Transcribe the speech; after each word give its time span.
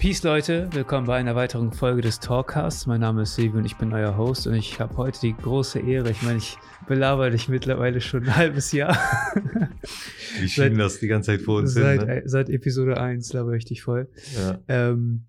Peace 0.00 0.22
Leute, 0.22 0.66
willkommen 0.72 1.06
bei 1.06 1.18
einer 1.18 1.34
weiteren 1.34 1.74
Folge 1.74 2.00
des 2.00 2.20
Talkcasts. 2.20 2.86
Mein 2.86 3.02
Name 3.02 3.24
ist 3.24 3.34
Silvio 3.34 3.58
und 3.58 3.66
ich 3.66 3.76
bin 3.76 3.92
euer 3.92 4.16
Host 4.16 4.46
und 4.46 4.54
ich 4.54 4.80
habe 4.80 4.96
heute 4.96 5.20
die 5.20 5.36
große 5.36 5.78
Ehre, 5.78 6.10
ich 6.10 6.22
meine, 6.22 6.38
ich 6.38 6.56
belabere 6.88 7.30
dich 7.30 7.50
mittlerweile 7.50 8.00
schon 8.00 8.22
ein 8.22 8.34
halbes 8.34 8.72
Jahr. 8.72 8.98
Wir 10.38 10.48
schieben 10.48 10.78
das 10.78 11.00
die 11.00 11.06
ganze 11.06 11.32
Zeit 11.32 11.42
vor 11.42 11.58
uns 11.58 11.74
seit, 11.74 12.00
hin. 12.00 12.08
Ne? 12.08 12.22
seit 12.24 12.48
Episode 12.48 12.98
1 12.98 13.30
labere 13.34 13.58
ich 13.58 13.66
dich 13.66 13.82
voll. 13.82 14.08
Ja. 14.38 14.58
Ähm, 14.68 15.26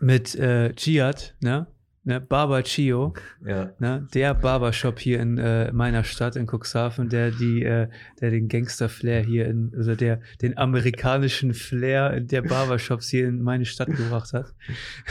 mit 0.00 0.34
äh, 0.34 0.72
Giat, 0.74 1.36
ne? 1.40 1.68
Ne? 2.04 2.20
Barber 2.20 2.62
Chio, 2.62 3.14
Ja. 3.44 3.72
ne? 3.78 4.06
der 4.14 4.34
Barbershop 4.34 4.98
hier 4.98 5.20
in 5.20 5.38
äh, 5.38 5.72
meiner 5.72 6.04
Stadt 6.04 6.36
in 6.36 6.46
Cuxhaven, 6.46 7.08
der 7.08 7.30
die, 7.30 7.62
äh, 7.62 7.88
der 8.20 8.30
den 8.30 8.48
Gangster-Flair 8.48 9.22
hier 9.22 9.46
in, 9.46 9.72
also 9.76 9.94
der 9.94 10.20
den 10.42 10.56
amerikanischen 10.56 11.54
Flair 11.54 12.20
der 12.20 12.42
Barbershops 12.42 13.08
hier 13.08 13.28
in 13.28 13.42
meine 13.42 13.64
Stadt 13.64 13.88
gebracht 13.88 14.32
hat. 14.32 14.54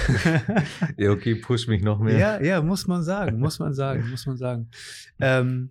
ja, 0.97 1.11
okay, 1.11 1.35
push 1.35 1.67
mich 1.67 1.83
noch 1.83 1.99
mehr. 1.99 2.17
Ja, 2.17 2.41
ja, 2.41 2.61
muss 2.61 2.87
man 2.87 3.03
sagen, 3.03 3.39
muss 3.39 3.59
man 3.59 3.73
sagen, 3.73 4.09
muss 4.09 4.25
man 4.25 4.37
sagen. 4.37 4.69
Ähm, 5.19 5.69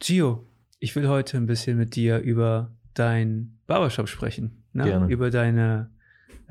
Gio, 0.00 0.46
ich 0.80 0.96
will 0.96 1.08
heute 1.08 1.36
ein 1.36 1.46
bisschen 1.46 1.78
mit 1.78 1.94
dir 1.94 2.18
über 2.18 2.72
dein 2.94 3.58
Barbershop 3.68 4.08
sprechen. 4.08 4.64
Ne? 4.72 4.84
Gerne. 4.84 5.06
Über 5.08 5.30
deine, 5.30 5.90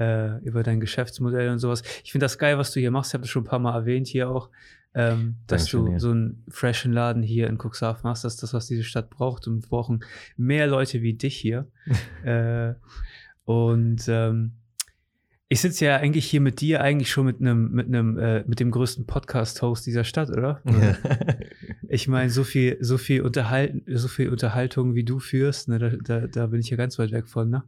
äh, 0.01 0.37
über 0.39 0.63
dein 0.63 0.79
Geschäftsmodell 0.79 1.49
und 1.49 1.59
sowas. 1.59 1.83
Ich 2.03 2.11
finde 2.11 2.25
das 2.25 2.37
geil, 2.39 2.57
was 2.57 2.71
du 2.71 2.79
hier 2.79 2.91
machst. 2.91 3.11
Ich 3.11 3.13
habe 3.13 3.21
das 3.21 3.29
schon 3.29 3.43
ein 3.43 3.47
paar 3.47 3.59
Mal 3.59 3.75
erwähnt 3.75 4.07
hier 4.07 4.29
auch. 4.29 4.49
Ähm, 4.93 5.35
dass 5.47 5.61
Dankeschön, 5.61 5.85
du 5.85 5.91
ja. 5.93 5.99
so 5.99 6.11
einen 6.11 6.43
freshen 6.49 6.91
Laden 6.91 7.23
hier 7.23 7.47
in 7.47 7.57
Cuxhaven 7.57 8.01
machst, 8.03 8.25
das 8.25 8.33
ist 8.33 8.43
das, 8.43 8.53
was 8.53 8.67
diese 8.67 8.83
Stadt 8.83 9.09
braucht 9.09 9.47
und 9.47 9.63
wir 9.63 9.69
brauchen 9.69 10.03
mehr 10.35 10.67
Leute 10.67 11.01
wie 11.01 11.13
dich 11.13 11.37
hier. 11.37 11.67
äh, 12.25 12.73
und 13.45 14.03
ähm, 14.09 14.53
ich 15.47 15.61
sitze 15.61 15.85
ja 15.85 15.97
eigentlich 15.97 16.25
hier 16.25 16.41
mit 16.41 16.59
dir 16.59 16.81
eigentlich 16.81 17.09
schon 17.09 17.25
mit 17.25 17.39
einem 17.39 17.71
mit 17.71 17.87
einem 17.87 18.17
äh, 18.17 18.43
mit 18.47 18.59
dem 18.59 18.71
größten 18.71 19.05
Podcast-Host 19.05 19.85
dieser 19.85 20.03
Stadt, 20.03 20.29
oder? 20.29 20.61
Ja. 20.65 20.97
Ich 21.93 22.07
meine, 22.07 22.29
so 22.29 22.45
viel 22.45 22.77
so 22.79 22.97
viel 22.97 23.21
Unterhalten, 23.21 23.83
so 23.97 24.07
viel 24.07 24.29
Unterhaltung 24.29 24.95
wie 24.95 25.03
du 25.03 25.19
führst, 25.19 25.67
ne, 25.67 25.77
da, 25.77 25.89
da, 25.89 26.27
da 26.27 26.47
bin 26.47 26.61
ich 26.61 26.69
ja 26.69 26.77
ganz 26.77 26.97
weit 26.97 27.11
weg 27.11 27.27
von, 27.27 27.49
ne? 27.49 27.63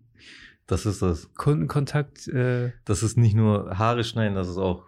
Das 0.67 0.86
ist 0.86 1.02
das. 1.02 1.33
Kundenkontakt, 1.36 2.28
äh, 2.28 2.72
Das 2.86 3.03
ist 3.03 3.17
nicht 3.17 3.36
nur 3.36 3.78
Haare 3.78 4.03
schneiden, 4.03 4.36
das 4.36 4.50
ist 4.50 4.58
auch, 4.58 4.86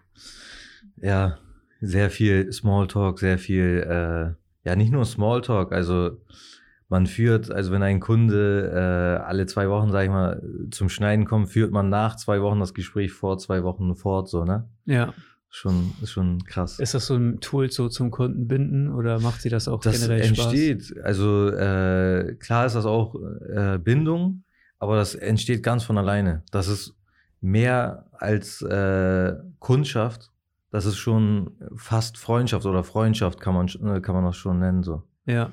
ja, 0.98 1.38
sehr 1.82 2.10
viel 2.10 2.52
Smalltalk, 2.52 3.20
sehr 3.20 3.38
viel, 3.38 3.86
äh, 3.88 4.68
ja, 4.68 4.76
nicht 4.76 4.92
nur 4.92 5.06
Smalltalk, 5.06 5.72
also 5.72 6.18
man 6.88 7.08
führt, 7.08 7.52
also 7.52 7.72
wenn 7.72 7.84
ein 7.84 8.00
Kunde 8.00 8.72
äh, 9.20 9.24
alle 9.24 9.46
zwei 9.48 9.70
Wochen, 9.70 9.92
sag 9.92 10.04
ich 10.04 10.10
mal, 10.10 10.42
zum 10.72 10.90
Schneiden 10.90 11.26
kommt, 11.26 11.50
führt 11.50 11.72
man 11.72 11.90
nach 11.90 12.16
zwei 12.16 12.42
Wochen 12.42 12.60
das 12.60 12.74
Gespräch 12.74 13.12
vor 13.12 13.38
zwei 13.38 13.64
Wochen 13.64 13.96
fort, 13.96 14.30
so, 14.30 14.46
ne? 14.46 14.68
ja. 14.86 15.14
Schon, 15.50 15.94
ist 16.02 16.12
schon 16.12 16.44
krass. 16.44 16.80
Ist 16.80 16.96
das 16.96 17.06
so 17.06 17.16
ein 17.16 17.40
Tool 17.40 17.72
so 17.72 17.88
zum 17.88 18.12
Kunden 18.12 18.46
binden 18.46 18.92
oder 18.92 19.22
macht 19.22 19.42
sie 19.42 19.48
das 19.48 19.70
auch 19.70 19.80
das 19.80 20.02
generell 20.02 20.20
entsteht, 20.20 20.94
also 21.02 21.48
äh, 21.48 22.36
klar 22.40 22.66
ist 22.66 22.76
das 22.76 22.86
auch 22.86 23.16
äh, 23.16 23.80
Bindung, 23.82 24.44
aber 24.86 24.98
das 24.98 25.16
entsteht 25.16 25.64
ganz 25.64 25.84
von 25.84 25.98
alleine. 25.98 26.44
Das 26.52 26.68
ist 26.68 26.96
mehr 27.42 28.06
als 28.12 28.62
äh, 28.62 29.34
Kundschaft, 29.60 30.32
das 30.70 30.86
ist 30.86 30.98
schon 30.98 31.52
fast 31.76 32.18
Freundschaft 32.18 32.66
oder 32.66 32.84
Freundschaft 32.84 33.40
kann 33.40 33.54
man, 33.54 33.68
äh, 33.68 34.02
kann 34.02 34.14
man 34.14 34.26
das 34.26 34.36
schon 34.36 34.60
nennen. 34.60 34.84
So. 34.84 35.04
Ja. 35.26 35.52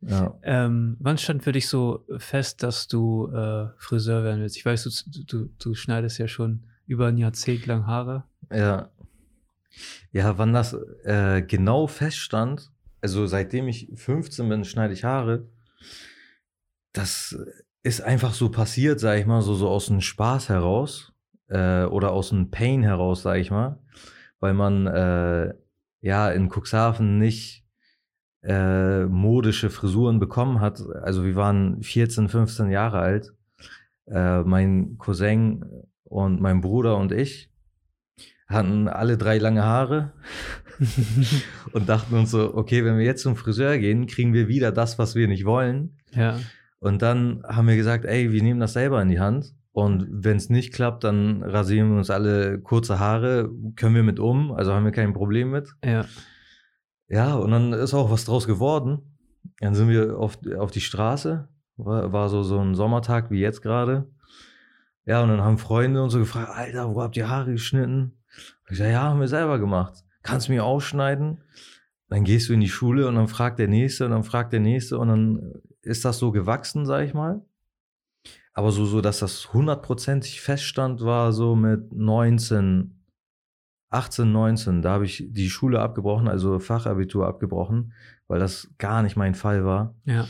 Ja. 0.00 0.38
Ähm, 0.42 0.96
wann 0.98 1.18
stand 1.18 1.44
für 1.44 1.52
dich 1.52 1.68
so 1.68 2.04
fest, 2.18 2.62
dass 2.62 2.88
du 2.88 3.28
äh, 3.28 3.68
Friseur 3.78 4.22
werden 4.22 4.42
willst? 4.42 4.56
Ich 4.56 4.66
weiß, 4.66 5.04
du, 5.06 5.24
du, 5.24 5.50
du 5.58 5.74
schneidest 5.74 6.18
ja 6.18 6.28
schon 6.28 6.64
über 6.86 7.06
ein 7.06 7.16
Jahrzehnt 7.16 7.64
lang 7.66 7.86
Haare. 7.86 8.24
Ja. 8.52 8.90
Ja, 10.12 10.36
wann 10.36 10.52
das 10.52 10.76
äh, 11.04 11.42
genau 11.42 11.86
feststand, 11.86 12.70
also 13.00 13.26
seitdem 13.26 13.68
ich 13.68 13.88
15 13.94 14.48
bin, 14.48 14.64
schneide 14.64 14.94
ich 14.94 15.04
Haare. 15.04 15.48
Das 16.92 17.38
ist 17.84 18.00
einfach 18.00 18.32
so 18.32 18.48
passiert, 18.48 18.98
sag 18.98 19.18
ich 19.20 19.26
mal, 19.26 19.42
so, 19.42 19.54
so 19.54 19.68
aus 19.68 19.86
dem 19.86 20.00
Spaß 20.00 20.48
heraus 20.48 21.12
äh, 21.48 21.84
oder 21.84 22.12
aus 22.12 22.30
dem 22.30 22.50
Pain 22.50 22.82
heraus, 22.82 23.22
sag 23.22 23.38
ich 23.38 23.50
mal, 23.50 23.78
weil 24.40 24.54
man 24.54 24.86
äh, 24.86 25.54
ja 26.00 26.30
in 26.30 26.48
Cuxhaven 26.48 27.18
nicht 27.18 27.64
äh, 28.42 29.04
modische 29.04 29.68
Frisuren 29.68 30.18
bekommen 30.18 30.60
hat. 30.60 30.82
Also 31.02 31.24
wir 31.24 31.36
waren 31.36 31.82
14, 31.82 32.28
15 32.28 32.70
Jahre 32.70 32.98
alt. 32.98 33.34
Äh, 34.06 34.42
mein 34.42 34.96
Cousin 34.98 35.64
und 36.04 36.40
mein 36.40 36.62
Bruder 36.62 36.96
und 36.96 37.12
ich 37.12 37.50
hatten 38.46 38.88
alle 38.88 39.16
drei 39.18 39.38
lange 39.38 39.62
Haare 39.62 40.12
und 41.72 41.88
dachten 41.88 42.14
uns 42.14 42.30
so, 42.30 42.54
okay, 42.54 42.84
wenn 42.84 42.98
wir 42.98 43.04
jetzt 43.04 43.22
zum 43.22 43.36
Friseur 43.36 43.78
gehen, 43.78 44.06
kriegen 44.06 44.32
wir 44.32 44.48
wieder 44.48 44.72
das, 44.72 44.98
was 44.98 45.14
wir 45.14 45.28
nicht 45.28 45.44
wollen. 45.44 45.98
ja. 46.12 46.38
Und 46.84 47.00
dann 47.00 47.42
haben 47.48 47.66
wir 47.66 47.76
gesagt, 47.76 48.04
ey, 48.04 48.30
wir 48.30 48.42
nehmen 48.42 48.60
das 48.60 48.74
selber 48.74 49.00
in 49.00 49.08
die 49.08 49.18
Hand. 49.18 49.54
Und 49.72 50.06
wenn 50.10 50.36
es 50.36 50.50
nicht 50.50 50.74
klappt, 50.74 51.02
dann 51.02 51.42
rasieren 51.42 51.88
wir 51.88 51.96
uns 51.96 52.10
alle 52.10 52.60
kurze 52.60 52.98
Haare, 52.98 53.50
können 53.74 53.94
wir 53.94 54.02
mit 54.02 54.20
um, 54.20 54.52
also 54.52 54.74
haben 54.74 54.84
wir 54.84 54.92
kein 54.92 55.14
Problem 55.14 55.50
mit. 55.50 55.70
Ja. 55.82 56.04
Ja, 57.08 57.36
und 57.36 57.52
dann 57.52 57.72
ist 57.72 57.94
auch 57.94 58.10
was 58.10 58.26
draus 58.26 58.46
geworden. 58.46 59.16
Dann 59.60 59.74
sind 59.74 59.88
wir 59.88 60.18
auf, 60.18 60.36
auf 60.58 60.72
die 60.72 60.82
Straße, 60.82 61.48
war, 61.78 62.12
war 62.12 62.28
so, 62.28 62.42
so 62.42 62.58
ein 62.58 62.74
Sommertag 62.74 63.30
wie 63.30 63.40
jetzt 63.40 63.62
gerade. 63.62 64.06
Ja, 65.06 65.22
und 65.22 65.30
dann 65.30 65.40
haben 65.40 65.56
Freunde 65.56 66.02
uns 66.02 66.12
so 66.12 66.18
gefragt, 66.18 66.50
Alter, 66.50 66.94
wo 66.94 67.00
habt 67.00 67.16
ihr 67.16 67.30
Haare 67.30 67.52
geschnitten? 67.52 68.12
Und 68.68 68.72
ich 68.72 68.76
sag, 68.76 68.90
ja, 68.90 69.04
haben 69.04 69.20
wir 69.20 69.28
selber 69.28 69.58
gemacht. 69.58 70.04
Kannst 70.22 70.48
du 70.48 70.52
mir 70.52 70.64
ausschneiden? 70.64 71.40
Dann 72.10 72.24
gehst 72.24 72.50
du 72.50 72.52
in 72.52 72.60
die 72.60 72.68
Schule 72.68 73.08
und 73.08 73.14
dann 73.14 73.28
fragt 73.28 73.58
der 73.58 73.68
Nächste 73.68 74.04
und 74.04 74.10
dann 74.10 74.24
fragt 74.24 74.52
der 74.52 74.60
Nächste 74.60 74.98
und 74.98 75.08
dann 75.08 75.54
ist 75.84 76.04
das 76.04 76.18
so 76.18 76.32
gewachsen, 76.32 76.86
sag 76.86 77.04
ich 77.04 77.14
mal. 77.14 77.44
Aber 78.52 78.70
so, 78.70 78.86
so, 78.86 79.00
dass 79.00 79.18
das 79.18 79.52
hundertprozentig 79.52 80.40
feststand, 80.40 81.00
war 81.00 81.32
so 81.32 81.56
mit 81.56 81.92
19, 81.92 83.04
18, 83.90 84.30
19. 84.30 84.82
Da 84.82 84.92
habe 84.92 85.04
ich 85.04 85.26
die 85.28 85.50
Schule 85.50 85.80
abgebrochen, 85.80 86.28
also 86.28 86.58
Fachabitur 86.60 87.26
abgebrochen, 87.26 87.92
weil 88.28 88.38
das 88.38 88.72
gar 88.78 89.02
nicht 89.02 89.16
mein 89.16 89.34
Fall 89.34 89.64
war. 89.64 89.94
Ja. 90.04 90.26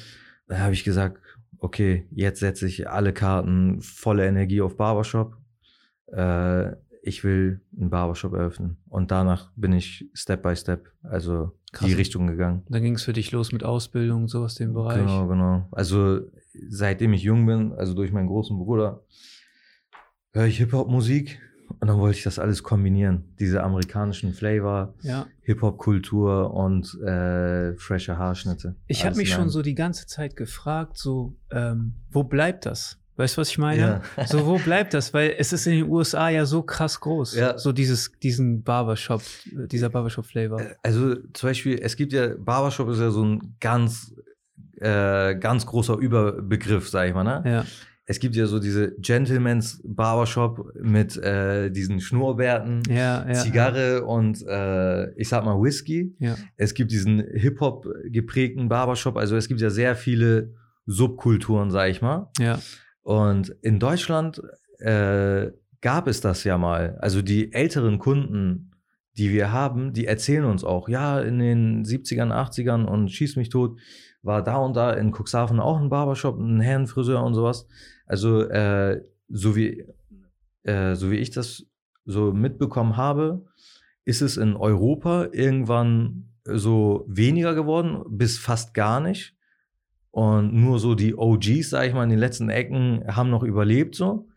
Da 0.47 0.59
habe 0.59 0.73
ich 0.73 0.85
gesagt, 0.85 1.21
okay, 1.59 2.07
jetzt 2.11 2.41
setze 2.41 2.67
ich 2.67 2.89
alle 2.89 3.13
Karten, 3.13 3.81
volle 3.81 4.27
Energie 4.27 4.61
auf 4.61 4.77
Barbershop. 4.77 5.37
Äh, 6.07 6.73
ich 7.07 7.23
will 7.23 7.61
einen 7.79 7.91
Barbershop 7.91 8.33
eröffnen. 8.33 8.79
Und 8.89 9.11
danach 9.11 9.53
bin 9.57 9.73
ich 9.75 10.09
Step 10.15 10.43
by 10.43 10.57
Step, 10.57 10.91
also 11.03 11.53
Krass. 11.73 11.87
die 11.87 11.93
Richtung 11.95 12.27
gegangen. 12.27 12.63
Dann 12.71 12.83
ging 12.83 12.95
es 12.95 13.03
für 13.03 13.13
dich 13.13 13.31
los 13.31 13.53
mit 13.53 13.63
Ausbildung 13.63 14.23
und 14.23 14.29
so 14.29 14.43
aus 14.43 14.55
dem 14.55 14.73
Bereich. 14.73 14.99
Genau, 15.01 15.29
genau. 15.29 15.69
Also 15.71 16.21
seitdem 16.71 17.13
ich 17.13 17.23
jung 17.23 17.45
bin, 17.45 17.73
also 17.75 17.93
durch 17.93 18.11
meinen 18.11 18.27
großen 18.29 18.57
Bruder, 18.57 19.03
höre 20.33 20.47
ich 20.47 20.57
Hip-Hop-Musik 20.57 21.39
und 21.79 21.89
dann 21.89 21.99
wollte 21.99 22.17
ich 22.17 22.25
das 22.25 22.39
alles 22.39 22.63
kombinieren. 22.63 23.35
Diese 23.39 23.63
amerikanischen 23.63 24.33
Flavor, 24.33 24.95
Ja. 25.03 25.27
Hip-Hop-Kultur 25.43 26.55
und 26.55 26.95
äh, 27.03 27.75
frische 27.77 28.17
Haarschnitte. 28.17 28.77
Ich 28.87 29.05
habe 29.05 29.17
mich 29.17 29.31
schon 29.31 29.51
so 29.51 29.61
die 29.61 29.75
ganze 29.75 30.07
Zeit 30.07 30.37
gefragt, 30.37 30.97
so, 30.97 31.37
ähm, 31.51 31.97
wo 32.11 32.25
bleibt 32.25 32.65
das? 32.65 32.99
Weißt 33.17 33.37
du, 33.37 33.41
was 33.41 33.51
ich 33.51 33.59
meine? 33.59 34.03
Ja. 34.17 34.27
So, 34.27 34.45
wo 34.47 34.59
bleibt 34.59 34.93
das? 34.93 35.15
Weil 35.15 35.35
es 35.39 35.53
ist 35.53 35.67
in 35.67 35.75
den 35.75 35.89
USA 35.89 36.29
ja 36.29 36.47
so 36.47 36.63
krass 36.63 37.01
groß. 37.01 37.37
Ja. 37.37 37.59
So 37.59 37.73
dieses, 37.73 38.13
diesen 38.23 38.63
Barbershop, 38.63 39.23
äh, 39.47 39.69
dieser 39.69 39.89
Barbershop-Flavor. 39.89 40.61
Also 40.83 41.15
zum 41.33 41.49
Beispiel, 41.49 41.79
es 41.81 41.97
gibt 41.97 42.13
ja, 42.13 42.35
Barbershop 42.37 42.89
ist 42.89 42.99
ja 42.99 43.11
so 43.11 43.25
ein 43.25 43.57
ganz, 43.61 44.15
äh, 44.81 45.37
ganz 45.37 45.65
großer 45.67 45.97
Überbegriff, 45.97 46.89
sag 46.89 47.09
ich 47.09 47.15
mal, 47.15 47.25
ne? 47.25 47.43
Ja. 47.45 47.65
Es 48.07 48.19
gibt 48.19 48.37
ja 48.37 48.47
so 48.47 48.59
diese 48.59 48.95
Gentleman's 48.99 49.81
Barbershop 49.83 50.75
mit 50.75 51.17
äh, 51.17 51.71
diesen 51.71 52.01
Schnurrbärten, 52.01 52.83
Ja, 52.89 53.27
ja. 53.27 53.33
Zigarre 53.35 54.05
und 54.05 54.45
äh, 54.47 55.11
ich 55.13 55.29
sag 55.31 55.45
mal 55.45 55.55
Whisky. 55.55 56.15
Ja. 56.19 56.37
Es 56.57 56.75
gibt 56.75 56.91
diesen 56.91 57.25
Hip-Hop 57.33 57.87
geprägten 58.07 58.69
Barbershop, 58.69 59.17
also 59.17 59.37
es 59.37 59.49
gibt 59.49 59.61
ja 59.61 59.71
sehr 59.71 59.97
viele 59.97 60.53
Subkulturen, 60.85 61.71
sag 61.71 61.91
ich 61.91 62.03
mal. 62.03 62.31
Ja. 62.39 62.59
Und 63.05 63.51
in 63.63 63.79
Deutschland 63.79 64.43
äh, 64.79 65.53
gab 65.81 66.09
es 66.09 66.21
das 66.21 66.43
ja 66.43 66.59
mal. 66.59 66.99
Also 67.01 67.23
die 67.23 67.53
älteren 67.53 67.99
Kunden, 67.99 68.73
die 69.17 69.31
wir 69.31 69.53
haben, 69.53 69.93
die 69.93 70.07
erzählen 70.07 70.45
uns 70.45 70.65
auch, 70.65 70.89
ja, 70.89 71.21
in 71.21 71.39
den 71.39 71.85
70ern, 71.85 72.33
80ern 72.33 72.85
und 72.85 73.11
schieß 73.11 73.37
mich 73.37 73.51
tot, 73.51 73.79
war 74.23 74.43
da 74.43 74.57
und 74.57 74.75
da 74.75 74.93
in 74.93 75.13
Cuxhaven 75.13 75.61
auch 75.61 75.81
ein 75.81 75.91
Barbershop, 75.91 76.39
ein 76.39 76.61
Herrenfriseur 76.61 77.23
und 77.23 77.35
sowas. 77.35 77.69
Also 78.07 78.41
äh, 78.43 79.01
so 79.29 79.55
wie 79.55 79.85
äh, 80.65 80.95
so 80.97 81.11
wie 81.11 81.17
ich 81.17 81.31
das 81.31 81.67
so 82.05 82.33
mitbekommen 82.33 82.97
habe, 82.97 83.45
ist 84.05 84.23
es 84.23 84.37
in 84.37 84.57
Europa 84.57 85.29
irgendwann 85.33 86.31
so 86.45 87.05
weniger 87.09 87.55
geworden, 87.55 88.03
bis 88.09 88.39
fast 88.39 88.75
gar 88.75 89.01
nicht. 89.01 89.35
Und 90.15 90.55
nur 90.55 90.79
so 90.79 90.95
die 90.95 91.17
OGs, 91.17 91.71
sag 91.71 91.89
ich 91.89 91.93
mal, 91.93 92.05
in 92.05 92.11
den 92.11 92.21
letzten 92.21 92.49
Ecken 92.49 93.03
haben 93.09 93.31
noch 93.31 93.43
überlebt 93.43 93.97
so. 93.97 94.29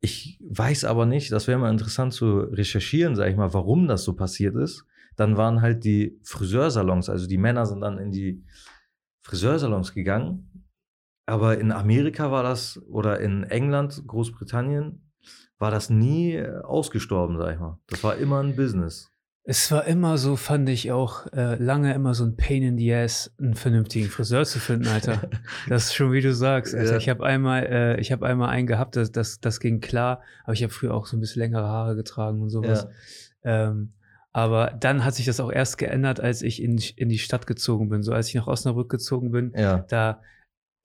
ich 0.00 0.40
weiß 0.42 0.84
aber 0.86 1.06
nicht, 1.06 1.30
das 1.30 1.46
wäre 1.46 1.56
mal 1.56 1.70
interessant 1.70 2.12
zu 2.12 2.40
recherchieren, 2.40 3.14
sag 3.14 3.30
ich 3.30 3.36
mal, 3.36 3.54
warum 3.54 3.86
das 3.86 4.02
so 4.02 4.14
passiert 4.14 4.56
ist. 4.56 4.84
Dann 5.14 5.36
waren 5.36 5.62
halt 5.62 5.84
die 5.84 6.18
Friseursalons, 6.24 7.08
also 7.08 7.28
die 7.28 7.38
Männer 7.38 7.64
sind 7.64 7.80
dann 7.80 7.98
in 7.98 8.10
die 8.10 8.42
Friseursalons 9.22 9.94
gegangen. 9.94 10.66
Aber 11.26 11.58
in 11.58 11.70
Amerika 11.70 12.32
war 12.32 12.42
das, 12.42 12.82
oder 12.88 13.20
in 13.20 13.44
England, 13.44 14.02
Großbritannien, 14.08 15.12
war 15.60 15.70
das 15.70 15.90
nie 15.90 16.32
äh, 16.32 16.58
ausgestorben, 16.62 17.38
sag 17.38 17.54
ich 17.54 17.60
mal. 17.60 17.78
Das 17.86 18.02
war 18.02 18.16
immer 18.16 18.42
ein 18.42 18.56
Business. 18.56 19.13
Es 19.46 19.70
war 19.70 19.84
immer 19.84 20.16
so, 20.16 20.36
fand 20.36 20.70
ich 20.70 20.90
auch 20.90 21.26
äh, 21.34 21.56
lange 21.56 21.92
immer 21.92 22.14
so 22.14 22.24
ein 22.24 22.34
Pain 22.34 22.62
in 22.62 22.78
the 22.78 22.94
Ass, 22.94 23.30
einen 23.38 23.54
vernünftigen 23.54 24.08
Friseur 24.08 24.46
zu 24.46 24.58
finden, 24.58 24.88
Alter. 24.88 25.28
das 25.68 25.86
ist 25.86 25.94
schon 25.94 26.12
wie 26.12 26.22
du 26.22 26.32
sagst. 26.32 26.74
Alter. 26.74 26.92
Ja. 26.92 26.96
Ich 26.96 27.10
habe 27.10 27.26
einmal, 27.26 27.66
äh, 27.66 28.00
ich 28.00 28.10
habe 28.10 28.26
einmal 28.26 28.48
einen 28.48 28.66
gehabt, 28.66 28.96
das, 28.96 29.12
das, 29.12 29.40
das 29.40 29.60
ging 29.60 29.80
klar, 29.80 30.22
aber 30.44 30.54
ich 30.54 30.62
habe 30.62 30.72
früher 30.72 30.94
auch 30.94 31.04
so 31.04 31.18
ein 31.18 31.20
bisschen 31.20 31.40
längere 31.40 31.68
Haare 31.68 31.94
getragen 31.94 32.40
und 32.40 32.48
sowas. 32.48 32.88
Ja. 33.44 33.68
Ähm, 33.68 33.92
aber 34.32 34.74
dann 34.80 35.04
hat 35.04 35.14
sich 35.14 35.26
das 35.26 35.40
auch 35.40 35.52
erst 35.52 35.76
geändert, 35.76 36.20
als 36.20 36.40
ich 36.40 36.62
in, 36.62 36.78
in 36.96 37.10
die 37.10 37.18
Stadt 37.18 37.46
gezogen 37.46 37.90
bin. 37.90 38.02
So 38.02 38.12
als 38.12 38.28
ich 38.28 38.34
nach 38.34 38.46
Osnabrück 38.46 38.90
gezogen 38.90 39.30
bin, 39.30 39.52
ja. 39.54 39.84
da, 39.88 40.22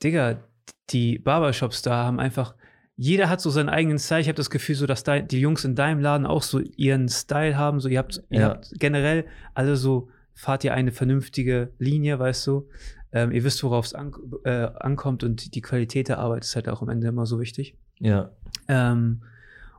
Digga, 0.04 0.44
die 0.90 1.18
Barbershops 1.18 1.82
da 1.82 2.04
haben 2.04 2.20
einfach 2.20 2.56
jeder 3.02 3.30
hat 3.30 3.40
so 3.40 3.50
seinen 3.50 3.70
eigenen 3.70 3.98
Style. 3.98 4.20
Ich 4.20 4.28
habe 4.28 4.36
das 4.36 4.50
Gefühl, 4.50 4.76
so 4.76 4.86
dass 4.86 5.06
die 5.06 5.40
Jungs 5.40 5.64
in 5.64 5.74
deinem 5.74 6.02
Laden 6.02 6.26
auch 6.26 6.44
so 6.44 6.60
ihren 6.60 7.08
Style 7.08 7.56
haben. 7.56 7.80
So, 7.80 7.88
ihr 7.88 7.98
habt, 7.98 8.22
ihr 8.30 8.44
habt 8.44 8.74
generell 8.78 9.26
alle 9.54 9.78
so, 9.78 10.10
fahrt 10.34 10.66
ihr 10.66 10.74
eine 10.74 10.92
vernünftige 10.92 11.72
Linie, 11.80 12.20
weißt 12.20 12.46
du. 12.48 12.68
Ähm, 13.14 13.32
ihr 13.32 13.46
wisst, 13.46 13.64
worauf 13.64 13.86
es 13.86 13.94
an, 13.94 14.12
äh, 14.44 14.68
ankommt 14.82 15.24
und 15.24 15.56
die 15.56 15.62
Qualität 15.62 16.10
der 16.10 16.20
Arbeit 16.20 16.44
ist 16.44 16.58
halt 16.58 16.68
auch 16.68 16.82
am 16.82 16.90
Ende 16.90 17.08
immer 17.08 17.26
so 17.26 17.40
wichtig. 17.40 17.78
Ja. 18.00 18.32
Ähm, 18.68 19.24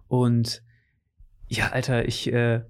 und 0.09 0.63
ja, 1.47 1.73
Alter, 1.73 2.09
ich, 2.09 2.33
äh, 2.33 2.63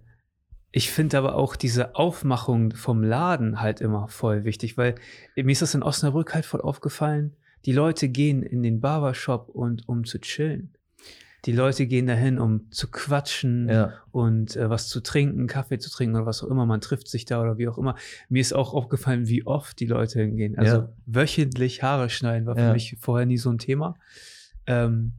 ich 0.73 0.91
finde 0.91 1.17
aber 1.19 1.37
auch 1.37 1.55
diese 1.55 1.95
Aufmachung 1.95 2.73
vom 2.73 3.05
Laden 3.05 3.61
halt 3.61 3.81
immer 3.81 4.09
voll 4.09 4.43
wichtig, 4.43 4.77
weil 4.77 4.97
mir 5.37 5.53
ist 5.53 5.63
das 5.63 5.77
in 5.77 5.85
Osnabrück 5.85 6.35
halt 6.35 6.45
voll 6.45 6.61
aufgefallen 6.61 7.37
die 7.65 7.73
Leute 7.73 8.09
gehen 8.09 8.43
in 8.43 8.63
den 8.63 8.81
Barbershop 8.81 9.49
und 9.49 9.89
um 9.89 10.05
zu 10.05 10.21
chillen. 10.21 10.75
Die 11.47 11.53
Leute 11.53 11.87
gehen 11.87 12.07
dahin, 12.07 12.39
um 12.39 12.71
zu 12.71 12.91
quatschen 12.91 13.69
ja. 13.69 13.95
und 14.13 14.57
äh, 14.57 14.69
was 14.69 14.89
zu 14.89 15.01
trinken, 15.01 15.47
Kaffee 15.47 15.79
zu 15.79 15.89
trinken 15.89 16.17
oder 16.17 16.27
was 16.27 16.43
auch 16.43 16.49
immer. 16.49 16.67
Man 16.67 16.83
trifft 16.83 17.09
sich 17.09 17.25
da 17.25 17.41
oder 17.41 17.57
wie 17.57 17.67
auch 17.67 17.79
immer. 17.79 17.95
Mir 18.29 18.43
ist 18.43 18.53
auch 18.53 18.75
aufgefallen, 18.75 19.27
wie 19.27 19.47
oft 19.47 19.81
die 19.81 19.87
Leute 19.87 20.21
hingehen. 20.21 20.59
Also 20.59 20.77
ja. 20.77 20.93
wöchentlich 21.07 21.83
Haare 21.83 22.11
schneiden 22.11 22.47
war 22.47 22.57
für 22.57 22.63
ja. 22.63 22.73
mich 22.75 22.97
vorher 23.01 23.25
nie 23.25 23.39
so 23.39 23.51
ein 23.51 23.57
Thema. 23.57 23.97
Ähm, 24.67 25.13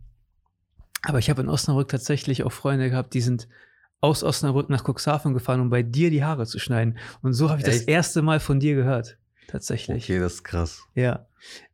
aber 1.02 1.18
ich 1.18 1.32
habe 1.32 1.42
in 1.42 1.50
Osnabrück 1.50 1.88
tatsächlich 1.88 2.44
auch 2.44 2.52
Freunde 2.52 2.92
gehabt, 2.92 3.16
die 3.16 3.22
sind 3.22 3.48
aus 4.00 4.24
Osnabrück 4.24 4.70
nach 4.70 4.84
Cuxhaven 4.84 5.34
gefahren, 5.34 5.60
um 5.60 5.70
bei 5.72 5.82
dir 5.82 6.12
die 6.12 6.24
Haare 6.24 6.46
zu 6.46 6.60
schneiden. 6.60 6.98
Und 7.24 7.34
so 7.34 7.50
habe 7.50 7.62
ich 7.62 7.68
Echt? 7.68 7.82
das 7.82 7.88
erste 7.88 8.22
Mal 8.22 8.40
von 8.40 8.60
dir 8.60 8.76
gehört 8.76 9.18
tatsächlich. 9.48 10.04
Okay, 10.04 10.20
das 10.20 10.36
ist 10.36 10.44
krass. 10.44 10.84
Ja. 10.94 11.26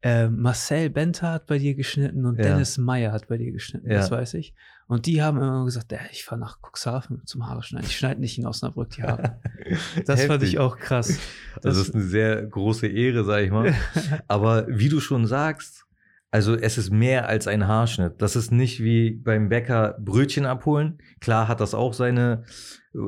Äh, 0.02 0.30
Marcel 0.30 0.90
Benter 0.90 1.34
hat 1.34 1.48
bei 1.48 1.58
dir 1.58 1.76
geschnitten 1.76 2.26
und 2.26 2.38
ja. 2.38 2.44
Dennis 2.44 2.78
Meyer 2.78 3.12
hat 3.12 3.28
bei 3.28 3.38
dir 3.38 3.52
geschnitten, 3.52 3.90
ja. 3.90 3.98
das 3.98 4.12
weiß 4.12 4.36
ich. 4.36 4.54
Und 4.88 5.06
die 5.06 5.22
haben 5.22 5.38
immer 5.38 5.66
gesagt, 5.66 5.92
äh, 5.92 5.98
ich 6.12 6.24
fahre 6.24 6.40
nach 6.40 6.60
Cuxhaven 6.62 7.22
zum 7.26 7.48
Haare 7.48 7.62
schneiden. 7.62 7.88
Ich 7.88 7.98
schneide 7.98 8.22
nicht 8.22 8.38
in 8.38 8.46
Osnabrück 8.46 8.92
die 8.92 9.04
Haare. 9.04 9.40
das 10.06 10.24
fand 10.24 10.44
ich 10.44 10.60
auch 10.60 10.78
krass. 10.78 11.20
Das, 11.56 11.64
das 11.64 11.78
ist 11.78 11.96
eine 11.96 12.04
sehr 12.04 12.46
große 12.46 12.88
Ehre, 12.88 13.26
sag 13.26 13.44
ich 13.44 13.52
mal. 13.52 13.74
Aber 14.28 14.66
wie 14.70 14.88
du 14.88 15.02
schon 15.02 15.28
sagst, 15.28 15.86
also 16.32 16.56
es 16.56 16.78
ist 16.78 16.92
mehr 16.92 17.28
als 17.28 17.48
ein 17.48 17.68
Haarschnitt. 17.68 18.22
Das 18.22 18.36
ist 18.36 18.52
nicht 18.52 18.82
wie 18.82 19.12
beim 19.12 19.50
Bäcker 19.50 19.98
Brötchen 20.00 20.46
abholen. 20.46 21.00
Klar 21.20 21.48
hat 21.48 21.60
das 21.60 21.74
auch 21.74 21.94
seine, 21.94 22.44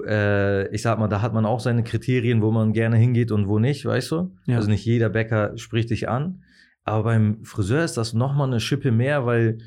äh, 0.06 0.74
ich 0.74 0.82
sag 0.82 1.00
mal, 1.00 1.08
da 1.08 1.22
hat 1.22 1.34
man 1.34 1.46
auch 1.46 1.60
seine 1.60 1.84
Kriterien, 1.84 2.42
wo 2.42 2.52
man 2.52 2.74
gerne 2.74 2.98
hingeht 2.98 3.32
und 3.32 3.48
wo 3.48 3.60
nicht, 3.60 3.86
weißt 3.86 4.12
du? 4.12 4.36
Ja. 4.46 4.58
Also 4.58 4.70
nicht 4.70 4.86
jeder 4.86 5.10
Bäcker 5.10 5.58
spricht 5.58 5.90
dich 5.90 6.10
an. 6.10 6.44
Aber 6.90 7.04
beim 7.04 7.44
Friseur 7.46 7.84
ist 7.84 7.98
das 7.98 8.14
nochmal 8.14 8.48
eine 8.48 8.60
Schippe 8.60 8.92
mehr, 8.92 9.26
weil 9.26 9.60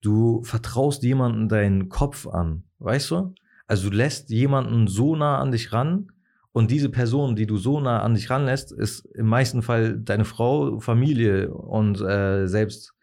du 0.00 0.42
vertraust 0.44 1.02
jemanden 1.02 1.48
deinen 1.48 1.88
Kopf 1.88 2.26
an, 2.26 2.64
weißt 2.78 3.10
du? 3.10 3.34
Also 3.66 3.90
du 3.90 3.96
lässt 3.96 4.30
jemanden 4.30 4.86
so 4.86 5.16
nah 5.16 5.38
an 5.38 5.50
dich 5.50 5.72
ran 5.72 6.10
und 6.52 6.70
diese 6.70 6.88
Person, 6.88 7.36
die 7.36 7.46
du 7.46 7.56
so 7.56 7.80
nah 7.80 8.00
an 8.02 8.14
dich 8.14 8.30
ranlässt, 8.30 8.72
ist 8.72 9.06
im 9.14 9.26
meisten 9.26 9.62
Fall 9.62 9.98
deine 9.98 10.24
Frau, 10.24 10.80
Familie 10.80 11.52
und 11.52 12.00
äh, 12.00 12.46
selbst 12.46 12.94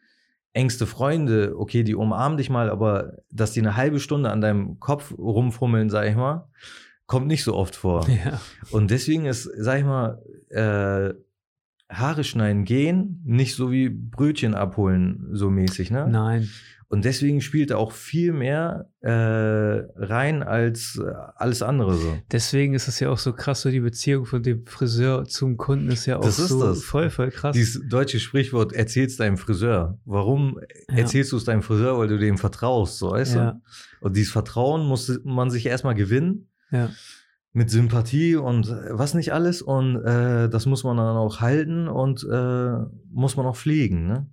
engste 0.53 0.87
Freunde, 0.87 1.53
okay, 1.57 1.83
die 1.83 1.95
umarmen 1.95 2.37
dich 2.37 2.49
mal, 2.49 2.69
aber 2.69 3.17
dass 3.29 3.51
die 3.51 3.59
eine 3.59 3.75
halbe 3.75 3.99
Stunde 3.99 4.31
an 4.31 4.41
deinem 4.41 4.79
Kopf 4.79 5.13
rumfummeln, 5.17 5.89
sag 5.89 6.07
ich 6.07 6.15
mal, 6.15 6.47
kommt 7.05 7.27
nicht 7.27 7.43
so 7.43 7.55
oft 7.55 7.75
vor. 7.75 8.07
Ja. 8.25 8.39
Und 8.71 8.89
deswegen 8.89 9.25
ist, 9.25 9.43
sag 9.57 9.79
ich 9.79 9.85
mal, 9.85 10.21
äh, 10.49 11.13
Haare 11.89 12.23
schneiden 12.23 12.65
gehen, 12.65 13.21
nicht 13.25 13.55
so 13.55 13.71
wie 13.71 13.89
Brötchen 13.89 14.55
abholen, 14.55 15.27
so 15.31 15.49
mäßig, 15.49 15.91
ne? 15.91 16.07
Nein. 16.09 16.49
Und 16.87 17.03
deswegen 17.03 17.41
spielt 17.41 17.71
er 17.71 17.79
auch 17.79 17.91
viel 17.91 18.31
mehr 18.31 18.89
äh, 19.01 19.09
rein 19.09 20.43
als 20.43 20.97
äh, 21.03 21.11
alles 21.35 21.63
andere 21.63 21.95
so. 21.95 22.17
Deswegen 22.31 22.75
ist 22.75 22.87
es 22.87 22.99
ja 22.99 23.09
auch 23.09 23.17
so 23.17 23.33
krass, 23.33 23.61
so 23.61 23.71
die 23.71 23.79
Beziehung 23.79 24.25
von 24.25 24.43
dem 24.43 24.65
Friseur 24.65 25.25
zum 25.25 25.57
Kunden 25.57 25.89
ist 25.89 26.05
ja 26.05 26.17
auch 26.17 26.23
das 26.23 26.37
so 26.37 26.59
das. 26.59 26.83
voll, 26.83 27.09
voll 27.09 27.31
krass. 27.31 27.55
Dieses 27.55 27.81
deutsche 27.89 28.19
Sprichwort, 28.19 28.71
erzählst 28.71 29.19
deinem 29.19 29.37
Friseur. 29.37 29.99
Warum 30.05 30.59
ja. 30.89 30.97
erzählst 30.97 31.31
du 31.31 31.37
es 31.37 31.43
deinem 31.43 31.63
Friseur? 31.63 31.97
Weil 31.97 32.07
du 32.07 32.19
dem 32.19 32.37
vertraust, 32.37 32.99
so 32.99 33.11
weißt 33.11 33.35
ja. 33.35 33.51
du? 33.51 33.61
Und 34.01 34.15
dieses 34.15 34.31
Vertrauen 34.31 34.85
muss 34.85 35.19
man 35.23 35.49
sich 35.49 35.65
erstmal 35.65 35.95
gewinnen. 35.95 36.49
Ja. 36.71 36.91
Mit 37.55 37.69
Sympathie 37.71 38.35
und 38.35 38.69
was 38.89 39.13
nicht 39.13 39.31
alles. 39.31 39.61
Und 39.61 40.03
äh, 40.03 40.49
das 40.49 40.65
muss 40.65 40.83
man 40.83 40.97
dann 40.97 41.15
auch 41.15 41.39
halten 41.39 41.87
und 41.87 42.21
äh, 42.29 42.73
muss 43.09 43.37
man 43.37 43.45
auch 43.45 43.55
pflegen, 43.55 44.07
ne? 44.07 44.27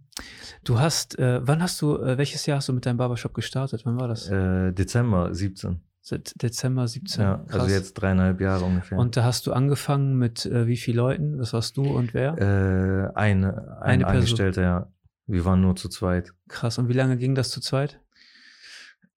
Du 0.64 0.80
hast, 0.80 1.20
äh, 1.20 1.40
wann 1.46 1.62
hast 1.62 1.80
du, 1.82 1.98
äh, 1.98 2.18
welches 2.18 2.46
Jahr 2.46 2.56
hast 2.56 2.68
du 2.68 2.72
mit 2.72 2.84
deinem 2.84 2.96
Barbershop 2.96 3.32
gestartet? 3.32 3.82
Wann 3.84 3.98
war 4.00 4.08
das? 4.08 4.28
Äh, 4.28 4.72
Dezember 4.72 5.32
17. 5.32 5.80
Seit 6.00 6.42
Dezember 6.42 6.88
17. 6.88 7.22
Ja, 7.22 7.34
also 7.34 7.46
Krass. 7.46 7.60
also 7.60 7.74
jetzt 7.74 7.94
dreieinhalb 7.94 8.40
Jahre 8.40 8.64
ungefähr. 8.64 8.98
Und 8.98 9.16
da 9.16 9.22
hast 9.22 9.46
du 9.46 9.52
angefangen 9.52 10.18
mit 10.18 10.44
äh, 10.44 10.66
wie 10.66 10.76
vielen 10.76 10.96
Leuten? 10.96 11.38
Was 11.38 11.52
warst 11.52 11.76
du 11.76 11.84
und 11.84 12.14
wer? 12.14 12.36
Äh, 12.38 13.16
eine, 13.16 13.78
ein 13.80 14.02
eine 14.02 14.06
Angestellter, 14.08 14.62
ja. 14.62 14.92
Wir 15.28 15.44
waren 15.44 15.60
nur 15.60 15.76
zu 15.76 15.88
zweit. 15.88 16.32
Krass. 16.48 16.78
Und 16.78 16.88
wie 16.88 16.92
lange 16.94 17.16
ging 17.18 17.36
das 17.36 17.50
zu 17.50 17.60
zweit? 17.60 18.00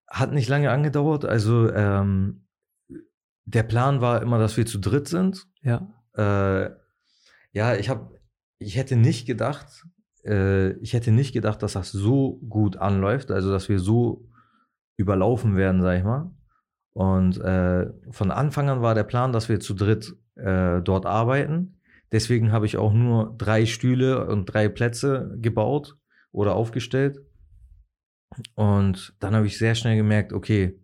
Hat 0.08 0.32
nicht 0.32 0.48
lange 0.48 0.70
angedauert. 0.70 1.26
Also 1.26 1.72
ähm, 1.74 2.45
der 3.46 3.64
Plan 3.64 4.02
war 4.02 4.22
immer, 4.22 4.40
dass 4.40 4.58
wir 4.58 4.66
zu 4.66 4.80
dritt 4.80 5.08
sind. 5.08 5.48
Ja. 5.62 5.88
Äh, 6.18 6.72
ja, 7.52 7.76
ich 7.76 7.90
habe, 7.90 8.20
ich 8.60 8.76
hätte 8.76 8.96
nicht 8.96 9.26
gedacht, 9.26 9.86
äh, 10.26 10.72
ich 10.80 10.94
hätte 10.94 11.12
nicht 11.12 11.34
gedacht, 11.34 11.64
dass 11.64 11.74
das 11.74 11.92
so 11.92 12.40
gut 12.50 12.78
anläuft, 12.78 13.32
also 13.32 13.52
dass 13.52 13.70
wir 13.70 13.80
so 13.80 14.28
überlaufen 14.98 15.56
werden, 15.56 15.82
sag 15.82 15.98
ich 15.98 16.04
mal. 16.04 16.32
Und 16.94 17.38
äh, 17.40 17.88
von 18.12 18.32
Anfang 18.32 18.70
an 18.70 18.82
war 18.82 18.96
der 18.96 19.04
Plan, 19.04 19.34
dass 19.34 19.50
wir 19.50 19.60
zu 19.60 19.74
dritt 19.74 20.16
äh, 20.36 20.82
dort 20.82 21.06
arbeiten. 21.06 21.78
Deswegen 22.12 22.52
habe 22.52 22.66
ich 22.66 22.78
auch 22.78 22.94
nur 22.94 23.36
drei 23.38 23.66
Stühle 23.66 24.28
und 24.28 24.46
drei 24.46 24.70
Plätze 24.70 25.36
gebaut 25.38 25.98
oder 26.32 26.56
aufgestellt. 26.56 27.20
Und 28.54 29.14
dann 29.20 29.36
habe 29.36 29.48
ich 29.48 29.58
sehr 29.58 29.76
schnell 29.76 29.98
gemerkt, 29.98 30.34
okay, 30.34 30.80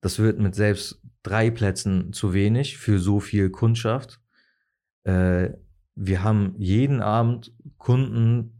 das 0.00 0.18
wird 0.18 0.38
mit 0.38 0.54
selbst 0.54 1.02
drei 1.28 1.50
Plätzen 1.50 2.12
zu 2.12 2.32
wenig 2.32 2.78
für 2.78 2.98
so 2.98 3.20
viel 3.20 3.50
Kundschaft. 3.50 4.20
Äh, 5.04 5.50
wir 5.94 6.22
haben 6.22 6.54
jeden 6.56 7.00
Abend 7.00 7.52
Kunden 7.76 8.54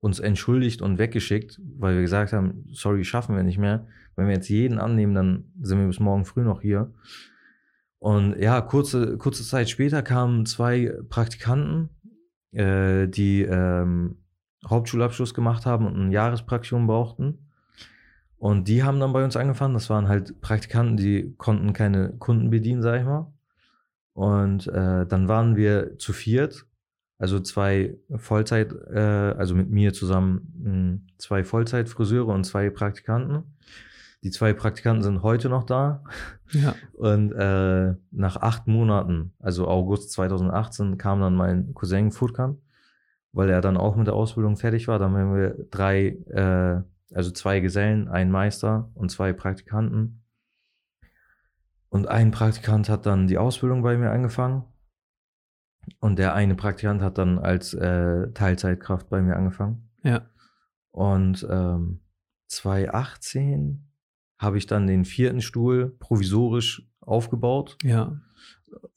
uns 0.00 0.20
entschuldigt 0.20 0.80
und 0.82 0.98
weggeschickt, 0.98 1.60
weil 1.76 1.94
wir 1.94 2.02
gesagt 2.02 2.32
haben, 2.32 2.64
sorry, 2.72 3.04
schaffen 3.04 3.36
wir 3.36 3.42
nicht 3.42 3.58
mehr. 3.58 3.86
Wenn 4.16 4.26
wir 4.26 4.34
jetzt 4.34 4.48
jeden 4.48 4.78
annehmen, 4.78 5.14
dann 5.14 5.52
sind 5.60 5.78
wir 5.78 5.86
bis 5.86 6.00
morgen 6.00 6.24
früh 6.24 6.42
noch 6.42 6.60
hier. 6.60 6.92
Und 7.98 8.38
ja, 8.38 8.60
kurze, 8.60 9.18
kurze 9.18 9.44
Zeit 9.44 9.68
später 9.68 10.02
kamen 10.02 10.46
zwei 10.46 10.92
Praktikanten, 11.08 11.90
äh, 12.52 13.08
die 13.08 13.42
ähm, 13.42 14.18
Hauptschulabschluss 14.66 15.34
gemacht 15.34 15.66
haben 15.66 15.86
und 15.86 15.96
ein 15.96 16.12
Jahrespraktikum 16.12 16.86
brauchten. 16.86 17.47
Und 18.38 18.68
die 18.68 18.84
haben 18.84 19.00
dann 19.00 19.12
bei 19.12 19.24
uns 19.24 19.36
angefangen. 19.36 19.74
Das 19.74 19.90
waren 19.90 20.08
halt 20.08 20.40
Praktikanten, 20.40 20.96
die 20.96 21.34
konnten 21.36 21.72
keine 21.72 22.10
Kunden 22.18 22.50
bedienen, 22.50 22.82
sag 22.82 23.00
ich 23.00 23.06
mal. 23.06 23.32
Und 24.12 24.66
äh, 24.68 25.06
dann 25.06 25.28
waren 25.28 25.56
wir 25.56 25.98
zu 25.98 26.12
viert 26.12 26.68
also 27.18 27.40
zwei 27.40 27.96
Vollzeit, 28.14 28.72
äh, 28.72 29.34
also 29.36 29.54
mit 29.54 29.70
mir 29.70 29.92
zusammen 29.92 30.52
mh, 30.56 30.70
hm, 30.70 31.06
zwei 31.18 31.44
Vollzeitfriseure 31.44 32.32
und 32.32 32.44
zwei 32.44 32.70
Praktikanten. 32.70 33.56
Die 34.22 34.30
zwei 34.30 34.52
Praktikanten 34.52 35.02
sind 35.02 35.22
heute 35.22 35.48
noch 35.48 35.64
da. 35.64 36.02
Ja. 36.50 36.74
Und 36.94 37.30
äh, 37.32 37.94
nach 38.10 38.36
acht 38.36 38.66
Monaten, 38.66 39.32
also 39.38 39.68
August 39.68 40.10
2018, 40.10 40.98
kam 40.98 41.20
dann 41.20 41.36
mein 41.36 41.72
Cousin 41.72 42.10
Furkan, 42.10 42.58
weil 43.32 43.48
er 43.48 43.60
dann 43.60 43.76
auch 43.76 43.94
mit 43.94 44.08
der 44.08 44.14
Ausbildung 44.14 44.56
fertig 44.56 44.88
war. 44.88 44.98
Dann 44.98 45.12
haben 45.12 45.36
wir 45.36 45.56
drei 45.70 46.16
äh, 46.30 46.82
Also 47.14 47.30
zwei 47.30 47.60
Gesellen, 47.60 48.08
ein 48.08 48.30
Meister 48.30 48.90
und 48.94 49.10
zwei 49.10 49.32
Praktikanten. 49.32 50.22
Und 51.88 52.06
ein 52.06 52.30
Praktikant 52.30 52.88
hat 52.88 53.06
dann 53.06 53.26
die 53.26 53.38
Ausbildung 53.38 53.82
bei 53.82 53.96
mir 53.96 54.10
angefangen. 54.10 54.64
Und 56.00 56.18
der 56.18 56.34
eine 56.34 56.54
Praktikant 56.54 57.00
hat 57.00 57.16
dann 57.16 57.38
als 57.38 57.72
äh, 57.72 58.30
Teilzeitkraft 58.32 59.08
bei 59.08 59.22
mir 59.22 59.36
angefangen. 59.36 59.88
Ja. 60.02 60.26
Und 60.90 61.46
ähm, 61.50 62.00
2018 62.48 63.88
habe 64.38 64.58
ich 64.58 64.66
dann 64.66 64.86
den 64.86 65.04
vierten 65.04 65.40
Stuhl 65.40 65.96
provisorisch 65.98 66.88
aufgebaut 67.00 67.76
Ja. 67.82 68.20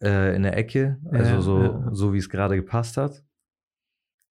äh, 0.04 0.36
in 0.36 0.44
der 0.44 0.58
Ecke, 0.58 1.00
also 1.12 1.32
Ja, 1.32 1.42
so, 1.42 1.62
ja. 1.62 1.90
so 1.94 2.14
wie 2.14 2.18
es 2.18 2.30
gerade 2.30 2.56
gepasst 2.56 2.98
hat. 2.98 3.24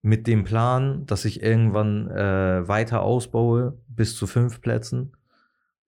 Mit 0.02 0.26
dem 0.26 0.44
Plan, 0.44 1.04
dass 1.06 1.24
ich 1.24 1.42
irgendwann 1.42 2.10
äh, 2.10 2.66
weiter 2.66 3.02
ausbaue 3.02 3.78
bis 3.88 4.16
zu 4.16 4.26
fünf 4.26 4.60
Plätzen. 4.60 5.12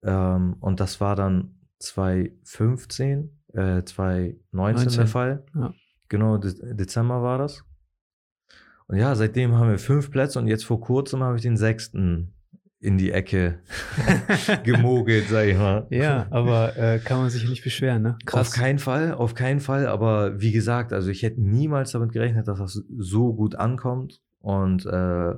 Ähm, 0.03 0.57
und 0.61 0.81
das 0.81 1.01
war 1.01 1.17
dann 1.17 1.55
2015, 1.79 3.31
äh, 3.55 3.83
2019 3.83 4.41
der 4.53 4.53
19, 4.53 5.07
Fall. 5.07 5.45
ja. 5.55 5.75
Genau, 6.09 6.37
De 6.37 6.75
Dezember 6.75 7.23
war 7.23 7.39
das. 7.39 7.65
Und 8.87 8.99
ja, 8.99 9.15
seitdem 9.15 9.55
haben 9.55 9.71
wir 9.71 9.79
fünf 9.79 10.11
Plätze 10.11 10.39
und 10.39 10.47
jetzt 10.47 10.67
vor 10.67 10.79
kurzem 10.79 11.23
habe 11.23 11.37
ich 11.37 11.43
den 11.43 11.57
sechsten 11.57 12.35
in 12.83 12.99
die 12.99 13.13
Ecke 13.13 13.61
gemogelt, 14.65 15.29
sag 15.29 15.47
ich 15.47 15.57
mal. 15.57 15.87
Ja, 15.91 16.27
aber 16.31 16.77
äh, 16.77 16.99
kann 16.99 17.19
man 17.19 17.31
sich 17.31 17.49
nicht 17.49 17.63
beschweren, 17.63 18.03
ne? 18.03 18.19
Auf 18.33 18.51
keinen 18.51 18.81
Fall, 18.81 19.15
auf 19.15 19.35
keinen 19.35 19.61
Fall. 19.61 19.87
Aber 19.87 20.41
wie 20.41 20.51
gesagt, 20.51 20.93
also 20.93 21.09
ich 21.09 21.23
hätte 21.23 21.41
niemals 21.41 21.93
damit 21.93 22.13
gerechnet, 22.13 22.49
dass 22.49 22.59
das 22.59 22.83
so 22.99 23.33
gut 23.35 23.55
ankommt. 23.55 24.21
Und 24.41 24.85
äh, 24.85 25.35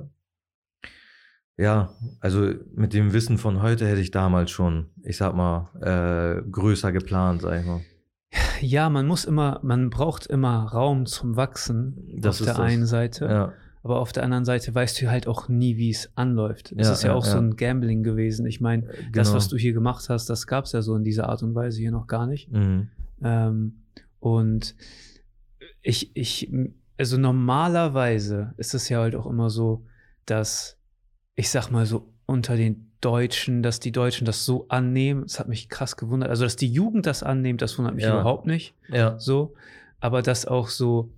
ja, 1.57 1.89
also 2.19 2.51
mit 2.73 2.93
dem 2.93 3.13
Wissen 3.13 3.37
von 3.37 3.61
heute 3.61 3.87
hätte 3.87 4.01
ich 4.01 4.09
damals 4.09 4.49
schon, 4.49 4.87
ich 5.03 5.17
sag 5.17 5.35
mal, 5.35 5.69
äh, 5.81 6.41
größer 6.49 6.91
geplant, 6.91 7.43
sag 7.43 7.59
ich 7.61 7.65
mal. 7.67 7.81
Ja, 8.59 8.89
man 8.89 9.05
muss 9.05 9.23
immer, 9.23 9.59
man 9.63 9.91
braucht 9.91 10.25
immer 10.25 10.63
Raum 10.65 11.05
zum 11.05 11.35
Wachsen 11.37 12.17
Das 12.17 12.37
auf 12.37 12.39
ist 12.41 12.45
der 12.47 12.53
das. 12.55 12.63
einen 12.65 12.85
Seite. 12.87 13.25
Ja, 13.25 13.53
Aber 13.85 13.99
auf 13.99 14.11
der 14.11 14.23
anderen 14.23 14.45
Seite 14.45 14.73
weißt 14.73 14.99
du 14.99 15.11
halt 15.11 15.27
auch 15.27 15.47
nie, 15.47 15.77
wie 15.77 15.91
es 15.91 16.09
anläuft. 16.15 16.71
Es 16.75 16.87
Ja, 16.87 16.93
ist 16.93 17.03
ja, 17.03 17.09
ja, 17.09 17.15
auch 17.15 17.23
ja. 17.23 17.33
so 17.33 17.37
ein 17.37 17.55
Gambling 17.55 18.01
gewesen. 18.01 18.47
Ich 18.47 18.59
meine, 18.59 18.87
das, 19.13 19.27
genau. 19.27 19.33
was 19.37 19.47
du 19.47 19.57
hier 19.57 19.73
gemacht 19.73 20.09
hast, 20.09 20.27
das 20.27 20.47
gab 20.47 20.65
es 20.65 20.71
ja 20.71 20.81
so 20.81 20.95
in 20.95 21.03
dieser 21.03 21.29
Art 21.29 21.43
und 21.43 21.53
Weise 21.53 21.79
hier 21.81 21.91
noch 21.91 22.07
gar 22.07 22.25
nicht. 22.25 22.51
Mhm. 22.51 22.89
Ähm, 23.23 23.83
und 24.19 24.75
ich, 25.83 26.15
ich, 26.15 26.51
also 26.97 27.17
normalerweise 27.19 28.55
ist 28.57 28.73
es 28.73 28.89
ja 28.89 29.01
halt 29.01 29.15
auch 29.15 29.27
immer 29.27 29.51
so, 29.51 29.85
dass, 30.25 30.79
ich 31.35 31.51
sag 31.51 31.69
mal 31.69 31.85
so, 31.85 32.11
unter 32.25 32.55
den 32.57 32.91
Deutschen, 33.01 33.61
dass 33.61 33.79
die 33.79 33.91
Deutschen 33.91 34.25
das 34.25 34.45
so 34.45 34.67
annehmen, 34.67 35.21
das 35.27 35.39
hat 35.39 35.47
mich 35.47 35.69
krass 35.69 35.95
gewundert. 35.95 36.31
Also, 36.31 36.43
dass 36.43 36.55
die 36.55 36.71
Jugend 36.71 37.05
das 37.05 37.21
annimmt, 37.21 37.61
das 37.61 37.77
wundert 37.77 37.93
mich 37.93 38.03
Ja. 38.05 38.19
überhaupt 38.19 38.47
nicht 38.47 38.73
Ja, 38.89 39.19
so, 39.19 39.53
aber 39.99 40.23
das 40.23 40.47
auch 40.47 40.69
so, 40.69 41.13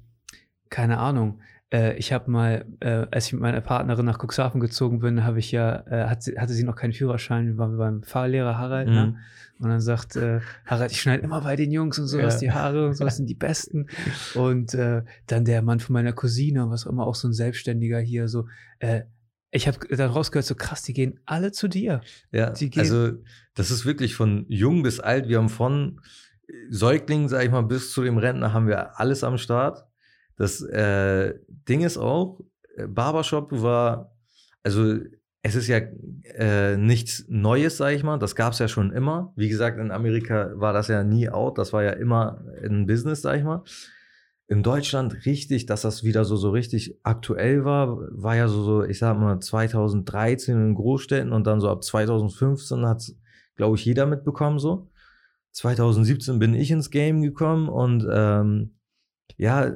keine 0.70 0.98
Ahnung. 0.98 1.40
Äh, 1.72 1.98
ich 1.98 2.14
habe 2.14 2.32
mal, 2.32 2.66
äh, 2.80 3.08
als 3.12 3.28
ich 3.28 3.34
mit 3.34 3.42
meiner 3.42 3.62
Partnerin 3.62 4.06
nach 4.06 4.20
Cuxhaven 4.20 4.62
gezogen 4.62 5.00
bin, 5.00 5.24
habe 5.24 5.40
ich 5.40 5.52
ja, 5.52 5.84
äh, 5.88 6.06
hat 6.08 6.24
sie, 6.24 6.40
hatte 6.40 6.54
sie 6.54 6.64
noch 6.64 6.76
keinen 6.76 6.94
Führerschein, 6.94 7.58
waren 7.58 7.72
wir 7.72 7.78
beim 7.78 8.04
Fahrlehrer 8.04 8.58
Harald, 8.58 8.88
ne? 8.88 9.08
Mhm. 9.08 9.18
Und 9.60 9.70
dann 9.70 9.82
sagt 9.82 10.16
äh, 10.16 10.40
Harald, 10.66 10.92
ich 10.92 11.02
schneide 11.02 11.24
immer 11.24 11.42
bei 11.42 11.56
den 11.56 11.72
Jungs 11.72 11.98
und 11.98 12.06
sowas 12.06 12.36
Ja. 12.36 12.40
die 12.40 12.52
Haare 12.52 12.88
und 12.88 12.94
sowas 12.94 13.18
sind 13.18 13.28
die 13.28 13.34
besten. 13.36 13.88
Und 14.36 14.76
äh, 14.76 15.02
dann 15.26 15.46
der 15.46 15.64
Mann 15.64 15.80
von 15.80 15.94
meiner 15.94 16.14
Cousine, 16.14 16.70
was 16.70 16.86
auch 16.86 16.92
immer, 16.92 17.08
auch 17.08 17.16
so 17.16 17.28
ein 17.28 17.34
Selbstständiger 17.34 18.00
hier, 18.00 18.28
so, 18.28 18.48
äh, 18.78 19.02
ich 19.50 19.68
habe 19.68 19.80
dann 19.96 20.12
rausgehört, 20.12 20.46
so 20.46 20.54
krass, 20.54 20.84
die 20.84 20.94
gehen 20.94 21.20
alle 21.26 21.52
zu 21.52 21.68
dir. 21.68 22.02
Ja, 22.32 22.54
also 22.76 23.14
das 23.56 23.72
ist 23.72 23.86
wirklich 23.86 24.14
von 24.14 24.46
jung 24.48 24.84
bis 24.84 25.00
alt. 25.00 25.28
Wir 25.28 25.38
haben 25.40 25.50
von 25.50 26.02
Säugling, 26.70 27.28
sag 27.28 27.44
ich 27.44 27.50
mal, 27.50 27.64
bis 27.64 27.92
zu 27.92 28.04
dem 28.04 28.18
Rentner 28.18 28.54
haben 28.54 28.68
wir 28.68 29.00
alles 29.00 29.24
am 29.24 29.38
Start. 29.38 29.87
Das 30.38 30.62
äh, 30.62 31.34
Ding 31.48 31.82
ist 31.82 31.98
auch, 31.98 32.40
äh, 32.76 32.88
Barbershop 32.88 33.52
war, 33.52 34.16
also 34.64 34.98
es 35.42 35.56
ist 35.56 35.68
ja 35.68 35.78
äh, 36.24 36.78
nichts 36.78 37.26
Neues, 37.28 37.78
sag 37.78 37.94
ich 37.94 38.04
mal. 38.04 38.18
Das 38.18 38.36
gab 38.36 38.54
es 38.54 38.60
ja 38.60 38.68
schon 38.68 38.92
immer. 38.92 39.34
Wie 39.36 39.50
gesagt, 39.50 39.80
in 39.80 39.92
Amerika 39.92 40.52
war 40.56 40.74
das 40.74 40.88
ja 40.88 41.04
nie 41.04 41.30
out. 41.30 41.58
Das 41.58 41.74
war 41.74 41.84
ja 41.84 41.92
immer 41.92 42.44
ein 42.64 42.86
Business, 42.86 43.22
sag 43.22 43.38
ich 43.38 43.44
mal. 43.44 43.64
In 44.50 44.64
Deutschland 44.64 45.26
richtig, 45.26 45.66
dass 45.66 45.82
das 45.82 46.04
wieder 46.04 46.26
so, 46.26 46.36
so 46.38 46.52
richtig 46.52 47.00
aktuell 47.04 47.66
war, 47.66 47.98
war 48.12 48.36
ja 48.36 48.48
so, 48.48 48.64
so, 48.64 48.84
ich 48.84 49.00
sag 49.00 49.18
mal, 49.18 49.40
2013 49.40 50.56
in 50.56 50.76
Großstädten 50.76 51.34
und 51.34 51.48
dann 51.48 51.60
so 51.60 51.70
ab 51.70 51.84
2015 51.84 52.86
hat 52.86 53.04
glaube 53.58 53.76
ich, 53.76 53.84
jeder 53.84 54.06
mitbekommen 54.06 54.60
so. 54.60 54.90
2017 55.52 56.40
bin 56.40 56.54
ich 56.54 56.72
ins 56.72 56.92
Game 56.92 57.22
gekommen 57.22 57.68
und 57.68 58.08
ähm, 58.10 58.76
ja, 59.36 59.74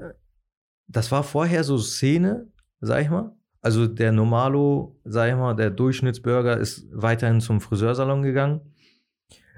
das 0.92 1.12
war 1.12 1.24
vorher 1.24 1.64
so 1.64 1.78
Szene, 1.78 2.48
sag 2.82 3.04
ich 3.04 3.10
mal. 3.10 3.32
Also 3.62 3.88
der 3.88 4.12
Normalo, 4.12 5.00
sag 5.04 5.30
ich 5.30 5.36
mal, 5.36 5.56
der 5.56 5.70
Durchschnittsbürger 5.70 6.58
ist 6.58 6.88
weiterhin 6.92 7.42
zum 7.42 7.62
Friseursalon 7.62 8.24
gegangen. 8.24 8.62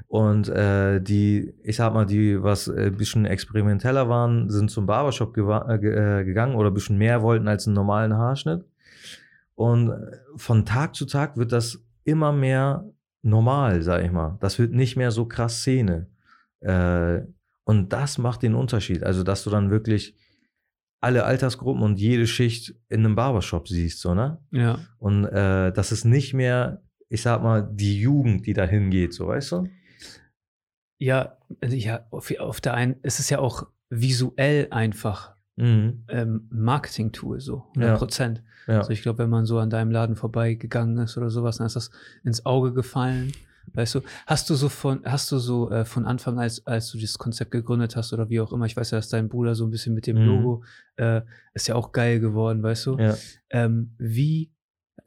Und 0.08 0.48
äh, 0.50 1.02
die, 1.02 1.56
ich 1.64 1.78
sag 1.78 1.94
mal, 1.94 2.06
die, 2.06 2.44
was 2.44 2.68
ein 2.70 2.78
äh, 2.78 2.92
bisschen 2.92 3.26
experimenteller 3.26 4.10
waren, 4.10 4.50
sind 4.50 4.70
zum 4.70 4.86
Barbershop 4.86 5.36
äh, 5.38 5.42
äh, 5.42 6.24
gegangen 6.24 6.56
oder 6.56 6.70
ein 6.70 6.74
bisschen 6.74 6.98
mehr 6.98 7.24
wollten 7.24 7.48
als 7.48 7.66
einen 7.66 7.76
normalen 7.76 8.14
Haarschnitt. 8.14 8.64
Und 9.56 9.90
äh, 9.90 10.18
von 10.36 10.66
Tag 10.66 10.96
zu 10.96 11.06
Tag 11.06 11.38
wird 11.38 11.52
das 11.52 11.82
immer 12.04 12.32
mehr 12.32 12.86
normal, 13.24 13.82
sag 13.82 14.04
ich 14.04 14.12
mal. 14.12 14.38
Das 14.40 14.60
wird 14.60 14.74
nicht 14.74 14.98
mehr 14.98 15.10
so 15.10 15.26
krass 15.26 15.62
Szene. 15.62 16.08
Äh, 16.60 17.22
und 17.64 17.94
das 17.94 18.18
macht 18.18 18.44
den 18.44 18.54
Unterschied. 18.54 19.04
Also, 19.04 19.24
dass 19.24 19.44
du 19.44 19.50
dann 19.50 19.72
wirklich 19.72 20.16
alle 21.04 21.26
Altersgruppen 21.26 21.84
und 21.84 22.00
jede 22.00 22.26
Schicht 22.28 22.76
in 22.90 23.02
einem 23.06 23.16
Barbershop 23.16 23.68
siehst, 23.68 24.00
so, 24.00 24.14
ne? 24.14 24.40
Ja. 24.52 24.80
Und 24.98 25.26
äh, 25.26 25.72
das 25.72 25.92
ist 25.92 26.06
nicht 26.06 26.34
mehr, 26.34 26.82
ich 27.10 27.22
sag 27.22 27.44
mal, 27.44 27.68
die 27.72 28.00
Jugend, 28.00 28.46
die 28.48 28.54
da 28.54 28.66
hingeht, 28.66 29.14
so, 29.14 29.28
weißt 29.28 29.52
du? 29.52 29.68
Ja, 31.00 31.38
also 31.62 31.76
ja, 31.76 32.06
auf, 32.12 32.32
auf 32.40 32.62
der 32.62 32.74
einen, 32.76 32.96
es 33.04 33.20
ist 33.20 33.30
ja 33.30 33.40
auch 33.40 33.68
visuell 33.90 34.68
einfach 34.72 35.34
Mhm. 35.56 36.06
ähm, 36.10 36.48
Marketing-Tool, 36.50 37.40
so, 37.40 37.66
100 37.76 37.90
Ja. 37.90 37.98
Prozent. 37.98 38.42
Ja. 38.66 38.80
Also 38.80 38.90
ich 38.90 39.04
glaube, 39.04 39.20
wenn 39.20 39.30
man 39.30 39.46
so 39.46 39.60
an 39.60 39.70
deinem 39.70 39.92
Laden 39.92 40.16
vorbeigegangen 40.16 40.98
ist 40.98 41.16
oder 41.16 41.30
sowas, 41.30 41.58
dann 41.58 41.68
ist 41.68 41.76
das 41.76 41.92
ins 42.24 42.44
Auge 42.48 42.74
gefallen. 42.74 43.34
Weißt 43.74 43.96
du, 43.96 44.02
hast 44.28 44.50
du 44.50 44.56
so 44.56 44.70
von, 44.70 45.02
hast 45.04 45.32
du 45.32 45.40
so 45.40 45.72
äh, 45.72 45.84
von 45.86 46.06
Anfang, 46.06 46.40
als, 46.40 46.66
als 46.68 46.92
du 46.92 46.98
dieses 46.98 47.18
Konzept 47.18 47.52
gegründet 47.52 47.96
hast 47.96 48.14
oder 48.14 48.30
wie 48.30 48.40
auch 48.40 48.54
immer, 48.54 48.66
ich 48.66 48.78
weiß 48.78 48.92
ja, 48.92 48.98
dass 49.00 49.10
dein 49.10 49.30
Bruder 49.30 49.56
so 49.56 49.66
ein 49.66 49.72
bisschen 49.72 49.94
mit 49.96 50.06
dem 50.08 50.18
Mhm. 50.18 50.26
Logo 50.26 50.64
äh, 50.98 51.22
ist 51.54 51.68
ja 51.68 51.76
auch 51.76 51.92
geil 51.92 52.20
geworden, 52.20 52.62
weißt 52.62 52.86
du? 52.86 53.00
ja. 53.00 53.16
Ähm, 53.50 53.94
wie 53.98 54.52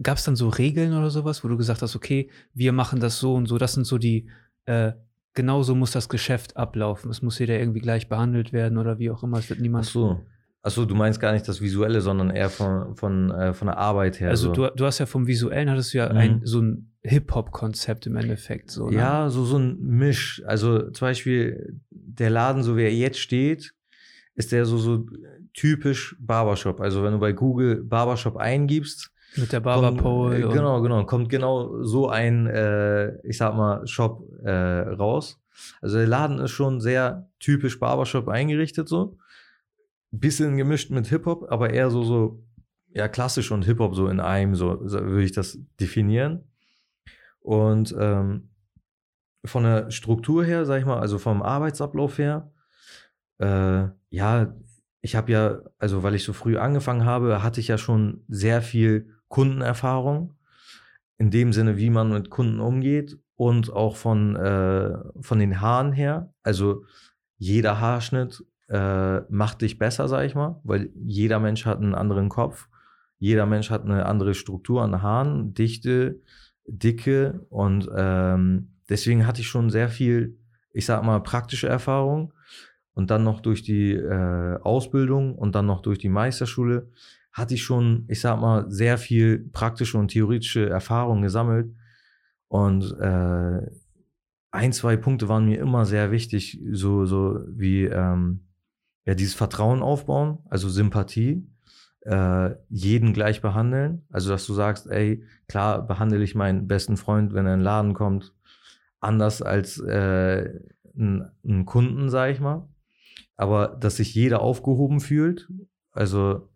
gab 0.02 0.18
es 0.18 0.24
dann 0.24 0.36
so 0.36 0.48
Regeln 0.48 0.92
oder 0.92 1.10
sowas, 1.10 1.42
wo 1.44 1.48
du 1.48 1.56
gesagt 1.56 1.82
hast, 1.82 1.96
okay, 1.96 2.30
wir 2.54 2.72
machen 2.72 3.00
das 3.00 3.18
so 3.18 3.34
und 3.34 3.46
so, 3.46 3.56
das 3.58 3.72
sind 3.74 3.84
so 3.84 3.98
die, 3.98 4.28
äh, 4.66 4.92
genau 5.34 5.62
so 5.62 5.74
muss 5.74 5.92
das 5.92 6.08
Geschäft 6.08 6.56
ablaufen. 6.56 7.10
Es 7.10 7.22
muss 7.22 7.38
jeder 7.38 7.58
irgendwie 7.58 7.80
gleich 7.80 8.08
behandelt 8.08 8.52
werden 8.52 8.78
oder 8.78 8.98
wie 8.98 9.10
auch 9.10 9.22
immer, 9.22 9.38
es 9.38 9.48
wird 9.48 9.60
niemand. 9.60 9.86
Ach 9.86 9.90
so, 9.92 10.26
du 10.74 10.94
meinst 10.94 11.20
gar 11.20 11.32
nicht 11.32 11.46
das 11.46 11.60
Visuelle, 11.60 12.00
sondern 12.00 12.30
eher 12.30 12.50
von, 12.50 12.96
von, 12.96 13.30
äh, 13.30 13.52
von 13.54 13.66
der 13.68 13.78
Arbeit 13.78 14.18
her. 14.20 14.30
Also 14.30 14.48
so. 14.48 14.52
du, 14.54 14.72
du 14.74 14.84
hast 14.84 14.98
ja 14.98 15.06
vom 15.06 15.26
Visuellen 15.26 15.70
hattest 15.70 15.94
du 15.94 15.98
ja 15.98 16.08
Mhm. 16.10 16.16
ein, 16.18 16.40
so 16.44 16.60
ein 16.60 16.92
Hip-Hop-Konzept 17.02 18.06
im 18.06 18.16
Endeffekt. 18.16 18.70
So, 18.70 18.88
ne? 18.90 18.96
Ja, 18.96 19.30
so, 19.30 19.44
so 19.44 19.58
ein 19.58 19.78
Misch. 19.80 20.42
Also 20.46 20.90
zum 20.90 21.06
Beispiel 21.08 21.78
der 21.90 22.30
Laden, 22.30 22.62
so 22.62 22.76
wie 22.76 22.82
er 22.82 22.92
jetzt 22.92 23.18
steht, 23.18 23.72
ist 24.34 24.50
der 24.52 24.66
so, 24.66 24.76
so 24.78 25.06
typisch 25.54 26.16
Barbershop. 26.18 26.80
Also 26.80 27.02
wenn 27.04 27.12
du 27.12 27.18
bei 27.18 27.32
Google 27.32 27.82
Barbershop 27.84 28.36
eingibst, 28.36 29.10
Mit 29.36 29.52
der 29.52 29.60
Barber 29.60 29.88
kommt, 29.88 30.02
Pole. 30.02 30.38
äh, 30.38 30.42
genau, 30.52 30.82
genau, 30.82 31.04
kommt 31.04 31.28
genau 31.28 31.82
so 31.84 32.08
ein, 32.08 32.46
äh, 32.46 33.16
ich 33.26 33.38
sag 33.38 33.54
mal, 33.56 33.86
Shop 33.86 34.24
äh, 34.42 34.50
raus. 34.50 35.38
Also 35.80 35.96
der 35.98 36.06
Laden 36.06 36.38
ist 36.40 36.50
schon 36.50 36.80
sehr 36.80 37.28
typisch 37.38 37.78
Barbershop 37.78 38.28
eingerichtet 38.28 38.88
so. 38.88 39.16
Bisschen 40.20 40.56
gemischt 40.56 40.90
mit 40.90 41.06
Hip-Hop, 41.06 41.50
aber 41.50 41.70
eher 41.70 41.90
so, 41.90 42.02
so, 42.02 42.44
ja, 42.88 43.08
klassisch 43.08 43.50
und 43.50 43.64
Hip-Hop 43.64 43.94
so 43.94 44.08
in 44.08 44.20
einem, 44.20 44.54
so, 44.54 44.86
so 44.86 45.00
würde 45.00 45.24
ich 45.24 45.32
das 45.32 45.58
definieren. 45.80 46.44
Und 47.40 47.94
ähm, 47.98 48.50
von 49.44 49.64
der 49.64 49.90
Struktur 49.90 50.44
her, 50.44 50.64
sag 50.64 50.80
ich 50.80 50.86
mal, 50.86 50.98
also 50.98 51.18
vom 51.18 51.42
Arbeitsablauf 51.42 52.18
her, 52.18 52.52
äh, 53.38 53.88
ja, 54.10 54.56
ich 55.00 55.14
habe 55.14 55.32
ja, 55.32 55.60
also 55.78 56.02
weil 56.02 56.14
ich 56.14 56.24
so 56.24 56.32
früh 56.32 56.56
angefangen 56.56 57.04
habe, 57.04 57.42
hatte 57.42 57.60
ich 57.60 57.68
ja 57.68 57.78
schon 57.78 58.24
sehr 58.28 58.62
viel 58.62 59.14
Kundenerfahrung. 59.28 60.34
In 61.18 61.30
dem 61.30 61.52
Sinne, 61.52 61.76
wie 61.76 61.90
man 61.90 62.10
mit 62.12 62.28
Kunden 62.28 62.60
umgeht 62.60 63.18
und 63.36 63.72
auch 63.72 63.96
von, 63.96 64.36
äh, 64.36 64.98
von 65.20 65.38
den 65.38 65.60
Haaren 65.60 65.92
her. 65.92 66.34
Also 66.42 66.84
jeder 67.38 67.80
Haarschnitt 67.80 68.44
äh, 68.68 69.20
macht 69.28 69.62
dich 69.62 69.78
besser, 69.78 70.08
sag 70.08 70.24
ich 70.24 70.34
mal, 70.34 70.60
weil 70.64 70.90
jeder 70.94 71.38
Mensch 71.38 71.66
hat 71.66 71.78
einen 71.78 71.94
anderen 71.94 72.28
Kopf. 72.28 72.68
Jeder 73.18 73.46
Mensch 73.46 73.70
hat 73.70 73.84
eine 73.84 74.06
andere 74.06 74.34
Struktur 74.34 74.82
an 74.82 75.02
Haaren, 75.02 75.54
Dichte, 75.54 76.20
dicke 76.66 77.46
und 77.48 77.88
ähm, 77.96 78.76
deswegen 78.88 79.26
hatte 79.26 79.40
ich 79.40 79.48
schon 79.48 79.70
sehr 79.70 79.88
viel, 79.88 80.38
ich 80.72 80.84
sag 80.84 81.02
mal, 81.02 81.22
praktische 81.22 81.68
Erfahrung 81.68 82.34
und 82.92 83.10
dann 83.10 83.24
noch 83.24 83.40
durch 83.40 83.62
die 83.62 83.92
äh, 83.92 84.58
Ausbildung 84.60 85.34
und 85.34 85.54
dann 85.54 85.66
noch 85.66 85.80
durch 85.80 85.98
die 85.98 86.08
Meisterschule 86.08 86.90
hatte 87.32 87.54
ich 87.54 87.62
schon, 87.62 88.04
ich 88.08 88.20
sag 88.20 88.40
mal, 88.40 88.70
sehr 88.70 88.98
viel 88.98 89.48
praktische 89.52 89.98
und 89.98 90.08
theoretische 90.08 90.68
Erfahrung 90.68 91.22
gesammelt 91.22 91.72
und 92.48 92.98
äh, 92.98 93.60
ein, 94.50 94.72
zwei 94.72 94.96
Punkte 94.96 95.28
waren 95.28 95.46
mir 95.46 95.58
immer 95.58 95.84
sehr 95.84 96.10
wichtig, 96.10 96.58
so, 96.72 97.04
so 97.04 97.40
wie 97.48 97.84
ähm, 97.84 98.45
ja, 99.06 99.14
dieses 99.14 99.34
Vertrauen 99.34 99.82
aufbauen, 99.82 100.38
also 100.50 100.68
Sympathie, 100.68 101.46
äh, 102.02 102.54
jeden 102.68 103.12
gleich 103.12 103.40
behandeln. 103.40 104.04
Also, 104.10 104.30
dass 104.30 104.46
du 104.46 104.52
sagst, 104.52 104.88
ey, 104.88 105.24
klar 105.48 105.86
behandle 105.86 106.22
ich 106.22 106.34
meinen 106.34 106.68
besten 106.68 106.96
Freund, 106.96 107.32
wenn 107.32 107.46
er 107.46 107.54
in 107.54 107.60
den 107.60 107.64
Laden 107.64 107.94
kommt, 107.94 108.34
anders 109.00 109.42
als 109.42 109.78
äh, 109.80 110.60
einen 110.96 111.66
Kunden, 111.66 112.10
sag 112.10 112.32
ich 112.32 112.40
mal. 112.40 112.68
Aber 113.36 113.68
dass 113.68 113.96
sich 113.96 114.14
jeder 114.14 114.40
aufgehoben 114.40 115.00
fühlt. 115.00 115.48
Also, 115.92 116.48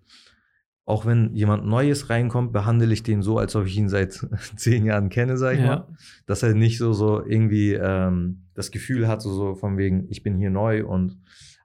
auch 0.86 1.06
wenn 1.06 1.34
jemand 1.36 1.66
Neues 1.66 2.10
reinkommt, 2.10 2.52
behandle 2.52 2.92
ich 2.92 3.04
den 3.04 3.22
so, 3.22 3.38
als 3.38 3.54
ob 3.54 3.66
ich 3.66 3.76
ihn 3.76 3.88
seit 3.88 4.26
zehn 4.56 4.84
Jahren 4.84 5.08
kenne, 5.08 5.36
sag 5.36 5.54
ich 5.54 5.60
ja. 5.60 5.66
mal. 5.66 5.88
Dass 6.26 6.42
er 6.42 6.54
nicht 6.54 6.78
so, 6.78 6.92
so 6.92 7.24
irgendwie 7.24 7.74
ähm, 7.74 8.46
das 8.54 8.72
Gefühl 8.72 9.06
hat, 9.06 9.22
so, 9.22 9.32
so 9.32 9.54
von 9.54 9.78
wegen, 9.78 10.06
ich 10.10 10.22
bin 10.22 10.36
hier 10.36 10.50
neu 10.50 10.84
und 10.84 11.20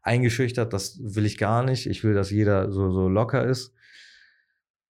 eingeschüchtert, 0.06 0.72
das 0.72 1.00
will 1.02 1.26
ich 1.26 1.38
gar 1.38 1.64
nicht. 1.64 1.88
Ich 1.88 2.04
will, 2.04 2.14
dass 2.14 2.30
jeder 2.30 2.72
so, 2.72 2.92
so 2.92 3.10
locker 3.10 3.44
ist. 3.46 3.74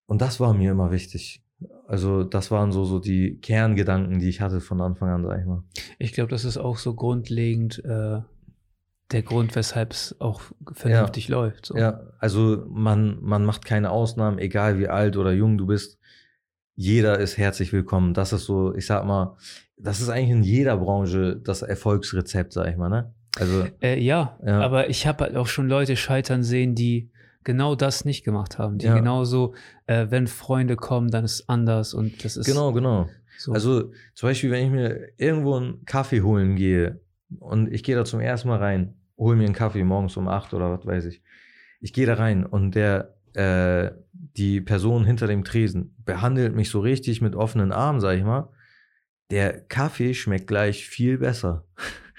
Und 0.05 0.21
das 0.21 0.39
war 0.39 0.53
mir 0.53 0.71
immer 0.71 0.91
wichtig. 0.91 1.41
Also, 1.87 2.23
das 2.23 2.51
waren 2.51 2.71
so, 2.71 2.83
so 2.83 2.99
die 2.99 3.39
Kerngedanken, 3.39 4.19
die 4.19 4.29
ich 4.29 4.41
hatte 4.41 4.59
von 4.59 4.81
Anfang 4.81 5.09
an, 5.09 5.23
sag 5.23 5.39
ich 5.39 5.45
mal. 5.45 5.63
Ich 5.97 6.13
glaube, 6.13 6.29
das 6.29 6.43
ist 6.43 6.57
auch 6.57 6.77
so 6.77 6.93
grundlegend 6.93 7.83
äh, 7.85 8.19
der 9.11 9.23
Grund, 9.23 9.55
weshalb 9.55 9.93
es 9.93 10.19
auch 10.19 10.41
vernünftig 10.73 11.29
ja. 11.29 11.35
läuft. 11.37 11.67
So. 11.67 11.77
Ja, 11.77 12.01
also 12.19 12.65
man, 12.67 13.17
man 13.21 13.45
macht 13.45 13.63
keine 13.63 13.91
Ausnahmen, 13.91 14.37
egal 14.37 14.79
wie 14.79 14.89
alt 14.89 15.15
oder 15.15 15.31
jung 15.31 15.57
du 15.57 15.65
bist. 15.65 15.97
Jeder 16.75 17.19
ist 17.19 17.37
herzlich 17.37 17.71
willkommen. 17.71 18.13
Das 18.13 18.33
ist 18.33 18.45
so, 18.45 18.75
ich 18.75 18.85
sag 18.85 19.05
mal, 19.05 19.37
das 19.77 20.01
ist 20.01 20.09
eigentlich 20.09 20.31
in 20.31 20.43
jeder 20.43 20.75
Branche 20.77 21.37
das 21.37 21.61
Erfolgsrezept, 21.61 22.51
sag 22.51 22.67
ich 22.67 22.75
mal, 22.75 22.89
ne? 22.89 23.14
Also, 23.37 23.67
äh, 23.81 23.99
ja, 23.99 24.39
ja, 24.45 24.61
aber 24.61 24.89
ich 24.89 25.07
habe 25.07 25.25
halt 25.25 25.35
auch 25.35 25.47
schon 25.47 25.67
Leute 25.67 25.95
scheitern 25.95 26.43
sehen, 26.43 26.75
die 26.75 27.11
genau 27.43 27.75
das 27.75 28.03
nicht 28.03 28.25
gemacht 28.25 28.57
haben. 28.57 28.77
Die 28.77 28.87
ja. 28.87 28.95
genauso, 28.95 29.53
äh, 29.87 30.07
wenn 30.09 30.27
Freunde 30.27 30.75
kommen, 30.75 31.09
dann 31.09 31.23
ist 31.23 31.49
anders 31.49 31.93
und 31.93 32.23
das 32.25 32.35
ist. 32.37 32.45
Genau, 32.45 32.73
genau. 32.73 33.09
So. 33.37 33.53
Also 33.53 33.91
zum 34.13 34.29
Beispiel, 34.29 34.51
wenn 34.51 34.65
ich 34.65 34.71
mir 34.71 35.09
irgendwo 35.17 35.55
einen 35.55 35.85
Kaffee 35.85 36.21
holen 36.21 36.55
gehe 36.55 37.01
und 37.39 37.71
ich 37.71 37.83
gehe 37.83 37.95
da 37.95 38.05
zum 38.05 38.19
ersten 38.19 38.47
Mal 38.47 38.59
rein, 38.59 38.95
hole 39.17 39.35
mir 39.35 39.45
einen 39.45 39.53
Kaffee 39.53 39.83
morgens 39.83 40.17
um 40.17 40.27
acht 40.27 40.53
oder 40.53 40.71
was 40.71 40.85
weiß 40.85 41.05
ich. 41.05 41.21
Ich 41.79 41.93
gehe 41.93 42.05
da 42.05 42.15
rein 42.15 42.45
und 42.45 42.75
der, 42.75 43.15
äh, 43.33 43.91
die 44.13 44.61
Person 44.61 45.05
hinter 45.05 45.27
dem 45.27 45.43
Tresen 45.43 45.95
behandelt 46.03 46.55
mich 46.55 46.69
so 46.69 46.79
richtig 46.79 47.21
mit 47.21 47.35
offenen 47.35 47.71
Armen, 47.71 47.99
sag 47.99 48.17
ich 48.17 48.23
mal. 48.23 48.49
Der 49.31 49.59
Kaffee 49.59 50.13
schmeckt 50.13 50.47
gleich 50.47 50.85
viel 50.85 51.17
besser. 51.17 51.65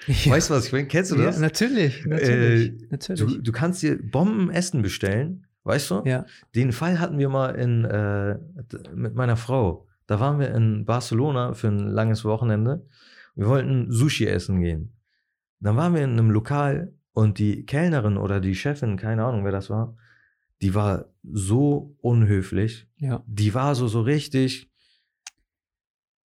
Ja. 0.05 0.31
Weißt 0.31 0.49
du, 0.49 0.53
was 0.53 0.67
ich 0.67 0.71
meine? 0.71 0.87
Kennst 0.87 1.11
du 1.11 1.15
das? 1.15 1.35
Ja, 1.35 1.41
natürlich, 1.41 2.05
natürlich. 2.05 2.69
Äh, 2.69 2.87
natürlich. 2.91 3.19
Du, 3.19 3.41
du, 3.41 3.51
kannst 3.51 3.81
dir 3.81 3.97
Bombenessen 4.01 4.81
bestellen, 4.81 5.47
weißt 5.63 5.91
du? 5.91 6.01
Ja. 6.05 6.25
Den 6.55 6.71
Fall 6.71 6.99
hatten 6.99 7.17
wir 7.17 7.29
mal 7.29 7.55
in, 7.55 7.83
äh, 7.83 8.37
mit 8.93 9.15
meiner 9.15 9.37
Frau. 9.37 9.87
Da 10.05 10.19
waren 10.19 10.39
wir 10.39 10.53
in 10.53 10.85
Barcelona 10.85 11.53
für 11.53 11.67
ein 11.67 11.79
langes 11.79 12.23
Wochenende. 12.23 12.85
Wir 13.35 13.47
wollten 13.47 13.91
Sushi 13.91 14.27
essen 14.27 14.61
gehen. 14.61 14.93
Dann 15.59 15.75
waren 15.75 15.93
wir 15.93 16.03
in 16.03 16.11
einem 16.11 16.31
Lokal 16.31 16.93
und 17.13 17.39
die 17.39 17.65
Kellnerin 17.65 18.17
oder 18.17 18.39
die 18.39 18.55
Chefin, 18.55 18.95
keine 18.95 19.25
Ahnung, 19.25 19.43
wer 19.43 19.51
das 19.51 19.69
war, 19.69 19.95
die 20.61 20.73
war 20.73 21.09
so 21.23 21.95
unhöflich. 21.99 22.87
Ja. 22.97 23.23
Die 23.27 23.53
war 23.53 23.75
so, 23.75 23.87
so 23.87 24.01
richtig, 24.01 24.71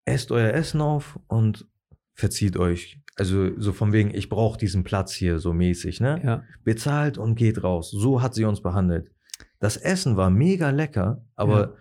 esst 0.04 0.32
euer 0.32 0.52
Essen 0.52 0.80
auf 0.80 1.18
und 1.26 1.66
verzieht 2.14 2.56
euch. 2.56 3.00
Also 3.16 3.50
so 3.58 3.72
von 3.72 3.92
wegen, 3.92 4.14
ich 4.14 4.28
brauche 4.28 4.58
diesen 4.58 4.84
Platz 4.84 5.12
hier 5.12 5.38
so 5.38 5.52
mäßig, 5.52 6.00
ne? 6.00 6.20
Ja. 6.24 6.44
Bezahlt 6.64 7.18
und 7.18 7.34
geht 7.34 7.62
raus. 7.62 7.90
So 7.90 8.22
hat 8.22 8.34
sie 8.34 8.44
uns 8.44 8.62
behandelt. 8.62 9.10
Das 9.58 9.76
Essen 9.76 10.16
war 10.16 10.30
mega 10.30 10.70
lecker, 10.70 11.24
aber 11.34 11.60
ja. 11.60 11.72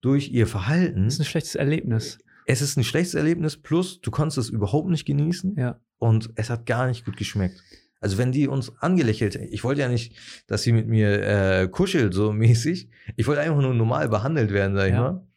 durch 0.00 0.30
ihr 0.30 0.46
Verhalten. 0.46 1.04
Das 1.04 1.14
ist 1.14 1.20
ein 1.20 1.26
schlechtes 1.26 1.54
Erlebnis. 1.54 2.18
Es 2.46 2.62
ist 2.62 2.76
ein 2.78 2.84
schlechtes 2.84 3.14
Erlebnis, 3.14 3.58
plus 3.58 4.00
du 4.00 4.10
konntest 4.10 4.38
es 4.38 4.48
überhaupt 4.48 4.88
nicht 4.88 5.04
genießen. 5.04 5.56
Ja. 5.56 5.78
Und 5.98 6.30
es 6.36 6.48
hat 6.48 6.64
gar 6.64 6.86
nicht 6.86 7.04
gut 7.04 7.16
geschmeckt. 7.16 7.62
Also 8.00 8.16
wenn 8.16 8.32
die 8.32 8.48
uns 8.48 8.72
angelächelt, 8.78 9.34
ich 9.34 9.64
wollte 9.64 9.82
ja 9.82 9.88
nicht, 9.88 10.16
dass 10.46 10.62
sie 10.62 10.72
mit 10.72 10.86
mir 10.86 11.22
äh, 11.22 11.68
kuschelt, 11.68 12.14
so 12.14 12.32
mäßig. 12.32 12.88
Ich 13.16 13.26
wollte 13.26 13.42
einfach 13.42 13.60
nur 13.60 13.74
normal 13.74 14.08
behandelt 14.08 14.52
werden, 14.52 14.74
sag 14.74 14.86
ich 14.86 14.92
ja. 14.92 15.00
mal 15.00 15.27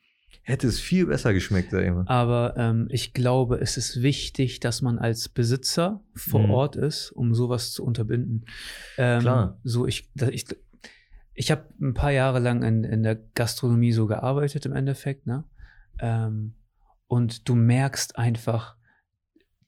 hätte 0.52 0.68
es 0.68 0.80
viel 0.80 1.08
besser 1.08 1.34
geschmeckt, 1.34 1.72
sag 1.72 1.84
ich 1.84 1.92
mal. 1.92 2.06
Aber 2.08 2.56
ähm, 2.58 2.88
ich 2.92 3.14
glaube, 3.14 3.60
es 3.60 3.78
ist 3.78 4.02
wichtig, 4.02 4.60
dass 4.60 4.82
man 4.82 5.00
als 5.00 5.30
Besitzer 5.30 6.02
vor 6.16 6.42
mhm. 6.42 6.52
Ort 6.52 6.76
ist, 6.76 7.12
um 7.12 7.34
sowas 7.34 7.72
zu 7.72 7.84
unterbinden. 7.84 8.46
Ähm, 8.98 9.22
Klar. 9.22 9.60
So, 9.64 9.88
ich, 9.88 10.10
ich, 10.30 10.46
ich 11.34 11.52
habe 11.52 11.66
ein 11.82 11.94
paar 11.94 12.12
Jahre 12.12 12.40
lang 12.40 12.64
in, 12.64 12.84
in 12.84 13.04
der 13.04 13.16
Gastronomie 13.16 13.94
so 13.94 14.08
gearbeitet 14.08 14.66
im 14.66 14.74
Endeffekt, 14.74 15.26
ne? 15.26 15.46
Ähm, 16.00 16.54
und 17.08 17.50
du 17.50 17.56
merkst 17.56 18.18
einfach, 18.18 18.76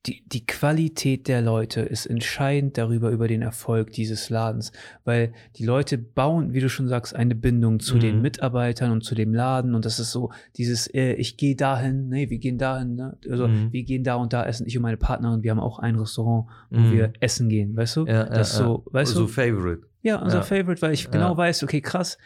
die, 0.05 0.21
die 0.27 0.45
Qualität 0.45 1.29
der 1.29 1.41
Leute 1.41 1.79
ist 1.81 2.05
entscheidend 2.05 2.77
darüber, 2.77 3.09
über 3.09 3.29
den 3.29 3.41
Erfolg 3.41 3.91
dieses 3.91 4.29
Ladens, 4.29 4.73
weil 5.05 5.31
die 5.55 5.65
Leute 5.65 5.97
bauen, 5.97 6.53
wie 6.53 6.59
du 6.59 6.67
schon 6.67 6.89
sagst, 6.89 7.15
eine 7.15 7.35
Bindung 7.35 7.79
zu 7.79 7.95
mhm. 7.95 7.99
den 8.01 8.21
Mitarbeitern 8.21 8.91
und 8.91 9.05
zu 9.05 9.15
dem 9.15 9.33
Laden 9.33 9.75
und 9.75 9.85
das 9.85 9.99
ist 9.99 10.11
so 10.11 10.31
dieses, 10.57 10.87
äh, 10.93 11.13
ich 11.13 11.37
gehe 11.37 11.55
dahin, 11.55 12.09
nee, 12.09 12.29
wir 12.29 12.37
gehen 12.37 12.57
dahin, 12.57 12.95
ne? 12.95 13.17
also 13.29 13.47
mhm. 13.47 13.71
wir 13.71 13.83
gehen 13.83 14.03
da 14.03 14.15
und 14.15 14.33
da 14.33 14.45
essen, 14.45 14.67
ich 14.67 14.75
und 14.75 14.83
meine 14.83 14.97
Partnerin, 14.97 15.41
wir 15.41 15.51
haben 15.51 15.61
auch 15.61 15.79
ein 15.79 15.95
Restaurant, 15.95 16.47
wo 16.69 16.79
mhm. 16.79 16.91
wir 16.91 17.13
essen 17.21 17.47
gehen, 17.47 17.75
weißt 17.75 17.95
du? 17.97 18.05
Ja, 18.05 18.25
das 18.25 18.57
ja, 18.57 18.65
so, 18.65 18.83
weißt 18.91 19.13
so 19.13 19.21
du? 19.21 19.27
Favorite. 19.27 19.83
Ja, 20.01 20.21
unser 20.21 20.39
ja. 20.39 20.43
Favorite, 20.43 20.81
weil 20.81 20.91
ich 20.91 21.09
genau 21.11 21.37
weiß, 21.37 21.63
okay, 21.63 21.79
krass, 21.79 22.17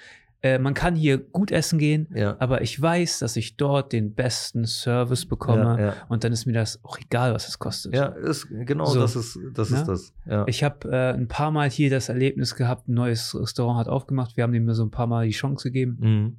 äh, 0.43 0.59
man 0.59 0.73
kann 0.73 0.95
hier 0.95 1.17
gut 1.17 1.51
essen 1.51 1.79
gehen, 1.79 2.07
ja. 2.13 2.35
aber 2.39 2.61
ich 2.61 2.79
weiß, 2.79 3.19
dass 3.19 3.35
ich 3.35 3.57
dort 3.57 3.91
den 3.91 4.13
besten 4.13 4.65
Service 4.65 5.25
bekomme 5.25 5.61
ja, 5.63 5.79
ja. 5.79 5.93
und 6.09 6.23
dann 6.23 6.31
ist 6.31 6.45
mir 6.45 6.53
das 6.53 6.83
auch 6.83 6.99
egal, 6.99 7.33
was 7.33 7.47
es 7.47 7.57
kostet. 7.57 7.95
Ja, 7.95 8.07
ist, 8.07 8.47
genau 8.49 8.85
so, 8.85 8.99
das 8.99 9.15
ist 9.15 9.39
das. 9.53 9.71
Ist 9.71 9.85
das. 9.85 10.13
Ich 10.45 10.63
habe 10.63 10.89
äh, 10.91 11.13
ein 11.13 11.27
paar 11.27 11.51
Mal 11.51 11.69
hier 11.69 11.89
das 11.89 12.09
Erlebnis 12.09 12.55
gehabt, 12.55 12.87
ein 12.87 12.93
neues 12.93 13.35
Restaurant 13.39 13.79
hat 13.79 13.87
aufgemacht, 13.87 14.37
wir 14.37 14.43
haben 14.43 14.53
dem 14.53 14.71
so 14.73 14.83
ein 14.83 14.91
paar 14.91 15.07
Mal 15.07 15.25
die 15.25 15.33
Chance 15.33 15.69
gegeben 15.69 15.97
mhm. 15.99 16.37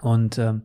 und 0.00 0.38
ähm, 0.38 0.62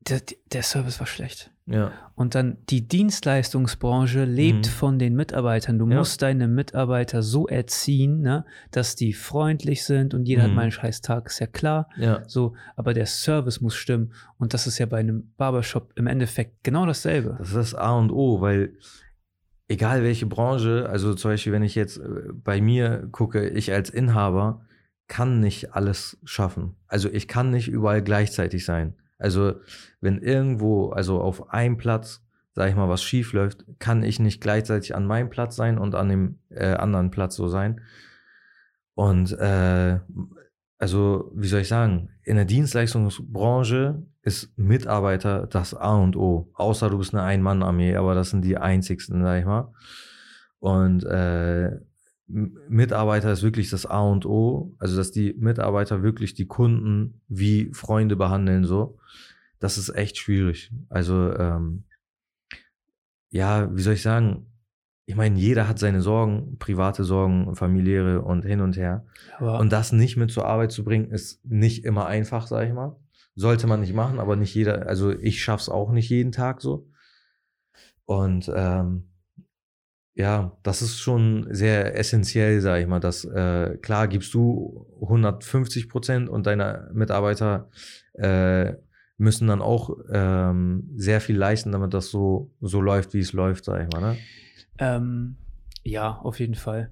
der, 0.00 0.22
der 0.52 0.62
Service 0.62 0.98
war 0.98 1.06
schlecht. 1.06 1.50
Ja. 1.66 1.92
Und 2.14 2.34
dann 2.34 2.58
die 2.68 2.88
Dienstleistungsbranche 2.88 4.24
lebt 4.24 4.66
mhm. 4.66 4.70
von 4.70 4.98
den 4.98 5.14
Mitarbeitern. 5.14 5.78
Du 5.78 5.88
ja. 5.88 5.98
musst 5.98 6.22
deine 6.22 6.48
Mitarbeiter 6.48 7.22
so 7.22 7.46
erziehen, 7.46 8.22
ne, 8.22 8.44
dass 8.70 8.96
die 8.96 9.12
freundlich 9.12 9.84
sind 9.84 10.14
und 10.14 10.26
jeder 10.26 10.42
mhm. 10.42 10.46
hat 10.46 10.54
mal 10.54 10.62
einen 10.62 10.72
scheiß 10.72 11.00
Tag, 11.02 11.26
ist 11.26 11.38
ja 11.38 11.46
klar. 11.46 11.88
Ja. 11.96 12.22
So, 12.26 12.54
aber 12.76 12.92
der 12.92 13.06
Service 13.06 13.60
muss 13.60 13.76
stimmen. 13.76 14.12
Und 14.36 14.54
das 14.54 14.66
ist 14.66 14.78
ja 14.78 14.86
bei 14.86 14.98
einem 14.98 15.32
Barbershop 15.36 15.92
im 15.96 16.06
Endeffekt 16.06 16.64
genau 16.64 16.86
dasselbe. 16.86 17.36
Das 17.38 17.48
ist 17.48 17.56
das 17.56 17.74
A 17.74 17.92
und 17.92 18.10
O, 18.10 18.40
weil 18.40 18.74
egal 19.68 20.02
welche 20.02 20.26
Branche, 20.26 20.88
also 20.90 21.14
zum 21.14 21.30
Beispiel, 21.30 21.52
wenn 21.52 21.62
ich 21.62 21.76
jetzt 21.76 21.98
äh, 21.98 22.32
bei 22.32 22.60
mir 22.60 23.08
gucke, 23.12 23.48
ich 23.48 23.72
als 23.72 23.90
Inhaber 23.90 24.66
kann 25.06 25.40
nicht 25.40 25.74
alles 25.74 26.18
schaffen. 26.24 26.76
Also 26.86 27.08
ich 27.10 27.28
kann 27.28 27.50
nicht 27.50 27.68
überall 27.68 28.02
gleichzeitig 28.02 28.64
sein. 28.64 28.94
Also 29.20 29.54
wenn 30.00 30.20
irgendwo, 30.22 30.90
also 30.90 31.20
auf 31.20 31.50
einem 31.50 31.76
Platz, 31.76 32.24
sag 32.54 32.68
ich 32.68 32.76
mal, 32.76 32.88
was 32.88 33.02
schief 33.02 33.32
läuft, 33.32 33.64
kann 33.78 34.02
ich 34.02 34.18
nicht 34.18 34.40
gleichzeitig 34.40 34.94
an 34.94 35.06
meinem 35.06 35.30
Platz 35.30 35.56
sein 35.56 35.78
und 35.78 35.94
an 35.94 36.08
dem 36.08 36.38
äh, 36.48 36.72
anderen 36.72 37.10
Platz 37.10 37.36
so 37.36 37.48
sein. 37.48 37.80
Und 38.94 39.32
äh, 39.38 40.00
also, 40.78 41.30
wie 41.34 41.46
soll 41.46 41.60
ich 41.60 41.68
sagen, 41.68 42.10
in 42.22 42.36
der 42.36 42.46
Dienstleistungsbranche 42.46 44.02
ist 44.22 44.56
Mitarbeiter 44.58 45.46
das 45.46 45.74
A 45.74 45.96
und 45.96 46.16
O. 46.16 46.50
Außer 46.54 46.88
du 46.88 46.98
bist 46.98 47.14
eine 47.14 47.22
Ein-Mann-Armee, 47.22 47.96
aber 47.96 48.14
das 48.14 48.30
sind 48.30 48.44
die 48.44 48.56
einzigsten, 48.56 49.22
sag 49.22 49.40
ich 49.40 49.44
mal. 49.44 49.72
Und 50.58 51.04
äh, 51.04 51.80
Mitarbeiter 52.30 53.32
ist 53.32 53.42
wirklich 53.42 53.70
das 53.70 53.86
A 53.86 54.00
und 54.00 54.26
O. 54.26 54.74
Also, 54.78 54.96
dass 54.96 55.10
die 55.10 55.34
Mitarbeiter 55.38 56.02
wirklich 56.02 56.34
die 56.34 56.46
Kunden 56.46 57.20
wie 57.28 57.72
Freunde 57.72 58.16
behandeln, 58.16 58.64
so. 58.64 58.98
Das 59.58 59.78
ist 59.78 59.90
echt 59.90 60.16
schwierig. 60.16 60.72
Also, 60.88 61.34
ähm, 61.34 61.84
ja, 63.30 63.74
wie 63.74 63.82
soll 63.82 63.94
ich 63.94 64.02
sagen? 64.02 64.46
Ich 65.06 65.16
meine, 65.16 65.38
jeder 65.38 65.68
hat 65.68 65.78
seine 65.78 66.02
Sorgen, 66.02 66.56
private 66.58 67.04
Sorgen, 67.04 67.54
familiäre 67.56 68.22
und 68.22 68.44
hin 68.44 68.60
und 68.60 68.76
her. 68.76 69.04
Aber 69.38 69.58
und 69.58 69.72
das 69.72 69.92
nicht 69.92 70.16
mit 70.16 70.30
zur 70.30 70.46
Arbeit 70.46 70.70
zu 70.70 70.84
bringen, 70.84 71.10
ist 71.10 71.44
nicht 71.44 71.84
immer 71.84 72.06
einfach, 72.06 72.46
sag 72.46 72.66
ich 72.68 72.72
mal. 72.72 72.96
sollte 73.34 73.66
man 73.66 73.80
nicht 73.80 73.94
machen, 73.94 74.20
aber 74.20 74.36
nicht 74.36 74.54
jeder, 74.54 74.86
also 74.86 75.10
ich 75.10 75.42
schaff's 75.42 75.68
auch 75.68 75.90
nicht 75.90 76.08
jeden 76.10 76.32
Tag 76.32 76.60
so. 76.60 76.88
Und 78.04 78.50
ähm, 78.54 79.09
ja, 80.14 80.56
das 80.62 80.82
ist 80.82 80.98
schon 80.98 81.46
sehr 81.50 81.96
essentiell, 81.98 82.60
sage 82.60 82.82
ich 82.82 82.88
mal, 82.88 83.00
dass 83.00 83.24
äh, 83.24 83.78
klar 83.78 84.08
gibst 84.08 84.34
du 84.34 84.86
150 85.00 85.88
Prozent 85.88 86.28
und 86.28 86.46
deine 86.46 86.90
Mitarbeiter 86.92 87.68
äh, 88.14 88.74
müssen 89.16 89.48
dann 89.48 89.62
auch 89.62 89.90
ähm, 90.12 90.90
sehr 90.96 91.20
viel 91.20 91.36
leisten, 91.36 91.72
damit 91.72 91.94
das 91.94 92.10
so, 92.10 92.50
so 92.60 92.80
läuft, 92.80 93.14
wie 93.14 93.20
es 93.20 93.32
läuft, 93.32 93.64
sage 93.66 93.84
ich 93.84 93.88
mal. 93.94 94.00
Ne? 94.00 94.18
Ähm, 94.78 95.36
ja, 95.84 96.16
auf 96.22 96.40
jeden 96.40 96.54
Fall. 96.54 96.90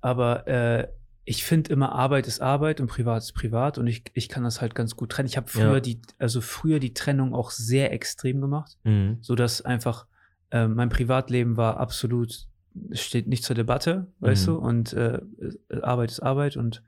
Aber 0.00 0.46
äh, 0.46 0.88
ich 1.24 1.44
finde 1.44 1.72
immer, 1.72 1.92
Arbeit 1.92 2.28
ist 2.28 2.40
Arbeit 2.40 2.80
und 2.80 2.86
Privat 2.86 3.22
ist 3.22 3.32
Privat 3.32 3.78
und 3.78 3.88
ich, 3.88 4.04
ich 4.14 4.28
kann 4.28 4.44
das 4.44 4.60
halt 4.60 4.76
ganz 4.76 4.94
gut 4.94 5.10
trennen. 5.10 5.26
Ich 5.28 5.36
habe 5.36 5.48
früher 5.48 5.74
Ja. 5.74 5.80
die, 5.80 6.00
also 6.18 6.40
früher 6.40 6.78
die 6.78 6.94
Trennung 6.94 7.34
auch 7.34 7.50
sehr 7.50 7.92
extrem 7.92 8.40
gemacht, 8.40 8.76
Mhm. 8.84 9.18
so 9.20 9.34
dass 9.34 9.60
einfach 9.62 10.06
äh, 10.50 10.66
mein 10.68 10.88
Privatleben 10.88 11.56
war 11.56 11.76
absolut 11.78 12.46
steht 12.92 13.26
nicht 13.26 13.42
zur 13.42 13.56
Debatte, 13.56 14.06
weißt 14.20 14.48
Mhm. 14.48 14.52
du, 14.52 14.58
und 14.58 14.92
äh, 14.92 15.16
äh, 15.70 15.80
Arbeit 15.80 16.10
ist 16.10 16.20
Arbeit 16.20 16.58
und 16.58 16.82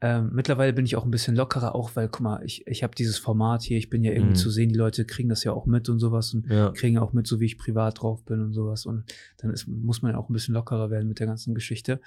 ähm, 0.00 0.30
mittlerweile 0.32 0.72
bin 0.72 0.86
ich 0.86 0.96
auch 0.96 1.04
ein 1.04 1.10
bisschen 1.10 1.36
lockerer, 1.36 1.74
auch 1.74 1.94
weil, 1.94 2.08
guck 2.08 2.22
mal, 2.22 2.42
ich, 2.44 2.66
ich 2.66 2.82
habe 2.82 2.94
dieses 2.94 3.18
Format 3.18 3.62
hier, 3.62 3.76
ich 3.76 3.90
bin 3.90 4.02
ja 4.04 4.12
irgendwie 4.12 4.30
Mhm. 4.32 4.36
zu 4.36 4.48
sehen, 4.50 4.70
die 4.70 4.74
Leute 4.74 5.04
kriegen 5.04 5.28
das 5.28 5.44
ja 5.44 5.52
auch 5.52 5.66
mit 5.66 5.90
und 5.90 5.98
sowas 5.98 6.32
und 6.32 6.48
Ja. 6.50 6.70
kriegen 6.72 6.96
auch 6.96 7.12
mit, 7.12 7.26
so 7.26 7.40
wie 7.40 7.44
ich 7.44 7.58
privat 7.58 8.00
drauf 8.00 8.24
bin 8.24 8.40
und 8.40 8.52
sowas. 8.54 8.86
Und 8.86 9.04
dann 9.36 9.50
ist, 9.52 9.68
muss 9.68 10.00
man 10.00 10.12
ja 10.12 10.18
auch 10.18 10.30
ein 10.30 10.32
bisschen 10.32 10.54
lockerer 10.54 10.88
werden 10.90 11.08
mit 11.08 11.20
der 11.20 11.26
ganzen 11.26 11.54
Geschichte. 11.54 12.00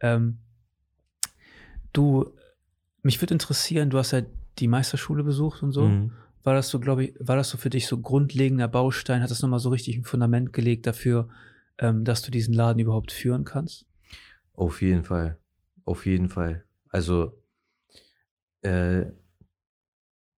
Ähm, 0.00 0.38
du, 1.92 2.30
mich 3.02 3.20
würde 3.22 3.34
interessieren, 3.34 3.90
du 3.90 3.98
hast 3.98 4.10
ja 4.10 4.22
die 4.58 4.68
Meisterschule 4.68 5.22
besucht 5.22 5.62
und 5.62 5.72
so. 5.72 5.88
Mhm. 5.90 6.12
War 6.48 6.54
das 6.54 6.70
so, 6.70 6.80
glaube 6.80 7.04
ich, 7.04 7.14
war 7.20 7.36
das 7.36 7.50
so 7.50 7.58
für 7.58 7.68
dich 7.68 7.86
so 7.86 8.00
grundlegender 8.00 8.68
Baustein? 8.68 9.20
Hat 9.22 9.30
das 9.30 9.42
nochmal 9.42 9.58
so 9.58 9.68
richtig 9.68 9.98
ein 9.98 10.04
Fundament 10.04 10.54
gelegt 10.54 10.86
dafür, 10.86 11.28
ähm, 11.76 12.06
dass 12.06 12.22
du 12.22 12.30
diesen 12.30 12.54
Laden 12.54 12.78
überhaupt 12.78 13.12
führen 13.12 13.44
kannst? 13.44 13.84
Auf 14.54 14.80
jeden 14.80 15.04
Fall. 15.04 15.36
Auf 15.84 16.06
jeden 16.06 16.30
Fall. 16.30 16.64
Also 16.88 17.38
äh, 18.62 19.04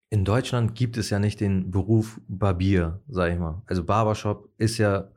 in 0.09 0.25
Deutschland 0.25 0.75
gibt 0.75 0.97
es 0.97 1.11
ja 1.11 1.18
nicht 1.18 1.40
den 1.40 1.71
Beruf 1.71 2.18
Barbier, 2.27 3.03
sag 3.09 3.35
ich 3.35 3.38
mal. 3.38 3.61
Also 3.66 3.85
Barbershop 3.85 4.49
ist 4.57 4.79
ja 4.79 5.11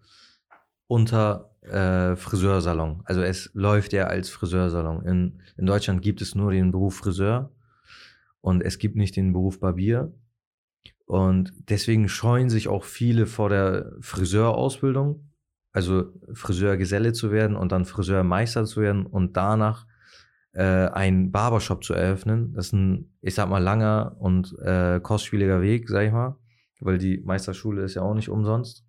unter 0.87 1.55
äh, 1.61 2.17
Friseursalon. 2.17 3.01
Also 3.05 3.21
es 3.21 3.49
läuft 3.53 3.93
ja 3.93 4.07
als 4.07 4.29
Friseursalon. 4.29 5.05
In, 5.05 5.41
in 5.55 5.65
Deutschland 5.65 6.01
gibt 6.01 6.21
es 6.21 6.35
nur 6.35 6.51
den 6.51 6.73
Beruf 6.73 6.97
Friseur 6.97 7.49
und 8.41 8.61
es 8.61 8.77
gibt 8.77 8.97
nicht 8.97 9.15
den 9.15 9.31
Beruf 9.31 9.61
Barbier. 9.61 10.13
Und 11.11 11.51
deswegen 11.67 12.07
scheuen 12.07 12.49
sich 12.49 12.69
auch 12.69 12.85
viele 12.85 13.25
vor 13.25 13.49
der 13.49 13.91
Friseurausbildung, 13.99 15.29
also 15.73 16.05
Friseurgeselle 16.31 17.11
zu 17.11 17.33
werden 17.33 17.57
und 17.57 17.73
dann 17.73 17.83
Friseurmeister 17.83 18.63
zu 18.63 18.79
werden 18.79 19.05
und 19.05 19.35
danach 19.35 19.87
äh, 20.53 20.63
einen 20.63 21.33
Barbershop 21.33 21.83
zu 21.83 21.93
eröffnen. 21.93 22.53
Das 22.53 22.67
ist 22.67 22.71
ein, 22.71 23.11
ich 23.19 23.35
sag 23.35 23.49
mal, 23.49 23.61
langer 23.61 24.15
und 24.19 24.57
äh, 24.59 25.01
kostspieliger 25.01 25.61
Weg, 25.61 25.89
sag 25.89 26.05
ich 26.05 26.13
mal, 26.13 26.37
weil 26.79 26.97
die 26.97 27.17
Meisterschule 27.25 27.83
ist 27.83 27.95
ja 27.95 28.03
auch 28.03 28.15
nicht 28.15 28.29
umsonst. 28.29 28.85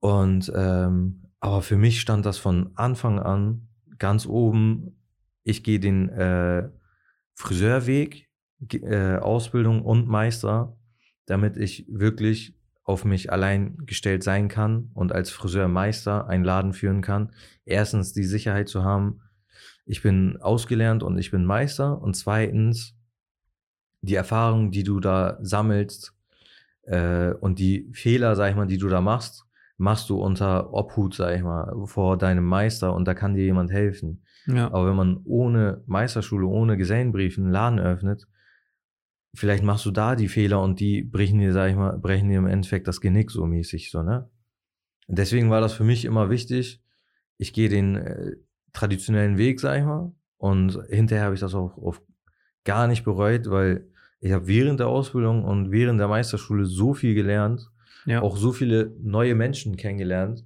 Und 0.00 0.50
ähm, 0.52 1.22
aber 1.38 1.62
für 1.62 1.76
mich 1.76 2.00
stand 2.00 2.26
das 2.26 2.38
von 2.38 2.72
Anfang 2.74 3.20
an 3.20 3.68
ganz 3.98 4.26
oben. 4.26 4.98
Ich 5.44 5.62
gehe 5.62 5.78
den 5.78 6.08
äh, 6.08 6.68
Friseurweg, 7.34 8.28
äh, 8.72 9.18
Ausbildung 9.18 9.82
und 9.82 10.08
Meister, 10.08 10.74
damit 11.28 11.56
ich 11.56 11.84
wirklich 11.88 12.54
auf 12.84 13.04
mich 13.04 13.30
allein 13.30 13.76
gestellt 13.84 14.22
sein 14.22 14.48
kann 14.48 14.90
und 14.94 15.12
als 15.12 15.30
Friseurmeister 15.30 16.26
einen 16.26 16.44
Laden 16.44 16.72
führen 16.72 17.02
kann. 17.02 17.32
Erstens 17.66 18.14
die 18.14 18.24
Sicherheit 18.24 18.68
zu 18.68 18.82
haben, 18.82 19.20
ich 19.84 20.02
bin 20.02 20.38
ausgelernt 20.40 21.02
und 21.02 21.18
ich 21.18 21.30
bin 21.30 21.44
Meister. 21.44 22.00
Und 22.00 22.14
zweitens 22.14 22.94
die 24.00 24.14
Erfahrung, 24.14 24.70
die 24.70 24.84
du 24.84 25.00
da 25.00 25.38
sammelst 25.42 26.14
äh, 26.82 27.32
und 27.32 27.58
die 27.58 27.90
Fehler, 27.92 28.34
sag 28.36 28.50
ich 28.50 28.56
mal, 28.56 28.66
die 28.66 28.78
du 28.78 28.88
da 28.88 29.02
machst, 29.02 29.44
machst 29.76 30.08
du 30.08 30.18
unter 30.20 30.72
Obhut, 30.72 31.14
sag 31.14 31.36
ich 31.36 31.42
mal, 31.42 31.74
vor 31.84 32.16
deinem 32.16 32.44
Meister 32.44 32.94
und 32.94 33.06
da 33.06 33.14
kann 33.14 33.34
dir 33.34 33.44
jemand 33.44 33.70
helfen. 33.70 34.22
Ja. 34.46 34.66
Aber 34.72 34.88
wenn 34.88 34.96
man 34.96 35.20
ohne 35.24 35.82
Meisterschule, 35.86 36.46
ohne 36.46 36.76
Gesellenbrief 36.76 37.36
einen 37.36 37.50
Laden 37.50 37.78
öffnet, 37.78 38.26
vielleicht 39.34 39.64
machst 39.64 39.86
du 39.86 39.90
da 39.90 40.16
die 40.16 40.28
Fehler 40.28 40.62
und 40.62 40.80
die 40.80 41.02
brechen 41.02 41.38
dir, 41.38 41.52
sag 41.52 41.70
ich 41.70 41.76
mal, 41.76 41.98
brechen 41.98 42.28
dir 42.28 42.38
im 42.38 42.46
Endeffekt 42.46 42.88
das 42.88 43.00
Genick 43.00 43.30
so 43.30 43.46
mäßig, 43.46 43.90
so, 43.90 44.02
ne? 44.02 44.30
Deswegen 45.08 45.50
war 45.50 45.60
das 45.60 45.72
für 45.72 45.84
mich 45.84 46.04
immer 46.04 46.28
wichtig. 46.28 46.82
Ich 47.38 47.54
gehe 47.54 47.70
den 47.70 47.96
äh, 47.96 48.32
traditionellen 48.72 49.38
Weg, 49.38 49.58
sag 49.58 49.78
ich 49.78 49.84
mal. 49.84 50.12
Und 50.36 50.78
hinterher 50.88 51.24
habe 51.24 51.34
ich 51.34 51.40
das 51.40 51.54
auch 51.54 51.78
auf 51.78 52.02
gar 52.64 52.86
nicht 52.86 53.04
bereut, 53.04 53.48
weil 53.50 53.88
ich 54.20 54.32
habe 54.32 54.46
während 54.46 54.80
der 54.80 54.88
Ausbildung 54.88 55.44
und 55.44 55.70
während 55.70 55.98
der 55.98 56.08
Meisterschule 56.08 56.66
so 56.66 56.92
viel 56.92 57.14
gelernt, 57.14 57.70
ja. 58.04 58.20
auch 58.20 58.36
so 58.36 58.52
viele 58.52 58.94
neue 59.00 59.34
Menschen 59.34 59.76
kennengelernt, 59.76 60.44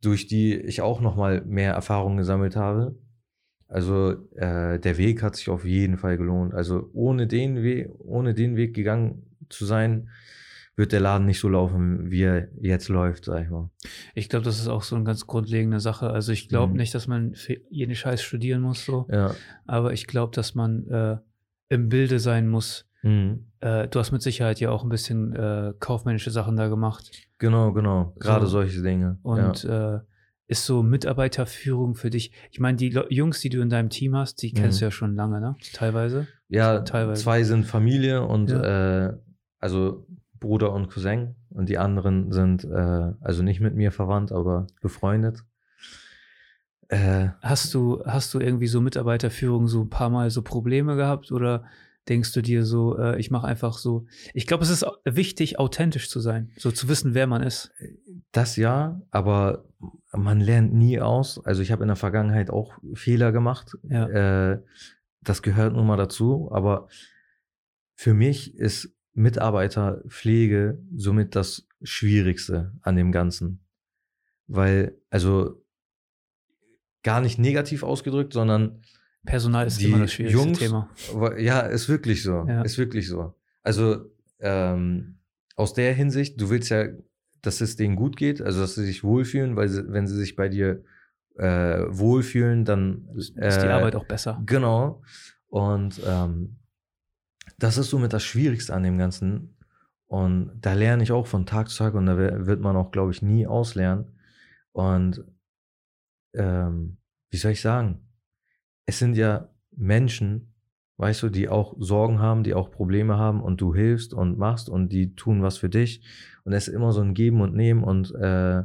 durch 0.00 0.26
die 0.26 0.56
ich 0.56 0.80
auch 0.80 1.00
nochmal 1.00 1.42
mehr 1.44 1.72
Erfahrung 1.72 2.16
gesammelt 2.16 2.56
habe. 2.56 2.96
Also 3.74 4.14
äh, 4.36 4.78
der 4.78 4.98
Weg 4.98 5.22
hat 5.22 5.34
sich 5.34 5.48
auf 5.48 5.64
jeden 5.64 5.98
Fall 5.98 6.16
gelohnt. 6.16 6.54
Also 6.54 6.88
ohne 6.92 7.26
den 7.26 7.62
Weg, 7.64 7.90
ohne 7.98 8.32
den 8.32 8.54
Weg 8.54 8.72
gegangen 8.74 9.22
zu 9.48 9.64
sein, 9.64 10.08
wird 10.76 10.92
der 10.92 11.00
Laden 11.00 11.26
nicht 11.26 11.40
so 11.40 11.48
laufen, 11.48 12.10
wie 12.10 12.22
er 12.22 12.48
jetzt 12.60 12.88
läuft, 12.88 13.24
sag 13.24 13.42
ich 13.44 13.50
mal. 13.50 13.70
Ich 14.14 14.28
glaube, 14.28 14.44
das 14.44 14.58
ist 14.60 14.68
auch 14.68 14.82
so 14.84 14.94
eine 14.94 15.04
ganz 15.04 15.26
grundlegende 15.26 15.80
Sache. 15.80 16.10
Also 16.10 16.30
ich 16.32 16.48
glaube 16.48 16.72
Mhm. 16.72 16.78
nicht, 16.78 16.94
dass 16.94 17.08
man 17.08 17.34
für 17.34 17.56
jeden 17.68 17.94
Scheiß 17.96 18.22
studieren 18.22 18.60
muss, 18.62 18.84
so. 18.84 19.06
Ja. 19.10 19.34
Aber 19.66 19.92
ich 19.92 20.06
glaube, 20.06 20.32
dass 20.34 20.54
man 20.54 20.86
äh, 20.88 21.16
im 21.68 21.88
Bilde 21.88 22.20
sein 22.20 22.48
muss. 22.48 22.86
Mhm. 23.02 23.46
Äh, 23.60 23.88
du 23.88 23.98
hast 23.98 24.12
mit 24.12 24.22
Sicherheit 24.22 24.60
ja 24.60 24.70
auch 24.70 24.84
ein 24.84 24.88
bisschen 24.88 25.34
äh, 25.34 25.74
kaufmännische 25.80 26.30
Sachen 26.30 26.56
da 26.56 26.68
gemacht. 26.68 27.10
Genau, 27.38 27.72
genau. 27.72 28.12
Gerade 28.20 28.46
So. 28.46 28.52
solche 28.52 28.82
Dinge. 28.82 29.18
Und 29.22 29.64
äh, 29.64 29.98
ist 30.54 30.66
so 30.66 30.82
Mitarbeiterführung 30.82 31.94
für 31.94 32.10
dich? 32.10 32.32
Ich 32.50 32.60
meine, 32.60 32.76
die 32.76 32.88
Jungs, 33.10 33.40
die 33.40 33.48
du 33.50 33.60
in 33.60 33.68
deinem 33.70 33.90
Team 33.90 34.16
hast, 34.16 34.42
die 34.42 34.52
kennst 34.52 34.78
Mhm. 34.78 34.80
du 34.80 34.84
ja 34.86 34.90
schon 34.90 35.14
lange, 35.14 35.40
ne? 35.40 35.56
Teilweise. 35.72 36.26
ja, 36.48 36.74
ja 36.74 36.80
teilweise. 36.80 37.22
zwei 37.22 37.42
sind 37.44 37.64
Familie 37.64 38.24
und 38.26 38.50
äh, 38.50 39.12
also 39.60 40.06
Bruder 40.40 40.72
und 40.72 40.88
Cousin 40.90 41.34
und 41.50 41.68
die 41.68 41.78
anderen 41.78 42.30
sind 42.32 42.64
äh, 42.64 43.12
also 43.20 43.42
nicht 43.42 43.60
mit 43.60 43.74
mir 43.74 43.92
verwandt, 43.92 44.30
aber 44.32 44.66
befreundet. 44.82 45.44
Äh, 46.88 47.28
Hast 47.40 47.72
du, 47.72 48.02
hast 48.04 48.34
du 48.34 48.40
irgendwie 48.40 48.66
so 48.66 48.80
Mitarbeiterführung 48.80 49.68
so 49.68 49.80
ein 49.82 49.88
paar 49.90 50.10
Mal 50.10 50.30
so 50.30 50.42
Probleme 50.42 50.96
gehabt 50.96 51.32
oder 51.32 51.64
denkst 52.10 52.32
du 52.34 52.42
dir 52.42 52.66
so, 52.66 52.98
äh, 52.98 53.18
ich 53.18 53.30
mache 53.30 53.46
einfach 53.46 53.78
so. 53.78 54.04
Ich 54.34 54.46
glaube, 54.46 54.64
es 54.64 54.68
ist 54.70 54.84
wichtig, 55.06 55.58
authentisch 55.58 56.10
zu 56.10 56.20
sein, 56.20 56.50
so 56.58 56.70
zu 56.70 56.86
wissen, 56.90 57.14
wer 57.14 57.26
man 57.26 57.42
ist. 57.42 57.72
Das 58.32 58.56
ja, 58.56 59.00
aber 59.10 59.64
man 60.16 60.40
lernt 60.40 60.72
nie 60.72 61.00
aus. 61.00 61.44
Also 61.44 61.62
ich 61.62 61.72
habe 61.72 61.82
in 61.82 61.88
der 61.88 61.96
Vergangenheit 61.96 62.50
auch 62.50 62.78
Fehler 62.94 63.32
gemacht. 63.32 63.76
Ja. 63.88 64.52
Äh, 64.52 64.62
das 65.20 65.42
gehört 65.42 65.74
nun 65.74 65.86
mal 65.86 65.96
dazu. 65.96 66.50
Aber 66.52 66.88
für 67.94 68.14
mich 68.14 68.56
ist 68.56 68.94
Mitarbeiterpflege 69.14 70.82
somit 70.94 71.34
das 71.34 71.66
Schwierigste 71.82 72.72
an 72.82 72.96
dem 72.96 73.12
Ganzen. 73.12 73.64
Weil, 74.46 74.96
also 75.10 75.64
gar 77.02 77.20
nicht 77.20 77.38
negativ 77.38 77.82
ausgedrückt, 77.82 78.32
sondern 78.32 78.82
Personal 79.24 79.66
ist 79.66 79.82
immer 79.82 80.00
das 80.00 80.12
schwierigste 80.12 80.42
Jungs, 80.42 80.58
Thema. 80.58 80.90
Ja, 81.38 81.60
ist 81.60 81.88
wirklich 81.88 82.22
so. 82.22 82.44
Ja. 82.46 82.62
Ist 82.62 82.76
wirklich 82.76 83.08
so. 83.08 83.34
Also 83.62 84.04
ähm, 84.40 85.18
aus 85.56 85.72
der 85.72 85.94
Hinsicht, 85.94 86.40
du 86.40 86.50
willst 86.50 86.70
ja, 86.70 86.88
dass 87.46 87.60
es 87.60 87.76
denen 87.76 87.96
gut 87.96 88.16
geht, 88.16 88.40
also 88.40 88.60
dass 88.60 88.74
sie 88.74 88.84
sich 88.84 89.04
wohlfühlen, 89.04 89.56
weil 89.56 89.68
sie, 89.68 89.92
wenn 89.92 90.06
sie 90.06 90.16
sich 90.16 90.36
bei 90.36 90.48
dir 90.48 90.82
äh, 91.36 91.84
wohlfühlen, 91.88 92.64
dann 92.64 93.08
Ist 93.16 93.36
die 93.36 93.40
äh, 93.40 93.70
Arbeit 93.70 93.96
auch 93.96 94.06
besser. 94.06 94.40
Genau. 94.46 95.02
Und 95.48 96.00
ähm, 96.06 96.56
das 97.58 97.78
ist 97.78 97.90
somit 97.90 98.12
das 98.12 98.24
Schwierigste 98.24 98.74
an 98.74 98.82
dem 98.82 98.98
Ganzen. 98.98 99.56
Und 100.06 100.52
da 100.60 100.74
lerne 100.74 101.02
ich 101.02 101.12
auch 101.12 101.26
von 101.26 101.46
Tag 101.46 101.68
zu 101.68 101.78
Tag 101.78 101.94
und 101.94 102.06
da 102.06 102.16
wird 102.16 102.60
man 102.60 102.76
auch, 102.76 102.90
glaube 102.90 103.10
ich, 103.10 103.22
nie 103.22 103.46
auslernen. 103.46 104.18
Und 104.72 105.24
ähm, 106.34 106.98
wie 107.30 107.36
soll 107.36 107.52
ich 107.52 107.60
sagen? 107.60 108.08
Es 108.86 108.98
sind 108.98 109.16
ja 109.16 109.48
Menschen, 109.72 110.53
weißt 110.96 111.22
du, 111.22 111.28
die 111.28 111.48
auch 111.48 111.74
Sorgen 111.78 112.20
haben, 112.20 112.44
die 112.44 112.54
auch 112.54 112.70
Probleme 112.70 113.16
haben 113.16 113.42
und 113.42 113.60
du 113.60 113.74
hilfst 113.74 114.14
und 114.14 114.38
machst 114.38 114.68
und 114.68 114.90
die 114.90 115.14
tun 115.14 115.42
was 115.42 115.58
für 115.58 115.68
dich. 115.68 116.02
Und 116.44 116.52
es 116.52 116.68
ist 116.68 116.74
immer 116.74 116.92
so 116.92 117.00
ein 117.00 117.14
Geben 117.14 117.40
und 117.40 117.54
Nehmen 117.54 117.82
und 117.82 118.14
äh, 118.14 118.62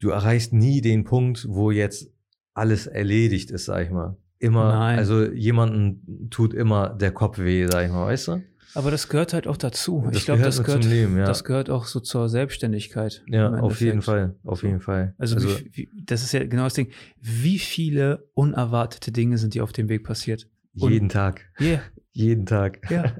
du 0.00 0.10
erreichst 0.10 0.52
nie 0.52 0.80
den 0.80 1.04
Punkt, 1.04 1.46
wo 1.48 1.70
jetzt 1.70 2.10
alles 2.54 2.86
erledigt 2.86 3.50
ist, 3.50 3.64
sag 3.64 3.84
ich 3.84 3.90
mal. 3.90 4.16
Immer, 4.38 4.72
Nein. 4.72 4.98
also 4.98 5.24
jemanden 5.24 6.28
tut 6.30 6.54
immer 6.54 6.90
der 6.90 7.10
Kopf 7.10 7.38
weh, 7.38 7.66
sag 7.66 7.86
ich 7.86 7.90
mal, 7.90 8.06
weißt 8.06 8.28
du? 8.28 8.42
Aber 8.74 8.90
das 8.90 9.08
gehört 9.08 9.32
halt 9.32 9.48
auch 9.48 9.56
dazu. 9.56 10.04
Das 10.06 10.18
ich 10.18 10.24
glaube, 10.26 10.42
das 10.42 10.62
gehört, 10.62 10.82
zum 10.82 10.92
Leben, 10.92 11.18
ja. 11.18 11.24
das 11.24 11.42
gehört 11.42 11.70
auch 11.70 11.86
so 11.86 12.00
zur 12.00 12.28
Selbstständigkeit. 12.28 13.24
Ja, 13.26 13.52
auf 13.54 13.80
jeden. 13.80 14.02
Fall. 14.02 14.36
Auf 14.44 14.62
jeden 14.62 14.80
Fall. 14.80 15.14
Also, 15.18 15.40
wie, 15.40 15.70
wie, 15.72 15.90
das 16.04 16.22
ist 16.22 16.32
ja 16.32 16.44
genau 16.44 16.64
das 16.64 16.74
Ding. 16.74 16.88
Wie 17.20 17.58
viele 17.58 18.28
unerwartete 18.34 19.10
Dinge 19.10 19.38
sind 19.38 19.54
dir 19.54 19.64
auf 19.64 19.72
dem 19.72 19.88
Weg 19.88 20.04
passiert? 20.04 20.48
Und- 20.74 20.92
jeden 20.92 21.08
Tag. 21.08 21.50
Yeah, 21.60 21.82
Jeden 22.12 22.46
Tag. 22.46 22.80
Ja. 22.90 23.14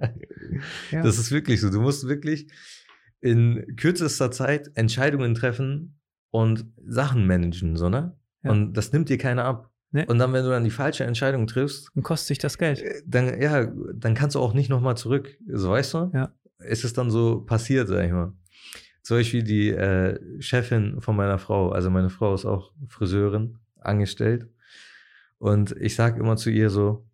ja. 0.90 1.02
Das 1.02 1.18
ist 1.18 1.30
wirklich 1.30 1.60
so. 1.60 1.70
Du 1.70 1.80
musst 1.80 2.08
wirklich 2.08 2.50
in 3.20 3.76
kürzester 3.76 4.30
Zeit 4.32 4.70
Entscheidungen 4.74 5.34
treffen 5.34 6.00
und 6.30 6.66
Sachen 6.84 7.26
managen, 7.26 7.76
so, 7.76 7.88
ne? 7.88 8.16
Ja. 8.42 8.50
Und 8.50 8.72
das 8.74 8.92
nimmt 8.92 9.08
dir 9.08 9.18
keiner 9.18 9.44
ab. 9.44 9.70
Nee. 9.90 10.04
Und 10.06 10.18
dann, 10.18 10.32
wenn 10.32 10.44
du 10.44 10.50
dann 10.50 10.64
die 10.64 10.70
falsche 10.70 11.04
Entscheidung 11.04 11.46
triffst, 11.46 11.94
und 11.96 12.02
kostet 12.02 12.28
sich 12.28 12.38
das 12.38 12.58
Geld. 12.58 12.82
äh, 12.82 13.02
dann, 13.06 13.40
ja, 13.40 13.66
dann 13.94 14.14
kannst 14.14 14.34
du 14.36 14.40
auch 14.40 14.52
nicht 14.52 14.68
nochmal 14.68 14.96
zurück. 14.96 15.38
So, 15.48 15.70
weißt 15.70 15.94
du? 15.94 16.10
Ja. 16.12 16.34
Es 16.58 16.84
ist 16.84 16.98
dann 16.98 17.10
so 17.10 17.40
passiert, 17.42 17.88
sag 17.88 18.04
ich 18.04 18.12
mal. 18.12 18.32
Zum 19.02 19.16
Beispiel 19.16 19.42
die 19.42 19.70
äh, 19.70 20.18
Chefin 20.42 21.00
von 21.00 21.16
meiner 21.16 21.38
Frau, 21.38 21.70
also 21.70 21.88
meine 21.88 22.10
Frau 22.10 22.34
ist 22.34 22.44
auch 22.44 22.72
Friseurin, 22.88 23.56
angestellt. 23.80 24.48
Und 25.38 25.74
ich 25.80 25.94
sage 25.94 26.20
immer 26.20 26.36
zu 26.36 26.50
ihr 26.50 26.68
so, 26.68 27.07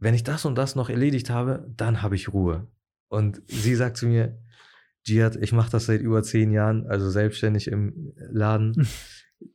wenn 0.00 0.14
ich 0.14 0.24
das 0.24 0.44
und 0.44 0.56
das 0.56 0.74
noch 0.74 0.88
erledigt 0.88 1.30
habe, 1.30 1.70
dann 1.76 2.02
habe 2.02 2.16
ich 2.16 2.32
Ruhe. 2.32 2.66
Und 3.08 3.42
sie 3.46 3.74
sagt 3.74 3.96
zu 3.96 4.06
mir, 4.06 4.38
Jihad, 5.04 5.36
ich 5.36 5.52
mache 5.52 5.70
das 5.70 5.86
seit 5.86 6.00
über 6.00 6.22
zehn 6.22 6.50
Jahren, 6.50 6.86
also 6.86 7.10
selbstständig 7.10 7.68
im 7.68 8.12
Laden. 8.16 8.86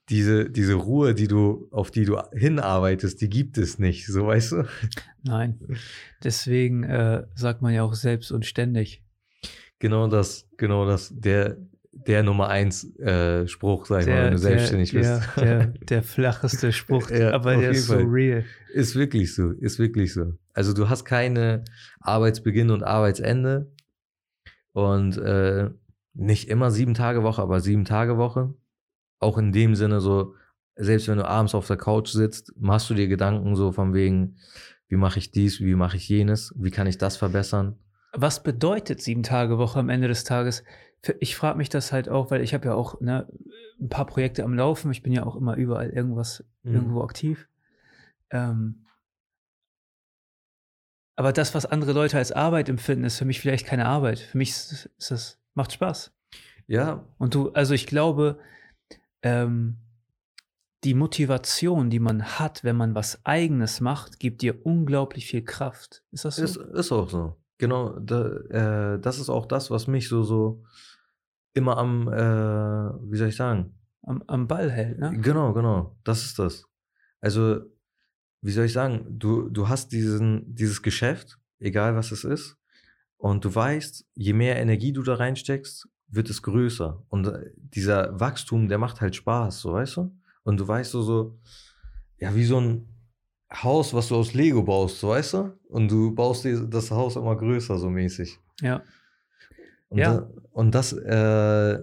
diese, 0.09 0.49
diese 0.49 0.73
Ruhe, 0.73 1.13
die 1.13 1.27
du, 1.27 1.67
auf 1.71 1.91
die 1.91 2.05
du 2.05 2.19
hinarbeitest, 2.33 3.21
die 3.21 3.29
gibt 3.29 3.57
es 3.57 3.77
nicht, 3.79 4.07
so 4.07 4.27
weißt 4.27 4.51
du? 4.53 4.67
Nein. 5.23 5.59
Deswegen 6.23 6.83
äh, 6.83 7.25
sagt 7.35 7.61
man 7.61 7.73
ja 7.73 7.83
auch 7.83 7.93
selbst 7.93 8.31
und 8.31 8.45
ständig. 8.45 9.03
Genau 9.79 10.07
das, 10.07 10.47
genau 10.57 10.85
das, 10.85 11.11
der, 11.13 11.57
der 11.95 12.23
Nummer 12.23 12.49
eins 12.49 12.83
äh, 12.99 13.47
Spruch, 13.47 13.85
sag 13.85 14.01
ich 14.01 14.07
mal, 14.07 14.25
wenn 14.25 14.31
du 14.33 14.37
selbstständig 14.37 14.91
der, 14.91 15.17
bist. 15.17 15.29
Der, 15.37 15.67
der 15.67 16.03
flacheste 16.03 16.71
Spruch, 16.71 17.09
Ja, 17.09 17.31
aber 17.31 17.55
der 17.55 17.71
ist 17.71 17.87
so 17.87 17.93
Fall. 17.93 18.03
real. 18.03 18.43
Ist 18.73 18.95
wirklich 18.95 19.33
so, 19.33 19.51
ist 19.51 19.79
wirklich 19.79 20.13
so. 20.13 20.33
Also 20.53 20.73
du 20.73 20.89
hast 20.89 21.05
keine 21.05 21.63
Arbeitsbeginn 22.01 22.69
und 22.69 22.83
Arbeitsende 22.83 23.71
und 24.73 25.17
äh, 25.17 25.69
nicht 26.13 26.49
immer 26.49 26.69
sieben 26.71 26.93
Tage 26.93 27.23
Woche, 27.23 27.41
aber 27.41 27.61
sieben 27.61 27.85
Tage 27.85 28.17
Woche. 28.17 28.53
Auch 29.19 29.37
in 29.37 29.51
dem 29.53 29.75
Sinne 29.75 30.01
so, 30.01 30.35
selbst 30.75 31.07
wenn 31.07 31.17
du 31.17 31.25
abends 31.25 31.55
auf 31.55 31.67
der 31.67 31.77
Couch 31.77 32.09
sitzt, 32.09 32.53
machst 32.57 32.89
du 32.89 32.93
dir 32.93 33.07
Gedanken 33.07 33.55
so 33.55 33.71
von 33.71 33.93
wegen, 33.93 34.37
wie 34.89 34.97
mache 34.97 35.19
ich 35.19 35.31
dies, 35.31 35.61
wie 35.61 35.75
mache 35.75 35.97
ich 35.97 36.07
jenes, 36.09 36.53
wie 36.57 36.71
kann 36.71 36.87
ich 36.87 36.97
das 36.97 37.17
verbessern? 37.17 37.77
Was 38.13 38.43
bedeutet 38.43 39.01
sieben 39.01 39.23
Tage 39.23 39.57
Woche 39.57 39.79
am 39.79 39.89
Ende 39.89 40.07
des 40.07 40.23
Tages? 40.23 40.63
Ich 41.19 41.35
frage 41.35 41.57
mich 41.57 41.69
das 41.69 41.91
halt 41.91 42.09
auch, 42.09 42.31
weil 42.31 42.41
ich 42.41 42.53
habe 42.53 42.67
ja 42.67 42.73
auch 42.73 42.99
ne, 43.01 43.27
ein 43.79 43.89
paar 43.89 44.05
Projekte 44.05 44.43
am 44.43 44.53
Laufen. 44.53 44.91
Ich 44.91 45.03
bin 45.03 45.11
ja 45.13 45.25
auch 45.25 45.35
immer 45.35 45.55
überall 45.55 45.89
irgendwas, 45.89 46.43
Mhm. 46.63 46.75
irgendwo 46.75 47.03
aktiv. 47.03 47.47
Ähm, 48.31 48.85
aber 51.15 51.31
das, 51.31 51.53
was 51.55 51.65
andere 51.65 51.93
Leute 51.93 52.17
als 52.17 52.31
Arbeit 52.31 52.67
empfinden, 52.69 53.05
ist 53.05 53.17
für 53.17 53.25
mich 53.25 53.39
vielleicht 53.39 53.65
keine 53.65 53.85
Arbeit. 53.85 54.19
Für 54.19 54.37
mich 54.37 54.49
ist, 54.49 54.89
ist 54.97 55.11
das, 55.11 55.39
macht 55.53 55.71
Spaß. 55.71 56.11
Ja, 56.67 57.05
Und 57.17 57.35
du, 57.35 57.51
also 57.51 57.73
ich 57.73 57.85
glaube, 57.87 58.39
ähm, 59.21 59.77
die 60.83 60.93
Motivation, 60.93 61.89
die 61.89 61.99
man 61.99 62.23
hat, 62.39 62.63
wenn 62.63 62.75
man 62.75 62.95
was 62.95 63.25
Eigenes 63.25 63.79
macht, 63.81 64.19
gibt 64.19 64.41
dir 64.41 64.65
unglaublich 64.65 65.27
viel 65.27 65.43
Kraft. 65.43 66.03
Ist 66.11 66.25
das 66.25 66.35
so? 66.37 66.43
Ist, 66.43 66.57
ist 66.57 66.91
auch 66.91 67.09
so. 67.09 67.35
Genau, 67.57 67.97
da, 67.99 68.25
äh, 68.95 68.99
das 68.99 69.19
ist 69.19 69.29
auch 69.29 69.45
das, 69.45 69.71
was 69.71 69.87
mich 69.87 70.09
so, 70.09 70.23
so 70.23 70.63
immer 71.55 71.77
am, 71.77 72.07
äh, 72.07 73.11
wie 73.11 73.17
soll 73.17 73.29
ich 73.29 73.35
sagen? 73.35 73.75
am, 74.05 74.23
am 74.27 74.47
Ball 74.47 74.71
hält, 74.71 74.99
ne? 74.99 75.17
Genau, 75.19 75.53
genau, 75.53 75.97
das 76.03 76.25
ist 76.25 76.39
das. 76.39 76.65
Also, 77.21 77.61
wie 78.41 78.51
soll 78.51 78.65
ich 78.65 78.73
sagen, 78.73 79.05
du, 79.09 79.49
du 79.49 79.67
hast 79.67 79.91
diesen, 79.91 80.53
dieses 80.53 80.81
Geschäft, 80.81 81.39
egal 81.59 81.95
was 81.95 82.11
es 82.11 82.23
ist, 82.23 82.57
und 83.17 83.43
du 83.43 83.53
weißt, 83.53 84.05
je 84.13 84.33
mehr 84.33 84.57
Energie 84.57 84.93
du 84.93 85.01
da 85.01 85.15
reinsteckst, 85.15 85.89
wird 86.07 86.29
es 86.29 86.43
größer. 86.43 87.03
Und 87.09 87.27
äh, 87.27 87.51
dieser 87.55 88.19
Wachstum, 88.19 88.67
der 88.67 88.77
macht 88.77 89.01
halt 89.01 89.15
Spaß, 89.15 89.61
so 89.61 89.73
weißt 89.73 89.97
du? 89.97 90.15
Und 90.43 90.59
du 90.59 90.67
weißt 90.67 90.91
so, 90.91 91.01
so, 91.01 91.39
ja, 92.19 92.35
wie 92.35 92.45
so 92.45 92.59
ein 92.59 92.87
Haus, 93.51 93.93
was 93.93 94.09
du 94.09 94.15
aus 94.15 94.33
Lego 94.33 94.61
baust, 94.61 94.99
so 94.99 95.09
weißt 95.09 95.33
du? 95.33 95.59
Und 95.69 95.89
du 95.89 96.13
baust 96.13 96.43
dir 96.43 96.67
das 96.67 96.91
Haus 96.91 97.15
immer 97.15 97.35
größer, 97.35 97.79
so 97.79 97.89
mäßig. 97.89 98.37
Ja. 98.61 98.83
Und, 99.89 99.99
Ja. 99.99 100.13
da, 100.21 100.29
und 100.51 100.73
das, 100.75 100.93
äh, 100.93 101.79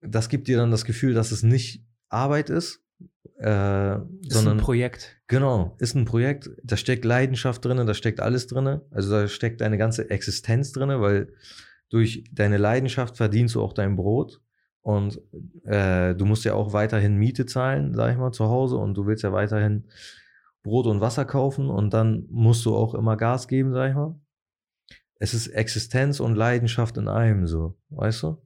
das 0.00 0.28
gibt 0.28 0.48
dir 0.48 0.56
dann 0.56 0.70
das 0.70 0.84
Gefühl, 0.84 1.14
dass 1.14 1.32
es 1.32 1.42
nicht 1.42 1.84
Arbeit 2.08 2.50
ist, 2.50 2.82
äh, 3.40 3.96
Ist 3.96 4.02
sondern 4.28 4.58
ein 4.58 4.60
Projekt. 4.62 5.16
genau, 5.26 5.76
ist 5.78 5.94
ein 5.94 6.04
Projekt, 6.04 6.50
da 6.62 6.76
steckt 6.76 7.04
Leidenschaft 7.04 7.64
drin, 7.64 7.84
da 7.86 7.94
steckt 7.94 8.20
alles 8.20 8.46
drin, 8.46 8.80
also 8.90 9.10
da 9.10 9.28
steckt 9.28 9.60
deine 9.60 9.78
ganze 9.78 10.08
Existenz 10.10 10.72
drin, 10.72 10.88
weil 11.00 11.32
durch 11.90 12.24
deine 12.32 12.56
Leidenschaft 12.56 13.16
verdienst 13.16 13.54
du 13.54 13.62
auch 13.62 13.72
dein 13.72 13.96
Brot 13.96 14.40
und 14.80 15.20
äh, 15.64 16.14
du 16.14 16.24
musst 16.24 16.44
ja 16.44 16.54
auch 16.54 16.72
weiterhin 16.72 17.16
Miete 17.16 17.46
zahlen, 17.46 17.94
sag 17.94 18.12
ich 18.12 18.18
mal, 18.18 18.32
zu 18.32 18.46
Hause 18.46 18.76
und 18.76 18.94
du 18.94 19.06
willst 19.06 19.22
ja 19.24 19.32
weiterhin 19.32 19.84
Brot 20.62 20.86
und 20.86 21.00
Wasser 21.00 21.24
kaufen 21.24 21.68
und 21.68 21.92
dann 21.92 22.26
musst 22.30 22.64
du 22.64 22.74
auch 22.74 22.94
immer 22.94 23.16
Gas 23.16 23.48
geben, 23.48 23.72
sag 23.72 23.90
ich 23.90 23.96
mal. 23.96 24.18
Es 25.18 25.32
ist 25.34 25.48
Existenz 25.48 26.20
und 26.20 26.34
Leidenschaft 26.34 26.96
in 26.98 27.08
einem 27.08 27.46
so, 27.46 27.78
weißt 27.90 28.22
du? 28.24 28.42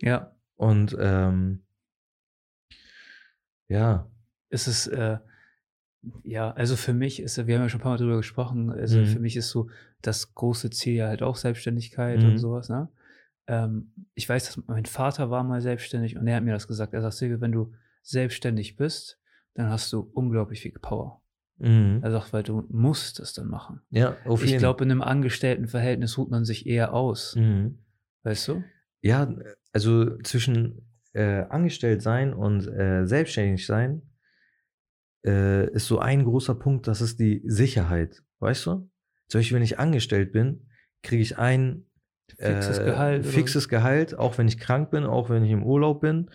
Ja. 0.00 0.34
Und 0.56 0.96
ähm, 0.98 1.64
ja, 3.68 4.10
Es 4.50 4.68
ist, 4.68 4.86
äh, 4.86 5.18
ja, 6.22 6.52
also 6.52 6.76
für 6.76 6.92
mich 6.92 7.18
ist, 7.20 7.44
wir 7.46 7.56
haben 7.56 7.62
ja 7.62 7.68
schon 7.68 7.80
ein 7.80 7.82
paar 7.82 7.92
Mal 7.92 7.98
drüber 7.98 8.18
gesprochen, 8.18 8.70
also 8.70 9.00
Mhm. 9.00 9.06
für 9.06 9.18
mich 9.18 9.36
ist 9.36 9.48
so 9.50 9.68
das 10.00 10.34
große 10.34 10.70
Ziel 10.70 10.94
ja 10.94 11.08
halt 11.08 11.22
auch 11.22 11.34
Selbstständigkeit 11.36 12.22
Mhm. 12.22 12.28
und 12.30 12.38
sowas, 12.38 12.68
ne? 12.68 12.88
Ähm, 13.48 13.92
ich 14.14 14.28
weiß, 14.28 14.44
dass 14.46 14.64
mein 14.68 14.84
Vater 14.86 15.28
war 15.30 15.42
mal 15.42 15.60
selbstständig 15.60 16.16
und 16.16 16.26
er 16.28 16.36
hat 16.36 16.44
mir 16.44 16.52
das 16.52 16.68
gesagt. 16.68 16.94
Er 16.94 17.02
sagt, 17.02 17.14
Silke, 17.14 17.40
wenn 17.40 17.50
du 17.52 17.72
selbstständig 18.02 18.76
bist, 18.76 19.18
dann 19.54 19.68
hast 19.70 19.92
du 19.92 20.08
unglaublich 20.14 20.60
viel 20.60 20.72
Power. 20.72 21.20
Mhm. 21.58 22.00
Er 22.02 22.10
sagt, 22.10 22.32
weil 22.32 22.42
du 22.42 22.64
musst 22.70 23.20
es 23.20 23.32
dann 23.32 23.48
machen. 23.48 23.80
ja, 23.90 24.16
auf 24.24 24.42
Ich 24.42 24.50
jeden 24.50 24.60
glaube, 24.60 24.84
in 24.84 24.90
einem 24.90 25.02
Angestelltenverhältnis 25.02 26.18
ruht 26.18 26.30
man 26.30 26.44
sich 26.44 26.66
eher 26.66 26.92
aus. 26.92 27.36
Mhm. 27.36 27.78
Weißt 28.22 28.48
du? 28.48 28.64
Ja, 29.02 29.34
also 29.72 30.16
zwischen 30.22 30.88
äh, 31.12 31.42
angestellt 31.48 32.02
sein 32.02 32.32
und 32.32 32.66
äh, 32.66 33.06
selbstständig 33.06 33.66
sein 33.66 34.02
äh, 35.24 35.70
ist 35.70 35.86
so 35.86 35.98
ein 35.98 36.24
großer 36.24 36.54
Punkt, 36.54 36.86
das 36.86 37.00
ist 37.00 37.20
die 37.20 37.42
Sicherheit, 37.44 38.22
weißt 38.40 38.66
du? 38.66 38.90
Zum 39.28 39.38
Beispiel, 39.38 39.56
wenn 39.56 39.62
ich 39.62 39.78
angestellt 39.78 40.32
bin, 40.32 40.68
kriege 41.02 41.22
ich 41.22 41.38
ein 41.38 41.86
Fixes 42.38 42.78
äh, 42.78 42.84
Gehalt. 42.84 43.26
fixes 43.26 43.68
Gehalt, 43.68 44.18
auch 44.18 44.38
wenn 44.38 44.48
ich 44.48 44.58
krank 44.58 44.90
bin, 44.90 45.04
auch 45.04 45.30
wenn 45.30 45.44
ich 45.44 45.50
im 45.50 45.62
Urlaub 45.62 46.00
bin, 46.00 46.30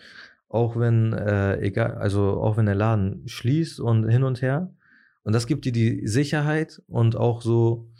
auch 0.48 0.76
wenn 0.76 1.12
äh, 1.12 1.58
egal, 1.60 1.94
also 1.94 2.40
auch 2.40 2.56
wenn 2.56 2.66
der 2.66 2.74
Laden 2.74 3.26
schließt 3.26 3.80
und 3.80 4.08
hin 4.08 4.22
und 4.22 4.42
her. 4.42 4.72
Und 5.22 5.32
das 5.34 5.46
gibt 5.46 5.64
dir 5.64 5.72
die 5.72 6.06
Sicherheit 6.06 6.82
und 6.86 7.16
auch 7.16 7.42
so 7.42 7.90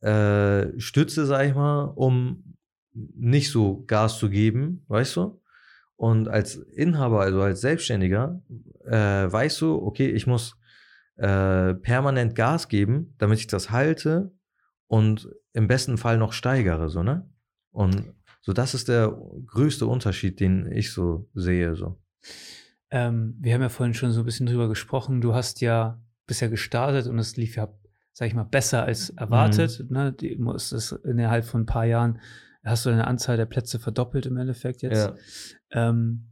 äh, 0.00 0.78
Stütze, 0.78 1.26
sag 1.26 1.46
ich 1.46 1.54
mal, 1.54 1.84
um 1.84 2.56
nicht 2.92 3.50
so 3.50 3.84
Gas 3.86 4.18
zu 4.18 4.30
geben, 4.30 4.84
weißt 4.88 5.16
du? 5.16 5.40
Und 5.96 6.28
als 6.28 6.56
Inhaber, 6.56 7.20
also 7.20 7.40
als 7.40 7.60
Selbstständiger, 7.60 8.42
äh, 8.84 9.30
weißt 9.30 9.60
du, 9.60 9.76
okay, 9.82 10.10
ich 10.10 10.26
muss 10.26 10.56
äh, 11.16 11.74
permanent 11.74 12.34
Gas 12.34 12.68
geben, 12.68 13.14
damit 13.18 13.38
ich 13.38 13.46
das 13.46 13.70
halte 13.70 14.32
und 14.88 15.28
im 15.52 15.68
besten 15.68 15.96
Fall 15.96 16.18
noch 16.18 16.32
steigere, 16.32 16.88
so, 16.88 17.02
ne? 17.02 17.28
Und 17.70 18.12
so, 18.42 18.52
das 18.52 18.74
ist 18.74 18.88
der 18.88 19.16
größte 19.46 19.86
Unterschied, 19.86 20.40
den 20.40 20.70
ich 20.70 20.92
so 20.92 21.28
sehe, 21.34 21.74
so. 21.76 21.98
Ähm, 22.90 23.36
wir 23.40 23.54
haben 23.54 23.62
ja 23.62 23.68
vorhin 23.68 23.94
schon 23.94 24.12
so 24.12 24.20
ein 24.20 24.26
bisschen 24.26 24.46
drüber 24.46 24.68
gesprochen. 24.68 25.20
Du 25.20 25.34
hast 25.34 25.60
ja 25.60 26.00
bisher 26.26 26.48
gestartet 26.48 27.06
und 27.06 27.18
es 27.18 27.36
lief 27.36 27.56
ja, 27.56 27.68
sag 28.12 28.28
ich 28.28 28.34
mal, 28.34 28.44
besser 28.44 28.84
als 28.84 29.10
erwartet. 29.10 29.80
Mhm. 29.88 29.96
Ne? 29.96 30.12
Du 30.12 30.26
musst 30.42 30.72
es 30.72 30.92
innerhalb 30.92 31.44
von 31.44 31.62
ein 31.62 31.66
paar 31.66 31.84
Jahren 31.84 32.20
hast 32.64 32.86
du 32.86 32.90
deine 32.90 33.06
Anzahl 33.06 33.36
der 33.36 33.44
Plätze 33.46 33.78
verdoppelt 33.78 34.24
im 34.26 34.36
Endeffekt 34.38 34.82
jetzt. 34.82 35.12
Ja. 35.72 35.88
Ähm, 35.88 36.28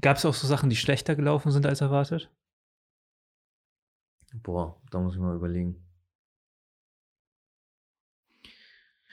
Gab 0.00 0.16
es 0.16 0.24
auch 0.24 0.34
so 0.34 0.46
Sachen, 0.46 0.70
die 0.70 0.76
schlechter 0.76 1.14
gelaufen 1.16 1.50
sind 1.52 1.66
als 1.66 1.80
erwartet? 1.80 2.30
Boah, 4.34 4.80
da 4.90 4.98
muss 5.00 5.14
ich 5.14 5.20
mal 5.20 5.36
überlegen. 5.36 5.76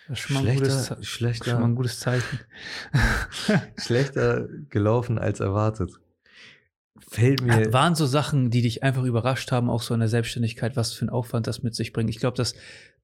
Das 0.07 0.17
ist 0.17 0.19
schon 0.19 0.35
mal 0.35 0.47
ein 0.47 0.55
gutes, 0.57 0.73
Schlechter, 0.73 0.95
Ze- 0.97 1.03
schlechter, 1.03 1.51
schon 1.51 1.59
mal 1.61 1.67
ein 1.67 1.75
gutes 1.75 1.99
Zeichen. 1.99 2.39
schlechter 3.77 4.47
gelaufen 4.69 5.19
als 5.19 5.39
erwartet. 5.39 5.99
Fällt 7.09 7.41
mir. 7.41 7.73
Waren 7.73 7.95
so 7.95 8.05
Sachen, 8.05 8.51
die 8.51 8.61
dich 8.61 8.83
einfach 8.83 9.03
überrascht 9.03 9.51
haben, 9.51 9.69
auch 9.69 9.81
so 9.81 9.95
in 9.95 9.99
der 9.99 10.09
Selbstständigkeit, 10.09 10.75
was 10.75 10.93
für 10.93 11.05
ein 11.05 11.09
Aufwand 11.09 11.47
das 11.47 11.63
mit 11.63 11.73
sich 11.73 11.91
bringt? 11.91 12.09
Ich 12.09 12.19
glaube, 12.19 12.37
dass 12.37 12.53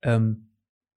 ähm, 0.04 0.52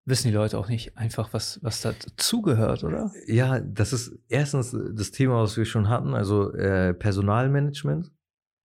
wissen 0.05 0.29
die 0.29 0.35
Leute 0.35 0.59
auch 0.59 0.69
nicht 0.69 0.97
einfach, 0.97 1.33
was, 1.33 1.63
was 1.63 1.81
dazugehört, 1.81 2.85
oder? 2.85 3.11
Ja, 3.27 3.61
das 3.61 3.93
ist 3.93 4.19
erstens 4.29 4.77
das 4.93 5.11
Thema, 5.11 5.43
was 5.43 5.57
wir 5.57 5.65
schon 5.65 5.89
hatten, 5.89 6.15
also 6.15 6.53
äh, 6.53 6.93
Personalmanagement. 6.93 8.11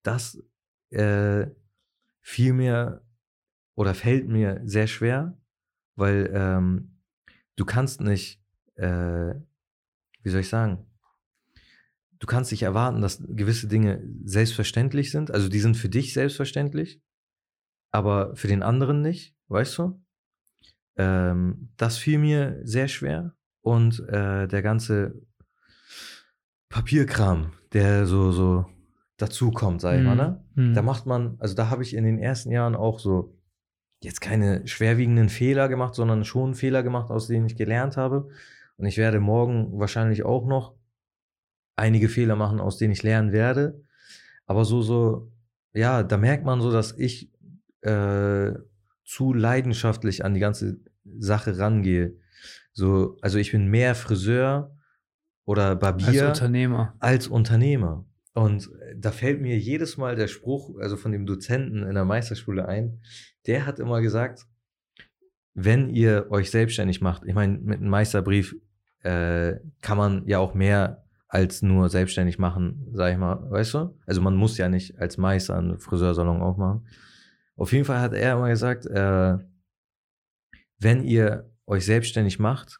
Das 0.04 0.42
äh, 0.90 1.48
fiel 2.22 2.54
mir 2.54 3.02
oder 3.76 3.94
fällt 3.94 4.28
mir 4.28 4.62
sehr 4.66 4.88
schwer, 4.88 5.38
weil 5.96 6.30
ähm, 6.34 7.00
du 7.56 7.66
kannst 7.66 8.02
nicht, 8.02 8.42
äh, 8.76 9.36
wie 10.22 10.30
soll 10.30 10.42
ich 10.42 10.50
sagen, 10.50 10.86
du 12.24 12.28
kannst 12.28 12.52
nicht 12.52 12.64
erwarten, 12.64 13.02
dass 13.02 13.22
gewisse 13.28 13.68
Dinge 13.68 14.02
selbstverständlich 14.24 15.12
sind. 15.12 15.30
Also 15.30 15.50
die 15.50 15.60
sind 15.60 15.76
für 15.76 15.90
dich 15.90 16.14
selbstverständlich, 16.14 17.02
aber 17.92 18.34
für 18.38 18.48
den 18.48 18.64
anderen 18.64 19.02
nicht, 19.02 19.36
weißt 19.50 19.78
du? 19.78 20.02
Ähm, 20.96 21.74
das 21.76 21.98
fiel 21.98 22.20
mir 22.20 22.62
sehr 22.64 22.88
schwer 22.88 23.36
und 23.60 24.00
äh, 24.08 24.48
der 24.48 24.62
ganze 24.62 25.22
Papierkram, 26.70 27.52
der 27.74 28.06
so, 28.06 28.32
so 28.32 28.68
dazu 29.18 29.52
kommt, 29.52 29.82
sag 29.82 29.98
ich 29.98 30.04
mal, 30.06 30.16
ne? 30.16 30.46
Mhm. 30.56 30.76
Da 30.76 30.82
macht 30.82 31.06
man, 31.06 31.36
also 31.40 31.56
da 31.56 31.70
habe 31.70 31.84
ich 31.84 31.94
in 31.94 32.06
den 32.06 32.20
ersten 32.20 32.52
Jahren 32.52 32.76
auch 32.76 33.00
so 33.00 33.38
jetzt 34.02 34.22
keine 34.22 34.66
schwerwiegenden 34.66 35.28
Fehler 35.28 35.68
gemacht, 35.68 35.94
sondern 35.94 36.24
schon 36.24 36.56
Fehler 36.56 36.84
gemacht, 36.84 37.12
aus 37.12 37.28
denen 37.28 37.48
ich 37.48 37.58
gelernt 37.58 37.98
habe. 37.98 38.30
Und 38.78 38.86
ich 38.86 38.98
werde 38.98 39.20
morgen 39.20 39.78
wahrscheinlich 39.78 40.24
auch 40.24 40.46
noch 40.46 40.74
einige 41.76 42.10
Fehler 42.10 42.36
machen, 42.36 42.60
aus 42.60 42.78
denen 42.78 42.94
ich 42.94 43.04
lernen 43.04 43.32
werde. 43.32 43.84
Aber 44.46 44.66
so, 44.66 44.82
so, 44.82 45.32
ja, 45.74 46.04
da 46.04 46.18
merkt 46.18 46.46
man 46.46 46.62
so, 46.62 46.72
dass 46.72 46.98
ich 46.98 47.32
äh, 47.82 48.54
zu 49.04 49.34
leidenschaftlich 49.34 50.24
an 50.24 50.34
die 50.34 50.40
ganze 50.40 50.80
Sache 51.18 51.58
rangehe. 51.58 52.16
So, 52.72 53.18
also 53.22 53.38
ich 53.38 53.52
bin 53.52 53.68
mehr 53.68 53.96
Friseur 53.96 54.76
oder 55.46 55.76
Barbier 55.76 56.08
Als 56.08 56.40
Unternehmer. 56.40 56.96
als 57.00 57.28
Unternehmer. 57.28 58.06
Und 58.34 58.72
da 58.96 59.12
fällt 59.12 59.42
mir 59.42 59.58
jedes 59.60 59.98
Mal 59.98 60.16
der 60.16 60.28
Spruch, 60.28 60.76
also 60.80 60.98
von 60.98 61.12
dem 61.12 61.26
Dozenten 61.26 61.84
in 61.84 61.94
der 61.94 62.06
Meisterschule 62.06 62.68
ein, 62.68 63.02
der 63.46 63.66
hat 63.66 63.80
immer 63.80 64.02
gesagt, 64.02 64.48
wenn 65.54 65.90
ihr 65.90 66.28
euch 66.32 66.50
selbstständig 66.50 67.00
macht, 67.00 67.24
ich 67.26 67.36
meine, 67.36 67.60
mit 67.60 67.80
einem 67.80 67.90
Meisterbrief 67.90 68.56
äh, 69.04 69.60
kann 69.82 69.98
man 69.98 70.28
ja 70.28 70.40
auch 70.40 70.56
mehr 70.56 71.03
als 71.34 71.64
nur 71.64 71.90
selbstständig 71.90 72.38
machen, 72.38 72.88
sag 72.94 73.12
ich 73.12 73.18
mal, 73.18 73.50
weißt 73.50 73.74
du? 73.74 74.00
Also 74.06 74.22
man 74.22 74.36
muss 74.36 74.56
ja 74.60 74.70
nicht 74.70 75.00
als 75.00 75.18
Meister 75.18 75.58
einen 75.58 75.80
Friseursalon 75.80 76.44
aufmachen. 76.44 76.88
Auf 77.56 77.74
jeden 77.74 77.86
Fall 77.86 78.00
hat 78.00 78.14
er 78.14 78.34
immer 78.34 78.50
gesagt, 78.50 78.86
äh, 78.86 79.40
wenn 80.78 81.04
ihr 81.04 81.50
euch 81.66 81.86
selbstständig 81.86 82.38
macht, 82.38 82.80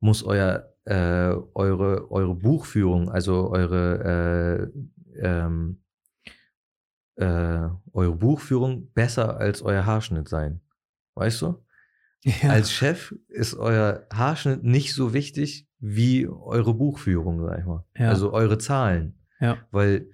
muss 0.00 0.24
euer 0.24 0.68
äh, 0.84 1.32
eure 1.54 2.10
eure 2.10 2.34
Buchführung, 2.34 3.08
also 3.08 3.52
eure 3.52 4.72
äh, 5.14 5.24
ähm, 5.24 5.84
äh, 7.14 7.68
eure 7.92 8.16
Buchführung 8.16 8.90
besser 8.94 9.36
als 9.36 9.62
euer 9.62 9.86
Haarschnitt 9.86 10.28
sein. 10.28 10.60
Weißt 11.14 11.40
du? 11.42 11.64
Ja. 12.24 12.50
Als 12.50 12.70
Chef 12.72 13.14
ist 13.28 13.54
euer 13.54 14.06
Haarschnitt 14.12 14.62
nicht 14.62 14.94
so 14.94 15.12
wichtig 15.12 15.66
wie 15.80 16.28
eure 16.28 16.72
Buchführung, 16.74 17.40
sag 17.44 17.58
ich 17.58 17.64
mal. 17.66 17.84
Ja. 17.98 18.08
Also 18.10 18.32
eure 18.32 18.58
Zahlen. 18.58 19.18
ja. 19.40 19.58
Weil 19.72 20.08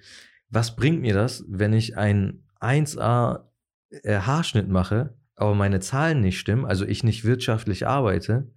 was 0.51 0.75
bringt 0.77 1.03
mir 1.03 1.13
das, 1.13 1.45
wenn 1.47 1.75
ich 1.75 1.99
einen 1.99 2.47
1A 2.61 3.45
äh, 3.91 4.21
Haarschnitt 4.21 4.69
mache, 4.69 5.15
aber 5.37 5.55
meine 5.55 5.81
Zahlen 5.81 6.21
nicht 6.23 6.39
stimmen, 6.39 6.65
also 6.65 6.87
ich 6.87 7.05
nicht 7.05 7.25
wirtschaftlich 7.25 7.87
arbeite, 7.87 8.51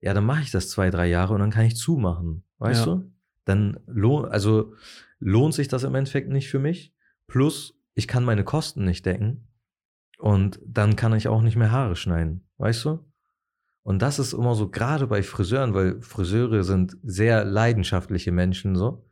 ja, 0.00 0.12
dann 0.14 0.24
mache 0.24 0.42
ich 0.42 0.50
das 0.50 0.68
zwei, 0.68 0.90
drei 0.90 1.06
Jahre 1.06 1.34
und 1.34 1.38
dann 1.40 1.50
kann 1.52 1.64
ich 1.66 1.76
zumachen. 1.76 2.42
Weißt 2.58 2.86
Ja. 2.86 2.94
du? 2.96 3.12
Dann 3.44 3.78
lohnt, 3.86 4.28
also 4.32 4.74
lohnt 5.20 5.54
sich 5.54 5.68
das 5.68 5.84
im 5.84 5.94
Endeffekt 5.94 6.28
nicht 6.28 6.48
für 6.50 6.58
mich. 6.58 6.92
Plus, 7.28 7.78
ich 7.94 8.08
kann 8.08 8.24
meine 8.24 8.42
Kosten 8.42 8.84
nicht 8.84 9.06
decken. 9.06 9.46
Und 10.22 10.60
dann 10.64 10.94
kann 10.94 11.14
ich 11.14 11.26
auch 11.26 11.42
nicht 11.42 11.56
mehr 11.56 11.72
Haare 11.72 11.96
schneiden. 11.96 12.46
Weißt 12.58 12.84
du? 12.84 13.00
Und 13.82 14.02
das 14.02 14.20
ist 14.20 14.32
immer 14.32 14.54
so, 14.54 14.70
gerade 14.70 15.08
bei 15.08 15.20
Friseuren, 15.24 15.74
weil 15.74 16.00
Friseure 16.00 16.62
sind 16.62 16.96
sehr 17.02 17.44
leidenschaftliche 17.44 18.30
Menschen, 18.30 18.76
so, 18.76 19.04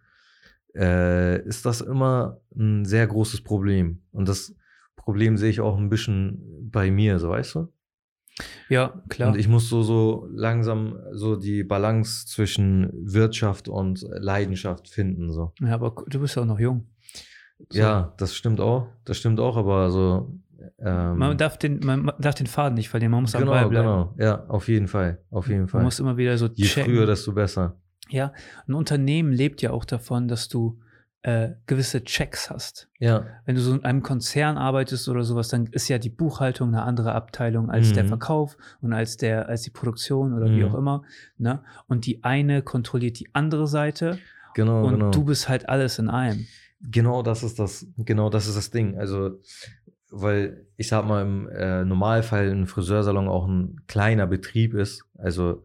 äh, 0.76 1.42
ist 1.42 1.66
das 1.66 1.80
immer 1.80 2.40
ein 2.54 2.84
sehr 2.84 3.08
großes 3.08 3.42
Problem. 3.42 4.04
Und 4.12 4.28
das 4.28 4.54
Problem 4.94 5.36
sehe 5.36 5.50
ich 5.50 5.60
auch 5.60 5.76
ein 5.76 5.88
bisschen 5.88 6.70
bei 6.70 6.92
mir, 6.92 7.18
so 7.18 7.30
weißt 7.30 7.56
du? 7.56 7.72
Ja, 8.68 9.02
klar. 9.08 9.32
Und 9.32 9.38
ich 9.40 9.48
muss 9.48 9.68
so, 9.68 9.82
so 9.82 10.28
langsam 10.30 10.96
so 11.10 11.34
die 11.34 11.64
Balance 11.64 12.28
zwischen 12.28 12.88
Wirtschaft 12.92 13.68
und 13.68 14.06
Leidenschaft 14.12 14.88
finden, 14.88 15.32
so. 15.32 15.52
ja, 15.58 15.74
aber 15.74 15.92
du 16.06 16.20
bist 16.20 16.36
ja 16.36 16.42
auch 16.42 16.46
noch 16.46 16.60
jung. 16.60 16.86
So. 17.68 17.80
Ja, 17.80 18.14
das 18.16 18.36
stimmt 18.36 18.60
auch. 18.60 18.86
Das 19.04 19.18
stimmt 19.18 19.40
auch, 19.40 19.56
aber 19.56 19.90
so. 19.90 20.38
Ähm, 20.78 21.18
Man 21.18 21.36
darf, 21.38 21.58
den, 21.58 21.80
man 21.84 22.12
darf 22.18 22.34
den 22.34 22.46
Faden 22.46 22.74
nicht 22.74 22.88
verlieren, 22.88 23.12
man 23.12 23.22
muss 23.22 23.34
am 23.34 23.40
genau, 23.40 23.52
Ball 23.52 23.68
bleiben. 23.68 23.86
genau. 23.86 24.14
Ja, 24.18 24.44
auf 24.48 24.68
jeden 24.68 24.88
Fall. 24.88 25.18
Auf 25.30 25.48
jeden 25.48 25.68
Fall. 25.68 25.78
Man 25.80 25.86
muss 25.86 26.00
immer 26.00 26.16
wieder 26.16 26.36
so 26.38 26.48
Je 26.54 26.64
checken. 26.66 26.92
früher, 26.92 27.06
desto 27.06 27.32
besser. 27.32 27.76
Ja, 28.08 28.32
ein 28.66 28.74
Unternehmen 28.74 29.32
lebt 29.32 29.62
ja 29.62 29.70
auch 29.70 29.84
davon, 29.84 30.26
dass 30.28 30.48
du 30.48 30.80
äh, 31.22 31.50
gewisse 31.66 32.02
Checks 32.02 32.48
hast. 32.50 32.88
Ja, 32.98 33.26
Wenn 33.44 33.54
du 33.54 33.60
so 33.60 33.74
in 33.74 33.84
einem 33.84 34.02
Konzern 34.02 34.56
arbeitest 34.56 35.06
oder 35.08 35.22
sowas, 35.22 35.48
dann 35.48 35.66
ist 35.66 35.86
ja 35.88 35.98
die 35.98 36.08
Buchhaltung 36.08 36.68
eine 36.68 36.82
andere 36.82 37.12
Abteilung 37.14 37.70
als 37.70 37.90
Mhm. 37.90 37.94
der 37.94 38.04
Verkauf 38.06 38.56
und 38.80 38.94
als 38.94 39.18
der, 39.18 39.46
als 39.48 39.60
die 39.62 39.70
Produktion 39.70 40.32
oder 40.32 40.46
wie 40.46 40.62
Mhm. 40.64 40.70
auch 40.70 40.74
immer. 40.74 41.02
Ne? 41.36 41.62
Und 41.88 42.06
die 42.06 42.24
eine 42.24 42.62
kontrolliert 42.62 43.20
die 43.20 43.28
andere 43.34 43.66
Seite 43.66 44.18
genau, 44.54 44.84
und 44.86 44.94
genau. 44.94 45.10
du 45.10 45.24
bist 45.24 45.48
halt 45.48 45.68
alles 45.68 45.98
in 45.98 46.08
einem. 46.08 46.46
Genau 46.82 47.22
das 47.22 47.42
ist 47.42 47.58
das, 47.58 47.86
genau 47.98 48.30
das 48.30 48.46
ist 48.46 48.56
das 48.56 48.70
Ding. 48.70 48.96
Also, 48.98 49.38
weil 50.10 50.66
ich 50.76 50.88
sag 50.88 51.06
mal, 51.06 51.22
im 51.22 51.48
äh, 51.48 51.84
Normalfall 51.84 52.50
ein 52.50 52.66
Friseursalon 52.66 53.28
auch 53.28 53.46
ein 53.46 53.80
kleiner 53.86 54.26
Betrieb 54.26 54.74
ist. 54.74 55.04
Also, 55.16 55.64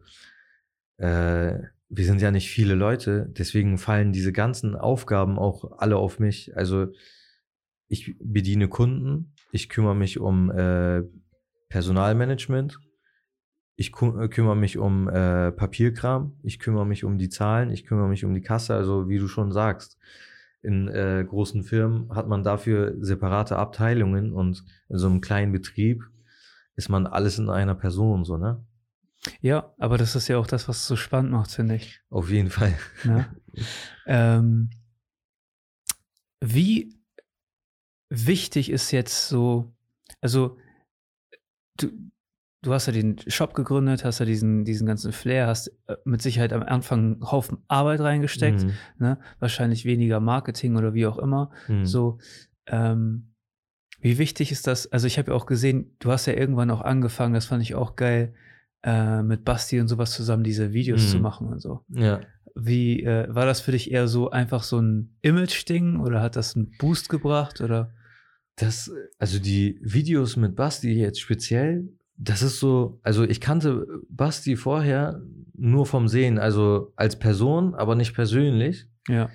äh, 0.98 1.58
wir 1.88 2.04
sind 2.04 2.20
ja 2.20 2.30
nicht 2.30 2.50
viele 2.50 2.74
Leute, 2.74 3.26
deswegen 3.30 3.78
fallen 3.78 4.12
diese 4.12 4.32
ganzen 4.32 4.74
Aufgaben 4.74 5.38
auch 5.38 5.78
alle 5.78 5.96
auf 5.96 6.18
mich. 6.18 6.56
Also, 6.56 6.88
ich 7.88 8.16
bediene 8.20 8.68
Kunden, 8.68 9.34
ich 9.52 9.68
kümmere 9.68 9.94
mich 9.94 10.18
um 10.18 10.50
äh, 10.50 11.02
Personalmanagement, 11.68 12.78
ich 13.76 13.92
äh, 14.00 14.28
kümmere 14.28 14.56
mich 14.56 14.78
um 14.78 15.08
äh, 15.08 15.52
Papierkram, 15.52 16.38
ich 16.42 16.58
kümmere 16.58 16.86
mich 16.86 17.04
um 17.04 17.18
die 17.18 17.28
Zahlen, 17.28 17.70
ich 17.70 17.84
kümmere 17.84 18.08
mich 18.08 18.24
um 18.24 18.34
die 18.34 18.42
Kasse, 18.42 18.74
also 18.74 19.08
wie 19.08 19.18
du 19.18 19.28
schon 19.28 19.52
sagst 19.52 19.98
in 20.66 20.88
äh, 20.88 21.24
großen 21.26 21.62
Firmen 21.62 22.14
hat 22.14 22.26
man 22.26 22.42
dafür 22.42 22.96
separate 22.98 23.56
Abteilungen 23.56 24.32
und 24.32 24.64
in 24.88 24.98
so 24.98 25.06
einem 25.06 25.20
kleinen 25.20 25.52
Betrieb 25.52 26.02
ist 26.74 26.88
man 26.88 27.06
alles 27.06 27.38
in 27.38 27.48
einer 27.48 27.76
Person, 27.76 28.24
so, 28.24 28.36
ne? 28.36 28.66
Ja, 29.40 29.72
aber 29.78 29.96
das 29.96 30.14
ist 30.16 30.28
ja 30.28 30.38
auch 30.38 30.46
das, 30.46 30.68
was 30.68 30.78
es 30.78 30.86
so 30.86 30.96
spannend 30.96 31.32
macht, 31.32 31.50
finde 31.50 31.76
ich. 31.76 32.00
Auf 32.10 32.30
jeden 32.30 32.50
Fall. 32.50 32.76
Ne? 33.04 33.34
ähm, 34.06 34.70
wie 36.40 36.94
wichtig 38.10 38.70
ist 38.70 38.90
jetzt 38.90 39.28
so, 39.28 39.72
also 40.20 40.58
du, 41.78 41.90
du 42.62 42.72
hast 42.72 42.86
ja 42.86 42.92
den 42.92 43.16
Shop 43.28 43.54
gegründet, 43.54 44.04
hast 44.04 44.18
ja 44.18 44.24
diesen, 44.26 44.64
diesen 44.64 44.86
ganzen 44.86 45.12
Flair, 45.12 45.46
hast 45.46 45.68
äh, 45.86 45.96
mit 46.04 46.20
Sicherheit 46.22 46.52
am 46.52 46.62
Anfang 46.62 46.98
einen 47.14 47.30
Haufen 47.30 47.58
Arbeit 47.68 48.00
reingesteckt, 48.00 48.64
Mhm. 48.64 48.72
ne? 48.98 49.18
wahrscheinlich 49.38 49.84
weniger 49.84 50.20
Marketing 50.20 50.76
oder 50.76 50.94
wie 50.94 51.06
auch 51.06 51.18
immer. 51.18 51.50
Mhm. 51.68 51.84
So, 51.86 52.18
ähm, 52.66 53.32
wie 54.00 54.18
wichtig 54.18 54.52
ist 54.52 54.66
das? 54.66 54.90
Also 54.92 55.06
ich 55.06 55.18
habe 55.18 55.30
ja 55.30 55.36
auch 55.36 55.46
gesehen, 55.46 55.96
du 56.00 56.10
hast 56.10 56.26
ja 56.26 56.34
irgendwann 56.34 56.70
auch 56.70 56.80
angefangen, 56.82 57.34
das 57.34 57.46
fand 57.46 57.62
ich 57.62 57.74
auch 57.74 57.96
geil, 57.96 58.34
äh, 58.82 59.22
mit 59.22 59.44
Basti 59.44 59.80
und 59.80 59.88
sowas 59.88 60.12
zusammen 60.12 60.44
diese 60.44 60.72
Videos 60.72 61.04
Mhm. 61.06 61.08
zu 61.08 61.18
machen 61.20 61.46
und 61.48 61.60
so. 61.60 61.84
Ja. 61.88 62.20
Wie 62.54 63.02
äh, 63.02 63.26
war 63.34 63.44
das 63.46 63.60
für 63.60 63.72
dich 63.72 63.90
eher 63.90 64.08
so 64.08 64.30
einfach 64.30 64.62
so 64.62 64.80
ein 64.80 65.16
Image-Ding 65.22 66.00
oder 66.00 66.22
hat 66.22 66.36
das 66.36 66.56
einen 66.56 66.72
Boost 66.78 67.08
gebracht 67.08 67.60
oder? 67.60 67.92
Das, 68.58 68.90
also 69.18 69.38
die 69.38 69.78
Videos 69.82 70.36
mit 70.36 70.56
Basti 70.56 70.92
jetzt 70.92 71.20
speziell, 71.20 71.88
das 72.18 72.42
ist 72.42 72.60
so, 72.60 73.00
also 73.02 73.24
ich 73.24 73.40
kannte 73.40 73.86
Basti 74.08 74.56
vorher 74.56 75.20
nur 75.54 75.86
vom 75.86 76.08
Sehen, 76.08 76.38
also 76.38 76.92
als 76.96 77.18
Person, 77.18 77.74
aber 77.74 77.94
nicht 77.94 78.14
persönlich. 78.14 78.88
Ja, 79.08 79.28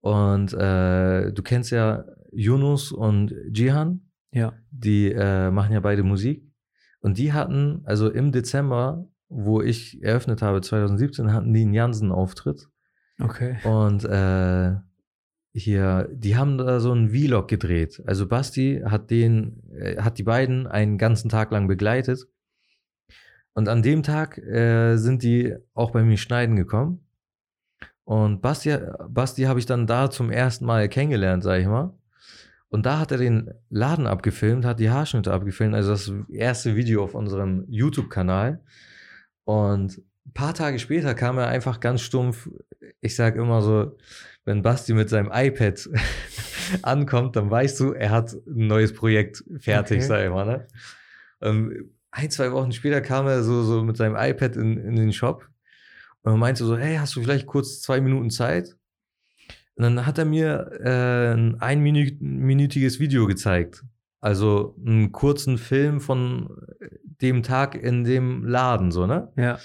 Und 0.00 0.52
äh, 0.52 1.32
du 1.32 1.42
kennst 1.42 1.70
ja 1.72 2.04
Yunus 2.32 2.92
und 2.92 3.34
Jihan. 3.52 4.02
ja, 4.32 4.52
Die 4.70 5.10
äh, 5.12 5.50
machen 5.50 5.72
ja 5.72 5.80
beide 5.80 6.02
Musik. 6.02 6.44
Und 7.00 7.18
die 7.18 7.32
hatten, 7.32 7.82
also 7.84 8.10
im 8.10 8.32
Dezember, 8.32 9.08
wo 9.28 9.60
ich 9.62 10.02
eröffnet 10.02 10.42
habe, 10.42 10.60
2017, 10.60 11.32
hatten 11.32 11.52
die 11.52 11.62
einen 11.62 11.74
Jansen-Auftritt. 11.74 12.68
okay. 13.20 13.56
Und 13.64 14.04
äh, 14.04 14.74
hier, 15.56 16.08
die 16.12 16.36
haben 16.36 16.58
da 16.58 16.80
so 16.80 16.92
einen 16.92 17.10
Vlog 17.10 17.48
gedreht. 17.48 18.02
Also 18.06 18.28
Basti 18.28 18.82
hat 18.84 19.10
den, 19.10 19.62
äh, 19.72 19.96
hat 20.02 20.18
die 20.18 20.22
beiden 20.22 20.66
einen 20.66 20.98
ganzen 20.98 21.30
Tag 21.30 21.50
lang 21.50 21.66
begleitet. 21.66 22.28
Und 23.54 23.68
an 23.70 23.82
dem 23.82 24.02
Tag 24.02 24.36
äh, 24.36 24.98
sind 24.98 25.22
die 25.22 25.56
auch 25.72 25.92
bei 25.92 26.02
mir 26.02 26.18
schneiden 26.18 26.56
gekommen. 26.56 27.00
Und 28.04 28.42
Basti, 28.42 28.76
Basti 29.08 29.44
habe 29.44 29.58
ich 29.58 29.64
dann 29.64 29.86
da 29.86 30.10
zum 30.10 30.30
ersten 30.30 30.66
Mal 30.66 30.90
kennengelernt, 30.90 31.42
sag 31.42 31.60
ich 31.60 31.66
mal. 31.66 31.94
Und 32.68 32.84
da 32.84 32.98
hat 32.98 33.10
er 33.10 33.18
den 33.18 33.50
Laden 33.70 34.06
abgefilmt, 34.06 34.66
hat 34.66 34.78
die 34.78 34.90
Haarschnitte 34.90 35.32
abgefilmt, 35.32 35.74
also 35.74 35.92
das 35.92 36.12
erste 36.28 36.76
Video 36.76 37.02
auf 37.02 37.14
unserem 37.14 37.64
YouTube-Kanal. 37.68 38.60
Und 39.44 40.02
ein 40.26 40.32
paar 40.32 40.54
Tage 40.54 40.78
später 40.78 41.14
kam 41.14 41.38
er 41.38 41.48
einfach 41.48 41.80
ganz 41.80 42.00
stumpf, 42.02 42.48
ich 43.00 43.14
sag 43.14 43.36
immer 43.36 43.62
so, 43.62 43.96
wenn 44.44 44.62
Basti 44.62 44.92
mit 44.94 45.08
seinem 45.08 45.30
iPad 45.32 45.88
ankommt, 46.82 47.36
dann 47.36 47.50
weißt 47.50 47.78
du, 47.80 47.92
er 47.92 48.10
hat 48.10 48.32
ein 48.32 48.66
neues 48.66 48.92
Projekt 48.92 49.44
fertig, 49.58 49.98
Okay. 49.98 50.06
sag 50.06 50.24
ich 50.24 50.30
mal. 50.30 50.46
Ne? 50.46 50.66
Ähm, 51.42 51.90
ein, 52.10 52.30
zwei 52.30 52.52
Wochen 52.52 52.72
später 52.72 53.00
kam 53.00 53.26
er 53.26 53.42
so, 53.42 53.62
so 53.62 53.82
mit 53.82 53.96
seinem 53.96 54.16
iPad 54.16 54.56
in, 54.56 54.76
in 54.78 54.96
den 54.96 55.12
Shop 55.12 55.48
und 56.22 56.38
meinte 56.38 56.64
so, 56.64 56.76
hey, 56.76 56.96
hast 56.96 57.14
du 57.16 57.22
vielleicht 57.22 57.46
kurz 57.46 57.80
zwei 57.82 58.00
Minuten 58.00 58.30
Zeit? 58.30 58.76
Und 59.74 59.82
dann 59.82 60.06
hat 60.06 60.16
er 60.18 60.24
mir 60.24 60.70
äh, 60.82 61.34
ein 61.34 61.60
einminütiges 61.60 62.98
Video 62.98 63.26
gezeigt. 63.26 63.84
Also 64.20 64.74
einen 64.84 65.12
kurzen 65.12 65.58
Film 65.58 66.00
von 66.00 66.48
dem 67.20 67.42
Tag 67.42 67.74
in 67.74 68.02
dem 68.04 68.44
Laden, 68.44 68.90
so, 68.90 69.06
ne? 69.06 69.30
Ja. 69.36 69.58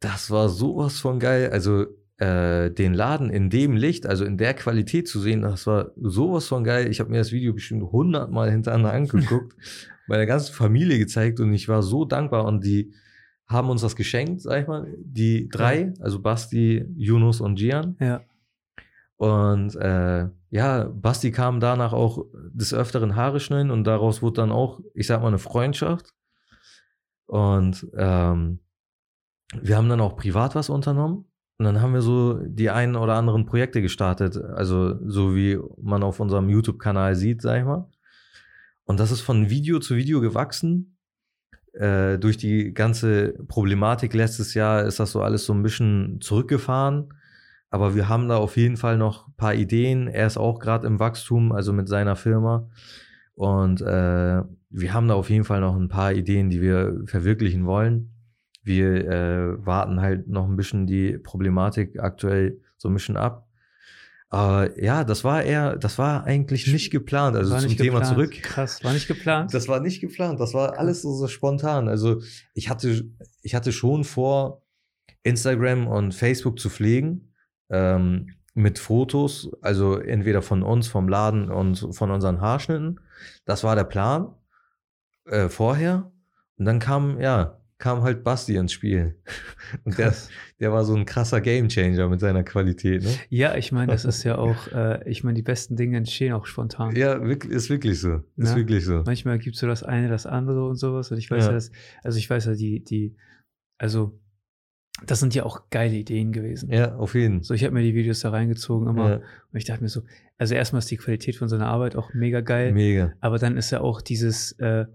Das 0.00 0.30
war 0.30 0.48
sowas 0.48 1.00
von 1.00 1.18
geil. 1.18 1.50
Also 1.50 1.86
äh, 2.18 2.70
den 2.70 2.94
Laden 2.94 3.30
in 3.30 3.50
dem 3.50 3.76
Licht, 3.76 4.06
also 4.06 4.24
in 4.24 4.38
der 4.38 4.54
Qualität 4.54 5.08
zu 5.08 5.20
sehen, 5.20 5.42
das 5.42 5.66
war 5.66 5.92
sowas 5.96 6.46
von 6.46 6.64
geil. 6.64 6.90
Ich 6.90 7.00
habe 7.00 7.10
mir 7.10 7.18
das 7.18 7.32
Video 7.32 7.52
bestimmt 7.52 7.90
hundertmal 7.92 8.50
hintereinander 8.50 8.92
angeguckt, 8.92 9.56
meiner 10.08 10.26
ganzen 10.26 10.52
Familie 10.52 10.98
gezeigt 10.98 11.40
und 11.40 11.52
ich 11.52 11.68
war 11.68 11.82
so 11.82 12.04
dankbar 12.04 12.44
und 12.44 12.64
die 12.64 12.92
haben 13.46 13.70
uns 13.70 13.80
das 13.80 13.96
geschenkt, 13.96 14.42
sag 14.42 14.62
ich 14.62 14.68
mal, 14.68 14.92
die 14.98 15.48
drei, 15.48 15.94
also 16.00 16.20
Basti, 16.20 16.84
Yunus 16.96 17.40
und 17.40 17.56
Gian. 17.56 17.96
Ja. 17.98 18.20
Und 19.16 19.74
äh, 19.76 20.28
ja, 20.50 20.84
Basti 20.84 21.30
kam 21.30 21.58
danach 21.60 21.92
auch 21.92 22.26
des 22.34 22.74
Öfteren 22.74 23.16
Haare 23.16 23.40
schneiden 23.40 23.70
und 23.70 23.84
daraus 23.84 24.22
wurde 24.22 24.42
dann 24.42 24.52
auch, 24.52 24.80
ich 24.94 25.06
sag 25.06 25.22
mal, 25.22 25.28
eine 25.28 25.38
Freundschaft. 25.38 26.14
Und 27.26 27.86
ähm, 27.96 28.60
wir 29.60 29.76
haben 29.76 29.88
dann 29.88 30.00
auch 30.00 30.16
privat 30.16 30.54
was 30.54 30.68
unternommen. 30.68 31.24
Und 31.58 31.64
dann 31.64 31.80
haben 31.80 31.92
wir 31.92 32.02
so 32.02 32.40
die 32.46 32.70
einen 32.70 32.94
oder 32.94 33.14
anderen 33.14 33.44
Projekte 33.44 33.82
gestartet, 33.82 34.36
also 34.36 34.94
so 35.08 35.34
wie 35.34 35.58
man 35.82 36.04
auf 36.04 36.20
unserem 36.20 36.48
YouTube-Kanal 36.48 37.16
sieht, 37.16 37.42
sag 37.42 37.58
ich 37.58 37.64
mal. 37.64 37.90
Und 38.84 39.00
das 39.00 39.10
ist 39.10 39.22
von 39.22 39.50
Video 39.50 39.80
zu 39.80 39.96
Video 39.96 40.20
gewachsen. 40.20 40.96
Äh, 41.72 42.18
durch 42.18 42.36
die 42.36 42.72
ganze 42.72 43.34
Problematik 43.48 44.14
letztes 44.14 44.54
Jahr 44.54 44.84
ist 44.84 45.00
das 45.00 45.10
so 45.10 45.20
alles 45.20 45.46
so 45.46 45.52
ein 45.52 45.64
bisschen 45.64 46.20
zurückgefahren. 46.20 47.12
Aber 47.70 47.94
wir 47.94 48.08
haben 48.08 48.28
da 48.28 48.36
auf 48.36 48.56
jeden 48.56 48.76
Fall 48.76 48.96
noch 48.96 49.26
ein 49.26 49.34
paar 49.36 49.54
Ideen. 49.54 50.06
Er 50.06 50.26
ist 50.26 50.38
auch 50.38 50.60
gerade 50.60 50.86
im 50.86 51.00
Wachstum, 51.00 51.52
also 51.52 51.72
mit 51.72 51.88
seiner 51.88 52.16
Firma. 52.16 52.70
Und 53.34 53.80
äh, 53.82 54.42
wir 54.70 54.94
haben 54.94 55.08
da 55.08 55.14
auf 55.14 55.28
jeden 55.28 55.44
Fall 55.44 55.60
noch 55.60 55.76
ein 55.76 55.88
paar 55.88 56.12
Ideen, 56.12 56.50
die 56.50 56.60
wir 56.60 57.02
verwirklichen 57.06 57.66
wollen. 57.66 58.17
Wir 58.68 59.08
äh, 59.08 59.66
warten 59.66 60.00
halt 60.00 60.28
noch 60.28 60.48
ein 60.48 60.54
bisschen 60.54 60.86
die 60.86 61.18
Problematik 61.18 61.98
aktuell 61.98 62.60
so 62.76 62.88
ein 62.88 62.94
bisschen 62.94 63.16
ab. 63.16 63.48
Aber 64.30 64.78
ja, 64.80 65.04
das 65.04 65.24
war 65.24 65.42
eher, 65.42 65.76
das 65.76 65.98
war 65.98 66.24
eigentlich 66.24 66.66
nicht 66.66 66.90
geplant. 66.90 67.34
Also 67.34 67.52
War 67.52 67.60
zum 67.60 67.76
Thema 67.76 68.00
geplant. 68.00 68.06
zurück. 68.06 68.42
Krass, 68.42 68.84
war 68.84 68.92
nicht 68.92 69.08
geplant. 69.08 69.52
Das 69.54 69.66
war 69.68 69.80
nicht 69.80 70.00
geplant. 70.00 70.38
Das 70.38 70.54
war 70.54 70.78
alles 70.78 71.02
so, 71.02 71.12
so 71.14 71.26
spontan. 71.26 71.88
Also 71.88 72.20
ich 72.54 72.68
hatte, 72.68 73.10
ich 73.42 73.54
hatte 73.54 73.72
schon 73.72 74.04
vor, 74.04 74.62
Instagram 75.22 75.86
und 75.86 76.14
Facebook 76.14 76.58
zu 76.58 76.70
pflegen 76.70 77.32
ähm, 77.70 78.34
mit 78.54 78.78
Fotos, 78.78 79.50
also 79.60 79.98
entweder 79.98 80.42
von 80.42 80.62
uns, 80.62 80.88
vom 80.88 81.08
Laden 81.08 81.50
und 81.50 81.94
von 81.94 82.10
unseren 82.10 82.40
Haarschnitten. 82.40 83.00
Das 83.44 83.62
war 83.62 83.76
der 83.76 83.84
Plan 83.84 84.34
äh, 85.26 85.48
vorher. 85.48 86.10
Und 86.56 86.64
dann 86.64 86.78
kam, 86.78 87.20
ja, 87.20 87.60
kam 87.78 88.02
halt 88.02 88.24
Basti 88.24 88.56
ins 88.56 88.72
Spiel. 88.72 89.14
Und 89.84 89.96
der, 89.98 90.06
Krass. 90.06 90.28
der 90.58 90.72
war 90.72 90.84
so 90.84 90.94
ein 90.96 91.04
krasser 91.04 91.40
Gamechanger 91.40 92.08
mit 92.08 92.18
seiner 92.20 92.42
Qualität. 92.42 93.04
Ne? 93.04 93.10
Ja, 93.28 93.54
ich 93.56 93.70
meine, 93.70 93.92
das 93.92 94.04
ist 94.04 94.24
ja 94.24 94.36
auch, 94.38 94.66
äh, 94.72 95.08
ich 95.08 95.22
meine, 95.24 95.34
die 95.36 95.42
besten 95.42 95.76
Dinge 95.76 95.96
entstehen 95.96 96.32
auch 96.32 96.46
spontan. 96.46 96.96
Ja, 96.96 97.22
wirklich, 97.24 97.52
ist 97.52 97.70
wirklich 97.70 98.00
so. 98.00 98.22
Ist 98.36 98.50
Ja. 98.50 98.56
wirklich 98.56 98.84
so. 98.84 99.02
Manchmal 99.06 99.38
gibt 99.38 99.54
es 99.54 99.60
so 99.60 99.66
das 99.68 99.82
eine, 99.84 100.08
das 100.08 100.26
andere 100.26 100.66
und 100.68 100.76
sowas. 100.76 101.10
Und 101.12 101.18
ich 101.18 101.30
weiß 101.30 101.44
ja, 101.44 101.50
Ja. 101.50 101.54
dass, 101.54 101.70
also 102.02 102.18
ich 102.18 102.28
weiß 102.28 102.46
ja, 102.46 102.54
die, 102.54 102.82
die, 102.82 103.14
also 103.78 104.18
das 105.06 105.20
sind 105.20 105.32
ja 105.36 105.44
auch 105.44 105.70
geile 105.70 105.94
Ideen 105.94 106.32
gewesen. 106.32 106.72
Ja, 106.72 106.96
auf 106.96 107.14
jeden 107.14 107.44
So, 107.44 107.54
ich 107.54 107.62
habe 107.62 107.72
mir 107.72 107.82
die 107.84 107.94
Videos 107.94 108.18
da 108.18 108.30
reingezogen 108.30 108.88
immer 108.88 109.08
Ja, 109.10 109.16
und 109.16 109.56
ich 109.56 109.64
dachte 109.64 109.82
mir 109.82 109.88
so, 109.88 110.02
also 110.38 110.56
erstmal 110.56 110.80
ist 110.80 110.90
die 110.90 110.96
Qualität 110.96 111.36
von 111.36 111.48
seiner 111.48 111.68
Arbeit 111.68 111.94
auch 111.94 112.12
mega 112.14 112.40
geil, 112.40 112.72
mega. 112.72 113.12
aber 113.20 113.38
dann 113.38 113.56
ist 113.56 113.70
ja 113.70 113.80
auch 113.80 114.00
dieses 114.00 114.52
äh, 114.58 114.86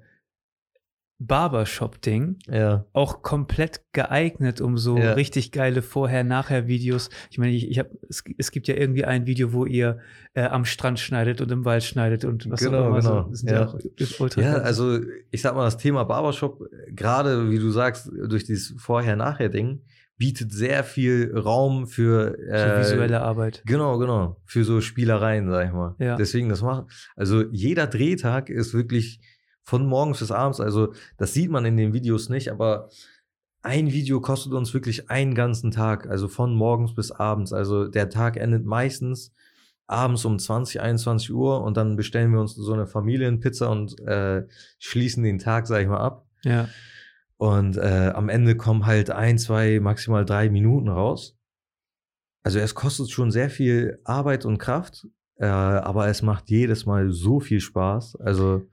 Barbershop-Ding 1.19 2.37
Ja. 2.49 2.85
auch 2.93 3.21
komplett 3.21 3.81
geeignet, 3.93 4.61
um 4.61 4.77
so 4.77 4.97
Ja. 4.97 5.13
richtig 5.13 5.51
geile 5.51 5.81
Vorher-Nachher-Videos. 5.81 7.09
Ich 7.29 7.37
meine, 7.37 7.51
ich, 7.53 7.69
ich 7.69 7.79
hab, 7.79 7.87
es, 8.09 8.23
es 8.37 8.51
gibt 8.51 8.67
ja 8.67 8.75
irgendwie 8.75 9.05
ein 9.05 9.25
Video, 9.25 9.53
wo 9.53 9.65
ihr 9.65 9.99
äh, 10.33 10.43
am 10.43 10.65
Strand 10.65 10.99
schneidet 10.99 11.41
und 11.41 11.51
im 11.51 11.65
Wald 11.65 11.83
schneidet 11.83 12.25
und 12.25 12.49
was 12.49 12.61
Genau, 12.61 12.83
auch 12.83 12.87
immer. 12.87 12.99
genau. 12.99 13.27
So, 13.29 13.33
sind 13.35 13.49
ja. 13.51 13.67
Auch 13.67 13.79
ultra 14.19 14.41
Ja, 14.41 14.53
krass. 14.53 14.63
also 14.63 14.99
ich 15.31 15.41
sag 15.41 15.55
mal, 15.55 15.65
das 15.65 15.77
Thema 15.77 16.03
Barbershop, 16.03 16.61
gerade 16.91 17.49
wie 17.51 17.59
du 17.59 17.69
sagst, 17.69 18.09
durch 18.27 18.43
dieses 18.43 18.73
Vorher-Nachher-Ding, 18.81 19.81
bietet 20.15 20.51
sehr 20.53 20.83
viel 20.83 21.35
Raum 21.35 21.87
für 21.87 22.37
äh, 22.47 22.79
visuelle 22.79 23.21
Arbeit. 23.21 23.63
Genau, 23.65 23.97
genau. 23.97 24.37
Für 24.45 24.63
so 24.63 24.79
Spielereien, 24.79 25.49
sag 25.49 25.65
ich 25.67 25.73
mal. 25.73 25.95
Ja. 25.99 26.15
Deswegen 26.15 26.49
das 26.49 26.61
macht. 26.61 26.85
Also 27.15 27.43
jeder 27.51 27.87
Drehtag 27.87 28.49
ist 28.49 28.73
wirklich 28.75 29.19
von 29.63 29.85
morgens 29.85 30.19
bis 30.19 30.31
abends. 30.31 30.59
Also 30.59 30.93
das 31.17 31.33
sieht 31.33 31.49
man 31.49 31.65
in 31.65 31.77
den 31.77 31.93
Videos 31.93 32.29
nicht, 32.29 32.49
aber 32.49 32.89
ein 33.61 33.91
Video 33.91 34.19
kostet 34.19 34.53
uns 34.53 34.73
wirklich 34.73 35.09
einen 35.09 35.35
ganzen 35.35 35.71
Tag. 35.71 36.07
Also 36.07 36.27
von 36.27 36.53
morgens 36.53 36.93
bis 36.93 37.11
abends. 37.11 37.53
Also 37.53 37.87
der 37.87 38.09
Tag 38.09 38.37
endet 38.37 38.65
meistens 38.65 39.31
abends 39.87 40.25
um 40.25 40.37
20, 40.39 40.81
21 40.81 41.33
Uhr 41.33 41.61
und 41.61 41.77
dann 41.77 41.95
bestellen 41.95 42.31
wir 42.31 42.39
uns 42.39 42.55
so 42.55 42.73
eine 42.73 42.87
Familienpizza 42.87 43.67
und 43.67 43.99
äh, 44.01 44.45
schließen 44.79 45.23
den 45.23 45.39
Tag, 45.39 45.67
sag 45.67 45.81
ich 45.81 45.87
mal, 45.87 45.99
ab. 45.99 46.25
Ja. 46.43 46.67
Und 47.37 47.77
äh, 47.77 48.11
am 48.13 48.29
Ende 48.29 48.55
kommen 48.55 48.85
halt 48.85 49.09
ein, 49.09 49.37
zwei, 49.37 49.79
maximal 49.79 50.25
drei 50.25 50.49
Minuten 50.49 50.89
raus. 50.89 51.37
Also 52.43 52.59
es 52.59 52.75
kostet 52.75 53.09
schon 53.09 53.31
sehr 53.31 53.49
viel 53.49 53.99
Arbeit 54.03 54.45
und 54.45 54.57
Kraft, 54.57 55.07
äh, 55.37 55.45
aber 55.45 56.07
es 56.07 56.21
macht 56.21 56.49
jedes 56.49 56.85
Mal 56.85 57.11
so 57.11 57.39
viel 57.39 57.61
Spaß. 57.61 58.17
Also 58.17 58.63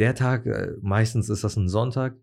der 0.00 0.14
Tag, 0.14 0.46
äh, 0.46 0.72
meistens 0.80 1.28
ist 1.28 1.44
das 1.44 1.56
ein 1.56 1.68
Sonntag, 1.68 2.16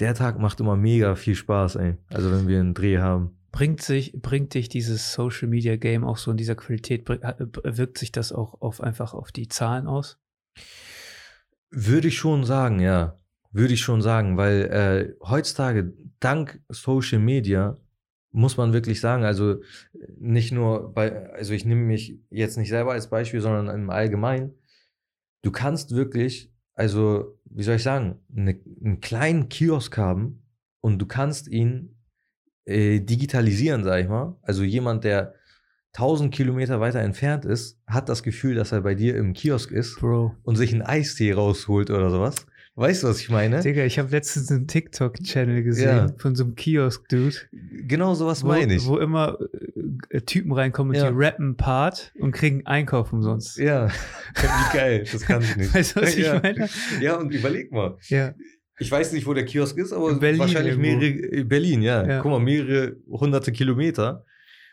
der 0.00 0.14
Tag 0.14 0.38
macht 0.38 0.60
immer 0.60 0.76
mega 0.76 1.14
viel 1.14 1.34
Spaß, 1.34 1.76
ey. 1.76 1.96
Also 2.08 2.30
wenn 2.32 2.48
wir 2.48 2.58
einen 2.58 2.74
Dreh 2.74 2.98
haben. 2.98 3.38
Bringt, 3.52 3.82
sich, 3.82 4.12
bringt 4.20 4.54
dich 4.54 4.68
dieses 4.68 5.12
Social 5.12 5.48
Media 5.48 5.76
Game 5.76 6.04
auch 6.04 6.16
so 6.16 6.30
in 6.30 6.36
dieser 6.36 6.54
Qualität, 6.54 7.08
wirkt 7.08 7.98
sich 7.98 8.12
das 8.12 8.32
auch 8.32 8.60
auf 8.60 8.80
einfach 8.80 9.14
auf 9.14 9.32
die 9.32 9.48
Zahlen 9.48 9.86
aus? 9.86 10.18
Würde 11.70 12.08
ich 12.08 12.18
schon 12.18 12.44
sagen, 12.44 12.80
ja. 12.80 13.16
Würde 13.52 13.74
ich 13.74 13.80
schon 13.80 14.02
sagen, 14.02 14.36
weil 14.36 14.62
äh, 14.62 15.26
heutzutage 15.26 15.92
dank 16.20 16.60
Social 16.68 17.18
Media 17.18 17.76
muss 18.32 18.56
man 18.56 18.72
wirklich 18.72 19.00
sagen, 19.00 19.24
also 19.24 19.60
nicht 20.18 20.52
nur 20.52 20.94
bei, 20.94 21.30
also 21.32 21.52
ich 21.52 21.64
nehme 21.64 21.82
mich 21.82 22.18
jetzt 22.30 22.56
nicht 22.56 22.68
selber 22.68 22.92
als 22.92 23.10
Beispiel, 23.10 23.40
sondern 23.40 23.74
im 23.74 23.90
Allgemeinen. 23.90 24.54
Du 25.42 25.50
kannst 25.50 25.94
wirklich, 25.94 26.49
also 26.74 27.38
wie 27.44 27.62
soll 27.62 27.76
ich 27.76 27.82
sagen, 27.82 28.20
eine, 28.34 28.58
einen 28.84 29.00
kleinen 29.00 29.48
Kiosk 29.48 29.96
haben 29.98 30.42
und 30.80 30.98
du 30.98 31.06
kannst 31.06 31.48
ihn 31.48 31.96
äh, 32.64 33.00
digitalisieren, 33.00 33.84
sag 33.84 34.02
ich 34.02 34.08
mal. 34.08 34.36
Also 34.42 34.62
jemand, 34.62 35.04
der 35.04 35.34
1000 35.94 36.32
Kilometer 36.32 36.80
weiter 36.80 37.00
entfernt 37.00 37.44
ist, 37.44 37.80
hat 37.86 38.08
das 38.08 38.22
Gefühl, 38.22 38.54
dass 38.54 38.72
er 38.72 38.82
bei 38.82 38.94
dir 38.94 39.16
im 39.16 39.32
Kiosk 39.32 39.72
ist 39.72 39.98
Bro. 39.98 40.36
und 40.44 40.56
sich 40.56 40.72
einen 40.72 40.82
Eistee 40.82 41.32
rausholt 41.32 41.90
oder 41.90 42.10
sowas. 42.10 42.46
Weißt 42.76 43.02
du, 43.02 43.08
was 43.08 43.20
ich 43.20 43.28
meine? 43.28 43.60
Digga, 43.60 43.84
ich 43.84 43.98
habe 43.98 44.10
letztens 44.10 44.50
einen 44.50 44.66
TikTok-Channel 44.66 45.62
gesehen 45.62 45.88
Ja. 45.88 46.06
von 46.18 46.34
so 46.34 46.44
einem 46.44 46.54
Kiosk-Dude, 46.54 47.34
Genau 47.86 48.14
sowas 48.14 48.42
meine 48.42 48.74
ich. 48.74 48.86
wo 48.86 48.96
immer 48.98 49.36
äh, 50.08 50.20
Typen 50.22 50.52
reinkommen 50.52 50.94
und 50.96 51.02
Ja. 51.02 51.10
die 51.10 51.16
rappen 51.16 51.56
Part 51.56 52.12
und 52.18 52.32
kriegen 52.32 52.64
Einkauf 52.66 53.12
umsonst. 53.12 53.58
ja, 53.58 53.88
wie 54.36 54.76
geil, 54.76 55.04
das 55.10 55.22
kann 55.22 55.42
ich 55.42 55.56
nicht. 55.56 55.74
Weißt 55.74 55.96
du, 55.96 56.00
was 56.02 56.14
ich 56.14 56.24
ja. 56.24 56.40
meine? 56.42 56.68
Ja, 57.00 57.16
und 57.16 57.34
überleg 57.34 57.70
mal. 57.72 57.98
Ja. 58.08 58.34
Ich 58.78 58.90
weiß 58.90 59.12
nicht, 59.12 59.26
wo 59.26 59.34
der 59.34 59.44
Kiosk 59.44 59.76
ist, 59.76 59.92
aber 59.92 60.06
wahrscheinlich 60.22 60.78
irgendwo. 60.78 60.80
mehrere, 60.80 61.06
äh, 61.40 61.44
Berlin, 61.44 61.82
ja. 61.82 62.06
Ja. 62.06 62.20
Guck 62.22 62.30
mal, 62.30 62.40
mehrere 62.40 62.96
hunderte 63.10 63.52
Kilometer. 63.52 64.24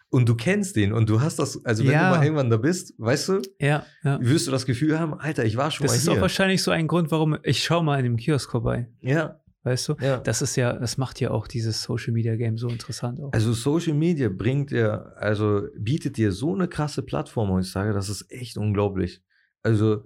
Und 0.09 0.29
du 0.29 0.35
kennst 0.35 0.75
den 0.77 0.93
und 0.93 1.09
du 1.09 1.19
hast 1.19 1.37
das, 1.37 1.63
also 1.65 1.83
wenn 1.83 1.91
Ja. 1.91 2.09
du 2.11 2.15
mal 2.17 2.23
irgendwann 2.23 2.49
da 2.49 2.55
bist, 2.57 2.93
weißt 2.97 3.27
du, 3.29 3.41
Ja, 3.59 3.85
ja. 4.03 4.19
wirst 4.21 4.47
du 4.47 4.51
das 4.51 4.65
Gefühl 4.65 4.97
haben, 4.99 5.13
Alter, 5.15 5.43
ich 5.43 5.57
war 5.57 5.69
schon 5.69 5.83
Das 5.85 5.91
mal 5.91 5.97
ist 5.97 6.03
hier. 6.03 6.13
auch 6.13 6.21
wahrscheinlich 6.21 6.63
so 6.63 6.71
ein 6.71 6.87
Grund, 6.87 7.11
warum 7.11 7.37
ich 7.43 7.61
schau 7.63 7.83
mal 7.83 7.97
in 7.99 8.05
dem 8.05 8.17
Kiosk 8.17 8.49
vorbei. 8.51 8.89
ja, 9.01 9.41
Weißt 9.63 9.89
du? 9.89 9.95
Ja. 9.99 10.19
Das 10.19 10.41
ist 10.41 10.55
ja, 10.55 10.71
das 10.79 10.97
macht 10.97 11.19
ja 11.19 11.31
auch 11.31 11.45
dieses 11.45 11.83
Social 11.83 12.13
Media 12.13 12.37
Game 12.37 12.57
so 12.57 12.69
interessant 12.69 13.19
auch. 13.19 13.33
Also 13.33 13.51
Social 13.51 13.93
Media 13.95 14.29
bringt 14.29 14.71
dir, 14.71 15.11
also 15.17 15.63
bietet 15.77 16.15
dir 16.15 16.31
so 16.31 16.55
eine 16.55 16.69
krasse 16.69 17.01
Plattform 17.03 17.49
heutzutage, 17.49 17.91
das 17.91 18.07
ist 18.07 18.31
echt 18.31 18.55
unglaublich. 18.55 19.21
Also 19.63 20.05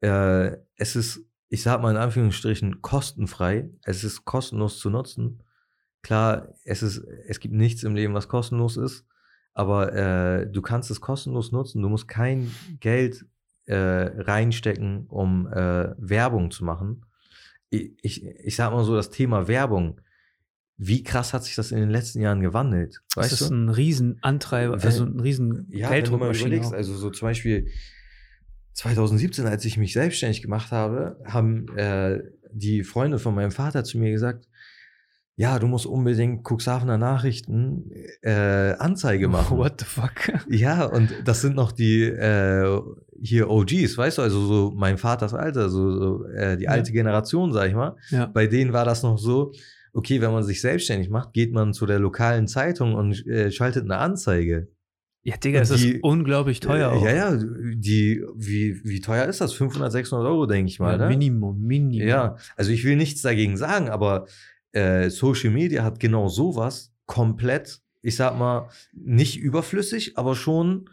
äh, 0.00 0.56
es 0.76 0.94
ist, 0.94 1.24
ich 1.48 1.62
sag 1.62 1.82
mal 1.82 1.90
in 1.90 1.96
Anführungsstrichen, 1.96 2.80
kostenfrei. 2.80 3.68
Es 3.82 4.04
ist 4.04 4.24
kostenlos 4.24 4.78
zu 4.78 4.90
nutzen. 4.90 5.42
Klar, 6.02 6.54
es 6.64 6.82
ist, 6.82 6.98
es 7.26 7.40
gibt 7.40 7.54
nichts 7.54 7.82
im 7.82 7.94
Leben, 7.94 8.14
was 8.14 8.28
kostenlos 8.28 8.76
ist, 8.76 9.04
aber 9.52 9.92
äh, 9.92 10.50
du 10.50 10.62
kannst 10.62 10.90
es 10.90 11.00
kostenlos 11.00 11.52
nutzen. 11.52 11.82
Du 11.82 11.88
musst 11.88 12.08
kein 12.08 12.50
Geld 12.80 13.26
äh, 13.66 13.74
reinstecken, 13.76 15.06
um 15.08 15.46
äh, 15.48 15.94
Werbung 15.98 16.50
zu 16.50 16.64
machen. 16.64 17.04
Ich, 17.70 17.92
ich, 18.02 18.24
ich 18.24 18.56
sag 18.56 18.72
mal 18.72 18.84
so, 18.84 18.94
das 18.94 19.10
Thema 19.10 19.48
Werbung, 19.48 20.00
wie 20.78 21.02
krass 21.02 21.34
hat 21.34 21.44
sich 21.44 21.56
das 21.56 21.72
in 21.72 21.78
den 21.78 21.90
letzten 21.90 22.20
Jahren 22.20 22.40
gewandelt? 22.40 23.02
das 23.14 23.24
Weißt 23.24 23.42
ist 23.42 23.50
du? 23.50 23.54
ein 23.54 23.68
Riesenantreiber, 23.68 24.74
also 24.82 25.04
ein 25.04 25.20
riesen 25.20 25.66
Ja, 25.70 25.90
Gelddruckmaschine 25.90 26.72
also 26.72 26.94
so 26.94 27.10
zum 27.10 27.26
Beispiel 27.28 27.68
2017, 28.74 29.44
als 29.46 29.64
ich 29.64 29.76
mich 29.76 29.92
selbstständig 29.92 30.40
gemacht 30.40 30.70
habe, 30.70 31.20
haben 31.24 31.66
äh, 31.76 32.22
die 32.52 32.84
Freunde 32.84 33.18
von 33.18 33.34
meinem 33.34 33.50
Vater 33.50 33.82
zu 33.82 33.98
mir 33.98 34.12
gesagt, 34.12 34.47
ja, 35.40 35.60
du 35.60 35.68
musst 35.68 35.86
unbedingt 35.86 36.44
Cuxhavener 36.44 36.98
Nachrichten 36.98 37.90
äh, 38.22 38.72
Anzeige 38.78 39.28
machen. 39.36 39.56
What 39.56 39.74
the 39.78 39.84
fuck? 39.86 40.32
Ja, 40.48 40.84
und 40.84 41.14
das 41.24 41.40
sind 41.42 41.54
noch 41.54 41.70
die 41.70 42.02
äh, 42.02 42.80
hier 43.22 43.48
OGs, 43.48 43.96
weißt 43.96 44.18
du, 44.18 44.22
also 44.22 44.40
so 44.46 44.72
mein 44.76 44.98
Vaters 44.98 45.34
Alter, 45.34 45.70
so, 45.70 45.92
so 45.92 46.24
äh, 46.26 46.56
die 46.56 46.64
Ja. 46.64 46.70
alte 46.70 46.90
Generation, 46.92 47.52
sag 47.52 47.68
ich 47.68 47.74
mal. 47.74 47.94
Ja. 48.10 48.26
Bei 48.26 48.48
denen 48.48 48.72
war 48.72 48.84
das 48.84 49.04
noch 49.04 49.16
so, 49.16 49.52
okay, 49.92 50.20
wenn 50.20 50.32
man 50.32 50.42
sich 50.42 50.60
selbstständig 50.60 51.08
macht, 51.08 51.32
geht 51.32 51.52
man 51.52 51.72
zu 51.72 51.86
der 51.86 52.00
lokalen 52.00 52.48
Zeitung 52.48 52.94
und 52.94 53.24
äh, 53.28 53.52
schaltet 53.52 53.84
eine 53.84 53.98
Anzeige. 53.98 54.68
Ja, 55.22 55.36
Digga, 55.36 55.60
es 55.60 55.70
ist 55.70 56.02
unglaublich 56.02 56.58
teuer 56.58 56.90
auch. 56.90 57.04
Ja, 57.04 57.12
ja, 57.12 57.36
die, 57.36 58.24
wie, 58.34 58.80
wie 58.84 59.00
teuer 59.00 59.26
ist 59.26 59.40
das? 59.40 59.52
500, 59.52 59.92
600 59.92 60.26
Euro, 60.26 60.46
denke 60.46 60.70
ich 60.70 60.80
mal. 60.80 60.92
Ja, 60.92 61.04
ne? 61.04 61.08
Minimum, 61.08 61.60
Minimum. 61.60 62.08
Ja, 62.08 62.36
also 62.56 62.70
ich 62.72 62.84
will 62.84 62.96
nichts 62.96 63.22
dagegen 63.22 63.56
sagen, 63.56 63.88
aber 63.88 64.26
äh, 64.72 65.10
Social 65.10 65.50
Media 65.50 65.84
hat 65.84 66.00
genau 66.00 66.28
sowas 66.28 66.92
komplett, 67.06 67.80
ich 68.02 68.16
sag 68.16 68.38
mal, 68.38 68.68
nicht 68.92 69.38
überflüssig, 69.38 70.18
aber 70.18 70.34
schon 70.34 70.88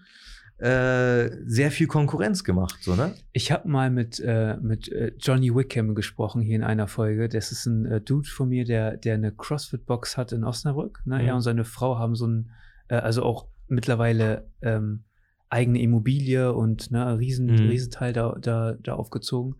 äh, 0.57 1.29
sehr 1.45 1.69
viel 1.71 1.87
Konkurrenz 1.87 2.45
gemacht, 2.45 2.77
so, 2.81 2.95
ne? 2.95 3.13
Ich 3.33 3.51
habe 3.51 3.67
mal 3.67 3.89
mit, 3.89 4.21
äh, 4.21 4.55
mit 4.61 4.89
äh, 4.89 5.11
Johnny 5.19 5.53
Wickham 5.53 5.95
gesprochen 5.95 6.41
hier 6.41 6.55
in 6.55 6.63
einer 6.63 6.87
Folge. 6.87 7.27
Das 7.27 7.51
ist 7.51 7.65
ein 7.65 7.85
äh, 7.85 7.99
Dude 7.99 8.29
von 8.29 8.47
mir, 8.47 8.63
der, 8.63 8.95
der 8.95 9.15
eine 9.15 9.33
CrossFit-Box 9.33 10.15
hat 10.15 10.31
in 10.31 10.45
Osnabrück. 10.45 11.01
Ne? 11.05 11.15
Mhm. 11.19 11.25
Er 11.25 11.35
und 11.35 11.41
seine 11.41 11.65
Frau 11.65 11.99
haben 11.99 12.15
so 12.15 12.27
ein, 12.27 12.51
also 12.87 13.23
auch 13.23 13.47
mittlerweile 13.67 14.47
ähm, 14.61 15.03
eigene 15.49 15.81
Immobilie 15.81 16.53
und 16.53 16.91
ne, 16.91 17.05
ein 17.05 17.17
riesen, 17.17 17.47
Mhm. 17.47 17.69
Riesenteil 17.69 18.13
da, 18.13 18.35
da, 18.39 18.73
da 18.81 18.93
aufgezogen. 18.93 19.55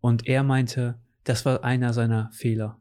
Und 0.00 0.26
er 0.26 0.42
meinte, 0.42 0.98
das 1.24 1.44
war 1.44 1.64
einer 1.64 1.92
seiner 1.92 2.30
Fehler, 2.32 2.78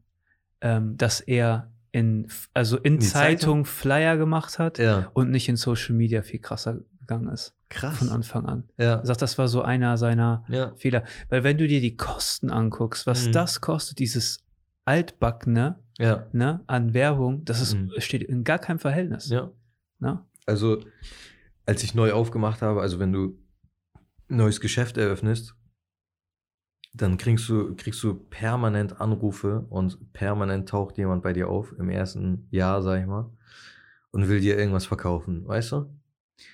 ähm, 0.66 0.98
dass 0.98 1.22
er 1.22 1.72
in, 1.92 2.28
also 2.54 2.78
in 2.78 2.98
die 3.00 3.06
Zeitung, 3.06 3.64
Flyer 3.66 4.18
gemacht 4.18 4.60
hat 4.60 4.80
Ja, 4.80 5.10
und 5.14 5.30
nicht 5.32 5.48
in 5.48 5.56
Social 5.56 5.96
Media 5.96 6.22
viel 6.24 6.40
krasser 6.40 6.80
gegangen 7.00 7.30
ist 7.30 7.54
krass. 7.70 7.98
von 7.98 8.10
Anfang 8.10 8.46
an. 8.48 8.64
Ja, 8.78 8.96
Er 8.96 9.06
sagt, 9.06 9.22
das 9.22 9.38
war 9.38 9.48
so 9.48 9.62
einer 9.62 9.96
seiner 9.98 10.44
ja, 10.50 10.74
Fehler. 10.76 11.04
Weil 11.30 11.44
wenn 11.44 11.58
du 11.58 11.68
dir 11.68 11.80
die 11.82 11.96
Kosten 11.96 12.50
anguckst, 12.50 13.06
was 13.08 13.28
Mhm. 13.28 13.32
das 13.34 13.62
kostet, 13.62 14.00
dieses 14.00 14.40
altbackene 14.86 15.80
ja, 15.98 16.28
ne, 16.34 16.62
an 16.68 16.94
Werbung, 16.94 17.46
das 17.46 17.62
ist, 17.62 17.76
Mhm. 17.76 17.92
steht 18.00 18.24
in 18.24 18.44
gar 18.44 18.60
keinem 18.60 18.80
Verhältnis. 18.80 19.30
ja. 19.30 19.52
Ne? 20.00 20.20
Also, 20.46 20.84
als 21.66 21.82
ich 21.84 21.96
neu 21.96 22.12
aufgemacht 22.12 22.62
habe, 22.62 22.82
also 22.82 23.00
wenn 23.00 23.14
du 23.14 23.38
ein 24.30 24.38
neues 24.38 24.60
Geschäft 24.60 24.98
eröffnest, 24.98 25.55
dann 26.98 27.18
kriegst 27.18 27.50
du, 27.50 27.76
kriegst 27.76 28.02
du 28.04 28.16
permanent 28.16 29.02
Anrufe 29.02 29.66
und 29.70 30.14
permanent 30.14 30.70
taucht 30.70 30.98
jemand 30.98 31.24
bei 31.24 31.34
dir 31.34 31.50
auf 31.50 31.74
im 31.78 31.90
ersten 31.90 32.48
Jahr, 32.52 32.82
sag 32.82 33.02
ich 33.02 33.08
mal, 33.08 33.30
und 34.12 34.30
will 34.30 34.40
dir 34.40 34.58
irgendwas 34.58 34.86
verkaufen, 34.86 35.46
weißt 35.48 35.74
du? 35.74 35.90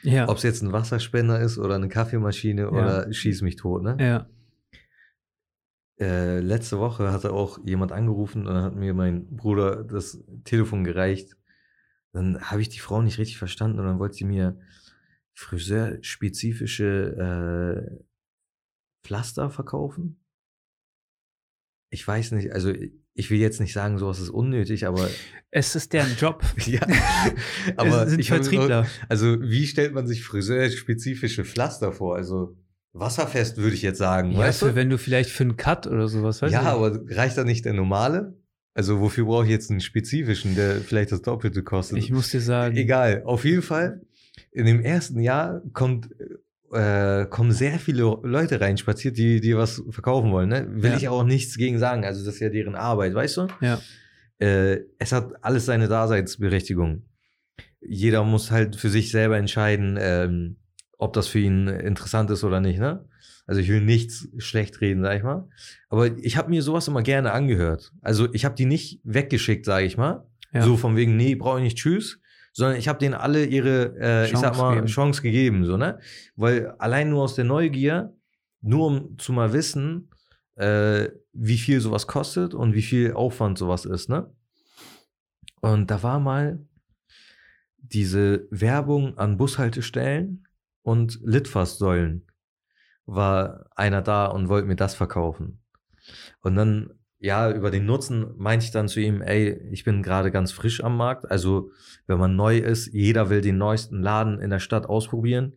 Ja. 0.03 0.29
Ob 0.29 0.37
es 0.37 0.43
jetzt 0.43 0.61
ein 0.61 0.71
Wasserspender 0.71 1.39
ist 1.39 1.57
oder 1.57 1.75
eine 1.75 1.89
Kaffeemaschine 1.89 2.69
oder 2.69 3.11
schieß 3.11 3.41
mich 3.41 3.55
tot, 3.55 3.83
ne? 3.83 3.97
ja. 3.99 4.27
Äh, 5.99 6.39
letzte 6.39 6.79
Woche 6.79 7.11
hatte 7.11 7.31
auch 7.31 7.59
jemand 7.63 7.91
angerufen 7.91 8.47
und 8.47 8.53
dann 8.55 8.63
hat 8.63 8.75
mir 8.75 8.95
mein 8.95 9.27
Bruder 9.35 9.83
das 9.83 10.23
Telefon 10.45 10.83
gereicht. 10.83 11.37
Dann 12.11 12.41
habe 12.41 12.61
ich 12.61 12.69
die 12.69 12.79
Frau 12.79 13.03
nicht 13.03 13.19
richtig 13.19 13.37
verstanden 13.37 13.79
und 13.79 13.85
dann 13.85 13.99
wollte 13.99 14.15
sie 14.15 14.25
mir 14.25 14.57
friseurspezifische 15.33 17.93
äh, 17.93 18.03
Pflaster 19.03 19.51
verkaufen. 19.51 20.17
Ich 21.93 22.07
weiß 22.07 22.31
nicht, 22.31 22.51
also 22.53 22.73
ich 23.13 23.29
will 23.29 23.37
jetzt 23.39 23.59
nicht 23.59 23.73
sagen, 23.73 23.97
sowas 23.97 24.19
ist 24.19 24.29
unnötig, 24.29 24.87
aber 24.87 25.07
Es 25.51 25.75
ist 25.75 25.91
deren 25.93 26.15
Job. 26.19 26.41
ja, 26.65 26.79
aber 27.75 28.03
es 28.05 28.11
sind 28.11 28.19
ich 28.21 28.29
Vertriebler. 28.29 28.81
Noch, 28.83 28.89
also 29.09 29.41
wie 29.41 29.67
stellt 29.67 29.93
man 29.93 30.07
sich 30.07 30.23
friseurspezifische 30.23 31.43
Pflaster 31.45 31.91
vor? 31.91 32.15
Also 32.15 32.55
wasserfest 32.93 33.57
würde 33.57 33.75
ich 33.75 33.81
jetzt 33.81 33.97
sagen, 33.97 34.31
Ja, 34.31 34.39
weißt 34.39 34.61
du? 34.63 34.75
wenn 34.75 34.89
du 34.89 34.97
vielleicht 34.97 35.29
für 35.29 35.43
einen 35.43 35.57
Cut 35.57 35.85
oder 35.87 36.07
sowas, 36.07 36.41
weißt 36.41 36.53
Ja, 36.53 36.61
du? 36.63 36.67
aber 36.85 36.99
reicht 37.09 37.37
da 37.37 37.43
nicht 37.43 37.65
der 37.65 37.73
normale? 37.73 38.37
Also 38.73 39.01
wofür 39.01 39.25
brauche 39.25 39.43
ich 39.43 39.49
jetzt 39.51 39.69
einen 39.69 39.81
spezifischen, 39.81 40.55
der 40.55 40.77
vielleicht 40.79 41.11
das 41.11 41.21
Doppelte 41.21 41.61
kostet? 41.63 41.97
ich 41.97 42.09
muss 42.11 42.29
dir 42.31 42.39
sagen, 42.39 42.77
Egal, 42.77 43.23
auf 43.25 43.43
jeden 43.43 43.61
Fall, 43.61 44.01
in 44.53 44.65
dem 44.65 44.79
ersten 44.81 45.19
Jahr 45.19 45.61
kommt, 45.73 46.09
äh, 46.73 47.25
kommen 47.29 47.51
sehr 47.51 47.79
viele 47.79 48.17
Leute 48.23 48.61
reinspaziert, 48.61 49.17
die, 49.17 49.41
die 49.41 49.55
was 49.55 49.83
verkaufen 49.89 50.31
wollen. 50.31 50.49
Ne? 50.49 50.67
Will 50.69 50.91
Ja. 50.91 50.97
ich 50.97 51.07
auch 51.09 51.23
nichts 51.23 51.57
gegen 51.57 51.79
sagen, 51.79 52.05
also 52.05 52.23
das 52.23 52.35
ist 52.35 52.39
ja 52.39 52.49
deren 52.49 52.75
Arbeit, 52.75 53.13
weißt 53.13 53.37
du? 53.37 53.47
Ja. 53.61 53.79
Äh, 54.39 54.81
es 54.97 55.11
hat 55.11 55.31
alles 55.43 55.65
seine 55.65 55.87
Daseinsberechtigung. 55.87 57.03
Jeder 57.81 58.23
muss 58.23 58.51
halt 58.51 58.75
für 58.75 58.89
sich 58.89 59.11
selber 59.11 59.37
entscheiden, 59.37 59.97
ähm, 59.99 60.57
ob 60.97 61.13
das 61.13 61.27
für 61.27 61.39
ihn 61.39 61.67
interessant 61.67 62.29
ist 62.29 62.43
oder 62.43 62.59
nicht, 62.61 62.79
ne? 62.79 63.05
Also 63.47 63.59
ich 63.59 63.69
will 63.69 63.81
nichts 63.81 64.29
schlecht 64.37 64.79
reden, 64.81 65.01
sag 65.01 65.17
ich 65.17 65.23
mal. 65.23 65.49
Aber 65.89 66.15
ich 66.17 66.37
habe 66.37 66.49
mir 66.51 66.61
sowas 66.61 66.87
immer 66.87 67.01
gerne 67.01 67.31
angehört. 67.33 67.91
Also 68.01 68.31
ich 68.33 68.45
habe 68.45 68.55
die 68.55 68.65
nicht 68.65 69.01
weggeschickt, 69.03 69.65
sage 69.65 69.85
ich 69.85 69.97
mal. 69.97 70.25
Ja. 70.53 70.61
So 70.61 70.77
von 70.77 70.95
wegen, 70.95 71.17
nee, 71.17 71.35
brauche 71.35 71.57
ich 71.57 71.63
nicht, 71.63 71.77
tschüss. 71.77 72.19
Sondern 72.53 72.77
ich 72.77 72.87
habe 72.87 72.99
denen 72.99 73.13
alle 73.13 73.45
ihre, 73.45 73.95
äh, 73.99 74.25
ich 74.25 74.31
Chance 74.31 74.45
sag 74.45 74.57
mal, 74.57 74.69
gegeben. 74.71 74.87
Chance 74.87 75.21
gegeben, 75.21 75.65
so, 75.65 75.77
ne? 75.77 75.99
Weil 76.35 76.71
allein 76.79 77.09
nur 77.09 77.23
aus 77.23 77.35
der 77.35 77.45
Neugier, 77.45 78.13
nur 78.61 78.87
um 78.87 79.17
zu 79.17 79.31
mal 79.33 79.53
wissen, 79.53 80.09
äh, 80.55 81.09
wie 81.33 81.57
viel 81.57 81.79
sowas 81.79 82.07
kostet 82.07 82.53
und 82.53 82.73
wie 82.73 82.81
viel 82.81 83.13
Aufwand 83.13 83.57
sowas 83.57 83.85
ist, 83.85 84.09
ne? 84.09 84.33
Und 85.61 85.91
da 85.91 86.03
war 86.03 86.19
mal 86.19 86.65
diese 87.77 88.47
Werbung 88.51 89.17
an 89.17 89.37
Bushaltestellen 89.37 90.47
und 90.81 91.19
Litfaßsäulen 91.23 92.27
war 93.05 93.65
einer 93.75 94.01
da 94.01 94.27
und 94.27 94.49
wollte 94.49 94.67
mir 94.67 94.75
das 94.75 94.95
verkaufen. 94.95 95.61
Und 96.41 96.55
dann, 96.55 96.93
ja, 97.21 97.51
über 97.51 97.69
den 97.69 97.85
Nutzen 97.85 98.33
meinte 98.37 98.65
ich 98.65 98.71
dann 98.71 98.87
zu 98.87 98.99
ihm, 98.99 99.21
ey, 99.21 99.61
ich 99.71 99.83
bin 99.83 100.01
gerade 100.01 100.31
ganz 100.31 100.51
frisch 100.51 100.83
am 100.83 100.97
Markt. 100.97 101.29
Also, 101.29 101.69
wenn 102.07 102.17
man 102.17 102.35
neu 102.35 102.57
ist, 102.57 102.91
jeder 102.93 103.29
will 103.29 103.41
den 103.41 103.59
neuesten 103.59 104.01
Laden 104.01 104.39
in 104.39 104.49
der 104.49 104.59
Stadt 104.59 104.87
ausprobieren. 104.87 105.53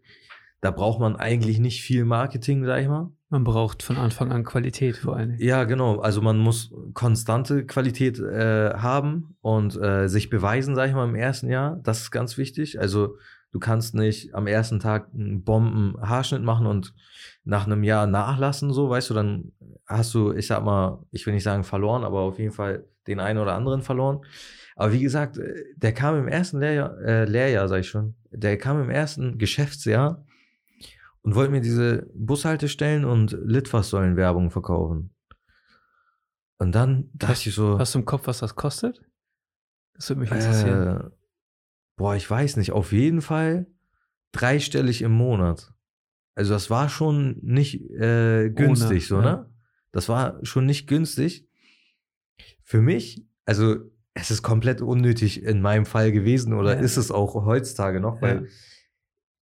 Da 0.61 0.71
braucht 0.71 1.01
man 1.01 1.17
eigentlich 1.17 1.59
nicht 1.59 1.83
viel 1.83 2.05
Marketing, 2.05 2.65
sag 2.67 2.83
ich 2.83 2.89
mal. 2.89 3.11
Man 3.31 3.45
braucht 3.45 3.83
von 3.83 3.97
Anfang 3.97 4.31
an 4.31 4.45
Qualität 4.45 4.97
vor 4.99 5.19
Dingen. 5.19 5.37
Ja, 5.39 5.65
genau. 5.65 6.01
Also 6.01 6.21
man 6.21 6.39
muss 6.39 6.73
konstante 6.93 7.65
Qualität 7.65 8.19
äh, 8.19 8.75
haben 8.75 9.37
und 9.41 9.75
äh, 9.81 10.07
sich 10.09 10.29
beweisen, 10.29 10.75
sag 10.75 10.89
ich 10.89 10.95
mal, 10.95 11.09
im 11.09 11.17
ersten 11.17 11.49
Jahr. 11.49 11.81
Das 11.83 12.03
ist 12.03 12.11
ganz 12.11 12.37
wichtig. 12.37 12.79
Also 12.79 13.17
du 13.53 13.59
kannst 13.59 13.95
nicht 13.95 14.35
am 14.35 14.47
ersten 14.47 14.81
Tag 14.81 15.09
einen 15.15 15.45
Bomben-Haarschnitt 15.45 16.43
machen 16.43 16.67
und 16.67 16.95
nach 17.45 17.67
einem 17.67 17.85
Jahr 17.85 18.07
nachlassen, 18.07 18.73
so, 18.73 18.89
weißt 18.89 19.11
du, 19.11 19.15
dann 19.15 19.53
hast 19.87 20.15
du, 20.15 20.33
ich 20.33 20.47
sag 20.47 20.65
mal, 20.65 21.05
ich 21.11 21.27
will 21.27 21.35
nicht 21.35 21.43
sagen 21.43 21.65
verloren, 21.65 22.05
aber 22.05 22.21
auf 22.21 22.39
jeden 22.39 22.53
Fall 22.53 22.87
den 23.07 23.21
einen 23.21 23.39
oder 23.39 23.55
anderen 23.55 23.83
verloren. 23.83 24.21
Aber 24.77 24.93
wie 24.93 25.01
gesagt, 25.01 25.37
äh, 25.37 25.65
der 25.77 25.93
kam 25.93 26.19
im 26.19 26.29
ersten 26.29 26.59
Lehrjahr, 26.59 26.99
äh, 27.01 27.25
Lehrjahr, 27.27 27.69
sag 27.69 27.81
ich 27.81 27.89
schon, 27.89 28.15
der 28.31 28.57
kam 28.59 28.81
im 28.83 28.91
ersten 28.91 29.39
Geschäftsjahr 29.39 30.25
und 31.23 31.35
wollte 31.35 31.53
mir 31.53 31.61
diese 31.61 32.09
Bushaltestellen 32.15 33.05
und 33.05 33.33
Litfaßsäulen-Werbung 33.33 34.51
verkaufen. 34.51 35.15
Und 36.59 36.75
dann 36.75 37.11
dachte 37.15 37.49
ich 37.49 37.55
so, 37.55 37.79
Hast 37.79 37.95
du 37.95 37.99
im 37.99 38.05
Kopf, 38.05 38.27
was 38.27 38.39
das 38.39 38.57
kostet? 38.57 39.03
Das 39.95 40.09
würde 40.09 40.21
mich 40.21 40.31
interessieren. 40.31 40.97
äh, 40.97 41.11
boah, 41.97 42.17
ich 42.17 42.29
weiß 42.29 42.57
nicht, 42.57 42.73
auf 42.73 42.93
jeden 42.93 43.21
Fall 43.21 43.67
dreistellig 44.33 45.03
im 45.03 45.13
Monat. 45.13 45.74
Also 46.35 46.53
das 46.53 46.69
war 46.71 46.89
schon 46.89 47.39
nicht 47.43 47.81
äh, 47.91 48.51
günstig, 48.51 49.07
so, 49.07 49.17
ja. 49.17 49.23
ne? 49.23 49.51
Das 49.93 50.09
war 50.09 50.45
schon 50.45 50.67
nicht 50.67 50.87
günstig. 50.89 51.47
Für 52.63 52.81
mich, 52.81 53.25
also 53.45 53.77
es 54.15 54.31
ist 54.31 54.43
komplett 54.43 54.81
unnötig 54.81 55.43
in 55.45 55.61
meinem 55.61 55.87
Fall 55.87 56.11
gewesen 56.13 56.53
oder 56.55 56.75
Ja. 56.77 56.81
ist 56.81 56.97
es 56.97 57.11
auch 57.11 57.35
heutzutage 57.45 58.01
noch, 58.01 58.21
weil 58.23 58.37
Ja. 58.37 58.49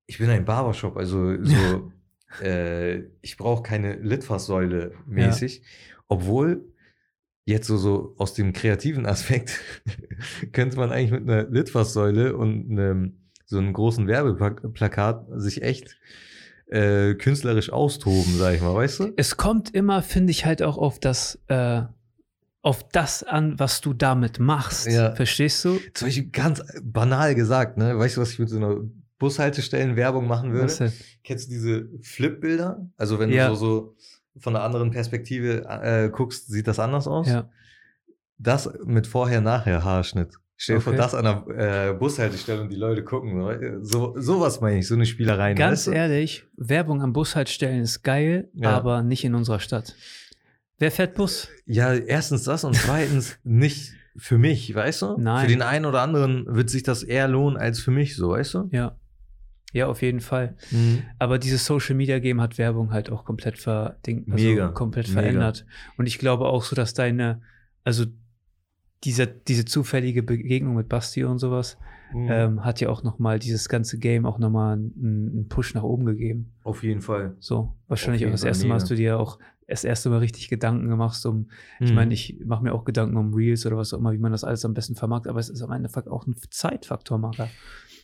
ich 0.06 0.18
bin 0.18 0.28
ein 0.30 0.44
Barbershop, 0.44 0.96
also 0.96 1.42
so, 1.42 1.92
äh, 2.42 3.02
ich 3.22 3.36
brauche 3.36 3.62
keine 3.62 3.96
Litfaßsäule 3.96 4.92
mäßig, 5.06 5.62
obwohl 6.08 6.64
jetzt 7.44 7.66
so, 7.66 7.76
so 7.76 8.14
aus 8.18 8.34
dem 8.34 8.52
kreativen 8.52 9.06
Aspekt 9.06 9.60
könnte 10.52 10.76
man 10.76 10.90
eigentlich 10.92 11.10
mit 11.10 11.22
einer 11.28 11.48
Litfaßsäule 11.48 12.36
und 12.36 12.70
einem, 12.70 13.30
so 13.46 13.58
einem 13.58 13.72
großen 13.72 14.06
Werbeplakat 14.06 15.26
sich 15.40 15.62
echt 15.62 15.98
äh, 16.72 17.14
künstlerisch 17.14 17.70
austoben, 17.70 18.36
sag 18.38 18.54
ich 18.54 18.60
mal, 18.62 18.74
weißt 18.74 19.00
du? 19.00 19.12
Es 19.16 19.36
kommt 19.36 19.74
immer, 19.74 20.02
finde 20.02 20.30
ich, 20.30 20.46
halt 20.46 20.62
auch 20.62 20.78
auf 20.78 20.98
das, 20.98 21.38
äh, 21.48 21.82
auf 22.62 22.88
das 22.88 23.22
an, 23.24 23.58
was 23.58 23.80
du 23.80 23.92
damit 23.92 24.38
machst. 24.38 24.86
Ja. 24.86 25.14
Verstehst 25.14 25.64
du? 25.64 25.78
Zum 25.94 26.06
Beispiel 26.08 26.30
ganz 26.30 26.62
banal 26.82 27.34
gesagt, 27.34 27.76
ne? 27.76 27.98
Weißt 27.98 28.16
du, 28.16 28.20
was 28.20 28.30
ich 28.32 28.38
mit 28.38 28.48
so 28.48 28.56
einer 28.56 28.76
Bushaltestellen 29.18 29.96
Werbung 29.96 30.26
machen 30.26 30.52
würde? 30.52 30.74
Denn? 30.74 30.92
Kennst 31.24 31.46
du 31.48 31.50
diese 31.50 31.88
Flip-Bilder? 32.02 32.88
Also 32.96 33.18
wenn 33.18 33.30
Ja. 33.30 33.48
du 33.50 33.54
so, 33.56 33.94
so 33.98 34.40
von 34.40 34.56
einer 34.56 34.64
anderen 34.64 34.90
Perspektive 34.90 35.64
äh, 35.68 36.08
guckst, 36.10 36.48
sieht 36.48 36.66
das 36.66 36.78
anders 36.78 37.06
aus? 37.06 37.28
Ja. 37.28 37.48
Das 38.38 38.68
mit 38.84 39.06
Vorher-Nachher-Haarschnitt. 39.06 40.36
Stell 40.62 40.76
dir 40.76 40.80
vor, 40.80 40.92
Okay. 40.92 41.02
das 41.02 41.14
an 41.16 41.24
der 41.24 41.88
äh, 41.90 41.92
Bushaltestelle 41.94 42.60
und 42.62 42.68
die 42.70 42.76
Leute 42.76 43.02
gucken. 43.02 43.82
So, 43.82 44.14
sowas 44.16 44.60
meine 44.60 44.78
ich, 44.78 44.86
so 44.86 44.94
eine 44.94 45.06
Spielerei. 45.06 45.54
Ganz 45.54 45.72
weißt 45.80 45.86
du? 45.88 45.90
ehrlich, 45.90 46.44
Werbung 46.56 47.02
am 47.02 47.12
Bushaltestellen 47.12 47.82
ist 47.82 48.04
geil, 48.04 48.48
Ja. 48.54 48.70
aber 48.70 49.02
nicht 49.02 49.24
in 49.24 49.34
unserer 49.34 49.58
Stadt. 49.58 49.96
Wer 50.78 50.92
fährt 50.92 51.14
Bus? 51.16 51.48
Ja, 51.66 51.92
erstens 51.94 52.44
das 52.44 52.62
und 52.62 52.76
zweitens 52.76 53.38
nicht 53.44 53.92
für 54.16 54.38
mich, 54.38 54.72
weißt 54.72 55.02
du? 55.02 55.16
Nein. 55.18 55.46
Für 55.46 55.48
den 55.50 55.62
einen 55.62 55.84
oder 55.84 56.00
anderen 56.00 56.44
wird 56.46 56.70
sich 56.70 56.84
das 56.84 57.02
eher 57.02 57.26
lohnen 57.26 57.56
als 57.56 57.80
für 57.80 57.90
mich, 57.90 58.14
so, 58.14 58.30
weißt 58.30 58.54
du? 58.54 58.68
Ja. 58.70 58.96
Ja, 59.72 59.86
auf 59.88 60.00
jeden 60.02 60.20
Fall. 60.20 60.54
Mhm. 60.70 61.02
Aber 61.18 61.38
dieses 61.40 61.64
Social 61.66 61.96
Media 61.96 62.20
Game 62.20 62.40
hat 62.40 62.56
Werbung 62.58 62.92
halt 62.92 63.10
auch 63.10 63.24
komplett 63.24 63.58
verdingt, 63.58 64.30
also 64.30 64.44
Mega, 64.44 64.68
komplett 64.68 65.08
mega. 65.08 65.22
verändert. 65.22 65.64
Und 65.96 66.06
ich 66.06 66.18
glaube 66.18 66.44
auch 66.44 66.62
so, 66.62 66.76
dass 66.76 66.94
deine, 66.94 67.40
also 67.82 68.04
diese, 69.04 69.26
diese 69.26 69.64
zufällige 69.64 70.22
Begegnung 70.22 70.74
mit 70.76 70.88
Basti 70.88 71.24
und 71.24 71.38
sowas, 71.38 71.76
Mhm. 72.14 72.28
ähm, 72.30 72.64
hat 72.64 72.80
ja 72.80 72.90
auch 72.90 73.02
nochmal 73.02 73.38
dieses 73.38 73.70
ganze 73.70 73.98
Game 73.98 74.26
auch 74.26 74.38
nochmal 74.38 74.74
einen, 74.74 74.92
einen 75.32 75.48
Push 75.48 75.74
nach 75.74 75.82
oben 75.82 76.04
gegeben. 76.04 76.52
Auf 76.62 76.82
jeden 76.82 77.00
Fall. 77.00 77.36
So, 77.40 77.74
wahrscheinlich 77.88 78.26
auch 78.26 78.30
das 78.30 78.40
Fall 78.42 78.48
erste 78.48 78.66
Mal 78.66 78.74
mega. 78.74 78.82
hast 78.82 78.90
du 78.90 78.94
dir 78.96 79.18
auch 79.18 79.38
das 79.66 79.84
erste 79.84 80.10
Mal 80.10 80.18
richtig 80.18 80.50
Gedanken 80.50 80.88
gemacht, 80.88 81.24
um, 81.24 81.48
ich 81.80 81.88
Mhm. 81.88 81.94
meine, 81.94 82.12
ich 82.12 82.38
mache 82.44 82.62
mir 82.62 82.74
auch 82.74 82.84
Gedanken 82.84 83.16
um 83.16 83.32
Reels 83.32 83.64
oder 83.64 83.78
was 83.78 83.94
auch 83.94 83.98
immer, 83.98 84.12
wie 84.12 84.18
man 84.18 84.30
das 84.30 84.44
alles 84.44 84.62
am 84.66 84.74
besten 84.74 84.94
vermarktet, 84.94 85.30
aber 85.30 85.40
es 85.40 85.48
ist 85.48 85.62
am 85.62 85.72
Endeffekt 85.72 86.08
auch 86.08 86.26
ein 86.26 86.36
Zeitfaktor, 86.50 87.16
Mara. 87.16 87.48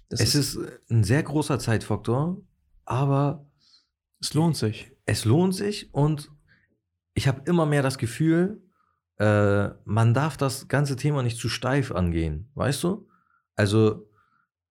Das 0.09 0.21
Es 0.21 0.35
ist 0.35 0.59
ein 0.91 1.05
sehr 1.05 1.23
großer 1.23 1.59
Zeitfaktor, 1.59 2.41
aber 2.87 3.45
es 4.23 4.33
lohnt 4.33 4.57
sich. 4.57 4.91
es 5.05 5.27
lohnt 5.27 5.55
sich 5.55 5.93
und 5.93 6.31
ich 7.13 7.29
habe 7.29 7.43
immer 7.45 7.67
mehr 7.67 7.83
das 7.83 7.99
Gefühl, 7.99 8.63
äh, 9.19 9.69
man 9.85 10.15
darf 10.15 10.37
das 10.37 10.69
ganze 10.69 10.97
Thema 10.97 11.23
nicht 11.23 11.39
zu 11.39 11.49
steif 11.49 11.93
angehen, 11.93 12.51
weißt 12.55 12.85
du? 12.85 13.09
Also 13.57 14.09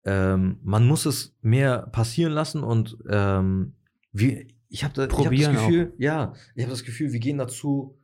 ähm, 0.05 0.57
man 0.63 0.85
muss 0.87 1.05
es 1.05 1.35
mehr 1.41 1.87
passieren 1.91 2.31
lassen 2.33 2.63
und 2.63 2.97
ähm, 3.09 3.73
wie, 4.13 4.55
ich 4.69 4.83
habe 4.83 4.93
da, 4.93 5.01
hab 5.03 5.09
das 5.31 5.49
Gefühl, 5.51 5.93
ja, 5.97 6.33
ich 6.55 6.63
habe 6.63 6.71
das 6.71 6.83
Gefühl, 6.83 7.11
wir 7.11 7.19
gehen 7.19 7.37
dazu 7.37 7.99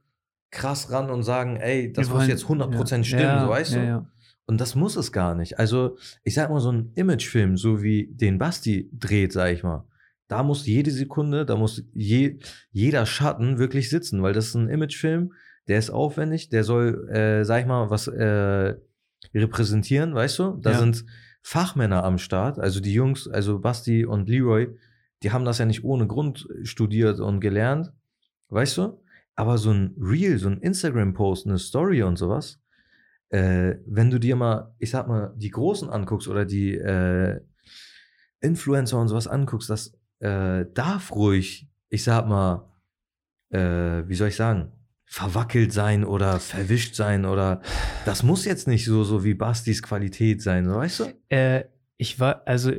krass 0.51 0.91
ran 0.91 1.09
und 1.09 1.23
sagen, 1.23 1.55
ey, 1.57 1.91
das 1.93 2.07
Wir 2.07 2.13
muss 2.13 2.21
wollen- 2.21 2.29
jetzt 2.29 2.45
100% 2.45 2.97
ja, 2.97 3.03
stimmen, 3.03 3.21
ja, 3.23 3.43
so 3.45 3.49
weißt 3.49 3.73
ja, 3.73 3.99
du? 3.99 4.07
Und 4.45 4.59
das 4.59 4.75
muss 4.75 4.97
es 4.97 5.13
gar 5.13 5.35
nicht. 5.35 5.57
Also, 5.57 5.97
ich 6.23 6.33
sag 6.33 6.49
mal, 6.49 6.59
so 6.59 6.69
ein 6.71 6.91
Imagefilm, 6.95 7.55
so 7.55 7.81
wie 7.81 8.07
den 8.13 8.37
Basti 8.37 8.89
dreht, 8.91 9.31
sag 9.31 9.51
ich 9.53 9.63
mal, 9.63 9.87
da 10.27 10.43
muss 10.43 10.65
jede 10.67 10.91
Sekunde, 10.91 11.45
da 11.45 11.55
muss 11.55 11.83
je, 11.93 12.39
jeder 12.71 13.05
Schatten 13.05 13.57
wirklich 13.57 13.89
sitzen, 13.89 14.21
weil 14.21 14.33
das 14.33 14.47
ist 14.47 14.55
ein 14.55 14.67
Imagefilm, 14.69 15.31
der 15.67 15.79
ist 15.79 15.89
aufwendig, 15.91 16.49
der 16.49 16.63
soll, 16.63 17.09
äh, 17.09 17.43
sag 17.45 17.61
ich 17.61 17.67
mal, 17.67 17.89
was 17.89 18.07
äh, 18.07 18.75
repräsentieren, 19.33 20.13
weißt 20.13 20.39
du? 20.39 20.57
Da 20.61 20.71
Ja. 20.71 20.77
sind 20.79 21.05
Fachmänner 21.41 22.03
am 22.03 22.17
Start, 22.17 22.59
also 22.59 22.79
die 22.79 22.93
Jungs, 22.93 23.27
also 23.27 23.59
Basti 23.59 24.05
und 24.05 24.29
Leroy, 24.29 24.67
die 25.23 25.31
haben 25.31 25.45
das 25.45 25.57
ja 25.57 25.65
nicht 25.65 25.83
ohne 25.83 26.07
Grund 26.07 26.47
studiert 26.63 27.19
und 27.19 27.39
gelernt, 27.39 27.91
weißt 28.49 28.77
du? 28.77 29.01
Aber 29.35 29.57
so 29.57 29.71
ein 29.71 29.95
Reel, 29.99 30.37
so 30.37 30.47
ein 30.49 30.59
Instagram-Post, 30.59 31.47
eine 31.47 31.57
Story 31.59 32.03
und 32.03 32.17
sowas, 32.17 32.59
äh, 33.29 33.75
wenn 33.87 34.09
du 34.11 34.19
dir 34.19 34.35
mal, 34.35 34.73
ich 34.79 34.91
sag 34.91 35.07
mal, 35.07 35.33
die 35.35 35.49
Großen 35.49 35.89
anguckst 35.89 36.27
oder 36.27 36.45
die 36.45 36.75
äh, 36.75 37.39
Influencer 38.41 38.99
und 38.99 39.07
sowas 39.07 39.27
anguckst, 39.27 39.69
das 39.69 39.93
äh, 40.19 40.65
darf 40.73 41.11
ruhig, 41.15 41.67
ich 41.89 42.03
sag 42.03 42.27
mal, 42.27 42.69
äh, 43.49 44.07
wie 44.07 44.15
soll 44.15 44.27
ich 44.29 44.35
sagen, 44.35 44.71
verwackelt 45.13 45.71
sein 45.71 46.03
oder 46.03 46.39
verwischt 46.39 46.95
sein 46.95 47.25
oder 47.25 47.61
das 48.03 48.23
muss 48.23 48.45
jetzt 48.45 48.67
nicht 48.67 48.83
so, 48.83 49.03
so 49.03 49.23
wie 49.23 49.35
Bastis 49.35 49.83
Qualität 49.83 50.41
sein, 50.41 50.67
weißt 50.67 50.99
du? 51.01 51.05
Äh, 51.29 51.65
ich 51.97 52.19
war, 52.19 52.41
also 52.47 52.71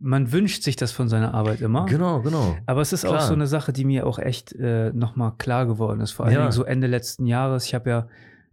man 0.00 0.32
wünscht 0.32 0.64
sich 0.64 0.74
das 0.74 0.90
von 0.90 1.08
seiner 1.08 1.32
Arbeit 1.32 1.60
immer. 1.60 1.86
Genau, 1.86 2.22
genau. 2.22 2.56
Aber 2.66 2.80
es 2.80 2.92
ist 2.92 3.04
auch 3.04 3.10
Klar. 3.10 3.28
so 3.28 3.34
eine 3.34 3.46
Sache, 3.46 3.72
die 3.72 3.84
mir 3.84 4.04
auch 4.04 4.18
echt 4.18 4.52
äh, 4.54 4.90
nochmal 4.92 5.36
klar 5.38 5.64
geworden 5.66 6.00
ist. 6.00 6.10
Vor 6.10 6.26
allen 6.26 6.34
Ja. 6.34 6.40
Dingen 6.40 6.50
so 6.50 6.64
Ende 6.64 6.88
letzten 6.88 7.24
Jahres. 7.26 7.66
Ich 7.66 7.74
habe 7.74 7.88
ja, 7.88 8.08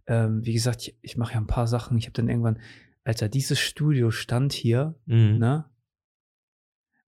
ähm, 0.06 0.44
wie 0.44 0.52
gesagt, 0.52 0.82
ich, 0.82 0.96
ich 1.02 1.16
mache 1.16 1.32
ja 1.34 1.40
ein 1.40 1.48
paar 1.48 1.66
Sachen. 1.66 1.98
Ich 1.98 2.04
habe 2.04 2.12
dann 2.12 2.28
irgendwann, 2.28 2.60
Alter, 3.02 3.28
dieses 3.28 3.58
Studio 3.58 4.12
stand 4.12 4.52
hier, 4.52 4.94
Mhm. 5.06 5.38
ne? 5.38 5.64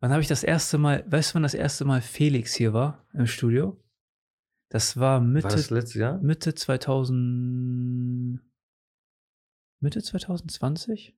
Wann 0.00 0.10
habe 0.10 0.22
ich 0.22 0.28
das 0.28 0.42
erste 0.42 0.76
Mal, 0.76 1.04
weißt 1.06 1.30
du, 1.30 1.34
wann 1.36 1.44
das 1.44 1.54
erste 1.54 1.84
Mal 1.84 2.00
Felix 2.00 2.52
hier 2.54 2.72
war 2.72 3.04
im 3.14 3.28
Studio? 3.28 3.76
Das 4.70 4.96
war 4.96 5.20
Mitte, 5.20 5.44
War 5.44 5.50
das 5.56 5.70
letztes 5.70 5.94
Jahr? 5.94 6.18
Mitte 6.22 6.54
2000, 6.54 8.40
Mitte 9.80 10.02
2020? 10.02 11.14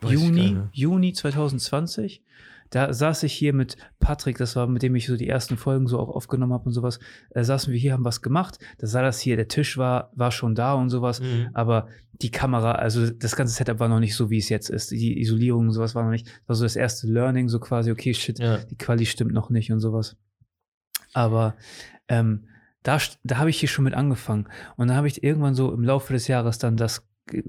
Weiß 0.00 0.12
Juni. 0.12 0.56
Juni 0.72 1.12
2020. 1.12 2.22
Da 2.70 2.92
saß 2.92 3.24
ich 3.24 3.32
hier 3.32 3.52
mit 3.52 3.76
Patrick, 3.98 4.38
das 4.38 4.54
war 4.54 4.68
mit 4.68 4.82
dem 4.84 4.94
ich 4.94 5.08
so 5.08 5.16
die 5.16 5.28
ersten 5.28 5.56
Folgen 5.56 5.88
so 5.88 5.98
auch 5.98 6.08
aufgenommen 6.08 6.52
habe 6.52 6.66
und 6.66 6.72
sowas. 6.72 7.00
Da 7.30 7.42
saßen 7.42 7.72
wir 7.72 7.80
hier, 7.80 7.92
haben 7.92 8.04
was 8.04 8.22
gemacht. 8.22 8.60
Da 8.78 8.86
sah 8.86 9.02
das 9.02 9.18
hier, 9.18 9.34
der 9.34 9.48
Tisch 9.48 9.76
war, 9.76 10.12
war 10.14 10.30
schon 10.30 10.54
da 10.54 10.74
und 10.74 10.88
sowas. 10.90 11.20
Mhm. 11.20 11.48
Aber 11.52 11.88
die 12.12 12.30
Kamera, 12.30 12.72
also 12.72 13.10
das 13.10 13.34
ganze 13.34 13.54
Setup 13.54 13.80
war 13.80 13.88
noch 13.88 13.98
nicht 13.98 14.14
so, 14.14 14.30
wie 14.30 14.38
es 14.38 14.48
jetzt 14.48 14.70
ist. 14.70 14.92
Die 14.92 15.20
Isolierung 15.20 15.66
und 15.66 15.72
sowas 15.72 15.96
war 15.96 16.04
noch 16.04 16.12
nicht. 16.12 16.28
Das 16.28 16.48
war 16.48 16.54
so 16.56 16.64
das 16.64 16.76
erste 16.76 17.08
Learning, 17.08 17.48
so 17.48 17.58
quasi, 17.58 17.90
okay, 17.90 18.14
shit, 18.14 18.38
Ja. 18.38 18.58
die 18.58 18.78
Quali 18.78 19.04
stimmt 19.06 19.32
noch 19.32 19.50
nicht 19.50 19.72
und 19.72 19.80
sowas. 19.80 20.16
Aber 21.12 21.56
ähm, 22.08 22.48
da, 22.82 22.98
da 23.24 23.38
habe 23.38 23.50
ich 23.50 23.60
hier 23.60 23.68
schon 23.68 23.84
mit 23.84 23.94
angefangen. 23.94 24.48
Und 24.76 24.88
dann 24.88 24.96
habe 24.96 25.08
ich 25.08 25.22
irgendwann 25.22 25.54
so 25.54 25.72
im 25.72 25.82
Laufe 25.82 26.12
des 26.12 26.28
Jahres 26.28 26.58
dann 26.58 26.76
das 26.76 27.06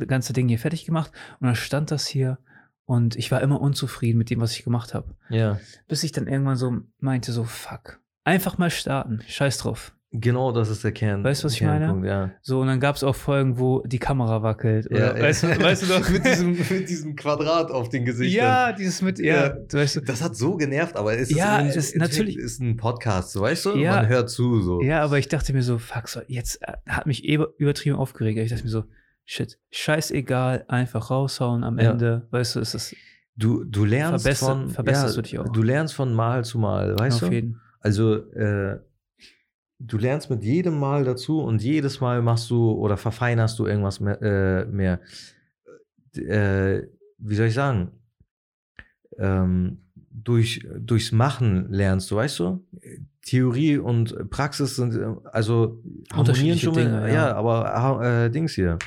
ganze 0.07 0.33
Ding 0.33 0.47
hier 0.47 0.59
fertig 0.59 0.85
gemacht. 0.85 1.11
Und 1.39 1.47
dann 1.47 1.55
stand 1.55 1.91
das 1.91 2.07
hier 2.07 2.37
und 2.85 3.15
ich 3.15 3.31
war 3.31 3.41
immer 3.41 3.61
unzufrieden 3.61 4.17
mit 4.17 4.29
dem, 4.29 4.41
was 4.41 4.51
ich 4.53 4.63
gemacht 4.63 4.93
habe. 4.93 5.15
ja. 5.29 5.59
Bis 5.87 6.03
ich 6.03 6.11
dann 6.11 6.27
irgendwann 6.27 6.57
so 6.57 6.81
meinte, 6.99 7.31
so 7.31 7.43
fuck. 7.43 8.01
Einfach 8.23 8.57
mal 8.57 8.69
starten. 8.69 9.21
Scheiß 9.27 9.57
drauf. 9.59 9.95
Genau, 10.13 10.51
das 10.51 10.67
ist 10.69 10.83
der 10.83 10.91
Kern. 10.91 11.23
Weißt 11.23 11.41
du, 11.41 11.45
was 11.45 11.53
ich 11.53 11.61
meine? 11.61 12.05
Ja. 12.05 12.31
So, 12.41 12.59
und 12.59 12.67
dann 12.67 12.81
gab 12.81 12.97
es 12.97 13.03
auch 13.03 13.15
Folgen, 13.15 13.57
wo 13.57 13.81
die 13.85 13.97
Kamera 13.97 14.43
wackelt. 14.43 14.91
Oder, 14.91 15.15
ja, 15.17 15.23
weißt, 15.23 15.43
du, 15.43 15.47
weißt 15.63 15.83
du 15.83 15.87
doch? 15.87 16.09
mit, 16.09 16.25
diesem, 16.25 16.51
mit 16.51 16.89
diesem 16.89 17.15
Quadrat 17.15 17.71
auf 17.71 17.87
den 17.87 18.03
Gesichtern. 18.03 18.43
ja, 18.45 18.71
dieses 18.73 19.01
mit, 19.01 19.19
ja, 19.19 19.47
Ja. 19.47 19.57
weißt 19.71 19.95
du. 19.95 20.01
Das 20.01 20.21
hat 20.21 20.35
so 20.35 20.57
genervt, 20.57 20.97
aber 20.97 21.17
es 21.17 21.29
Ja, 21.33 21.59
ist, 21.59 21.77
es 21.77 21.95
natürlich- 21.95 22.35
ist 22.37 22.59
ein 22.59 22.75
Podcast, 22.75 23.31
so 23.31 23.39
weißt 23.41 23.65
du? 23.67 23.75
Ja. 23.77 23.95
Man 23.97 24.09
hört 24.09 24.29
zu 24.29 24.59
so. 24.61 24.81
Ja, 24.81 25.01
aber 25.01 25.17
ich 25.17 25.29
dachte 25.29 25.53
mir 25.53 25.63
so, 25.63 25.77
fuck, 25.77 26.09
so, 26.09 26.19
jetzt 26.27 26.61
äh, 26.61 26.73
hat 26.89 27.05
mich 27.05 27.23
eh 27.23 27.39
übertrieben 27.57 27.95
aufgeregt. 27.95 28.37
Ich 28.37 28.49
dachte 28.51 28.63
mir 28.65 28.69
so, 28.69 28.83
shit, 29.23 29.59
scheißegal, 29.69 30.65
einfach 30.67 31.09
raushauen 31.09 31.63
am 31.63 31.79
Ja. 31.79 31.91
Ende. 31.91 32.27
Weißt 32.31 32.55
du, 32.55 32.59
ist 32.59 32.73
das 32.73 32.93
Du, 33.37 33.63
du 33.63 33.85
lernst 33.85 34.25
Verbesser- 34.27 34.45
von 34.47 34.69
verbesserst 34.69 35.15
ja, 35.15 35.21
du 35.21 35.21
dich 35.21 35.39
auch. 35.39 35.49
Du 35.49 35.63
lernst 35.63 35.93
von 35.95 36.13
Mal 36.13 36.43
zu 36.43 36.59
Mal, 36.59 36.99
weißt 36.99 37.23
auf 37.23 37.29
du? 37.29 37.33
jeden 37.35 37.61
Also 37.79 38.15
äh, 38.33 38.77
du 39.85 39.97
lernst 39.97 40.29
mit 40.29 40.43
jedem 40.43 40.79
Mal 40.79 41.03
dazu 41.03 41.41
und 41.41 41.61
jedes 41.61 42.01
Mal 42.01 42.21
machst 42.21 42.49
du 42.49 42.71
oder 42.71 42.97
verfeinerst 42.97 43.57
du 43.59 43.65
irgendwas 43.65 43.99
mehr. 43.99 44.21
Äh, 44.21 44.65
mehr. 44.65 44.99
Äh, 46.15 46.87
wie 47.17 47.35
soll 47.35 47.47
ich 47.47 47.53
sagen? 47.53 47.91
Ähm, 49.17 49.79
durch, 50.09 50.67
durchs 50.77 51.11
Machen 51.11 51.71
lernst 51.71 52.11
du, 52.11 52.15
weißt 52.15 52.39
du? 52.39 52.65
Theorie 53.23 53.77
und 53.77 54.29
Praxis 54.29 54.75
sind 54.75 54.95
äh, 54.95 55.15
also 55.31 55.81
harmonieren 56.11 56.57
schon 56.57 56.73
mal, 56.73 56.83
Dinge, 56.83 57.07
ja. 57.07 57.13
ja. 57.13 57.35
aber 57.35 58.25
äh, 58.25 58.29
Dings 58.31 58.53
hier. 58.53 58.79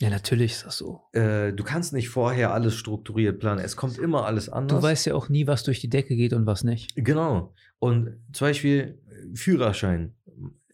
Ja, 0.00 0.08
natürlich 0.08 0.52
ist 0.52 0.66
das 0.66 0.78
so. 0.78 1.02
Äh, 1.12 1.52
du 1.52 1.62
kannst 1.62 1.92
nicht 1.92 2.08
vorher 2.08 2.54
alles 2.54 2.74
strukturiert 2.74 3.38
planen. 3.38 3.60
Es 3.62 3.76
kommt 3.76 3.98
immer 3.98 4.24
alles 4.24 4.48
anders. 4.48 4.80
Du 4.80 4.82
weißt 4.82 5.06
ja 5.06 5.14
auch 5.14 5.28
nie, 5.28 5.46
was 5.46 5.62
durch 5.62 5.80
die 5.80 5.90
Decke 5.90 6.16
geht 6.16 6.32
und 6.32 6.46
was 6.46 6.64
nicht. 6.64 6.94
Genau. 6.96 7.52
Und 7.78 8.16
zum 8.32 8.48
Beispiel 8.48 8.98
Führerschein. 9.34 10.14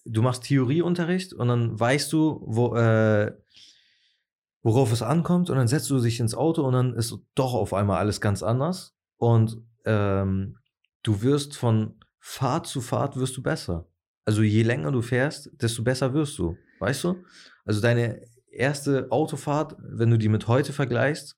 Du 0.06 0.22
machst 0.22 0.44
Theorieunterricht 0.44 1.32
und 1.32 1.48
dann 1.48 1.78
weißt 1.78 2.12
du, 2.12 2.42
wo, 2.46 2.76
äh, 2.76 3.32
worauf 4.62 4.92
es 4.92 5.02
ankommt 5.02 5.50
und 5.50 5.56
dann 5.56 5.68
setzt 5.68 5.90
du 5.90 6.00
dich 6.00 6.20
ins 6.20 6.34
Auto 6.34 6.62
und 6.62 6.72
dann 6.72 6.94
ist 6.94 7.16
doch 7.34 7.54
auf 7.54 7.74
einmal 7.74 7.98
alles 7.98 8.20
ganz 8.20 8.42
anders 8.42 8.96
und 9.16 9.58
ähm, 9.84 10.58
du 11.02 11.22
wirst 11.22 11.56
von 11.56 12.00
Fahrt 12.18 12.66
zu 12.66 12.80
Fahrt 12.80 13.16
wirst 13.16 13.36
du 13.36 13.42
besser. 13.42 13.86
Also 14.24 14.42
je 14.42 14.62
länger 14.62 14.90
du 14.90 15.02
fährst, 15.02 15.50
desto 15.52 15.84
besser 15.84 16.12
wirst 16.12 16.38
du, 16.38 16.56
weißt 16.80 17.04
du? 17.04 17.24
Also 17.64 17.80
deine 17.80 18.20
erste 18.50 19.10
Autofahrt, 19.10 19.76
wenn 19.78 20.10
du 20.10 20.18
die 20.18 20.28
mit 20.28 20.48
heute 20.48 20.72
vergleichst, 20.72 21.36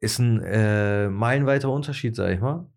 ist 0.00 0.18
ein 0.18 0.40
äh, 0.42 1.08
meilenweiter 1.08 1.70
Unterschied, 1.70 2.14
sag 2.14 2.32
ich 2.32 2.40
mal. 2.40 2.70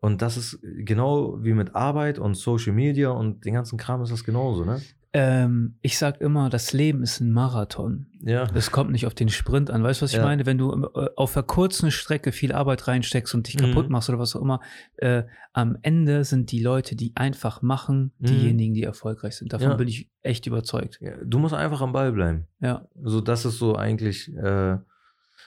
Und 0.00 0.22
das 0.22 0.36
ist 0.36 0.58
genau 0.62 1.42
wie 1.42 1.52
mit 1.54 1.74
Arbeit 1.74 2.18
und 2.18 2.34
Social 2.34 2.72
Media 2.72 3.10
und 3.10 3.44
den 3.44 3.54
ganzen 3.54 3.78
Kram 3.78 4.02
ist 4.02 4.10
das 4.12 4.24
genauso, 4.24 4.64
ne? 4.64 4.80
Ähm, 5.12 5.74
ich 5.82 5.98
sag 5.98 6.20
immer, 6.20 6.50
das 6.50 6.72
Leben 6.72 7.02
ist 7.02 7.18
ein 7.20 7.32
Marathon. 7.32 8.06
Ja. 8.20 8.46
Es 8.54 8.70
kommt 8.70 8.92
nicht 8.92 9.06
auf 9.06 9.14
den 9.14 9.28
Sprint 9.28 9.68
an. 9.68 9.82
Weißt 9.82 10.00
du, 10.00 10.04
was 10.04 10.12
ich 10.12 10.18
Ja. 10.18 10.22
meine? 10.24 10.46
Wenn 10.46 10.56
du 10.56 10.84
äh, 10.94 11.08
auf 11.16 11.36
einer 11.36 11.42
kurzen 11.42 11.90
Strecke 11.90 12.30
viel 12.30 12.52
Arbeit 12.52 12.86
reinsteckst 12.86 13.34
und 13.34 13.48
dich 13.48 13.56
Mhm. 13.56 13.72
kaputt 13.72 13.90
machst 13.90 14.08
oder 14.08 14.20
was 14.20 14.36
auch 14.36 14.40
immer, 14.40 14.60
äh, 14.98 15.24
am 15.52 15.76
Ende 15.82 16.22
sind 16.22 16.52
die 16.52 16.62
Leute, 16.62 16.94
die 16.94 17.10
einfach 17.16 17.60
machen, 17.60 18.12
Mhm. 18.20 18.26
diejenigen, 18.26 18.74
die 18.74 18.84
erfolgreich 18.84 19.34
sind. 19.36 19.52
Davon 19.52 19.70
Ja. 19.70 19.74
bin 19.74 19.88
ich 19.88 20.08
echt 20.22 20.46
überzeugt. 20.46 20.98
ja. 21.00 21.14
Du 21.24 21.40
musst 21.40 21.54
einfach 21.54 21.80
am 21.80 21.92
Ball 21.92 22.12
bleiben. 22.12 22.46
Ja. 22.60 22.86
So, 23.02 23.20
das 23.20 23.44
ist 23.44 23.58
so 23.58 23.74
eigentlich 23.74 24.32
äh, 24.36 24.78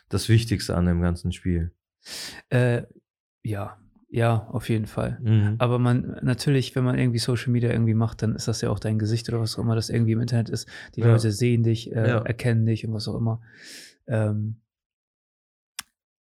das 0.09 0.27
Wichtigste 0.27 0.75
an 0.75 0.85
dem 0.87 1.01
ganzen 1.01 1.31
Spiel. 1.31 1.71
Äh, 2.49 2.83
ja, 3.43 3.77
ja, 4.13 4.47
auf 4.51 4.69
jeden 4.69 4.85
Fall. 4.85 5.17
Mhm. 5.23 5.55
Aber 5.57 5.79
man, 5.79 6.19
natürlich, 6.21 6.75
wenn 6.75 6.83
man 6.83 6.99
irgendwie 6.99 7.17
Social 7.17 7.51
Media 7.51 7.71
irgendwie 7.71 7.95
macht, 7.95 8.21
dann 8.21 8.35
ist 8.35 8.47
das 8.47 8.61
ja 8.61 8.69
auch 8.69 8.77
dein 8.77 8.99
Gesicht 8.99 9.27
oder 9.27 9.39
was 9.39 9.57
auch 9.57 9.63
immer 9.63 9.73
das 9.73 9.89
irgendwie 9.89 10.11
im 10.11 10.21
Internet 10.21 10.49
ist. 10.49 10.69
Die 10.95 11.01
Ja. 11.01 11.07
Leute 11.07 11.31
sehen 11.31 11.63
dich, 11.63 11.91
äh, 11.91 12.09
Ja. 12.09 12.17
erkennen 12.19 12.63
dich 12.67 12.85
und 12.87 12.93
was 12.93 13.07
auch 13.07 13.15
immer. 13.15 13.41
Ähm, 14.05 14.61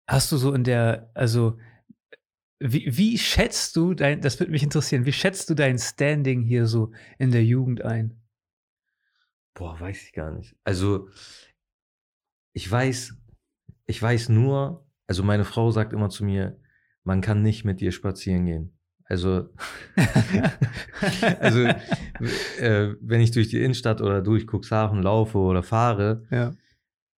hast 0.08 0.32
du 0.32 0.38
so 0.38 0.52
in 0.54 0.64
der, 0.64 1.12
also, 1.14 1.60
wie, 2.60 2.98
wie 2.98 3.20
schätzt 3.20 3.76
du 3.76 3.94
dein, 3.94 4.20
das 4.20 4.40
würde 4.40 4.52
mich 4.52 4.64
interessieren, 4.64 5.06
wie 5.06 5.14
schätzt 5.14 5.48
du 5.52 5.54
dein 5.54 5.78
Standing 5.78 6.42
hier 6.42 6.66
so 6.66 6.92
in 7.20 7.30
der 7.30 7.44
Jugend 7.44 7.84
ein? 7.84 8.20
Boah, 9.54 9.80
weiß 9.80 10.02
ich 10.02 10.14
gar 10.14 10.32
nicht. 10.32 10.56
Also, 10.64 11.08
ich 12.54 12.70
weiß, 12.72 13.16
ich 13.86 14.02
weiß 14.02 14.30
nur, 14.30 14.88
also 15.06 15.22
meine 15.22 15.46
Frau 15.46 15.70
sagt 15.70 15.94
immer 15.94 16.10
zu 16.10 16.26
mir, 16.26 16.60
man 17.06 17.22
kann 17.22 17.42
nicht 17.42 17.64
mit 17.64 17.80
dir 17.80 17.92
spazieren 17.92 18.46
gehen. 18.46 18.78
Also, 19.08 19.50
also 21.40 21.60
äh, 22.60 22.96
wenn 23.00 23.22
ich 23.22 23.32
durch 23.32 23.50
die 23.50 23.62
Innenstadt 23.62 24.02
oder 24.02 24.22
durch 24.22 24.48
Cuxhaven 24.52 25.02
laufe 25.04 25.38
oder 25.38 25.62
fahre, 25.62 26.26
ja. 26.32 26.54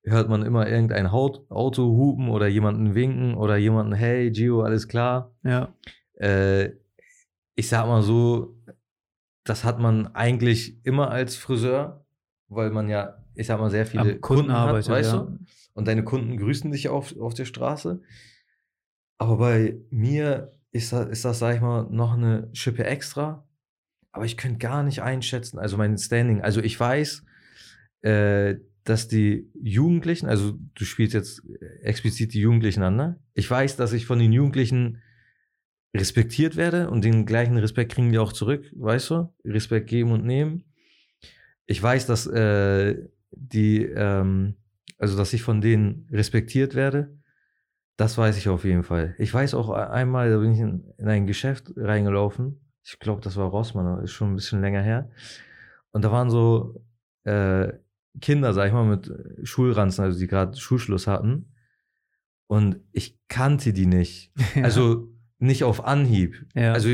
hört 0.04 0.28
man 0.30 0.44
immer 0.44 0.68
irgendein 0.68 1.14
Haut 1.14 1.50
Auto 1.50 1.84
hupen 1.84 2.30
oder 2.30 2.48
jemanden 2.48 2.94
winken 2.94 3.36
oder 3.36 3.56
jemanden, 3.56 3.94
hey 3.94 4.30
Gio, 4.32 4.62
alles 4.62 4.90
klar. 4.90 5.34
Ja. 5.44 5.74
Äh, 6.16 6.72
ich 7.56 7.70
sag 7.70 7.88
mal 7.88 8.02
so, 8.02 8.58
das 9.46 9.64
hat 9.64 9.80
man 9.80 10.08
eigentlich 10.08 10.86
immer 10.86 11.10
als 11.10 11.38
Friseur, 11.38 12.06
weil 12.50 12.70
man 12.70 12.90
ja, 12.90 13.24
ich 13.34 13.48
sag 13.48 13.60
mal, 13.62 13.70
sehr 13.70 13.86
viele 13.86 14.16
Am 14.16 14.22
Kunden 14.22 14.52
arbeitet, 14.52 14.90
weißt 14.90 15.14
ja. 15.14 15.20
du? 15.20 15.40
Und 15.74 15.88
deine 15.88 16.04
Kunden 16.04 16.38
grüßen 16.38 16.70
dich 16.72 16.90
auf, 16.90 17.18
auf 17.18 17.34
der 17.34 17.46
Straße. 17.46 18.02
Aber 19.18 19.38
bei 19.38 19.78
mir 19.90 20.54
ist 20.72 20.94
das, 20.94 21.08
ist 21.08 21.26
das, 21.26 21.40
sag 21.40 21.56
ich 21.56 21.62
mal, 21.62 21.88
noch 21.90 22.14
eine 22.14 22.50
Schippe 22.54 22.84
extra. 22.86 23.48
Aber 24.12 24.26
ich 24.26 24.38
könnte 24.38 24.60
gar 24.60 24.84
nicht 24.84 25.02
einschätzen, 25.02 25.60
also 25.60 25.78
mein 25.78 25.98
Standing. 25.98 26.42
Also 26.42 26.62
ich 26.62 26.80
weiß, 26.80 27.24
äh, 28.02 28.56
dass 28.84 29.08
die 29.08 29.50
Jugendlichen, 29.62 30.28
also 30.28 30.58
du 30.76 30.86
spielst 30.86 31.14
jetzt 31.14 31.42
explizit 31.82 32.34
die 32.34 32.40
Jugendlichen 32.40 32.84
an, 32.84 32.96
ne? 32.96 33.20
Ich 33.34 33.50
weiß, 33.50 33.76
dass 33.76 33.94
ich 33.94 34.06
von 34.06 34.20
den 34.20 34.32
Jugendlichen 34.32 35.02
respektiert 35.96 36.56
werde 36.56 36.90
und 36.90 37.04
den 37.04 37.26
gleichen 37.26 37.58
Respekt 37.58 37.94
kriegen 37.94 38.12
die 38.12 38.20
auch 38.20 38.34
zurück, 38.34 38.66
weißt 38.76 39.10
du? 39.10 39.34
Respekt 39.44 39.88
geben 39.88 40.12
und 40.12 40.26
nehmen. 40.26 40.64
Ich 41.66 41.82
weiß, 41.82 42.06
dass 42.06 42.28
äh, 42.28 42.96
die, 43.32 43.84
ähm, 43.84 44.56
also 44.98 45.18
dass 45.18 45.34
ich 45.34 45.42
von 45.42 45.60
denen 45.60 46.08
respektiert 46.12 46.76
werde. 46.76 47.17
Das 47.98 48.18
weiß 48.18 48.38
ich 48.38 48.48
auf 48.48 48.64
jeden 48.64 48.84
Fall. 48.84 49.16
Ich 49.18 49.34
weiß 49.34 49.56
auch 49.56 49.70
einmal, 49.70 50.30
da 50.30 50.38
bin 50.38 50.54
ich 50.54 50.60
in, 50.60 50.94
in 50.98 51.08
ein 51.08 51.26
Geschäft 51.28 51.74
reingelaufen. 51.76 52.62
Ich 52.84 53.00
glaube, 53.00 53.22
das 53.22 53.36
war 53.36 53.48
Rossmann, 53.48 54.04
ist 54.04 54.12
schon 54.12 54.32
ein 54.32 54.36
bisschen 54.36 54.62
länger 54.62 54.82
her. 54.82 55.10
Und 55.92 56.06
da 56.06 56.12
waren 56.12 56.30
so 56.30 56.84
äh, 57.24 57.74
Kinder, 58.22 58.54
sag 58.54 58.68
ich 58.68 58.74
mal, 58.74 58.86
mit 58.86 59.12
Schulranzen, 59.44 60.04
also 60.04 60.20
die 60.20 60.28
gerade 60.28 60.56
Schulschluss 60.56 61.08
hatten. 61.08 61.52
Und 62.48 62.80
ich 62.92 63.20
kannte 63.28 63.74
die 63.74 63.88
nicht. 63.88 64.32
Also 64.64 65.10
nicht 65.40 65.64
auf 65.64 65.86
Anhieb. 65.86 66.46
ja. 66.56 66.74
Also 66.74 66.90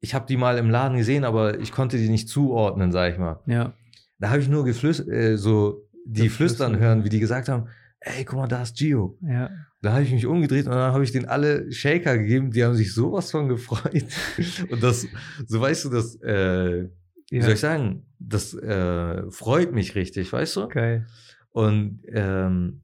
ich 0.00 0.14
habe 0.14 0.26
die 0.26 0.36
mal 0.36 0.58
im 0.58 0.68
Laden 0.68 0.98
gesehen, 0.98 1.24
aber 1.24 1.58
ich 1.60 1.72
konnte 1.72 1.96
die 1.96 2.10
nicht 2.10 2.28
zuordnen, 2.28 2.92
sag 2.92 3.12
ich 3.12 3.18
mal. 3.18 3.40
ja. 3.46 3.72
Da 4.18 4.30
habe 4.30 4.40
ich 4.40 4.48
nur 4.48 4.64
geflüst 4.64 5.08
äh, 5.08 5.36
so 5.36 5.88
die 6.06 6.24
Geflüstert. 6.24 6.68
flüstern 6.68 6.78
hören, 6.78 7.04
wie 7.04 7.08
die 7.08 7.20
gesagt 7.20 7.48
haben, 7.48 7.68
ey, 8.00 8.24
guck 8.24 8.38
mal, 8.38 8.46
da 8.46 8.62
ist 8.62 8.76
Gio. 8.76 9.18
Ja. 9.22 9.50
Da 9.84 9.92
habe 9.92 10.02
ich 10.02 10.12
mich 10.12 10.24
umgedreht 10.24 10.64
und 10.64 10.72
dann 10.72 10.94
habe 10.94 11.04
ich 11.04 11.12
denen 11.12 11.26
alle 11.26 11.70
Shaker 11.70 12.16
gegeben, 12.16 12.50
die 12.50 12.64
haben 12.64 12.74
sich 12.74 12.94
sowas 12.94 13.30
von 13.30 13.48
gefreut. 13.48 14.06
Und 14.70 14.82
das, 14.82 15.06
so 15.46 15.60
weißt 15.60 15.84
du, 15.84 15.90
das, 15.90 16.14
äh, 16.22 16.88
wie 17.28 17.42
soll 17.42 17.52
ich 17.52 17.60
sagen, 17.60 18.06
das 18.18 18.54
äh, 18.54 19.30
freut 19.30 19.72
mich 19.72 19.94
richtig, 19.94 20.32
weißt 20.32 20.56
du? 20.56 20.68
Geil. 20.68 21.06
Und 21.50 22.00
ähm, 22.06 22.80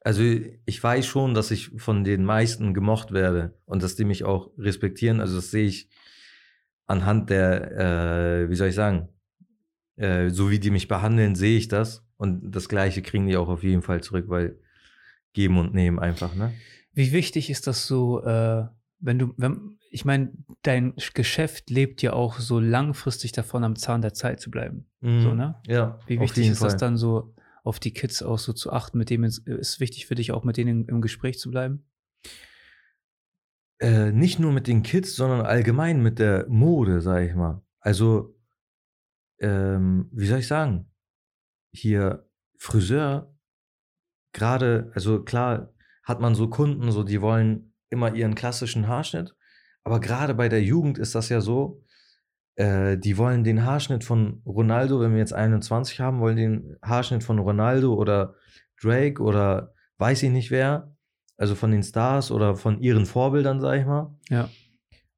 also 0.00 0.22
ich 0.22 0.82
weiß 0.82 1.04
schon, 1.04 1.34
dass 1.34 1.50
ich 1.50 1.72
von 1.76 2.04
den 2.04 2.24
meisten 2.24 2.72
gemocht 2.72 3.12
werde 3.12 3.58
und 3.66 3.82
dass 3.82 3.94
die 3.94 4.06
mich 4.06 4.24
auch 4.24 4.50
respektieren. 4.56 5.20
Also 5.20 5.36
das 5.36 5.50
sehe 5.50 5.66
ich 5.66 5.90
anhand 6.86 7.28
der, 7.28 8.44
äh, 8.44 8.48
wie 8.48 8.54
soll 8.54 8.68
ich 8.68 8.74
sagen, 8.74 9.10
äh, 9.96 10.30
so 10.30 10.50
wie 10.50 10.58
die 10.58 10.70
mich 10.70 10.88
behandeln, 10.88 11.34
sehe 11.34 11.58
ich 11.58 11.68
das. 11.68 12.06
Und 12.16 12.50
das 12.50 12.70
Gleiche 12.70 13.02
kriegen 13.02 13.26
die 13.26 13.36
auch 13.36 13.48
auf 13.48 13.62
jeden 13.62 13.82
Fall 13.82 14.02
zurück, 14.02 14.24
weil 14.28 14.58
geben 15.38 15.56
und 15.58 15.72
nehmen 15.72 16.00
einfach, 16.00 16.34
ne? 16.34 16.52
Wie 16.92 17.12
wichtig 17.12 17.48
ist 17.48 17.68
das 17.68 17.86
so, 17.86 18.24
äh, 18.24 18.66
wenn 18.98 19.20
du, 19.20 19.32
wenn, 19.36 19.78
ich 19.92 20.04
meine, 20.04 20.32
dein 20.62 20.94
Geschäft 21.14 21.70
lebt 21.70 22.02
ja 22.02 22.12
auch 22.12 22.40
so 22.40 22.58
langfristig 22.58 23.30
davon, 23.30 23.62
am 23.62 23.76
Zahn 23.76 24.02
der 24.02 24.14
Zeit 24.14 24.40
zu 24.40 24.50
bleiben. 24.50 24.86
So, 25.00 25.34
ne? 25.34 25.54
Ja. 25.68 26.00
Wie 26.08 26.18
wichtig 26.18 26.48
ist 26.48 26.60
das 26.60 26.72
Fall. 26.72 26.80
dann 26.80 26.96
so, 26.96 27.34
auf 27.62 27.78
die 27.78 27.92
Kids 27.92 28.20
auch 28.22 28.38
so 28.40 28.52
zu 28.52 28.72
achten, 28.72 28.98
mit 28.98 29.10
denen 29.10 29.24
es- 29.24 29.38
ist 29.38 29.78
wichtig 29.78 30.06
für 30.06 30.16
dich 30.16 30.32
auch 30.32 30.42
mit 30.42 30.56
denen 30.56 30.82
im, 30.82 30.88
im 30.96 31.00
Gespräch 31.00 31.38
zu 31.38 31.50
bleiben? 31.52 31.84
Äh, 33.80 34.10
nicht 34.10 34.40
nur 34.40 34.52
mit 34.52 34.66
den 34.66 34.82
Kids, 34.82 35.14
sondern 35.14 35.42
allgemein 35.46 36.02
mit 36.02 36.18
der 36.18 36.48
Mode, 36.48 37.00
sag 37.00 37.22
ich 37.24 37.34
mal. 37.36 37.62
Also, 37.78 38.34
ähm, 39.38 40.08
wie 40.12 40.26
soll 40.26 40.40
ich 40.40 40.48
sagen? 40.48 40.90
Hier 41.72 42.28
Friseur, 42.56 43.37
gerade, 44.38 44.90
also 44.94 45.22
klar 45.22 45.72
hat 46.04 46.20
man 46.20 46.34
so 46.34 46.48
Kunden, 46.48 46.90
so 46.90 47.02
die 47.02 47.20
wollen 47.20 47.74
immer 47.90 48.14
ihren 48.14 48.34
klassischen 48.34 48.88
Haarschnitt, 48.88 49.34
aber 49.84 50.00
gerade 50.00 50.34
bei 50.34 50.48
der 50.48 50.62
Jugend 50.62 50.96
ist 50.98 51.14
das 51.14 51.28
ja 51.28 51.40
so, 51.40 51.82
äh, 52.56 52.96
die 52.98 53.18
wollen 53.18 53.44
den 53.44 53.64
Haarschnitt 53.64 54.04
von 54.04 54.42
Ronaldo, 54.46 55.00
wenn 55.00 55.12
wir 55.12 55.18
jetzt 55.18 55.32
21 55.34 56.00
haben, 56.00 56.20
wollen 56.20 56.36
den 56.36 56.76
Haarschnitt 56.82 57.22
von 57.24 57.38
Ronaldo 57.38 57.94
oder 57.94 58.34
Drake 58.82 59.22
oder 59.22 59.72
weiß 59.98 60.22
ich 60.24 60.30
nicht 60.30 60.50
wer, 60.50 60.92
also 61.36 61.54
von 61.54 61.70
den 61.70 61.82
Stars 61.82 62.30
oder 62.30 62.56
von 62.56 62.80
ihren 62.80 63.06
Vorbildern, 63.06 63.60
sag 63.60 63.78
ich 63.80 63.86
mal, 63.86 64.14
Ja. 64.28 64.48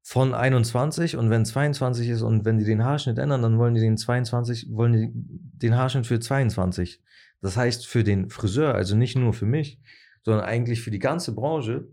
von 0.03 0.33
21 0.33 1.15
und 1.17 1.29
wenn 1.29 1.45
22 1.45 2.09
ist 2.09 2.21
und 2.21 2.43
wenn 2.45 2.57
die 2.57 2.65
den 2.65 2.83
Haarschnitt 2.83 3.17
ändern, 3.17 3.41
dann 3.41 3.57
wollen 3.59 3.75
die 3.75 3.81
den 3.81 3.97
22, 3.97 4.67
wollen 4.71 4.93
die 4.93 5.09
den 5.13 5.75
Haarschnitt 5.75 6.07
für 6.07 6.19
22. 6.19 7.01
Das 7.41 7.57
heißt 7.57 7.87
für 7.87 8.03
den 8.03 8.29
Friseur, 8.29 8.75
also 8.75 8.95
nicht 8.95 9.15
nur 9.15 9.33
für 9.33 9.45
mich, 9.45 9.79
sondern 10.23 10.45
eigentlich 10.45 10.81
für 10.81 10.91
die 10.91 10.99
ganze 10.99 11.33
Branche, 11.33 11.87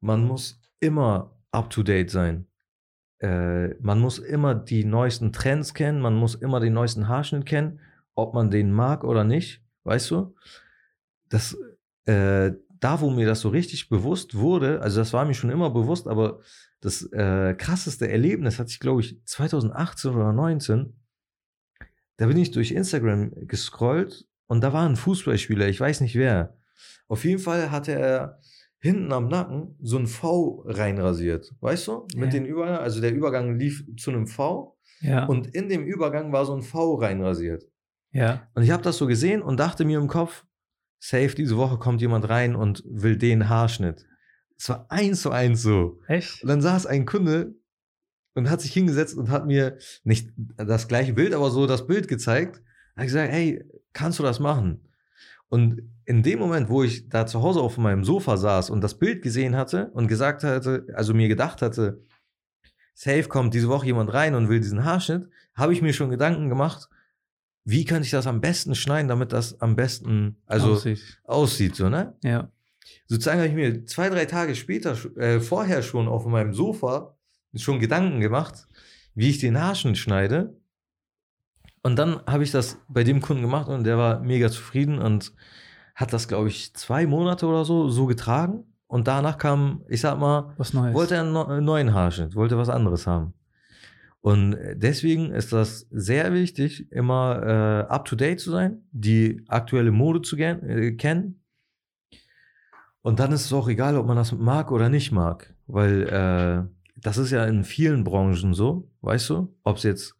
man 0.00 0.24
muss 0.24 0.60
immer 0.80 1.36
up 1.50 1.70
to 1.70 1.82
date 1.82 2.10
sein. 2.10 2.46
Äh, 3.20 3.74
man 3.80 4.00
muss 4.00 4.18
immer 4.18 4.54
die 4.54 4.84
neuesten 4.84 5.32
Trends 5.32 5.74
kennen, 5.74 6.00
man 6.00 6.14
muss 6.14 6.34
immer 6.34 6.60
den 6.60 6.74
neuesten 6.74 7.08
Haarschnitt 7.08 7.46
kennen, 7.46 7.80
ob 8.14 8.34
man 8.34 8.50
den 8.50 8.72
mag 8.72 9.04
oder 9.04 9.24
nicht, 9.24 9.62
weißt 9.84 10.10
du? 10.10 10.34
Das, 11.28 11.56
äh, 12.06 12.52
da, 12.80 13.00
wo 13.00 13.10
mir 13.10 13.26
das 13.26 13.40
so 13.40 13.48
richtig 13.48 13.88
bewusst 13.88 14.36
wurde, 14.36 14.80
also 14.82 15.00
das 15.00 15.12
war 15.12 15.24
mir 15.24 15.34
schon 15.34 15.50
immer 15.50 15.70
bewusst, 15.70 16.06
aber 16.06 16.40
das 16.80 17.02
äh, 17.12 17.54
krasseste 17.54 18.08
Erlebnis 18.08 18.58
hatte 18.58 18.70
ich, 18.70 18.78
glaube 18.78 19.00
ich, 19.00 19.20
2018 19.24 20.12
oder 20.12 20.32
2019. 20.32 20.94
Da 22.18 22.26
bin 22.26 22.36
ich 22.36 22.50
durch 22.52 22.70
Instagram 22.72 23.32
gescrollt 23.46 24.27
und 24.48 24.60
da 24.62 24.72
war 24.72 24.88
ein 24.88 24.96
Fußballspieler, 24.96 25.68
ich 25.68 25.78
weiß 25.80 26.00
nicht 26.00 26.16
wer. 26.16 26.56
Auf 27.06 27.24
jeden 27.24 27.38
Fall 27.38 27.70
hatte 27.70 27.92
er 27.92 28.38
hinten 28.80 29.12
am 29.12 29.28
Nacken 29.28 29.76
so 29.80 29.98
ein 29.98 30.06
V 30.06 30.62
reinrasiert, 30.66 31.54
weißt 31.60 31.86
du? 31.88 32.06
Mit 32.16 32.32
Ja. 32.32 32.40
den 32.40 32.46
Übergang, 32.46 32.76
also 32.78 33.00
der 33.00 33.12
Übergang 33.14 33.58
lief 33.58 33.84
zu 33.96 34.10
einem 34.10 34.26
V 34.26 34.76
Ja. 35.00 35.26
Und 35.26 35.46
in 35.54 35.68
dem 35.68 35.84
Übergang 35.84 36.32
war 36.32 36.44
so 36.44 36.54
ein 36.54 36.62
V 36.62 36.94
reinrasiert. 36.96 37.64
ja. 38.10 38.48
Und 38.54 38.62
ich 38.64 38.70
habe 38.70 38.82
das 38.82 38.96
so 38.98 39.06
gesehen 39.06 39.42
und 39.42 39.58
dachte 39.60 39.84
mir 39.84 39.98
im 39.98 40.08
Kopf, 40.08 40.44
safe, 41.00 41.34
diese 41.36 41.56
Woche 41.56 41.78
kommt 41.78 42.00
jemand 42.00 42.28
rein 42.28 42.56
und 42.56 42.82
will 42.86 43.16
den 43.16 43.48
Haarschnitt. 43.48 44.06
Es 44.56 44.68
war 44.68 44.86
eins 44.90 45.22
zu 45.22 45.30
eins 45.30 45.62
so. 45.62 46.00
Echt? 46.08 46.42
Und 46.42 46.48
dann 46.48 46.60
saß 46.60 46.86
ein 46.86 47.06
Kunde 47.06 47.54
und 48.34 48.50
hat 48.50 48.60
sich 48.60 48.72
hingesetzt 48.72 49.16
und 49.16 49.30
hat 49.30 49.46
mir 49.46 49.78
nicht 50.04 50.30
das 50.56 50.88
gleiche 50.88 51.12
Bild, 51.12 51.32
aber 51.34 51.50
so 51.50 51.66
das 51.66 51.86
Bild 51.86 52.08
gezeigt. 52.08 52.60
Hat 52.98 53.06
gesagt, 53.06 53.32
hey, 53.32 53.64
kannst 53.92 54.18
du 54.18 54.22
das 54.22 54.40
machen? 54.40 54.80
Und 55.48 55.82
in 56.04 56.22
dem 56.22 56.38
Moment, 56.38 56.68
wo 56.68 56.82
ich 56.82 57.08
da 57.08 57.26
zu 57.26 57.42
Hause 57.42 57.60
auf 57.60 57.78
meinem 57.78 58.04
Sofa 58.04 58.36
saß 58.36 58.70
und 58.70 58.82
das 58.82 58.98
Bild 58.98 59.22
gesehen 59.22 59.56
hatte 59.56 59.90
und 59.94 60.08
gesagt 60.08 60.42
hatte, 60.44 60.86
also 60.94 61.14
mir 61.14 61.28
gedacht 61.28 61.62
hatte, 61.62 62.02
safe 62.94 63.28
kommt 63.28 63.54
diese 63.54 63.68
Woche 63.68 63.86
jemand 63.86 64.12
rein 64.12 64.34
und 64.34 64.48
will 64.48 64.60
diesen 64.60 64.84
Haarschnitt, 64.84 65.28
habe 65.54 65.72
ich 65.72 65.80
mir 65.80 65.92
schon 65.92 66.10
Gedanken 66.10 66.48
gemacht, 66.48 66.88
wie 67.64 67.84
kann 67.84 68.02
ich 68.02 68.10
das 68.10 68.26
am 68.26 68.40
besten 68.40 68.74
schneiden, 68.74 69.08
damit 69.08 69.32
das 69.32 69.60
am 69.60 69.76
besten 69.76 70.36
also 70.46 70.72
Aussieht. 70.72 71.20
aussieht, 71.24 71.76
so, 71.76 71.88
ne? 71.88 72.16
Ja. 72.24 72.50
sozusagen 73.06 73.38
habe 73.38 73.48
ich 73.48 73.54
mir 73.54 73.86
zwei, 73.86 74.08
drei 74.08 74.24
Tage 74.24 74.54
später, 74.54 74.96
äh, 75.16 75.38
vorher 75.40 75.82
schon 75.82 76.08
auf 76.08 76.26
meinem 76.26 76.52
Sofa 76.52 77.16
schon 77.54 77.78
Gedanken 77.78 78.20
gemacht, 78.20 78.66
wie 79.14 79.30
ich 79.30 79.38
den 79.38 79.60
Haarschnitt 79.60 79.98
schneide. 79.98 80.56
Und 81.82 81.96
dann 81.96 82.20
habe 82.26 82.42
ich 82.42 82.50
das 82.50 82.78
bei 82.88 83.04
dem 83.04 83.20
Kunden 83.20 83.42
gemacht 83.42 83.68
und 83.68 83.84
der 83.84 83.98
war 83.98 84.20
mega 84.20 84.50
zufrieden 84.50 84.98
und 84.98 85.32
hat 85.94 86.12
das, 86.12 86.28
glaube 86.28 86.48
ich, 86.48 86.74
zwei 86.74 87.06
Monate 87.06 87.46
oder 87.46 87.64
so 87.64 87.88
so 87.88 88.06
getragen. 88.06 88.64
Und 88.86 89.06
danach 89.06 89.36
kam, 89.38 89.82
ich 89.88 90.00
sag 90.00 90.18
mal, 90.18 90.54
Was 90.56 90.72
Neues. 90.72 90.94
wollte 90.94 91.14
er 91.16 91.22
einen 91.22 91.32
neu- 91.32 91.60
neuen 91.60 91.92
Haarschnitt, 91.92 92.34
wollte 92.34 92.56
was 92.56 92.68
anderes 92.70 93.06
haben. 93.06 93.34
Und 94.20 94.56
deswegen 94.74 95.30
ist 95.30 95.52
das 95.52 95.86
sehr 95.90 96.32
wichtig, 96.32 96.90
immer 96.90 97.86
äh, 97.88 97.92
up-to-date 97.92 98.40
zu 98.40 98.50
sein, 98.50 98.82
die 98.90 99.44
aktuelle 99.48 99.90
Mode 99.92 100.22
zu 100.22 100.36
äh, 100.36 100.92
kennen. 100.92 101.40
Und 103.02 103.20
dann 103.20 103.32
ist 103.32 103.44
es 103.44 103.52
auch 103.52 103.68
egal, 103.68 103.96
ob 103.96 104.06
man 104.06 104.16
das 104.16 104.32
mag 104.32 104.72
oder 104.72 104.88
nicht 104.88 105.12
mag, 105.12 105.54
weil 105.66 106.02
äh, 106.08 106.68
das 106.96 107.16
ist 107.16 107.30
ja 107.30 107.44
in 107.46 107.62
vielen 107.64 108.04
Branchen 108.04 108.54
so, 108.54 108.90
weißt 109.02 109.30
du, 109.30 109.54
ob 109.62 109.76
es 109.76 109.84
jetzt 109.84 110.16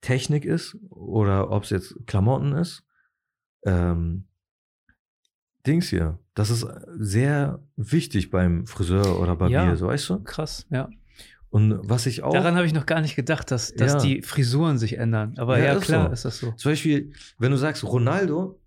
Technik 0.00 0.44
ist 0.44 0.76
oder 0.90 1.50
ob 1.50 1.64
es 1.64 1.70
jetzt 1.70 1.94
Klamotten 2.06 2.52
ist. 2.52 2.82
Ähm, 3.64 4.26
Dings 5.66 5.88
hier, 5.90 6.18
das 6.34 6.48
ist 6.50 6.66
sehr 6.96 7.62
wichtig 7.76 8.30
beim 8.30 8.66
Friseur 8.66 9.20
oder 9.20 9.36
Barbier, 9.36 9.56
Ja. 9.64 9.76
so 9.76 9.88
weißt 9.88 10.08
du. 10.08 10.20
Krass, 10.22 10.66
ja. 10.70 10.88
Und 11.50 11.80
was 11.82 12.06
ich 12.06 12.22
auch. 12.22 12.32
Daran 12.32 12.54
habe 12.54 12.64
ich 12.66 12.72
noch 12.72 12.86
gar 12.86 13.00
nicht 13.02 13.16
gedacht, 13.16 13.50
dass, 13.50 13.74
dass 13.74 13.94
Ja. 13.94 13.98
die 14.00 14.22
Frisuren 14.22 14.78
sich 14.78 14.96
ändern. 14.96 15.34
Aber 15.36 15.58
Ja, 15.58 15.64
ja, 15.66 15.72
ist 15.74 15.82
klar 15.84 16.06
so. 16.06 16.12
ist 16.12 16.24
das 16.24 16.38
so. 16.38 16.52
Zum 16.52 16.72
Beispiel, 16.72 17.12
wenn 17.38 17.50
du 17.50 17.56
sagst 17.58 17.84
Ronaldo, 17.84 18.58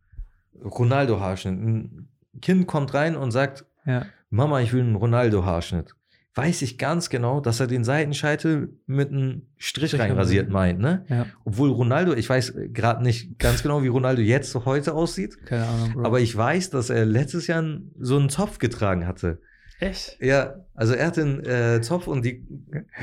Ronaldo-Haarschnitt, 0.64 1.54
ein 1.60 2.10
Kind 2.42 2.68
kommt 2.68 2.94
rein 2.94 3.16
und 3.16 3.32
sagt, 3.32 3.66
Ja. 3.86 4.06
Mama, 4.30 4.62
ich 4.62 4.74
will 4.74 4.82
einen 4.82 4.96
Ronaldo-Haarschnitt. 4.96 5.96
Weiß 6.36 6.64
ich 6.64 6.80
ganz 6.80 7.10
genau, 7.10 7.42
dass 7.42 7.60
er 7.60 7.68
den 7.68 7.84
Seitenscheitel 7.84 8.74
mit 8.88 9.12
einem 9.12 9.44
Strich 9.58 9.90
Strich 9.90 10.02
reinrasiert 10.02 10.50
meint, 10.50 10.80
ne? 10.80 11.06
Ja, 11.08 11.28
Obwohl 11.46 11.70
Ronaldo, 11.70 12.14
ich 12.14 12.28
weiß 12.28 12.56
gerade 12.74 13.04
nicht 13.04 13.38
ganz 13.38 13.62
genau, 13.62 13.84
wie 13.84 13.88
Ronaldo 13.88 14.22
jetzt 14.22 14.56
heute 14.66 14.94
aussieht, 14.94 15.46
keine 15.46 15.68
Ahnung, 15.68 15.94
Bro. 15.94 16.06
aber 16.06 16.20
ich 16.22 16.36
weiß, 16.36 16.72
dass 16.72 16.90
er 16.90 17.06
letztes 17.06 17.46
Jahr 17.46 17.64
so 18.00 18.18
einen 18.18 18.30
Zopf 18.30 18.58
getragen 18.58 19.06
hatte. 19.06 19.42
Echt? 19.80 20.18
Ja, 20.22 20.56
also 20.74 20.94
er 20.94 21.08
hat 21.08 21.18
den 21.18 21.46
äh, 21.46 21.82
Zopf 21.82 22.08
und 22.08 22.26
die 22.26 22.46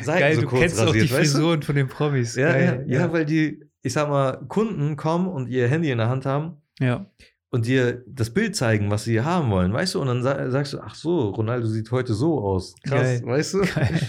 Seiten 0.03 0.21
Geil, 0.21 0.35
so 0.35 0.41
du 0.41 0.47
kurz 0.49 0.61
kennst 0.63 0.81
auch 0.81 0.87
rasiert, 0.89 1.05
die 1.05 1.13
weißt 1.13 1.35
du? 1.35 1.39
Frisuren 1.39 1.63
von 1.63 1.77
den 1.77 1.87
Promis. 1.89 2.35
Ja, 2.35 2.53
Geil, 2.53 2.85
ja, 2.89 3.01
ja, 3.01 3.13
weil 3.13 3.27
die, 3.27 3.63
ich 3.83 3.93
sag 3.93 4.09
mal, 4.09 4.45
Kunden 4.49 4.97
kommen 4.97 5.29
und 5.29 5.49
ihr 5.49 5.69
Handy 5.69 5.91
in 5.91 5.99
der 5.99 6.09
Hand 6.09 6.27
haben 6.27 6.57
ja. 6.81 7.07
Und 7.51 7.67
dir 7.67 8.03
das 8.07 8.31
Bild 8.31 8.55
zeigen, 8.57 8.91
was 8.91 9.05
sie 9.05 9.21
haben 9.21 9.51
wollen, 9.51 9.73
weißt 9.73 9.95
du? 9.95 10.01
Und 10.01 10.07
dann 10.09 10.23
sa 10.23 10.51
sagst 10.51 10.73
du, 10.73 10.81
ach 10.81 10.95
so, 10.95 11.31
Ronaldo 11.31 11.67
sieht 11.67 11.91
heute 11.91 12.15
so 12.15 12.41
aus. 12.41 12.75
Krass, 12.85 13.21
Geil. 13.21 13.23
weißt 13.25 13.55
du? 13.55 13.61
Geil. 13.75 14.01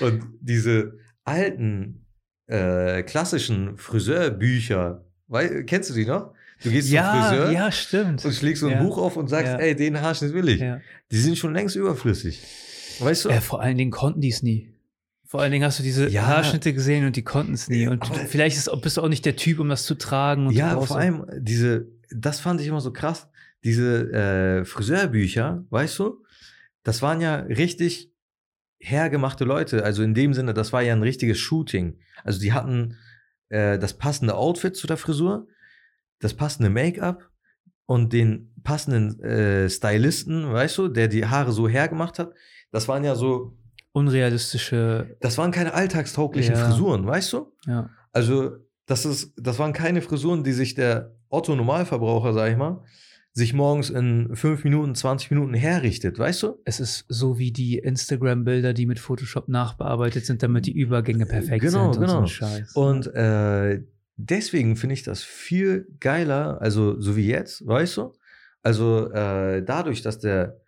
Und 0.00 0.22
diese 0.40 0.94
alten, 1.24 2.06
äh, 2.46 3.02
klassischen 3.02 3.76
Friseurbücher, 3.76 5.04
wei 5.28 5.62
kennst 5.64 5.90
du 5.90 5.94
die 5.94 6.06
noch? 6.06 6.32
Du 6.62 6.70
gehst 6.70 6.88
zum 6.88 6.94
Ja, 6.96 7.22
Friseur 7.28 7.50
ja, 7.52 7.70
stimmt. 7.72 8.24
und 8.24 8.32
schlägst 8.32 8.60
so 8.62 8.66
ein 8.68 8.72
Ja. 8.78 8.82
Buch 8.82 8.96
auf 8.98 9.16
und 9.16 9.28
sagst, 9.28 9.52
Ja. 9.52 9.58
ey, 9.58 9.74
den 9.76 10.00
Haarschnitt 10.00 10.32
will 10.32 10.48
ich. 10.48 10.60
Ja. 10.60 10.80
Die 11.10 11.18
sind 11.18 11.36
schon 11.36 11.52
längst 11.52 11.76
überflüssig. 11.76 12.40
Weißt 13.00 13.26
du? 13.26 13.28
Äh, 13.28 13.40
vor 13.42 13.60
allen 13.60 13.76
Dingen 13.76 13.90
konnten 13.90 14.20
die 14.20 14.30
es 14.30 14.42
nie. 14.42 14.72
Vor 15.26 15.42
allen 15.42 15.52
Dingen 15.52 15.64
hast 15.64 15.78
du 15.80 15.82
diese 15.82 16.08
Ja. 16.08 16.26
Haarschnitte 16.26 16.72
gesehen 16.72 17.04
und 17.04 17.16
die 17.16 17.22
konnten 17.24 17.52
es 17.52 17.68
nie. 17.68 17.88
Und 17.88 18.06
vielleicht 18.28 18.56
ist, 18.56 18.70
bist 18.80 18.96
du 18.96 19.02
auch 19.02 19.08
nicht 19.08 19.26
der 19.26 19.36
Typ, 19.36 19.58
um 19.58 19.68
das 19.68 19.84
zu 19.84 19.96
tragen. 19.96 20.46
Und 20.46 20.54
Ja, 20.54 20.80
vor 20.80 20.96
allem 20.96 21.26
diese, 21.38 21.88
das 22.10 22.40
fand 22.40 22.60
ich 22.60 22.66
immer 22.66 22.80
so 22.80 22.92
krass, 22.92 23.28
diese 23.64 24.12
äh, 24.12 24.64
Friseurbücher, 24.64 25.64
weißt 25.70 25.98
du, 25.98 26.22
das 26.82 27.02
waren 27.02 27.20
ja 27.20 27.36
richtig 27.36 28.12
hergemachte 28.78 29.44
Leute. 29.44 29.84
Also 29.84 30.02
in 30.02 30.14
dem 30.14 30.34
Sinne, 30.34 30.54
das 30.54 30.72
war 30.72 30.82
ja 30.82 30.92
ein 30.92 31.02
richtiges 31.02 31.38
Shooting. 31.38 31.98
Also 32.22 32.38
die 32.40 32.52
hatten 32.52 32.96
äh, 33.48 33.78
das 33.78 33.94
passende 33.94 34.34
Outfit 34.36 34.76
zu 34.76 34.86
der 34.86 34.96
Frisur, 34.96 35.48
das 36.20 36.34
passende 36.34 36.70
Make-up 36.70 37.28
und 37.86 38.12
den 38.12 38.52
passenden 38.62 39.20
äh, 39.20 39.68
Stylisten, 39.68 40.52
weißt 40.52 40.78
du, 40.78 40.88
der 40.88 41.08
die 41.08 41.26
Haare 41.26 41.52
so 41.52 41.68
hergemacht 41.68 42.18
hat. 42.18 42.32
Das 42.70 42.88
waren 42.88 43.04
ja 43.04 43.14
so, 43.14 43.56
unrealistische. 43.92 45.16
das 45.20 45.38
waren 45.38 45.50
keine 45.52 45.72
alltagstauglichen 45.74 46.54
Ja. 46.54 46.66
Frisuren, 46.68 47.06
weißt 47.06 47.32
du? 47.32 47.52
Ja. 47.66 47.90
Also, 48.12 48.56
das, 48.86 49.04
ist, 49.04 49.32
das 49.36 49.58
waren 49.58 49.72
keine 49.72 50.02
Frisuren, 50.02 50.44
die 50.44 50.52
sich 50.52 50.74
der 50.74 51.14
Otto-Normalverbraucher, 51.36 52.32
sag 52.32 52.50
ich 52.50 52.56
mal, 52.56 52.82
sich 53.32 53.52
morgens 53.52 53.90
in 53.90 54.34
5 54.34 54.64
Minuten, 54.64 54.94
20 54.94 55.30
Minuten 55.30 55.52
herrichtet, 55.52 56.18
weißt 56.18 56.42
du? 56.42 56.54
Es 56.64 56.80
ist 56.80 57.04
so 57.08 57.38
wie 57.38 57.52
die 57.52 57.76
Instagram-Bilder, 57.78 58.72
die 58.72 58.86
mit 58.86 58.98
Photoshop 58.98 59.48
nachbearbeitet 59.48 60.24
sind, 60.24 60.42
damit 60.42 60.64
die 60.64 60.72
Übergänge 60.72 61.26
perfekt 61.26 61.60
Genau, 61.60 61.92
sind 61.92 62.02
und 62.02 62.08
so 62.08 62.14
genau. 62.14 62.20
ein 62.20 62.26
Scheiß. 62.26 62.72
Und 62.74 63.06
äh, 63.14 63.82
deswegen 64.16 64.76
finde 64.76 64.94
ich 64.94 65.02
das 65.02 65.22
viel 65.22 65.86
geiler, 66.00 66.62
also 66.62 66.98
so 66.98 67.14
wie 67.16 67.26
jetzt, 67.26 67.66
weißt 67.66 67.98
du? 67.98 68.14
Also 68.62 69.10
äh, 69.12 69.62
dadurch, 69.62 70.00
dass 70.00 70.18
der 70.18 70.58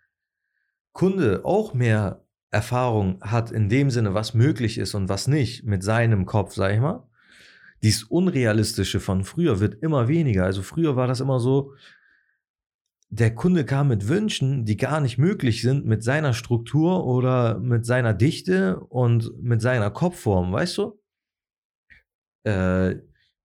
Kunde 0.93 1.41
auch 1.43 1.73
mehr 1.73 2.23
Erfahrung 2.51 3.19
hat 3.21 3.51
in 3.51 3.67
dem 3.69 3.89
Sinne, 3.89 4.13
was 4.13 4.35
möglich 4.35 4.77
ist 4.77 4.93
und 4.93 5.09
was 5.09 5.27
nicht 5.27 5.65
mit 5.65 5.83
seinem 5.83 6.25
Kopf, 6.25 6.53
sag 6.53 6.73
ich 6.73 6.79
mal. 6.79 7.08
Dies 7.83 8.03
Unrealistische 8.03 8.99
von 8.99 9.23
früher 9.23 9.59
wird 9.59 9.81
immer 9.81 10.07
weniger. 10.07 10.45
Also 10.45 10.61
früher 10.61 10.95
war 10.95 11.07
das 11.07 11.21
immer 11.21 11.39
so, 11.39 11.73
der 13.09 13.33
Kunde 13.33 13.65
kam 13.65 13.87
mit 13.87 14.07
Wünschen, 14.07 14.65
die 14.65 14.77
gar 14.77 15.01
nicht 15.01 15.17
möglich 15.17 15.61
sind 15.61 15.85
mit 15.85 16.03
seiner 16.03 16.33
Struktur 16.33 17.05
oder 17.05 17.57
mit 17.59 17.85
seiner 17.85 18.13
Dichte 18.13 18.79
und 18.79 19.41
mit 19.41 19.61
seiner 19.61 19.89
Kopfform, 19.89 20.51
weißt 20.51 20.77
du? 20.77 20.99
Äh, 22.43 22.97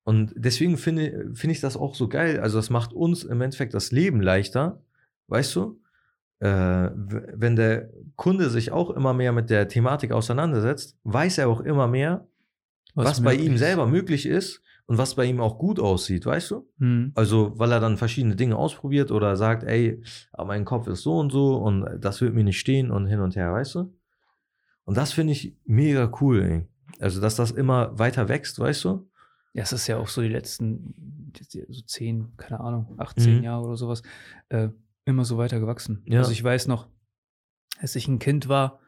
und 0.04 0.34
deswegen 0.36 0.76
finde 0.76 1.30
finde 1.34 1.52
ich 1.52 1.60
das 1.60 1.78
auch 1.78 1.94
so 1.94 2.08
geil. 2.08 2.40
Also, 2.40 2.58
das 2.58 2.68
macht 2.68 2.92
uns 2.92 3.24
im 3.24 3.40
Endeffekt 3.40 3.72
das 3.72 3.90
Leben 3.90 4.20
leichter, 4.20 4.82
weißt 5.28 5.56
du? 5.56 5.80
Äh, 6.40 6.90
wenn 6.92 7.56
der 7.56 7.88
Kunde 8.16 8.50
sich 8.50 8.70
auch 8.70 8.90
immer 8.90 9.14
mehr 9.14 9.32
mit 9.32 9.48
der 9.48 9.66
Thematik 9.68 10.12
auseinandersetzt, 10.12 10.98
weiß 11.04 11.38
er 11.38 11.48
auch 11.48 11.60
immer 11.60 11.88
mehr, 11.88 12.28
was, 12.94 13.22
bei 13.22 13.32
möglich 13.32 13.46
ihm 13.46 13.58
selber 13.58 13.86
möglich 13.86 14.26
ist 14.26 14.62
und 14.86 14.98
was 14.98 15.14
bei 15.14 15.24
ihm 15.24 15.40
auch 15.40 15.58
gut 15.58 15.80
aussieht, 15.80 16.26
weißt 16.26 16.50
du? 16.52 16.68
Hm. 16.78 17.12
Also, 17.14 17.52
weil 17.58 17.72
er 17.72 17.80
dann 17.80 17.96
verschiedene 17.96 18.36
Dinge 18.36 18.56
ausprobiert 18.56 19.10
oder 19.10 19.36
sagt, 19.36 19.64
ey, 19.64 20.02
aber 20.32 20.48
mein 20.48 20.64
Kopf 20.64 20.86
ist 20.86 21.02
so 21.02 21.18
und 21.18 21.30
so 21.30 21.56
und 21.56 21.86
das 22.00 22.20
wird 22.20 22.34
mir 22.34 22.44
nicht 22.44 22.60
stehen 22.60 22.90
und 22.90 23.06
hin 23.06 23.20
und 23.20 23.36
her, 23.36 23.52
weißt 23.52 23.74
du? 23.76 23.94
Und 24.84 24.96
das 24.96 25.12
finde 25.12 25.32
ich 25.32 25.56
mega 25.64 26.12
cool, 26.20 26.42
ey. 26.42 26.66
Also, 27.00 27.20
dass 27.20 27.34
das 27.36 27.50
immer 27.50 27.98
weiter 27.98 28.28
wächst, 28.28 28.58
weißt 28.58 28.84
du? 28.84 29.08
Ja, 29.54 29.62
es 29.62 29.72
ist 29.72 29.86
ja 29.86 29.96
auch 29.96 30.08
so 30.08 30.20
die 30.20 30.28
letzten 30.28 31.32
so 31.68 31.82
zehn, 31.82 32.36
keine 32.36 32.60
Ahnung, 32.60 32.94
18 32.98 33.38
Mhm. 33.38 33.42
Jahre 33.42 33.64
oder 33.64 33.76
sowas, 33.76 34.02
äh, 34.48 34.68
immer 35.04 35.24
so 35.24 35.38
weiter 35.38 35.60
gewachsen. 35.60 36.02
Ja. 36.06 36.20
Also 36.20 36.32
ich 36.32 36.42
weiß 36.42 36.68
noch, 36.68 36.88
als 37.78 37.96
ich 37.96 38.08
ein 38.08 38.18
Kind 38.18 38.48
war, 38.48 38.80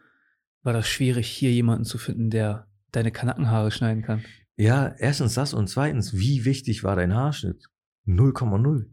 war 0.63 0.73
das 0.73 0.87
schwierig, 0.89 1.29
hier 1.29 1.53
jemanden 1.53 1.85
zu 1.85 1.99
finden, 1.99 2.31
der 2.31 2.67
deine 2.97 3.13
Kanackenhaare 3.13 3.71
schneiden 3.71 4.03
kann. 4.03 4.25
Ja, 4.57 4.95
erstens 4.99 5.35
das 5.35 5.53
und 5.55 5.69
zweitens, 5.69 6.15
wie 6.15 6.45
wichtig 6.45 6.83
war 6.83 6.97
dein 6.97 7.15
Haarschnitt? 7.15 7.69
0,0. 8.07 8.87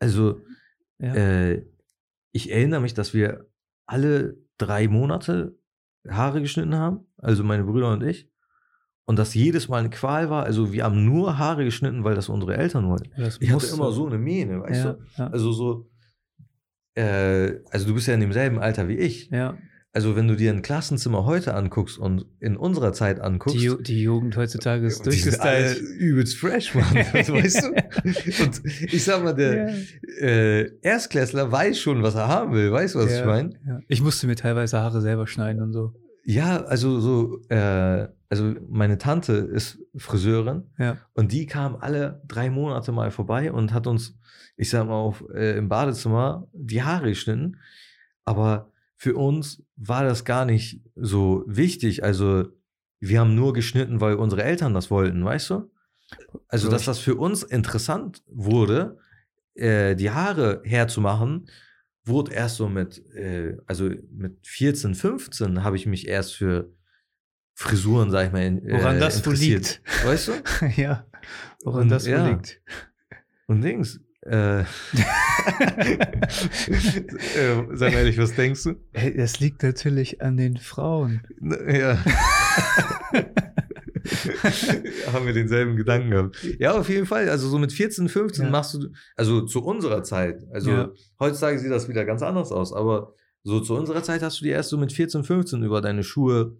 Also, 0.00 0.40
Ja. 0.98 1.14
äh, 1.14 1.64
ich 2.32 2.50
erinnere 2.52 2.80
mich, 2.80 2.92
dass 2.94 3.14
wir 3.14 3.46
alle 3.86 4.36
drei 4.58 4.86
Monate 4.88 5.56
Haare 6.08 6.40
geschnitten 6.42 6.74
haben, 6.74 7.06
also 7.16 7.42
meine 7.44 7.64
Brüder 7.64 7.92
und 7.92 8.02
ich. 8.02 8.28
Und 9.06 9.18
das 9.18 9.32
jedes 9.34 9.68
Mal 9.68 9.78
eine 9.78 9.90
Qual 9.90 10.28
war. 10.28 10.44
Also, 10.44 10.72
wir 10.72 10.84
haben 10.84 11.04
nur 11.06 11.38
Haare 11.38 11.64
geschnitten, 11.64 12.04
weil 12.04 12.14
das 12.14 12.28
unsere 12.28 12.56
Eltern 12.58 12.88
wollten. 12.88 13.10
Das 13.16 13.38
Ich 13.40 13.50
hatte 13.50 13.66
immer 13.68 13.90
so 13.92 14.06
eine 14.06 14.18
Mähne, 14.18 14.60
weißt 14.60 14.84
ja, 14.84 14.92
du? 14.92 15.04
ja, 15.16 15.26
Also, 15.28 15.52
so, 15.52 15.90
äh, 16.94 17.60
also 17.70 17.86
du 17.86 17.94
bist 17.94 18.06
ja 18.08 18.14
in 18.14 18.20
demselben 18.20 18.58
Alter 18.58 18.88
wie 18.88 18.96
ich. 18.98 19.30
ja. 19.30 19.56
Also 19.98 20.14
wenn 20.14 20.28
du 20.28 20.36
dir 20.36 20.52
ein 20.52 20.62
Klassenzimmer 20.62 21.24
heute 21.24 21.54
anguckst 21.54 21.98
und 21.98 22.24
in 22.38 22.56
unserer 22.56 22.92
Zeit 22.92 23.18
anguckst, 23.20 23.58
Die, 23.60 23.82
die 23.82 24.00
Jugend 24.00 24.36
heutzutage 24.36 24.86
ist 24.86 25.04
durchgestylt. 25.04 25.76
übelst 25.98 26.36
fresh, 26.36 26.72
Mann. 26.76 26.84
weißt 26.94 27.62
du? 27.64 28.44
Und 28.44 28.60
ich 28.92 29.02
sag 29.02 29.24
mal, 29.24 29.34
der 29.34 29.74
äh, 30.20 30.70
Erstklässler 30.82 31.50
weiß 31.50 31.80
schon, 31.80 32.04
was 32.04 32.14
er 32.14 32.28
haben 32.28 32.52
will. 32.52 32.70
Weißt 32.70 32.94
du, 32.94 33.00
was 33.00 33.10
Ja, 33.10 33.18
ich 33.20 33.26
meine? 33.26 33.50
ja. 33.66 33.80
Ich 33.88 34.00
musste 34.00 34.28
mir 34.28 34.36
teilweise 34.36 34.78
Haare 34.78 35.00
selber 35.00 35.26
schneiden 35.26 35.62
und 35.62 35.72
so. 35.72 35.92
Ja, 36.24 36.62
also 36.62 37.00
so, 37.00 37.40
äh, 37.48 38.06
also 38.28 38.54
meine 38.68 38.98
Tante 38.98 39.32
ist 39.32 39.80
Friseurin 39.96 40.62
Ja. 40.78 40.98
und 41.14 41.32
die 41.32 41.46
kam 41.46 41.74
alle 41.74 42.22
drei 42.28 42.50
Monate 42.50 42.92
mal 42.92 43.10
vorbei 43.10 43.50
und 43.50 43.72
hat 43.72 43.88
uns, 43.88 44.16
ich 44.56 44.70
sag 44.70 44.86
mal, 44.86 44.94
auf, 44.94 45.24
äh, 45.34 45.58
im 45.58 45.68
Badezimmer 45.68 46.46
die 46.52 46.84
Haare 46.84 47.08
geschnitten. 47.08 47.56
Aber 48.24 48.70
für 48.98 49.14
uns 49.14 49.62
war 49.76 50.02
das 50.04 50.24
gar 50.24 50.44
nicht 50.44 50.82
so 50.96 51.44
wichtig. 51.46 52.02
Also 52.02 52.48
wir 52.98 53.20
haben 53.20 53.36
nur 53.36 53.52
geschnitten, 53.52 54.00
weil 54.00 54.14
unsere 54.16 54.42
Eltern 54.42 54.74
das 54.74 54.90
wollten, 54.90 55.24
weißt 55.24 55.50
du? 55.50 55.70
Also, 56.48 56.66
So, 56.66 56.72
dass 56.72 56.84
das 56.84 56.98
für 56.98 57.14
uns 57.14 57.44
interessant 57.44 58.22
wurde, 58.26 58.98
äh, 59.54 59.94
die 59.94 60.10
Haare 60.10 60.62
herzumachen, 60.64 61.48
wurde 62.04 62.32
erst 62.32 62.56
so 62.56 62.68
mit, 62.68 62.98
äh, 63.14 63.56
also 63.66 63.88
mit 64.10 64.44
14, 64.44 64.96
15 64.96 65.62
habe 65.62 65.76
ich 65.76 65.86
mich 65.86 66.08
erst 66.08 66.34
für 66.34 66.72
Frisuren, 67.54 68.10
sag 68.10 68.26
ich 68.26 68.32
mal, 68.32 68.42
in, 68.42 68.62
Woran 68.68 68.96
äh, 68.96 69.00
das 69.00 69.18
interessiert. 69.18 69.80
liegt. 69.84 70.04
Weißt 70.06 70.28
du? 70.28 70.32
ja. 70.76 71.06
Woran 71.62 71.82
Und 71.82 71.88
das 71.90 72.04
ja. 72.04 72.26
liegt. 72.26 72.60
Und 73.46 73.62
Dings. 73.62 74.00
Äh, 74.30 74.60
äh, 74.62 74.64
sag 77.72 77.92
mal 77.92 77.98
ehrlich, 77.98 78.18
was 78.18 78.34
denkst 78.34 78.64
du? 78.64 78.74
Das 79.16 79.40
liegt 79.40 79.62
natürlich 79.62 80.20
an 80.20 80.36
den 80.36 80.56
Frauen. 80.58 81.22
Ja. 81.40 81.98
Haben 85.12 85.26
wir 85.26 85.32
denselben 85.34 85.76
Gedanken 85.76 86.10
gehabt. 86.10 86.36
Ja, 86.58 86.72
auf 86.72 86.88
jeden 86.88 87.06
Fall. 87.06 87.28
Also 87.28 87.48
so 87.48 87.58
mit 87.58 87.72
14, 87.72 88.08
15 88.08 88.44
Ja. 88.46 88.50
machst 88.50 88.74
du, 88.74 88.88
also 89.16 89.42
zu 89.42 89.62
unserer 89.64 90.02
Zeit, 90.02 90.44
also 90.52 90.70
Ja. 90.70 90.90
heutzutage 91.20 91.58
sieht 91.58 91.70
das 91.70 91.88
wieder 91.88 92.04
ganz 92.04 92.22
anders 92.22 92.52
aus, 92.52 92.72
aber 92.72 93.14
so 93.44 93.60
zu 93.60 93.74
unserer 93.76 94.02
Zeit 94.02 94.22
hast 94.22 94.40
du 94.40 94.44
dir 94.44 94.54
erst 94.54 94.70
so 94.70 94.78
mit 94.78 94.92
14, 94.92 95.24
15 95.24 95.62
über 95.62 95.80
deine 95.80 96.02
Schuhe. 96.04 96.56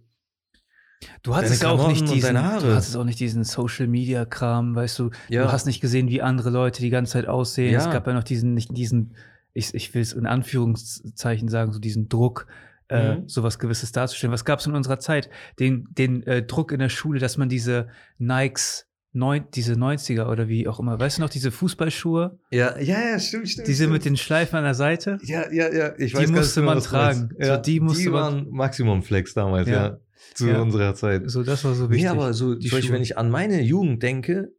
Du 1.22 1.36
hattest 1.36 1.62
ja 1.62 1.70
auch 1.70 1.88
nicht 1.88 2.08
diesen, 2.12 2.34
du 2.34 2.40
hattest 2.74 2.96
auch 2.96 3.04
nicht 3.04 3.20
diesen 3.20 3.44
Social 3.44 3.86
Media 3.86 4.24
Kram, 4.24 4.74
weißt 4.74 4.98
du. 4.98 5.10
Ja. 5.28 5.44
Du 5.44 5.52
hast 5.52 5.66
nicht 5.66 5.80
gesehen, 5.80 6.08
wie 6.08 6.22
andere 6.22 6.50
Leute 6.50 6.80
die 6.80 6.90
ganze 6.90 7.12
Zeit 7.12 7.26
aussehen. 7.26 7.72
Ja. 7.72 7.78
Es 7.78 7.90
gab 7.90 8.06
ja 8.06 8.12
noch 8.14 8.24
diesen, 8.24 8.54
nicht 8.54 8.76
diesen, 8.76 9.14
ich, 9.52 9.72
ich 9.74 9.94
will 9.94 10.02
es 10.02 10.12
in 10.12 10.26
Anführungszeichen 10.26 11.48
sagen, 11.48 11.72
so 11.72 11.78
diesen 11.78 12.08
Druck, 12.08 12.46
äh, 12.88 13.16
Mhm. 13.16 13.28
sowas 13.28 13.58
Gewisses 13.58 13.92
darzustellen. 13.92 14.32
Was 14.32 14.44
gab 14.44 14.60
es 14.60 14.66
in 14.66 14.74
unserer 14.74 14.98
Zeit? 14.98 15.28
Den, 15.60 15.86
den 15.90 16.22
äh, 16.26 16.42
Druck 16.42 16.72
in 16.72 16.78
der 16.80 16.88
Schule, 16.88 17.20
dass 17.20 17.36
man 17.36 17.48
diese 17.48 17.88
Nikes, 18.18 18.86
neun, 19.12 19.44
diese 19.54 19.74
90er 19.74 20.28
oder 20.28 20.48
wie 20.48 20.66
auch 20.68 20.80
immer, 20.80 20.98
weißt 20.98 21.18
du 21.18 21.22
noch, 21.22 21.30
diese 21.30 21.50
Fußballschuhe, 21.50 22.38
Ja, 22.50 22.78
ja, 22.78 22.98
ja, 23.10 23.18
stimmt, 23.18 23.48
stimmt. 23.48 23.68
diese 23.68 23.82
stimmt. 23.84 23.92
mit 23.92 24.04
den 24.04 24.16
Schleifen 24.16 24.56
an 24.56 24.64
der 24.64 24.74
Seite? 24.74 25.18
Ja, 25.22 25.50
ja, 25.52 25.72
ja. 25.72 25.92
Ich 25.98 26.12
Die 26.12 26.18
weiß 26.18 26.30
musste 26.30 26.60
genau, 26.60 26.74
man 26.74 26.82
tragen. 26.82 27.30
Ja, 27.38 27.56
So, 27.56 27.62
die 27.62 27.80
musste 27.80 28.02
die 28.04 28.08
man- 28.08 28.20
waren 28.22 28.50
Maximum 28.50 29.02
Flex 29.02 29.34
damals, 29.34 29.68
Ja. 29.68 29.86
ja. 29.86 29.98
Zu 30.34 30.48
Ja. 30.48 30.60
unserer 30.62 30.94
Zeit. 30.94 31.30
So, 31.30 31.42
das 31.42 31.64
war 31.64 31.74
so 31.74 31.84
Nee, 31.86 31.90
wichtig. 31.96 32.10
aber 32.10 32.32
so, 32.34 32.54
die 32.54 32.68
zum 32.68 32.78
Beispiel, 32.78 32.94
wenn 32.94 33.02
ich 33.02 33.16
an 33.18 33.30
meine 33.30 33.60
Jugend 33.62 34.02
denke, 34.02 34.52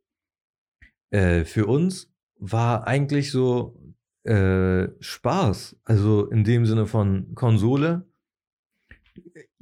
äh, 1.11 1.43
für 1.45 1.65
uns 1.67 2.11
war 2.37 2.87
eigentlich 2.87 3.31
so 3.31 3.75
äh, 4.23 4.87
Spaß. 4.99 5.77
Also 5.83 6.25
in 6.29 6.43
dem 6.43 6.65
Sinne 6.65 6.85
von 6.85 7.33
Konsole, 7.35 8.05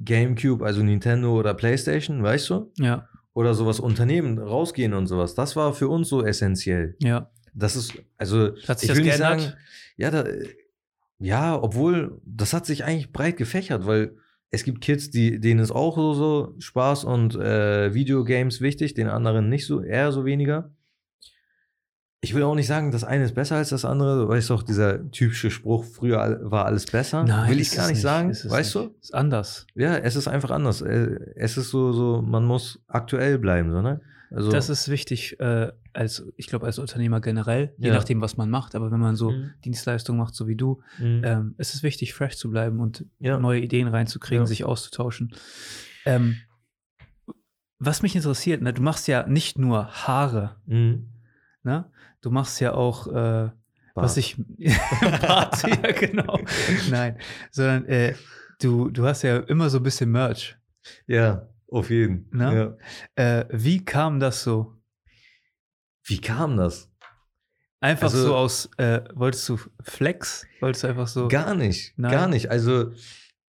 Gamecube, 0.00 0.64
also 0.64 0.82
Nintendo 0.82 1.38
oder 1.38 1.54
Playstation, 1.54 2.22
weißt 2.22 2.50
du? 2.50 2.72
ja, 2.78 3.08
Oder 3.34 3.54
sowas 3.54 3.80
Unternehmen, 3.80 4.38
rausgehen 4.38 4.94
und 4.94 5.06
sowas. 5.06 5.34
Das 5.34 5.56
war 5.56 5.72
für 5.74 5.88
uns 5.88 6.08
so 6.08 6.24
essentiell. 6.24 6.96
ja. 7.00 7.30
Das 7.54 7.74
ist, 7.74 7.92
also, 8.18 8.54
Hat 8.68 8.78
sich 8.78 8.82
ich 8.82 8.88
das 8.88 8.96
will 8.98 9.04
nicht 9.04 9.16
geändert? 9.16 9.40
sagen, 9.40 9.54
ja, 9.96 10.10
da, 10.12 10.24
ja, 11.18 11.60
obwohl, 11.60 12.20
das 12.24 12.52
hat 12.52 12.66
sich 12.66 12.84
eigentlich 12.84 13.10
breit 13.10 13.36
gefächert, 13.36 13.84
weil 13.84 14.16
es 14.50 14.64
gibt 14.64 14.80
Kids, 14.80 15.10
die, 15.10 15.40
denen 15.40 15.60
ist 15.60 15.70
auch 15.70 15.94
so, 15.96 16.14
so 16.14 16.54
Spaß 16.58 17.04
und 17.04 17.34
äh, 17.36 17.92
Videogames 17.92 18.60
wichtig, 18.60 18.94
den 18.94 19.08
anderen 19.08 19.48
nicht 19.48 19.66
so, 19.66 19.82
eher 19.82 20.12
so 20.12 20.24
weniger. 20.24 20.70
Ich 22.20 22.34
will 22.34 22.42
auch 22.42 22.56
nicht 22.56 22.66
sagen, 22.66 22.90
das 22.90 23.04
eine 23.04 23.24
ist 23.24 23.34
besser 23.36 23.56
als 23.56 23.68
das 23.68 23.84
andere. 23.84 24.22
Du 24.22 24.28
weißt 24.28 24.50
doch, 24.50 24.64
dieser 24.64 25.08
typische 25.12 25.52
Spruch, 25.52 25.84
früher 25.84 26.40
war 26.42 26.64
alles 26.66 26.86
besser. 26.86 27.24
will 27.48 27.60
ich 27.60 27.70
gar 27.70 27.88
nicht 27.88 28.00
sagen, 28.00 28.30
weißt 28.30 28.74
nicht. 28.74 28.74
du? 28.74 28.94
Ist 29.00 29.14
anders. 29.14 29.66
Ja, 29.76 29.96
es 29.96 30.16
ist 30.16 30.26
einfach 30.26 30.50
anders. 30.50 30.82
Äh, 30.82 31.16
Es 31.36 31.56
ist 31.56 31.70
so, 31.70 31.92
so, 31.92 32.20
man 32.20 32.44
muss 32.44 32.80
aktuell 32.88 33.38
bleiben, 33.38 33.70
so, 33.70 33.82
ne? 33.82 34.00
Also, 34.30 34.50
Das 34.50 34.68
ist 34.68 34.88
wichtig, 34.88 35.40
äh, 35.40 35.72
als, 35.94 36.24
ich 36.36 36.46
glaube, 36.48 36.66
als 36.66 36.78
Unternehmer 36.78 37.20
generell, 37.20 37.74
je 37.78 37.88
Ja. 37.88 37.94
nachdem, 37.94 38.20
was 38.20 38.36
man 38.36 38.50
macht. 38.50 38.74
Aber 38.74 38.90
wenn 38.90 39.00
man 39.00 39.16
so 39.16 39.32
Mhm. 39.32 39.50
Dienstleistungen 39.64 40.18
macht, 40.20 40.34
so 40.34 40.46
wie 40.46 40.56
du, 40.56 40.82
Mhm. 40.98 41.22
ähm, 41.24 41.54
ist 41.58 41.74
es 41.74 41.82
wichtig, 41.82 42.12
fresh 42.14 42.36
zu 42.36 42.50
bleiben 42.50 42.80
und 42.80 43.04
Ja. 43.18 43.38
neue 43.38 43.60
Ideen 43.60 43.88
reinzukriegen, 43.88 44.42
Ja. 44.42 44.46
sich 44.46 44.64
auszutauschen. 44.64 45.32
Ähm, 46.04 46.42
was 47.78 48.02
mich 48.02 48.16
interessiert, 48.16 48.60
ne, 48.62 48.72
du 48.72 48.82
machst 48.82 49.06
ja 49.08 49.26
nicht 49.26 49.58
nur 49.58 49.86
Haare, 50.06 50.56
Mhm. 50.66 51.06
ne? 51.62 51.90
Du 52.20 52.30
machst 52.30 52.60
ja 52.60 52.74
auch, 52.74 53.06
äh, 53.06 53.50
was 53.94 54.14
Bart. 54.14 54.16
ich. 54.18 54.36
Bart, 55.22 55.62
ja, 55.66 55.92
genau. 55.92 56.38
Nein, 56.90 57.18
sondern 57.50 57.84
äh, 57.86 58.14
du, 58.60 58.90
du 58.90 59.06
hast 59.06 59.22
ja 59.22 59.38
immer 59.38 59.70
so 59.70 59.78
ein 59.78 59.82
bisschen 59.84 60.10
Merch. 60.10 60.56
Ja, 61.06 61.48
auf 61.70 61.90
jeden. 61.90 62.28
Ne? 62.32 62.76
Ja. 63.16 63.40
Äh, 63.40 63.46
wie 63.50 63.84
kam 63.84 64.20
das 64.20 64.42
so? 64.42 64.74
Wie 66.04 66.20
kam 66.20 66.56
das? 66.56 66.90
Einfach 67.80 68.04
Also- 68.04 68.26
so 68.26 68.34
aus, 68.36 68.70
äh, 68.78 69.02
wolltest 69.14 69.48
du 69.48 69.58
Flex? 69.82 70.46
Wolltest 70.60 70.84
du 70.84 70.88
einfach 70.88 71.06
so. 71.06 71.28
Gar 71.28 71.54
nicht, 71.54 71.94
Nein. 71.96 72.10
gar 72.10 72.26
nicht. 72.28 72.50
Also 72.50 72.92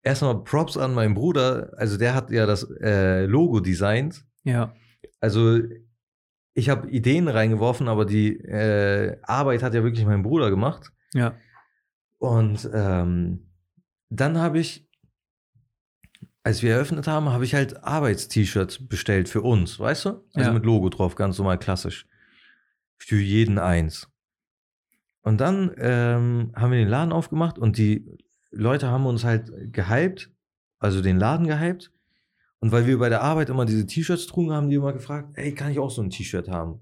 erstmal 0.04 0.44
Props 0.44 0.78
an 0.78 0.94
meinen 0.94 1.16
Bruder. 1.16 1.72
Also 1.78 1.98
der 1.98 2.14
hat 2.14 2.30
ja 2.32 2.46
das 2.46 2.64
äh, 2.82 3.26
Logo 3.26 3.60
designt. 3.60 4.24
Ja, 4.44 4.74
Also 5.20 5.60
ich 6.54 6.70
habe 6.70 6.90
Ideen 6.90 7.28
reingeworfen, 7.28 7.88
aber 7.88 8.06
die 8.06 8.38
äh, 8.38 9.18
Arbeit 9.24 9.64
hat 9.64 9.74
ja 9.74 9.84
wirklich 9.84 10.06
mein 10.06 10.24
Bruder 10.24 10.50
gemacht. 10.50 10.92
ja, 11.14 11.36
Und 12.18 12.70
ähm, 12.74 13.50
dann 14.10 14.38
habe 14.38 14.60
ich, 14.60 14.89
als 16.44 16.64
wir 16.64 16.74
eröffnet 16.74 17.08
haben, 17.08 17.30
habe 17.30 17.44
ich 17.46 17.54
halt 17.54 17.84
Arbeits-T-Shirts 17.84 18.88
bestellt 18.88 19.30
für 19.30 19.42
uns, 19.42 19.80
weißt 19.80 20.06
du? 20.06 20.10
Also 20.34 20.50
Ja. 20.50 20.54
mit 20.54 20.66
Logo 20.66 20.90
drauf, 20.90 21.16
ganz 21.16 21.38
normal 21.38 21.58
klassisch. 21.60 22.08
Für 22.98 23.20
jeden 23.20 23.58
eins. 23.60 24.10
Und 25.22 25.40
dann 25.42 25.72
ähm, 25.78 26.52
haben 26.56 26.72
wir 26.72 26.80
den 26.80 26.88
Laden 26.88 27.12
aufgemacht 27.12 27.60
und 27.60 27.78
die 27.78 28.06
Leute 28.52 28.88
haben 28.90 29.06
uns 29.06 29.24
halt 29.24 29.52
gehypt, 29.74 30.32
also 30.80 31.02
den 31.02 31.18
Laden 31.18 31.46
gehypt. 31.48 31.92
Und 32.62 32.72
weil 32.72 32.88
wir 32.88 32.98
bei 33.00 33.10
der 33.10 33.22
Arbeit 33.22 33.50
immer 33.50 33.66
diese 33.66 33.86
T-Shirts 33.86 34.28
trugen, 34.28 34.52
haben 34.52 34.70
die 34.70 34.76
immer 34.76 34.92
gefragt, 34.94 35.30
ey, 35.36 35.54
kann 35.54 35.72
ich 35.72 35.80
auch 35.80 35.92
so 35.92 36.02
ein 36.02 36.10
T-Shirt 36.10 36.50
haben? 36.50 36.80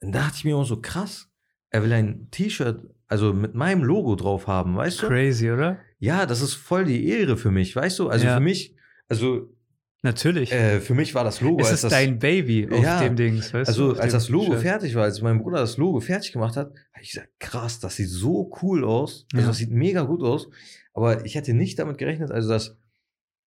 Dann 0.00 0.12
dachte 0.12 0.34
ich 0.38 0.44
mir 0.44 0.54
immer 0.54 0.64
so, 0.64 0.80
krass, 0.80 1.28
er 1.70 1.82
will 1.82 1.92
ein 1.92 2.28
T-Shirt, 2.30 2.86
also 3.06 3.32
mit 3.32 3.54
meinem 3.54 3.82
Logo 3.84 4.16
drauf 4.16 4.46
haben, 4.46 4.76
weißt 4.76 5.02
du? 5.02 5.06
crazy, 5.08 5.50
oder? 5.50 5.78
Ja, 6.00 6.26
das 6.26 6.40
ist 6.40 6.54
voll 6.54 6.84
die 6.86 7.06
Ehre 7.08 7.36
für 7.36 7.50
mich, 7.50 7.76
weißt 7.76 7.98
du? 7.98 8.08
Also 8.08 8.24
Ja. 8.26 8.34
für 8.36 8.40
mich, 8.40 8.74
also 9.08 9.54
Natürlich. 10.02 10.50
äh, 10.50 10.80
für 10.80 10.94
mich 10.94 11.14
war 11.14 11.24
das 11.24 11.42
Logo, 11.42 11.60
es 11.60 11.66
als 11.68 11.74
ist 11.76 11.84
das, 11.84 11.92
dein 11.92 12.18
Baby 12.18 12.66
auf 12.72 12.82
Ja, 12.82 13.00
dem 13.06 13.16
Dings, 13.16 13.52
weißt 13.52 13.68
also 13.68 13.92
du? 13.92 14.00
als 14.00 14.12
das 14.12 14.30
Logo 14.30 14.52
Shirt. 14.52 14.62
fertig 14.62 14.94
war, 14.94 15.04
als 15.04 15.20
mein 15.20 15.38
Bruder 15.42 15.58
das 15.58 15.76
Logo 15.76 16.00
fertig 16.00 16.32
gemacht 16.32 16.56
hat, 16.56 16.68
habe 16.94 17.02
ich 17.02 17.10
gesagt, 17.12 17.28
krass, 17.38 17.80
das 17.80 17.96
sieht 17.96 18.08
so 18.08 18.50
cool 18.62 18.84
aus. 18.84 19.26
Also 19.34 19.42
Ja. 19.42 19.48
das 19.48 19.58
sieht 19.58 19.70
mega 19.70 20.02
gut 20.02 20.22
aus. 20.22 20.48
Aber 20.94 21.24
ich 21.26 21.34
hätte 21.34 21.52
nicht 21.52 21.78
damit 21.78 21.98
gerechnet, 21.98 22.30
also 22.30 22.48
dass 22.48 22.78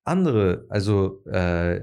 andere, 0.05 0.65
also 0.69 1.23
äh, 1.25 1.81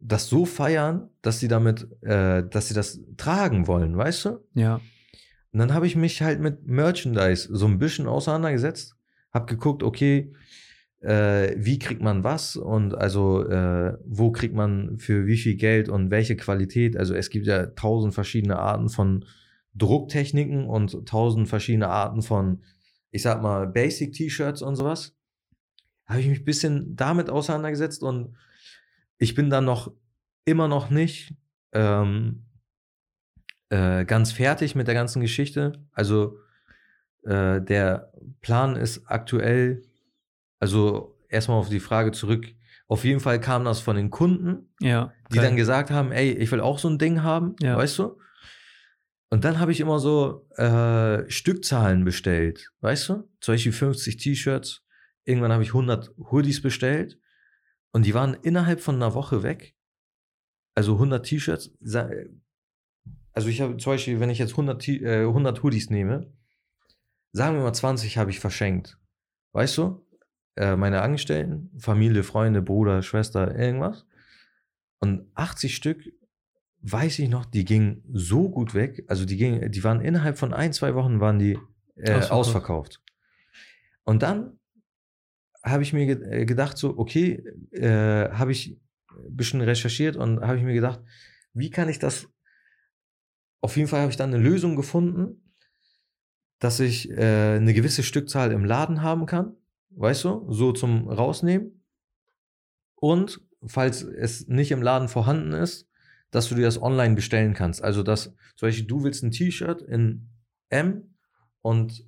das 0.00 0.28
so 0.28 0.44
feiern, 0.44 1.08
dass 1.22 1.40
sie 1.40 1.48
damit, 1.48 1.88
äh, 2.02 2.46
dass 2.46 2.68
sie 2.68 2.74
das 2.74 3.00
tragen 3.16 3.66
wollen, 3.66 3.96
weißt 3.96 4.26
du? 4.26 4.44
Ja, 4.54 4.80
Und 5.52 5.58
dann 5.60 5.72
habe 5.72 5.86
ich 5.86 5.96
mich 5.96 6.20
halt 6.20 6.40
mit 6.40 6.66
Merchandise 6.66 7.48
so 7.50 7.66
ein 7.66 7.78
bisschen 7.78 8.06
auseinandergesetzt, 8.06 8.95
habe 9.36 9.46
geguckt, 9.46 9.82
okay, 9.82 10.32
äh, 11.00 11.54
wie 11.56 11.78
kriegt 11.78 12.02
man 12.02 12.24
was 12.24 12.56
und 12.56 12.94
also 12.94 13.46
äh, 13.46 13.96
wo 14.04 14.32
kriegt 14.32 14.54
man 14.54 14.98
für 14.98 15.26
wie 15.26 15.36
viel 15.36 15.54
Geld 15.56 15.88
und 15.88 16.10
welche 16.10 16.36
Qualität. 16.36 16.96
Also 16.96 17.14
es 17.14 17.30
gibt 17.30 17.46
ja 17.46 17.66
tausend 17.66 18.14
verschiedene 18.14 18.58
Arten 18.58 18.88
von 18.88 19.24
Drucktechniken 19.74 20.66
und 20.66 21.06
tausend 21.06 21.48
verschiedene 21.48 21.88
Arten 21.88 22.22
von, 22.22 22.62
ich 23.10 23.22
sag 23.22 23.42
mal, 23.42 23.66
Basic-T-Shirts 23.66 24.62
und 24.62 24.76
sowas. 24.76 25.14
Habe 26.06 26.20
ich 26.20 26.28
mich 26.28 26.40
ein 26.40 26.44
bisschen 26.44 26.96
damit 26.96 27.30
auseinandergesetzt 27.30 28.02
und 28.02 28.36
ich 29.18 29.34
bin 29.34 29.50
dann 29.50 29.64
noch 29.64 29.92
immer 30.44 30.66
noch 30.66 30.88
nicht 30.90 31.34
ähm, 31.72 32.46
äh, 33.68 34.04
ganz 34.04 34.32
fertig 34.32 34.74
mit 34.74 34.86
der 34.86 34.94
ganzen 34.94 35.20
Geschichte. 35.20 35.84
Also 35.92 36.38
äh, 37.26 37.60
der 37.62 38.12
Plan 38.40 38.76
ist 38.76 39.02
aktuell, 39.06 39.82
also 40.60 41.18
erstmal 41.28 41.58
auf 41.58 41.68
die 41.68 41.80
Frage 41.80 42.12
zurück. 42.12 42.46
Auf 42.88 43.04
jeden 43.04 43.20
Fall 43.20 43.40
kam 43.40 43.64
das 43.64 43.80
von 43.80 43.96
den 43.96 44.10
Kunden, 44.10 44.72
Ja. 44.80 45.12
die 45.32 45.38
dann 45.38 45.56
gesagt 45.56 45.90
haben, 45.90 46.12
ey, 46.12 46.30
ich 46.32 46.50
will 46.52 46.60
auch 46.60 46.78
so 46.78 46.88
ein 46.88 46.98
Ding 46.98 47.22
haben, 47.22 47.56
Ja. 47.60 47.76
weißt 47.76 47.98
du? 47.98 48.18
Und 49.28 49.44
dann 49.44 49.58
habe 49.58 49.72
ich 49.72 49.80
immer 49.80 49.98
so 49.98 50.46
äh, 50.56 51.28
Stückzahlen 51.28 52.04
bestellt, 52.04 52.70
weißt 52.80 53.08
du? 53.08 53.28
Zum 53.40 53.54
Beispiel 53.54 53.72
50 53.72 54.16
T-Shirts. 54.18 54.82
Irgendwann 55.24 55.50
habe 55.52 55.64
ich 55.64 55.70
100 55.70 56.12
Hoodies 56.30 56.62
bestellt 56.62 57.18
und 57.90 58.06
die 58.06 58.14
waren 58.14 58.34
innerhalb 58.34 58.80
von 58.80 58.94
einer 58.94 59.14
Woche 59.14 59.42
weg. 59.42 59.74
Also 60.76 60.94
100 60.94 61.26
T-Shirts. 61.26 61.72
sa- 61.80 62.08
Also 63.32 63.48
ich 63.48 63.60
habe 63.60 63.76
zum 63.78 63.92
Beispiel, 63.94 64.20
wenn 64.20 64.30
ich 64.30 64.38
jetzt 64.38 64.52
100, 64.56 64.80
T- 64.80 65.02
äh, 65.02 65.24
100 65.26 65.62
Hoodies 65.64 65.90
nehme, 65.90 66.32
sagen 67.32 67.56
wir 67.56 67.62
mal 67.62 67.72
20 67.72 68.18
habe 68.18 68.30
ich 68.30 68.40
verschenkt. 68.40 68.98
Weißt 69.52 69.76
du? 69.78 70.06
Äh, 70.56 70.76
meine 70.76 71.02
Angestellten, 71.02 71.70
Familie, 71.78 72.22
Freunde, 72.22 72.62
Bruder, 72.62 73.02
Schwester, 73.02 73.56
irgendwas. 73.56 74.06
Und 74.98 75.30
80 75.34 75.74
Stück, 75.76 76.02
weiß 76.80 77.18
ich 77.18 77.28
noch, 77.28 77.44
die 77.44 77.64
gingen 77.64 78.02
so 78.12 78.48
gut 78.48 78.74
weg. 78.74 79.04
Also 79.08 79.24
die 79.24 79.36
gingen, 79.36 79.70
die 79.70 79.84
waren 79.84 80.00
innerhalb 80.00 80.38
von 80.38 80.54
ein, 80.54 80.72
zwei 80.72 80.94
Wochen 80.94 81.20
waren 81.20 81.38
die 81.38 81.58
äh, 81.96 82.12
Ausverkauft. 82.12 82.32
ausverkauft. 82.32 83.02
Und 84.04 84.22
dann 84.22 84.58
habe 85.62 85.82
ich 85.82 85.92
mir 85.92 86.06
ge 86.06 86.42
äh, 86.42 86.46
gedacht, 86.46 86.78
so, 86.78 86.96
okay, 86.96 87.42
äh, 87.72 88.30
habe 88.30 88.52
ich 88.52 88.80
ein 89.10 89.36
bisschen 89.36 89.60
recherchiert 89.60 90.16
und 90.16 90.40
habe 90.40 90.58
ich 90.58 90.64
mir 90.64 90.74
gedacht, 90.74 91.00
wie 91.52 91.70
kann 91.70 91.88
ich 91.88 91.98
das, 91.98 92.28
auf 93.60 93.76
jeden 93.76 93.88
Fall 93.88 94.00
habe 94.00 94.10
ich 94.10 94.16
dann 94.16 94.32
eine 94.32 94.42
Lösung 94.42 94.76
gefunden, 94.76 95.45
dass 96.58 96.80
ich 96.80 97.10
äh, 97.10 97.56
eine 97.56 97.74
gewisse 97.74 98.02
Stückzahl 98.02 98.52
im 98.52 98.64
Laden 98.64 99.02
haben 99.02 99.26
kann, 99.26 99.56
weißt 99.90 100.24
du, 100.24 100.46
so 100.50 100.72
zum 100.72 101.08
Rausnehmen. 101.08 101.84
Und 102.94 103.40
falls 103.66 104.02
es 104.02 104.48
nicht 104.48 104.70
im 104.70 104.82
Laden 104.82 105.08
vorhanden 105.08 105.52
ist, 105.52 105.88
dass 106.30 106.48
du 106.48 106.54
dir 106.54 106.64
das 106.64 106.80
online 106.80 107.14
bestellen 107.14 107.54
kannst. 107.54 107.82
Also, 107.82 108.02
dass 108.02 108.34
zum 108.56 108.68
Beispiel 108.68 108.86
du 108.86 109.04
willst 109.04 109.22
ein 109.22 109.30
T-Shirt 109.30 109.82
in 109.82 110.30
M 110.68 111.14
und 111.62 112.04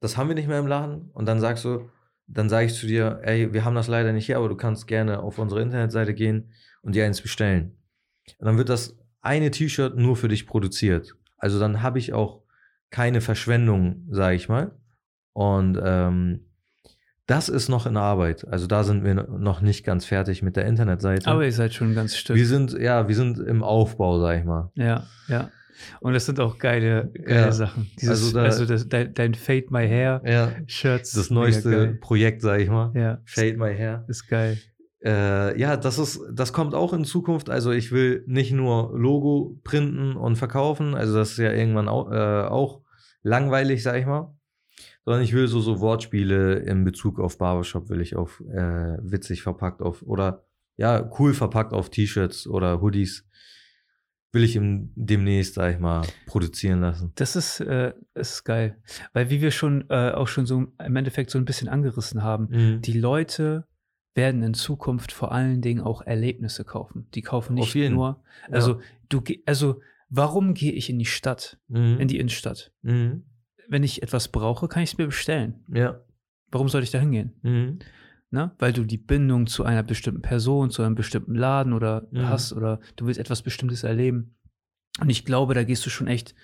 das 0.00 0.16
haben 0.16 0.28
wir 0.28 0.34
nicht 0.34 0.48
mehr 0.48 0.58
im 0.58 0.66
Laden 0.66 1.10
und 1.12 1.26
dann 1.26 1.40
sagst 1.40 1.64
du, 1.64 1.90
dann 2.26 2.48
sage 2.48 2.66
ich 2.66 2.74
zu 2.74 2.86
dir, 2.86 3.20
ey, 3.22 3.52
wir 3.52 3.64
haben 3.64 3.74
das 3.74 3.88
leider 3.88 4.12
nicht 4.12 4.26
hier, 4.26 4.36
aber 4.36 4.48
du 4.48 4.56
kannst 4.56 4.86
gerne 4.86 5.20
auf 5.20 5.38
unsere 5.38 5.62
Internetseite 5.62 6.14
gehen 6.14 6.52
und 6.82 6.94
dir 6.94 7.04
eins 7.04 7.20
bestellen. 7.20 7.76
Und 8.38 8.46
dann 8.46 8.56
wird 8.56 8.68
das 8.68 8.96
eine 9.20 9.50
T-Shirt 9.50 9.96
nur 9.96 10.16
für 10.16 10.28
dich 10.28 10.46
produziert. 10.46 11.14
Also 11.36 11.58
dann 11.58 11.82
habe 11.82 11.98
ich 11.98 12.12
auch 12.12 12.42
keine 12.90 13.20
Verschwendung, 13.20 14.06
sage 14.10 14.36
ich 14.36 14.48
mal. 14.48 14.72
Und 15.32 15.80
ähm, 15.82 16.40
das 17.26 17.48
ist 17.48 17.68
noch 17.68 17.86
in 17.86 17.96
Arbeit. 17.96 18.46
Also 18.48 18.66
da 18.66 18.82
sind 18.82 19.04
wir 19.04 19.14
noch 19.14 19.60
nicht 19.60 19.84
ganz 19.84 20.04
fertig 20.04 20.42
mit 20.42 20.56
der 20.56 20.66
Internetseite. 20.66 21.30
Aber 21.30 21.44
ihr 21.44 21.52
seid 21.52 21.72
schon 21.72 21.90
ein 21.90 21.94
ganz 21.94 22.16
Stück. 22.16 22.34
wir 22.36 22.46
sind, 22.46 22.72
ja, 22.72 23.06
wir 23.06 23.14
sind 23.14 23.38
im 23.38 23.62
Aufbau, 23.62 24.18
sag 24.20 24.38
ich 24.40 24.44
mal. 24.44 24.70
Ja, 24.74 25.04
ja. 25.28 25.50
Und 26.00 26.12
das 26.12 26.26
sind 26.26 26.40
auch 26.40 26.58
geile, 26.58 27.10
geile 27.24 27.40
Ja. 27.40 27.52
Sachen. 27.52 27.90
Dieses, 28.00 28.34
Also 28.34 28.38
also, 28.38 28.64
da- 28.66 28.72
das, 28.74 28.88
dein, 28.88 29.14
dein 29.14 29.34
Fade 29.34 29.66
My 29.70 29.86
Hair 29.88 30.22
Ja, 30.26 30.52
Shirts. 30.66 31.12
das 31.12 31.30
neueste. 31.30 31.96
Projekt, 32.00 32.42
sag 32.42 32.60
ich 32.60 32.68
mal. 32.68 32.92
Ja, 32.94 33.20
Fade 33.24 33.56
My 33.56 33.74
Hair. 33.74 34.04
ist 34.08 34.26
geil. 34.28 34.58
Äh, 35.04 35.58
ja, 35.58 35.76
das 35.76 35.98
ist, 35.98 36.20
das 36.32 36.52
kommt 36.52 36.74
auch 36.74 36.92
in 36.92 37.04
Zukunft. 37.04 37.48
Also 37.48 37.70
ich 37.70 37.90
will 37.90 38.22
nicht 38.26 38.52
nur 38.52 38.96
Logo 38.98 39.58
printen 39.64 40.16
und 40.16 40.36
verkaufen. 40.36 40.94
Also 40.94 41.14
das 41.14 41.32
ist 41.32 41.38
ja 41.38 41.52
irgendwann 41.52 41.88
auch, 41.88 42.10
äh, 42.12 42.48
auch 42.48 42.82
langweilig, 43.22 43.82
sag 43.82 43.96
ich 43.96 44.06
mal. 44.06 44.34
Sondern 45.04 45.22
ich 45.22 45.32
will 45.32 45.48
so, 45.48 45.60
so 45.60 45.80
Wortspiele 45.80 46.56
in 46.56 46.84
Bezug 46.84 47.18
auf 47.18 47.38
Barbershop 47.38 47.88
will 47.88 48.02
ich 48.02 48.16
auf 48.16 48.40
äh, 48.52 48.98
witzig 49.02 49.42
verpackt 49.42 49.80
auf 49.80 50.02
oder 50.02 50.44
ja, 50.76 51.10
cool 51.18 51.32
verpackt 51.34 51.72
auf 51.72 51.90
T-Shirts 51.90 52.46
oder 52.46 52.80
Hoodies 52.80 53.26
will 54.32 54.44
ich 54.44 54.54
im, 54.56 54.92
demnächst, 54.94 55.54
sag 55.54 55.72
ich 55.74 55.80
mal, 55.80 56.06
produzieren 56.26 56.80
lassen. 56.82 57.12
Das 57.16 57.34
ist, 57.34 57.60
äh, 57.60 57.94
ist 58.14 58.44
geil. 58.44 58.80
Weil 59.12 59.28
wie 59.28 59.40
wir 59.40 59.50
schon 59.50 59.86
äh, 59.90 60.12
auch 60.12 60.28
schon 60.28 60.46
so 60.46 60.66
im 60.78 60.96
Endeffekt 60.96 61.30
so 61.30 61.38
ein 61.38 61.44
bisschen 61.44 61.68
angerissen 61.68 62.22
haben, 62.22 62.48
Mhm. 62.50 62.80
die 62.80 62.98
Leute 62.98 63.66
werden 64.14 64.42
in 64.42 64.54
Zukunft 64.54 65.12
vor 65.12 65.32
allen 65.32 65.60
Dingen 65.62 65.80
auch 65.80 66.02
Erlebnisse 66.02 66.64
kaufen. 66.64 67.06
Die 67.14 67.22
kaufen 67.22 67.58
Auf 67.58 67.74
nicht 67.74 67.90
nur, 67.90 68.22
also 68.50 68.80
du 69.08 69.20
geh- 69.20 69.42
also 69.46 69.80
warum 70.08 70.54
gehe 70.54 70.72
ich 70.72 70.90
in 70.90 70.98
die 70.98 71.04
Stadt, 71.06 71.58
Mhm. 71.68 71.98
in 72.00 72.08
die 72.08 72.18
Innenstadt? 72.18 72.72
Mhm. 72.82 73.24
Wenn 73.68 73.84
ich 73.84 74.02
etwas 74.02 74.28
brauche, 74.28 74.66
kann 74.68 74.82
ich 74.82 74.92
es 74.92 74.98
mir 74.98 75.06
bestellen. 75.06 75.64
Ja. 75.72 76.00
Warum 76.50 76.68
soll 76.68 76.82
ich 76.82 76.90
da 76.90 76.98
hingehen? 76.98 77.32
Mhm. 77.42 77.78
Ne? 78.32 78.52
Weil 78.58 78.72
du 78.72 78.84
die 78.84 78.98
Bindung 78.98 79.46
zu 79.46 79.64
einer 79.64 79.82
bestimmten 79.84 80.22
Person, 80.22 80.70
zu 80.70 80.82
einem 80.82 80.94
bestimmten 80.96 81.34
Laden 81.34 81.72
oder 81.72 82.06
Mhm. 82.10 82.28
hast 82.28 82.52
oder 82.52 82.80
du 82.96 83.06
willst 83.06 83.20
etwas 83.20 83.42
Bestimmtes 83.42 83.84
erleben. 83.84 84.36
Und 85.00 85.08
ich 85.10 85.24
glaube, 85.24 85.54
da 85.54 85.62
gehst 85.64 85.86
du 85.86 85.90
schon 85.90 86.06
echt 86.08 86.34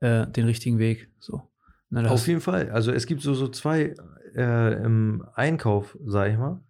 äh, 0.00 0.26
den 0.30 0.44
richtigen 0.44 0.78
Weg. 0.78 1.08
So. 1.20 1.42
Ne, 1.88 2.02
da 2.02 2.10
Auf 2.10 2.26
jeden 2.26 2.40
Fall. 2.40 2.70
Also 2.70 2.92
es 2.92 3.06
gibt 3.06 3.22
so, 3.22 3.32
so 3.32 3.48
zwei 3.48 3.94
äh, 4.34 4.82
im 4.84 5.24
Einkauf, 5.34 5.96
sag 6.04 6.32
ich 6.32 6.36
mal, 6.38 6.60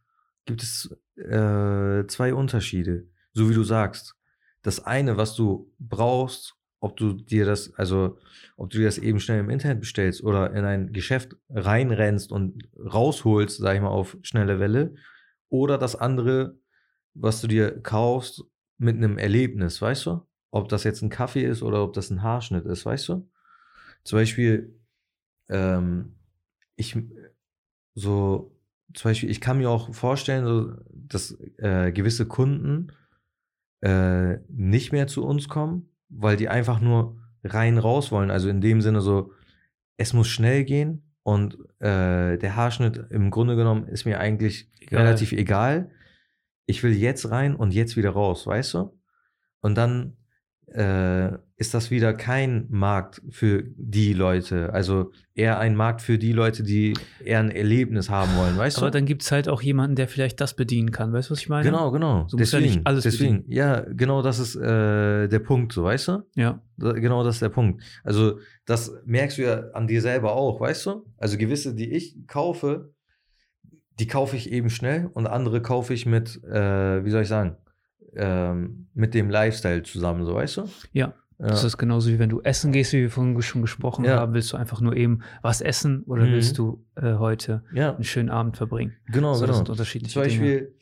gibt 0.44 0.62
es 0.62 0.96
äh, 1.16 2.06
zwei 2.06 2.34
Unterschiede. 2.34 3.06
So 3.32 3.48
wie 3.48 3.54
du 3.54 3.64
sagst. 3.64 4.16
Das 4.62 4.84
eine, 4.84 5.16
was 5.16 5.34
du 5.34 5.72
brauchst, 5.78 6.56
ob 6.80 6.96
du 6.96 7.12
dir 7.12 7.44
das, 7.46 7.74
also 7.74 8.18
ob 8.56 8.70
du 8.70 8.78
dir 8.78 8.84
das 8.84 8.98
eben 8.98 9.20
schnell 9.20 9.40
im 9.40 9.50
Internet 9.50 9.80
bestellst 9.80 10.22
oder 10.22 10.52
in 10.54 10.64
ein 10.64 10.92
Geschäft 10.92 11.36
reinrennst 11.48 12.30
und 12.30 12.68
rausholst, 12.78 13.58
sag 13.58 13.76
ich 13.76 13.82
mal, 13.82 13.88
auf 13.88 14.16
schnelle 14.22 14.60
Welle. 14.60 14.94
Oder 15.48 15.78
das 15.78 15.96
andere, 15.96 16.58
was 17.14 17.40
du 17.40 17.46
dir 17.46 17.80
kaufst 17.82 18.44
mit 18.78 18.96
einem 18.96 19.18
Erlebnis, 19.18 19.80
weißt 19.80 20.06
du? 20.06 20.26
Ob 20.50 20.68
das 20.68 20.84
jetzt 20.84 21.02
ein 21.02 21.10
Kaffee 21.10 21.44
ist 21.44 21.62
oder 21.62 21.82
ob 21.82 21.94
das 21.94 22.10
ein 22.10 22.22
Haarschnitt 22.22 22.66
ist, 22.66 22.84
weißt 22.86 23.08
du? 23.08 23.30
Zum 24.04 24.18
Beispiel, 24.18 24.78
ähm, 25.48 26.16
ich 26.76 26.96
so, 27.94 28.53
zum 28.94 29.10
Beispiel, 29.10 29.30
ich 29.30 29.40
kann 29.40 29.58
mir 29.58 29.70
auch 29.70 29.94
vorstellen, 29.94 30.46
so, 30.46 30.72
dass 30.92 31.36
äh, 31.58 31.92
gewisse 31.92 32.26
Kunden 32.26 32.92
äh, 33.80 34.38
nicht 34.48 34.92
mehr 34.92 35.06
zu 35.06 35.24
uns 35.24 35.48
kommen, 35.48 35.90
weil 36.08 36.36
die 36.36 36.48
einfach 36.48 36.80
nur 36.80 37.18
rein 37.42 37.78
raus 37.78 38.10
wollen. 38.10 38.30
Also 38.30 38.48
in 38.48 38.60
dem 38.60 38.80
Sinne 38.80 39.00
so, 39.00 39.32
es 39.96 40.12
muss 40.12 40.28
schnell 40.28 40.64
gehen 40.64 41.02
und 41.22 41.58
äh, 41.80 42.38
der 42.38 42.56
Haarschnitt 42.56 43.10
im 43.10 43.30
Grunde 43.30 43.56
genommen 43.56 43.86
ist 43.88 44.04
mir 44.04 44.20
eigentlich 44.20 44.70
Egal. 44.80 45.04
relativ 45.04 45.32
egal. 45.32 45.90
Ich 46.66 46.82
will 46.82 46.94
jetzt 46.94 47.30
rein 47.30 47.54
und 47.54 47.74
jetzt 47.74 47.96
wieder 47.96 48.10
raus, 48.10 48.46
weißt 48.46 48.74
du? 48.74 48.98
Und 49.60 49.76
dann 49.76 50.16
äh, 50.74 51.32
ist 51.56 51.72
das 51.72 51.90
wieder 51.92 52.14
kein 52.14 52.66
Markt 52.68 53.22
für 53.30 53.62
die 53.76 54.12
Leute. 54.12 54.72
Also 54.72 55.12
eher 55.34 55.58
ein 55.60 55.76
Markt 55.76 56.02
für 56.02 56.18
die 56.18 56.32
Leute, 56.32 56.64
die 56.64 56.94
eher 57.24 57.38
ein 57.38 57.50
Erlebnis 57.50 58.10
haben 58.10 58.36
wollen, 58.36 58.56
weißt 58.56 58.78
Aber 58.78 58.88
du? 58.90 58.98
dann 58.98 59.06
gibt 59.06 59.22
es 59.22 59.30
halt 59.30 59.48
auch 59.48 59.62
jemanden, 59.62 59.94
der 59.94 60.08
vielleicht 60.08 60.40
das 60.40 60.54
bedienen 60.56 60.90
kann. 60.90 61.12
Weißt 61.12 61.30
du, 61.30 61.32
was 61.32 61.40
ich 61.40 61.48
meine? 61.48 61.62
Genau, 61.70 61.92
genau. 61.92 62.26
So 62.28 62.36
ja 62.36 62.42
deswegen, 62.42 62.64
nicht 62.64 62.80
alles 62.86 63.04
deswegen. 63.04 63.44
Ja, 63.46 63.80
genau 63.82 64.20
das 64.22 64.40
ist 64.40 64.56
äh, 64.56 65.28
der 65.28 65.38
Punkt, 65.38 65.72
so 65.72 65.84
weißt 65.84 66.08
du? 66.08 66.22
Ja. 66.34 66.60
Da- 66.76 66.92
Genau 66.92 67.22
das 67.22 67.36
ist 67.36 67.42
der 67.42 67.50
Punkt. 67.50 67.82
Also, 68.02 68.40
das 68.66 68.92
merkst 69.06 69.38
du 69.38 69.42
ja 69.42 69.70
an 69.74 69.86
dir 69.86 70.02
selber 70.02 70.34
auch, 70.34 70.60
weißt 70.60 70.86
du? 70.86 71.06
Also, 71.18 71.38
gewisse, 71.38 71.74
die 71.76 71.92
ich 71.92 72.16
kaufe, 72.26 72.92
die 74.00 74.08
kaufe 74.08 74.34
ich 74.36 74.50
eben 74.50 74.70
schnell 74.70 75.08
und 75.14 75.28
andere 75.28 75.62
kaufe 75.62 75.94
ich 75.94 76.04
mit, 76.04 76.42
äh, 76.44 77.04
wie 77.04 77.10
soll 77.10 77.22
ich 77.22 77.28
sagen, 77.28 77.56
ähm, 78.16 78.88
mit 78.94 79.14
dem 79.14 79.30
Lifestyle 79.30 79.82
zusammen, 79.82 80.24
so 80.24 80.34
weißt 80.34 80.56
du? 80.58 80.62
Ja. 80.92 81.14
Ja. 81.40 81.48
Das 81.48 81.64
ist 81.64 81.78
genauso 81.78 82.10
wie 82.10 82.20
wenn 82.20 82.28
du 82.30 82.40
essen 82.42 82.70
gehst, 82.70 82.92
wie 82.92 83.00
wir 83.02 83.10
vorhin 83.10 83.40
schon 83.42 83.60
gesprochen 83.62 84.04
Ja. 84.04 84.18
haben. 84.20 84.34
Willst 84.34 84.52
du 84.52 84.56
einfach 84.56 84.80
nur 84.80 84.94
eben 84.96 85.22
was 85.42 85.60
essen 85.60 86.04
oder 86.04 86.26
Mhm. 86.26 86.30
willst 86.32 86.58
du 86.58 86.86
äh, 86.94 87.14
heute 87.14 87.64
ja, 87.72 87.92
einen 87.92 88.04
schönen 88.04 88.30
Abend 88.30 88.56
verbringen? 88.56 88.92
genau, 89.08 89.34
so, 89.34 89.40
das 89.40 89.48
genau. 89.48 89.56
sind 89.56 89.68
unterschiedliche 89.70 90.12
Zum. 90.12 90.22
Beispiel, 90.22 90.74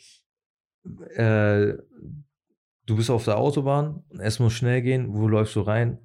äh, 1.16 1.74
du 2.86 2.96
bist 2.96 3.10
auf 3.10 3.24
der 3.24 3.38
Autobahn, 3.38 4.02
es 4.18 4.38
muss 4.40 4.52
schnell 4.52 4.82
gehen, 4.82 5.14
wo 5.14 5.26
läufst 5.28 5.56
du 5.56 5.60
rein? 5.60 5.98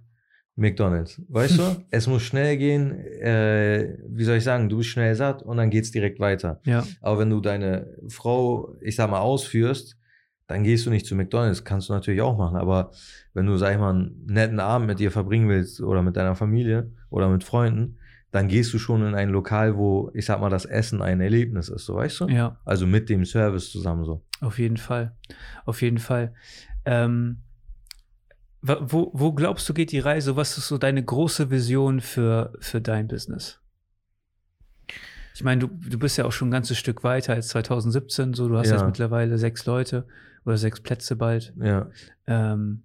McDonalds. 0.55 1.21
Weißt 1.29 1.59
du? 1.59 1.85
es 1.91 2.07
muss 2.07 2.23
schnell 2.23 2.57
gehen, 2.57 2.91
äh, 2.99 3.95
wie 4.09 4.23
soll 4.23 4.37
ich 4.37 4.43
sagen, 4.43 4.69
du 4.69 4.77
bist 4.77 4.89
schnell 4.89 5.13
satt 5.13 5.43
und 5.43 5.57
dann 5.57 5.69
geht's 5.69 5.91
direkt 5.91 6.19
weiter. 6.19 6.61
Ja, 6.65 6.83
Aber 7.01 7.19
wenn 7.19 7.29
du 7.29 7.41
deine 7.41 7.95
Frau, 8.07 8.75
ich 8.81 8.95
sag 8.95 9.11
mal, 9.11 9.19
ausführst, 9.19 9.97
dann 10.48 10.64
gehst 10.64 10.86
du 10.86 10.90
nicht 10.90 11.06
zu 11.06 11.15
McDonalds. 11.15 11.64
Kannst 11.64 11.90
du 11.90 11.94
natürlich 11.94 12.22
auch 12.22 12.38
machen. 12.38 12.56
Aber 12.57 12.91
wenn 13.34 13.45
du, 13.45 13.57
sag 13.57 13.74
ich 13.74 13.78
mal, 13.80 13.90
einen 13.94 14.26
netten 14.26 14.60
Abend 14.60 14.88
mit 14.88 14.99
ihr 14.99 15.11
verbringen 15.11 15.49
willst 15.49 15.82
oder 15.82 16.02
mit 16.02 16.15
deiner 16.15 16.36
Familie 16.36 16.91
oder 17.10 17.28
mit 17.30 17.44
Freunden, 17.44 17.98
dann 18.32 18.48
gehst 18.48 18.74
du 18.74 18.80
schon 18.80 19.06
in 19.06 19.15
ein 19.15 19.30
Lokal, 19.30 19.78
wo, 19.78 20.11
ich 20.14 20.26
sag 20.26 20.40
mal, 20.41 20.49
das 20.49 20.65
Essen 20.65 21.02
ein 21.02 21.22
Erlebnis 21.22 21.69
ist, 21.69 21.86
so 21.86 21.95
weißt 21.95 22.22
du? 22.22 22.28
ja, 22.28 22.57
Also 22.65 22.86
mit 22.88 23.10
dem 23.10 23.26
Service 23.26 23.72
zusammen 23.72 24.03
so. 24.06 24.24
auf 24.41 24.60
jeden 24.60 24.78
Fall. 24.78 25.15
Auf 25.65 25.82
jeden 25.82 25.98
Fall. 25.98 26.34
Ähm, 26.86 27.38
wo, 28.61 29.11
wo 29.14 29.32
glaubst 29.34 29.68
du, 29.69 29.74
geht 29.74 29.91
die 29.91 29.99
Reise? 29.99 30.36
Was 30.36 30.57
ist 30.57 30.68
so 30.68 30.78
deine 30.78 31.03
große 31.03 31.49
Vision 31.52 32.02
für, 32.02 32.53
für 32.60 32.82
dein 32.82 33.07
Business? 33.07 33.60
Ich 35.36 35.44
meine, 35.44 35.61
du, 35.61 35.68
du 35.68 35.99
bist 35.99 36.18
ja 36.18 36.26
auch 36.26 36.32
schon 36.32 36.49
ein 36.49 36.52
ganzes 36.52 36.78
Stück 36.78 37.03
weiter 37.03 37.34
als 37.34 37.49
2017. 37.49 38.34
So, 38.34 38.48
du 38.49 38.57
hast 38.57 38.69
Ja. 38.69 38.78
jetzt 38.78 38.86
mittlerweile 38.86 39.38
sechs 39.38 39.65
Leute 39.65 40.06
oder 40.48 40.57
sechs 40.57 40.80
Plätze 40.82 41.15
bald. 41.15 41.53
Ja, 41.60 41.90
Ähm, 42.26 42.84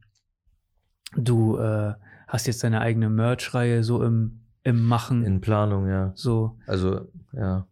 du 1.16 1.56
äh, 1.58 1.94
hast 2.28 2.46
jetzt 2.46 2.62
deine 2.64 2.80
eigene 2.80 3.08
Merch-Reihe 3.10 3.82
so 3.84 4.02
im, 4.02 4.40
im 4.64 4.82
Machen. 4.84 5.24
in 5.24 5.40
Planung, 5.40 5.88
ja. 5.88 6.12
so, 6.14 6.58
Also, 6.66 7.08
ja. 7.32 7.66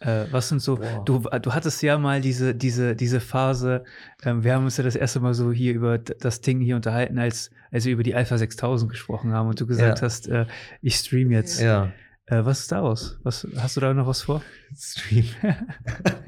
äh, 0.00 0.24
was 0.30 0.48
sind 0.48 0.60
so, 0.60 0.76
Boah. 0.76 1.02
du, 1.04 1.18
du 1.42 1.52
hattest 1.54 1.82
ja 1.82 1.98
mal 1.98 2.20
diese, 2.20 2.54
diese, 2.54 2.96
diese 2.96 3.20
Phase, 3.20 3.84
ähm, 4.22 4.42
wir 4.44 4.54
haben 4.54 4.64
uns 4.64 4.76
ja 4.78 4.84
das 4.84 4.96
erste 4.96 5.20
Mal 5.20 5.34
so 5.34 5.52
hier 5.52 5.74
über 5.74 5.98
das 5.98 6.40
Ding 6.40 6.60
hier 6.60 6.76
unterhalten, 6.76 7.18
als, 7.18 7.50
als 7.70 7.84
wir 7.84 7.92
über 7.92 8.02
die 8.02 8.14
Alpha 8.14 8.38
6000 8.38 8.90
gesprochen 8.90 9.32
haben 9.32 9.48
und 9.48 9.60
du 9.60 9.66
gesagt 9.66 9.98
Ja. 9.98 10.04
hast, 10.04 10.28
äh, 10.28 10.46
ich 10.80 10.96
stream 10.96 11.30
jetzt. 11.30 11.60
Ja. 11.60 11.92
Äh, 12.26 12.44
was 12.44 12.60
ist 12.60 12.72
daraus? 12.72 13.18
Was, 13.22 13.46
hast 13.58 13.76
du 13.76 13.80
da 13.80 13.92
noch 13.94 14.06
was 14.06 14.22
vor? 14.22 14.42
Stream. 14.74 15.26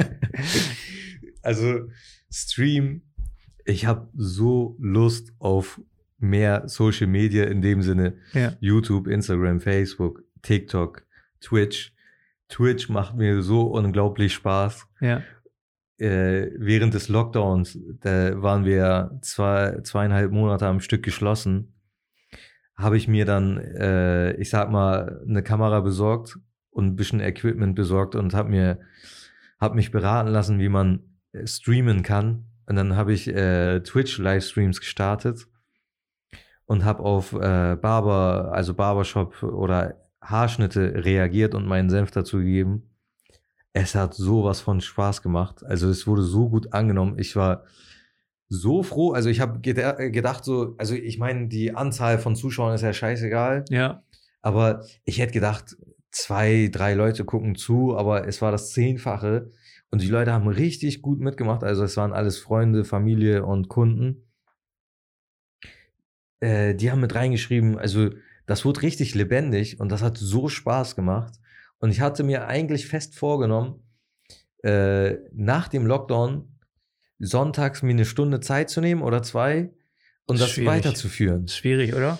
also, 1.42 1.88
Stream. 2.30 3.02
Ich 3.68 3.84
habe 3.84 4.08
so 4.16 4.76
Lust 4.80 5.34
auf 5.38 5.78
mehr 6.18 6.66
Social 6.68 7.06
Media 7.06 7.44
in 7.44 7.60
dem 7.60 7.82
Sinne. 7.82 8.14
Ja. 8.32 8.54
YouTube, 8.60 9.06
Instagram, 9.06 9.60
Facebook, 9.60 10.24
TikTok, 10.40 11.04
Twitch. 11.40 11.92
Twitch 12.48 12.88
macht 12.88 13.16
mir 13.16 13.42
so 13.42 13.64
unglaublich 13.64 14.32
Spaß. 14.32 14.88
Ja. 15.02 15.22
Äh, 15.98 16.50
während 16.56 16.94
des 16.94 17.10
Lockdowns, 17.10 17.78
da 18.00 18.40
waren 18.40 18.64
wir 18.64 19.18
zwei, 19.20 19.80
zweieinhalb 19.82 20.32
Monate 20.32 20.66
am 20.66 20.80
Stück 20.80 21.02
geschlossen, 21.02 21.74
habe 22.74 22.96
ich 22.96 23.06
mir 23.06 23.26
dann, 23.26 23.58
äh, 23.58 24.32
ich 24.36 24.48
sag 24.48 24.70
mal, 24.70 25.20
eine 25.28 25.42
Kamera 25.42 25.80
besorgt 25.80 26.38
und 26.70 26.86
ein 26.86 26.96
bisschen 26.96 27.20
Equipment 27.20 27.74
besorgt 27.74 28.14
und 28.14 28.32
habe 28.32 28.48
mir, 28.48 28.80
habe 29.60 29.74
mich 29.74 29.90
beraten 29.90 30.30
lassen, 30.30 30.58
wie 30.58 30.70
man 30.70 31.00
äh, 31.32 31.46
streamen 31.46 32.02
kann. 32.02 32.47
Und 32.68 32.76
dann 32.76 32.96
habe 32.96 33.12
ich 33.12 33.28
äh, 33.28 33.80
Twitch-Livestreams 33.80 34.80
gestartet 34.80 35.46
und 36.66 36.84
habe 36.84 37.02
auf 37.02 37.32
äh, 37.32 37.76
Barber, 37.80 38.50
also 38.52 38.74
Barbershop 38.74 39.42
oder 39.42 39.94
Haarschnitte 40.20 41.04
reagiert 41.04 41.54
und 41.54 41.66
meinen 41.66 41.88
Senf 41.88 42.10
dazu 42.10 42.38
gegeben. 42.38 42.90
Es 43.72 43.94
hat 43.94 44.14
sowas 44.14 44.60
von 44.60 44.80
Spaß 44.80 45.22
gemacht. 45.22 45.64
Also 45.64 45.88
es 45.88 46.06
wurde 46.06 46.22
so 46.22 46.50
gut 46.50 46.72
angenommen. 46.74 47.18
Ich 47.18 47.36
war 47.36 47.64
so 48.48 48.82
froh. 48.82 49.12
Also 49.12 49.30
ich 49.30 49.40
habe 49.40 49.60
geda- 49.60 50.10
gedacht 50.10 50.44
so, 50.44 50.74
also 50.78 50.94
ich 50.94 51.18
meine, 51.18 51.48
die 51.48 51.74
Anzahl 51.74 52.18
von 52.18 52.36
Zuschauern 52.36 52.74
ist 52.74 52.82
ja 52.82 52.92
scheißegal. 52.92 53.64
Ja. 53.70 54.02
Aber 54.42 54.84
ich 55.04 55.20
hätte 55.20 55.32
gedacht, 55.32 55.76
zwei, 56.10 56.68
drei 56.72 56.94
Leute 56.94 57.24
gucken 57.24 57.54
zu, 57.54 57.96
aber 57.96 58.26
es 58.26 58.42
war 58.42 58.50
das 58.52 58.72
Zehnfache. 58.72 59.50
Und 59.90 60.02
die 60.02 60.08
Leute 60.08 60.32
haben 60.32 60.48
richtig 60.48 61.02
gut 61.02 61.20
mitgemacht. 61.20 61.64
Also 61.64 61.84
es 61.84 61.96
waren 61.96 62.12
alles 62.12 62.38
Freunde, 62.38 62.84
Familie 62.84 63.44
und 63.44 63.68
Kunden. 63.68 64.28
Äh, 66.40 66.74
die 66.74 66.90
haben 66.90 67.00
mit 67.00 67.14
reingeschrieben, 67.14 67.78
also 67.78 68.10
das 68.46 68.64
wurde 68.64 68.82
richtig 68.82 69.14
lebendig 69.14 69.80
und 69.80 69.90
das 69.90 70.02
hat 70.02 70.16
so 70.16 70.48
Spaß 70.48 70.94
gemacht. 70.94 71.34
Und 71.80 71.90
ich 71.90 72.00
hatte 72.00 72.22
mir 72.22 72.46
eigentlich 72.46 72.86
fest 72.86 73.16
vorgenommen, 73.16 73.82
äh, 74.62 75.16
nach 75.32 75.68
dem 75.68 75.86
Lockdown 75.86 76.58
sonntags 77.18 77.82
mir 77.82 77.90
eine 77.90 78.04
Stunde 78.04 78.40
Zeit 78.40 78.70
zu 78.70 78.80
nehmen 78.80 79.02
oder 79.02 79.22
zwei 79.22 79.70
und 80.26 80.40
das 80.40 80.50
Schwierig. 80.50 80.68
weiterzuführen. 80.68 81.48
Schwierig, 81.48 81.94
oder? 81.94 82.18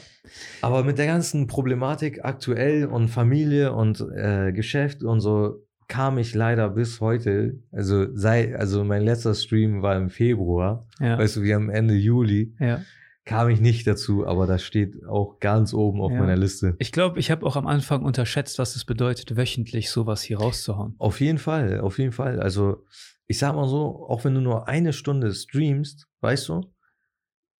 Aber 0.60 0.84
mit 0.84 0.98
der 0.98 1.06
ganzen 1.06 1.46
Problematik 1.46 2.24
aktuell 2.24 2.86
und 2.86 3.08
Familie 3.08 3.72
und 3.72 4.00
äh, 4.00 4.52
Geschäft 4.52 5.02
und 5.02 5.20
so 5.20 5.66
kam 5.88 6.18
ich 6.18 6.34
leider 6.34 6.68
bis 6.68 7.00
heute, 7.00 7.58
also 7.72 8.14
sei, 8.14 8.54
also 8.56 8.84
mein 8.84 9.02
letzter 9.02 9.34
Stream 9.34 9.82
war 9.82 9.96
im 9.96 10.10
Februar, 10.10 10.86
Ja. 11.00 11.18
weißt 11.18 11.36
du, 11.36 11.42
wir 11.42 11.54
haben 11.54 11.70
Ende 11.70 11.94
Juli, 11.94 12.54
ja. 12.60 12.82
kam 13.24 13.48
ich 13.48 13.60
nicht 13.60 13.86
dazu, 13.86 14.26
aber 14.26 14.46
das 14.46 14.62
steht 14.62 15.06
auch 15.06 15.40
ganz 15.40 15.72
oben 15.72 16.00
auf 16.02 16.12
Ja. 16.12 16.18
meiner 16.20 16.36
Liste. 16.36 16.76
Ich 16.78 16.92
glaube, 16.92 17.18
ich 17.18 17.30
habe 17.30 17.44
auch 17.46 17.56
am 17.56 17.66
Anfang 17.66 18.02
unterschätzt, 18.04 18.58
was 18.58 18.76
es 18.76 18.84
bedeutet, 18.84 19.36
wöchentlich 19.36 19.90
sowas 19.90 20.20
hier 20.22 20.38
rauszuhauen. 20.38 20.94
Auf 20.98 21.20
jeden 21.20 21.38
Fall, 21.38 21.80
auf 21.80 21.98
jeden 21.98 22.12
Fall. 22.12 22.38
Also 22.40 22.84
ich 23.26 23.38
sag 23.38 23.54
mal 23.54 23.68
so, 23.68 24.06
auch 24.08 24.24
wenn 24.24 24.34
du 24.34 24.40
nur 24.40 24.68
eine 24.68 24.92
Stunde 24.92 25.32
streamst, 25.34 26.06
weißt 26.20 26.48
du, 26.48 26.62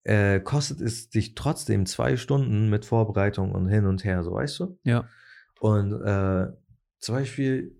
äh, 0.05 0.41
kostet 0.41 0.81
es 0.81 1.09
dich 1.11 1.35
trotzdem 1.35 1.85
zwei 1.87 2.17
Stunden 2.17 2.71
mit 2.71 2.85
Vorbereitung 2.85 3.53
und 3.53 3.69
hin 3.69 3.85
und 3.87 4.05
her, 4.05 4.23
so 4.23 4.33
weißt 4.35 4.61
du? 4.61 4.79
Ja. 4.85 5.09
Und 5.61 5.93
äh, 6.03 6.47
zum 6.99 7.15
Beispiel, 7.15 7.77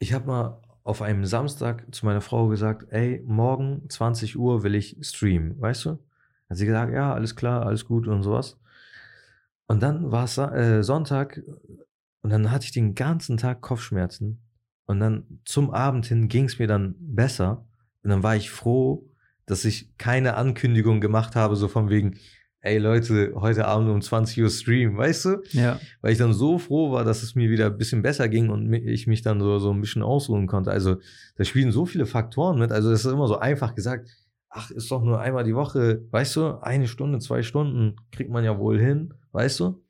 ich 0.00 0.12
habe 0.12 0.26
mal 0.26 0.60
auf 0.82 1.02
einem 1.02 1.24
Samstag 1.26 1.84
zu 1.94 2.06
meiner 2.06 2.22
Frau 2.22 2.48
gesagt, 2.48 2.90
ey, 2.90 3.22
morgen 3.26 3.88
20 3.88 4.36
Uhr 4.36 4.64
will 4.64 4.74
ich 4.74 4.96
streamen, 5.02 5.60
weißt 5.60 5.84
du? 5.84 5.90
Hat 6.48 6.56
sie 6.56 6.66
gesagt, 6.66 6.92
ja, 6.92 7.14
alles 7.14 7.36
klar, 7.36 7.66
alles 7.66 7.84
gut 7.84 8.08
und 8.08 8.22
sowas. 8.22 8.58
Und 9.66 9.82
dann 9.82 10.10
war 10.10 10.24
es 10.24 10.36
äh, 10.38 10.82
Sonntag 10.82 11.42
und 12.22 12.30
dann 12.30 12.50
hatte 12.50 12.64
ich 12.64 12.72
den 12.72 12.94
ganzen 12.94 13.36
Tag 13.36 13.60
Kopfschmerzen. 13.60 14.42
Und 14.86 14.98
dann 14.98 15.40
zum 15.44 15.70
Abend 15.70 16.06
hin 16.06 16.26
ging 16.26 16.46
es 16.46 16.58
mir 16.58 16.66
dann 16.66 16.96
besser. 16.98 17.64
Und 18.02 18.10
dann 18.10 18.22
war 18.24 18.34
ich 18.34 18.50
froh, 18.50 19.08
dass 19.46 19.64
ich 19.64 19.96
keine 19.98 20.34
Ankündigung 20.34 21.00
gemacht 21.00 21.36
habe, 21.36 21.54
so 21.54 21.68
von 21.68 21.90
wegen, 21.90 22.18
ey 22.62 22.78
Leute, 22.78 23.32
heute 23.36 23.66
Abend 23.66 23.88
um 23.90 24.00
20 24.00 24.42
Uhr 24.42 24.50
Stream, 24.50 24.96
weißt 24.96 25.24
du? 25.24 25.42
Ja. 25.52 25.80
Weil 26.00 26.12
ich 26.12 26.18
dann 26.18 26.32
so 26.32 26.58
froh 26.58 26.92
war, 26.92 27.04
dass 27.04 27.22
es 27.22 27.34
mir 27.34 27.50
wieder 27.50 27.66
ein 27.66 27.78
bisschen 27.78 28.02
besser 28.02 28.28
ging 28.28 28.50
und 28.50 28.72
ich 28.72 29.06
mich 29.06 29.22
dann 29.22 29.40
so, 29.40 29.58
so 29.58 29.72
ein 29.72 29.80
bisschen 29.80 30.02
ausruhen 30.02 30.46
konnte. 30.46 30.70
Also 30.70 30.96
da 31.36 31.44
spielen 31.44 31.72
so 31.72 31.86
viele 31.86 32.06
Faktoren 32.06 32.58
mit. 32.58 32.72
Also 32.72 32.90
es 32.90 33.04
ist 33.04 33.12
immer 33.12 33.28
so 33.28 33.38
einfach 33.38 33.74
gesagt, 33.74 34.10
ach, 34.50 34.70
ist 34.70 34.90
doch 34.90 35.02
nur 35.02 35.20
einmal 35.20 35.44
die 35.44 35.54
Woche, 35.54 36.02
weißt 36.10 36.36
du, 36.36 36.62
eine 36.62 36.88
Stunde, 36.88 37.18
zwei 37.20 37.42
Stunden 37.42 37.96
kriegt 38.12 38.30
man 38.30 38.44
ja 38.44 38.58
wohl 38.58 38.78
hin, 38.78 39.14
weißt 39.32 39.60
du? 39.60 39.82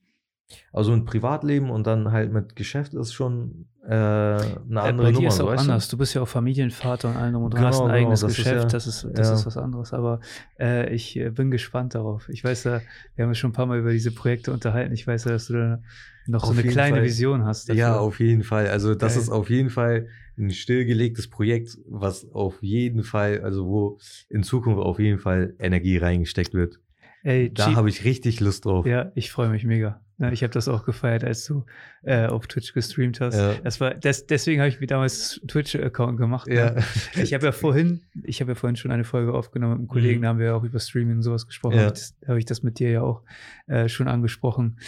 Also 0.73 0.93
mit 0.95 1.07
Privatleben 1.07 1.71
und 1.71 1.87
dann 1.87 2.13
halt 2.13 2.33
mit 2.33 2.57
Geschäft 2.57 2.95
ist 2.95 3.13
schon 3.13 3.69
äh, 3.91 3.93
eine 3.93 4.47
Äh, 4.71 4.79
andere 4.79 5.07
Bei 5.07 5.11
dir 5.11 5.15
Nummer, 5.17 5.29
ist 5.29 5.37
so, 5.37 5.49
auch 5.51 5.57
anders. 5.57 5.89
Du 5.89 5.99
bist 5.99 6.15
ja 6.15 6.23
auch 6.23 6.29
Familienvater 6.29 7.09
und 7.11 7.17
allem 7.17 7.37
und 7.43 7.55
Genau, 7.55 7.67
hast 7.67 7.81
ein 7.81 7.87
genau, 7.87 7.95
eigenes 7.95 8.21
das 8.21 8.31
ist 8.33 8.37
Geschäft. 8.37 8.63
ja- 8.63 8.69
das 8.69 8.87
ist, 8.87 9.07
das 9.15 9.29
ja. 9.29 9.35
ist 9.35 9.47
was 9.47 9.57
anderes. 9.57 9.93
Aber 9.93 10.21
äh, 10.59 10.95
ich 10.95 11.17
äh, 11.17 11.31
bin 11.31 11.51
gespannt 11.51 11.95
darauf. 11.95 12.29
Ich 12.29 12.45
weiß 12.45 12.65
ja, 12.65 12.81
wir 13.17 13.23
haben 13.25 13.31
uns 13.31 13.39
schon 13.39 13.51
ein 13.51 13.55
paar 13.55 13.67
Mal 13.67 13.79
über 13.81 13.91
diese 13.93 14.13
Projekte 14.13 14.53
unterhalten. 14.53 14.93
Ich 14.95 15.07
weiß 15.07 15.25
ja, 15.25 15.33
dass 15.33 15.47
du 15.49 15.55
da 15.55 15.83
noch 16.27 16.43
so 16.45 16.51
Auf 16.51 16.53
eine 16.53 16.63
jeden 16.63 16.73
kleine 16.73 16.97
Fall. 16.99 17.05
Vision 17.05 17.45
hast. 17.45 17.69
du? 17.69 17.73
Ja, 17.75 17.89
dafür. 17.91 18.01
auf 18.03 18.21
jeden 18.21 18.43
Fall. 18.45 18.69
Also 18.69 18.95
das 18.95 19.15
Geil. 19.15 19.23
ist 19.23 19.29
auf 19.31 19.51
jeden 19.51 19.71
Fall 19.71 20.07
ein 20.39 20.51
stillgelegtes 20.51 21.29
Projekt, 21.29 21.77
was 21.89 22.31
auf 22.33 22.63
jeden 22.63 23.03
Fall, 23.03 23.41
also 23.43 23.67
wo 23.67 23.99
in 24.29 24.43
Zukunft 24.43 24.81
auf 24.81 24.99
jeden 24.99 25.19
Fall 25.19 25.55
Energie 25.59 25.97
reingesteckt 25.99 26.55
wird. 26.55 26.79
Ey, 27.23 27.53
Da 27.53 27.75
habe 27.75 27.89
ich 27.89 28.05
richtig 28.05 28.41
Lust 28.41 28.65
drauf. 28.65 28.87
Ja, 28.87 29.13
ich 29.15 29.31
freue 29.31 29.49
mich 29.51 29.65
mega. 29.65 30.01
Ja, 30.19 30.31
ich 30.33 30.43
habe 30.43 30.53
das 30.53 30.69
auch 30.69 30.85
gefeiert, 30.85 31.25
als 31.25 31.47
du 31.47 31.65
äh, 32.03 32.27
auf 32.27 32.47
Twitch 32.47 32.75
gestreamt 32.75 33.21
hast. 33.23 33.37
Ja. 33.37 33.55
Das 33.65 33.81
war, 33.81 33.95
das, 33.95 34.27
deswegen 34.27 34.61
habe 34.61 34.69
ich 34.69 34.79
mir 34.79 34.87
damals 34.87 35.41
Twitch-Account 35.49 36.19
gemacht. 36.19 36.47
ne? 36.47 36.55
Ja. 36.55 36.77
Ich 37.23 37.33
habe 37.33 37.47
ja 37.47 37.53
vorhin, 37.53 38.03
ich 38.25 38.43
habe 38.43 38.51
ja 38.51 38.55
vorhin 38.55 38.77
schon 38.77 38.91
eine 38.91 39.05
Folge 39.05 39.33
aufgenommen 39.33 39.73
mit 39.73 39.79
einem 39.81 39.89
Kollegen, 39.89 40.19
Mhm. 40.19 40.23
da 40.23 40.29
haben 40.29 40.39
wir 40.39 40.47
ja 40.47 40.55
auch 40.55 40.65
über 40.65 40.79
Streaming 40.79 41.17
und 41.17 41.23
sowas 41.23 41.47
gesprochen. 41.47 41.77
Ja. 41.79 41.89
Das, 41.89 42.19
da 42.21 42.29
habe 42.29 42.39
ich 42.39 42.45
das 42.45 42.63
mit 42.63 42.79
dir 42.79 42.91
ja 42.91 43.01
auch 43.03 43.23
äh, 43.67 43.89
schon 43.89 44.09
angesprochen. 44.09 44.79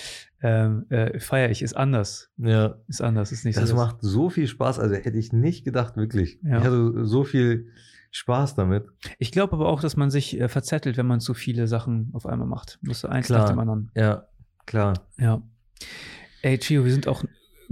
Ähm, 0.42 0.84
äh, 0.90 1.18
Feier 1.18 1.50
ich, 1.50 1.62
ist 1.62 1.74
anders. 1.74 2.30
ja. 2.36 2.76
Ist 2.88 3.00
anders, 3.00 3.32
ist 3.32 3.46
nicht 3.46 3.56
Das 3.56 3.70
so. 3.70 3.76
dass- 3.76 3.86
macht 3.86 3.96
so 4.02 4.28
viel 4.28 4.46
Spaß, 4.48 4.78
also 4.80 4.94
hätte 4.96 5.16
ich 5.16 5.32
nicht 5.32 5.64
gedacht, 5.64 5.96
wirklich. 5.96 6.40
Ich 6.44 6.50
hatte 6.50 7.06
so 7.06 7.24
viel 7.24 7.68
Spaß 8.12 8.54
damit. 8.54 8.84
Ich 9.18 9.32
glaube 9.32 9.54
aber 9.54 9.68
auch, 9.68 9.80
dass 9.80 9.96
man 9.96 10.10
sich 10.10 10.38
äh, 10.40 10.48
verzettelt, 10.48 10.96
wenn 10.96 11.06
man 11.06 11.20
zu 11.20 11.34
viele 11.34 11.66
Sachen 11.66 12.10
auf 12.12 12.26
einmal 12.26 12.46
macht. 12.46 12.78
Musst 12.82 13.02
du 13.04 13.08
eins 13.08 13.26
Klar. 13.26 13.40
nach 13.40 13.48
dem 13.50 13.58
anderen. 13.58 13.90
Ja, 13.94 14.26
klar. 14.66 14.94
Ja. 15.18 15.42
Ey, 16.42 16.58
Chio, 16.58 16.84
wir 16.84 16.92
sind 16.92 17.08
auch 17.08 17.24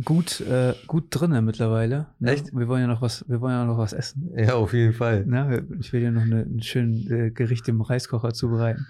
gut, 0.05 0.41
äh, 0.41 0.73
gut 0.87 1.09
drinne 1.11 1.43
mittlerweile. 1.43 2.07
Ne? 2.21 2.33
Echt? 2.33 2.55
Wir 2.57 2.69
wollen 2.69 2.81
ja 2.81 2.87
noch 2.87 3.03
was, 3.03 3.29
wir 3.29 3.41
wollen 3.43 3.53
ja 3.53 3.65
noch 3.67 3.77
was 3.77 3.93
essen. 3.93 4.31
Ja, 4.35 4.55
auf 4.55 4.73
jeden 4.73 4.95
Fall. 4.95 5.27
Ne? 5.27 5.67
Ich 5.79 5.93
will 5.93 6.01
ja 6.03 6.11
noch 6.11 6.23
eine, 6.23 6.41
ein 6.41 6.63
schönes 6.63 7.11
äh, 7.11 7.31
Gericht 7.31 7.69
im 7.69 7.83
Reiskocher 7.83 8.33
zubereiten. 8.33 8.87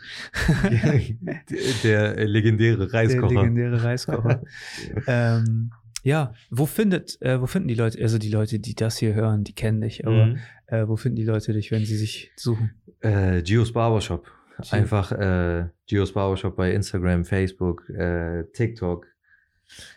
der, 0.71 1.01
der 1.83 2.17
äh, 2.19 2.25
legendäre 2.27 2.87
Der 2.87 2.93
Reiskocher. 2.93 3.35
legendäre 3.35 3.83
Reiskocher. 3.83 4.43
ähm, 5.09 5.73
ja, 6.03 6.33
wo 6.51 6.65
findet, 6.65 7.21
äh, 7.21 7.41
wo 7.41 7.47
finden 7.47 7.69
die 7.69 7.75
Leute, 7.75 8.01
also 8.01 8.17
die 8.19 8.31
Leute, 8.31 8.59
die 8.59 8.75
das 8.75 8.97
hier 8.97 9.15
hören, 9.15 9.45
die 9.45 9.53
kennen 9.55 9.81
dich, 9.81 10.07
aber 10.07 10.27
Mhm. 10.27 10.39
Äh, 10.71 10.87
wo 10.89 10.97
finden 10.97 11.17
die 11.17 11.25
Leute 11.25 11.53
dich, 11.53 11.71
wenn 11.71 11.85
sie 11.85 11.97
sich 11.97 12.31
suchen? 12.37 12.71
Äh, 13.01 13.43
Gios 13.43 13.73
Barbershop. 13.73 14.31
Gio. 14.61 14.79
Einfach 14.79 15.13
äh, 15.13 15.69
Gios 15.87 16.13
Barbershop 16.13 16.57
bei 16.57 16.73
Instagram, 16.73 17.25
Facebook, 17.25 17.89
äh, 17.91 18.45
TikTok, 18.53 19.07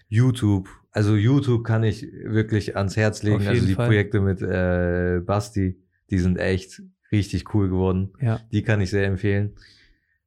YouTube. 0.07 0.69
Also 0.91 1.15
YouTube 1.15 1.63
kann 1.63 1.83
ich 1.83 2.07
wirklich 2.23 2.75
ans 2.77 2.95
Herz 2.95 3.23
legen. 3.23 3.47
Also 3.47 3.65
die 3.65 3.75
Fall. 3.75 3.87
Projekte 3.87 4.21
mit 4.21 4.41
äh, 4.41 5.19
Basti, 5.25 5.79
die 6.09 6.19
sind 6.19 6.37
echt 6.37 6.81
richtig 7.11 7.53
cool 7.53 7.69
geworden. 7.69 8.13
Ja. 8.21 8.39
Die 8.51 8.63
kann 8.63 8.81
ich 8.81 8.89
sehr 8.89 9.05
empfehlen. 9.05 9.55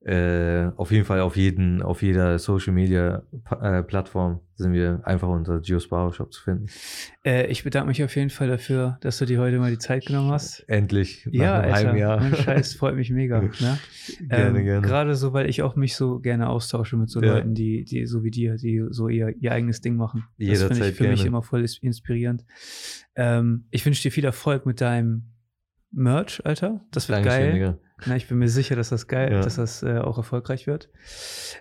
Äh, 0.06 0.70
auf 0.76 0.92
jeden 0.92 1.04
Fall 1.04 1.18
auf 1.20 1.36
jeden, 1.36 1.82
auf 1.82 2.00
jeder 2.00 2.38
Social 2.38 2.72
Media 2.72 3.22
äh, 3.60 3.82
Plattform 3.82 4.38
sind 4.54 4.72
wir 4.72 5.00
einfach 5.02 5.28
unter 5.28 5.58
Gios 5.58 5.88
Barbershop 5.88 6.32
zu 6.32 6.42
finden. 6.44 6.66
Äh, 7.24 7.48
ich 7.48 7.64
bedanke 7.64 7.88
mich 7.88 8.04
auf 8.04 8.14
jeden 8.14 8.30
Fall 8.30 8.46
dafür, 8.46 8.98
dass 9.00 9.18
du 9.18 9.24
dir 9.24 9.40
heute 9.40 9.58
mal 9.58 9.70
die 9.72 9.78
Zeit 9.78 10.06
genommen 10.06 10.30
hast. 10.30 10.60
Endlich, 10.68 11.26
nach 11.26 11.32
Ja, 11.32 11.58
einem 11.60 11.72
halben 11.74 11.88
Alter, 11.88 11.98
Jahr. 11.98 12.20
mein 12.20 12.36
Scheiß 12.36 12.74
freut 12.78 12.94
mich 12.94 13.10
mega. 13.10 13.40
Ne? 13.42 13.50
Gerne, 14.28 14.58
ähm, 14.60 14.64
gerne. 14.64 14.86
Gerade 14.86 15.14
so, 15.16 15.32
weil 15.32 15.50
ich 15.50 15.62
auch 15.62 15.74
mich 15.74 15.96
so 15.96 16.20
gerne 16.20 16.48
austausche 16.50 16.96
mit 16.96 17.10
so 17.10 17.20
Ja. 17.20 17.34
Leuten, 17.34 17.54
die, 17.54 17.82
die 17.84 18.06
so 18.06 18.22
wie 18.22 18.30
dir, 18.30 18.54
die 18.56 18.84
so 18.90 19.08
ihr, 19.08 19.34
ihr 19.40 19.50
eigenes 19.50 19.80
Ding 19.80 19.96
machen. 19.96 20.22
Das 20.38 20.62
finde 20.62 20.88
ich 20.88 20.94
für 20.94 21.08
mich 21.08 21.16
gerne. 21.16 21.26
immer 21.28 21.42
voll 21.42 21.62
ins- 21.62 21.78
inspirierend. 21.78 22.44
Ähm, 23.16 23.64
ich 23.72 23.84
wünsche 23.84 24.02
dir 24.02 24.12
viel 24.12 24.24
Erfolg 24.24 24.66
mit 24.66 24.80
deinem 24.80 25.24
Merch, 25.97 26.43
Alter. 26.44 26.85
Das 26.93 27.09
wird 27.09 27.18
Dankeschön, 27.18 27.40
geil. 27.43 27.52
Digga. 27.55 27.78
Na, 28.06 28.16
ich 28.16 28.28
bin 28.28 28.39
mir 28.39 28.48
sicher, 28.48 28.77
dass 28.77 28.90
das 28.90 29.09
geil, 29.09 29.32
Ja. 29.32 29.40
dass 29.40 29.56
das 29.56 29.82
äh, 29.82 29.98
auch 29.98 30.18
erfolgreich 30.18 30.66
wird. 30.66 30.90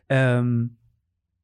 Ähm, 0.09 0.77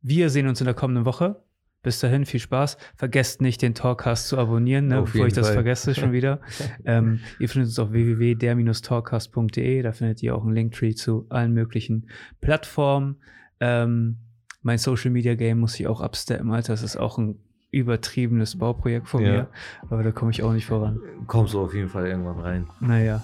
wir 0.02 0.30
sehen 0.30 0.48
uns 0.48 0.60
in 0.62 0.66
der 0.66 0.74
kommenden 0.74 1.06
Woche. 1.06 1.44
Bis 1.84 2.00
dahin, 2.00 2.26
viel 2.26 2.40
Spaß. 2.40 2.78
Vergesst 2.96 3.42
nicht, 3.42 3.62
den 3.64 3.74
Talkcast 3.74 4.28
zu 4.28 4.38
abonnieren, 4.38 4.88
ne, 4.88 5.02
bevor 5.02 5.26
ich 5.26 5.34
das 5.34 5.48
Fall. 5.48 5.56
vergesse 5.56 5.96
schon 5.96 6.12
wieder. 6.12 6.42
ähm, 6.86 7.22
ihr 7.40 7.50
findet 7.50 7.70
uns 7.70 7.80
auf 7.80 7.92
www.der-talkcast.de. 7.92 9.82
Da 9.82 9.92
findet 9.92 10.22
ihr 10.22 10.36
auch 10.36 10.44
einen 10.44 10.54
Linktree 10.54 10.94
zu 10.94 11.26
allen 11.30 11.54
möglichen 11.54 12.08
Plattformen. 12.42 13.16
Ähm, 13.60 14.18
mein 14.62 14.78
Social 14.78 15.12
Media 15.12 15.34
Game 15.36 15.60
muss 15.60 15.80
ich 15.80 15.88
auch 15.88 16.02
absteppen, 16.02 16.52
Alter. 16.52 16.74
Das 16.74 16.84
ist 16.84 16.98
auch 16.98 17.18
ein 17.18 17.40
übertriebenes 17.72 18.58
Bauprojekt 18.58 19.08
von 19.08 19.24
Ja. 19.24 19.32
mir. 19.32 19.48
Aber 19.90 20.04
da 20.04 20.12
komme 20.12 20.32
ich 20.32 20.44
auch 20.44 20.52
nicht 20.54 20.66
voran. 20.66 21.00
Kommst 21.28 21.54
du 21.54 21.62
auf 21.64 21.74
jeden 21.74 21.90
Fall 21.90 22.08
irgendwann 22.08 22.40
rein. 22.40 22.68
Naja. 22.80 23.24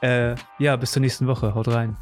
Äh, 0.00 0.34
ja, 0.58 0.76
bis 0.76 0.92
zur 0.92 1.00
nächsten 1.00 1.26
Woche. 1.26 1.54
Haut 1.54 1.68
rein. 1.68 1.96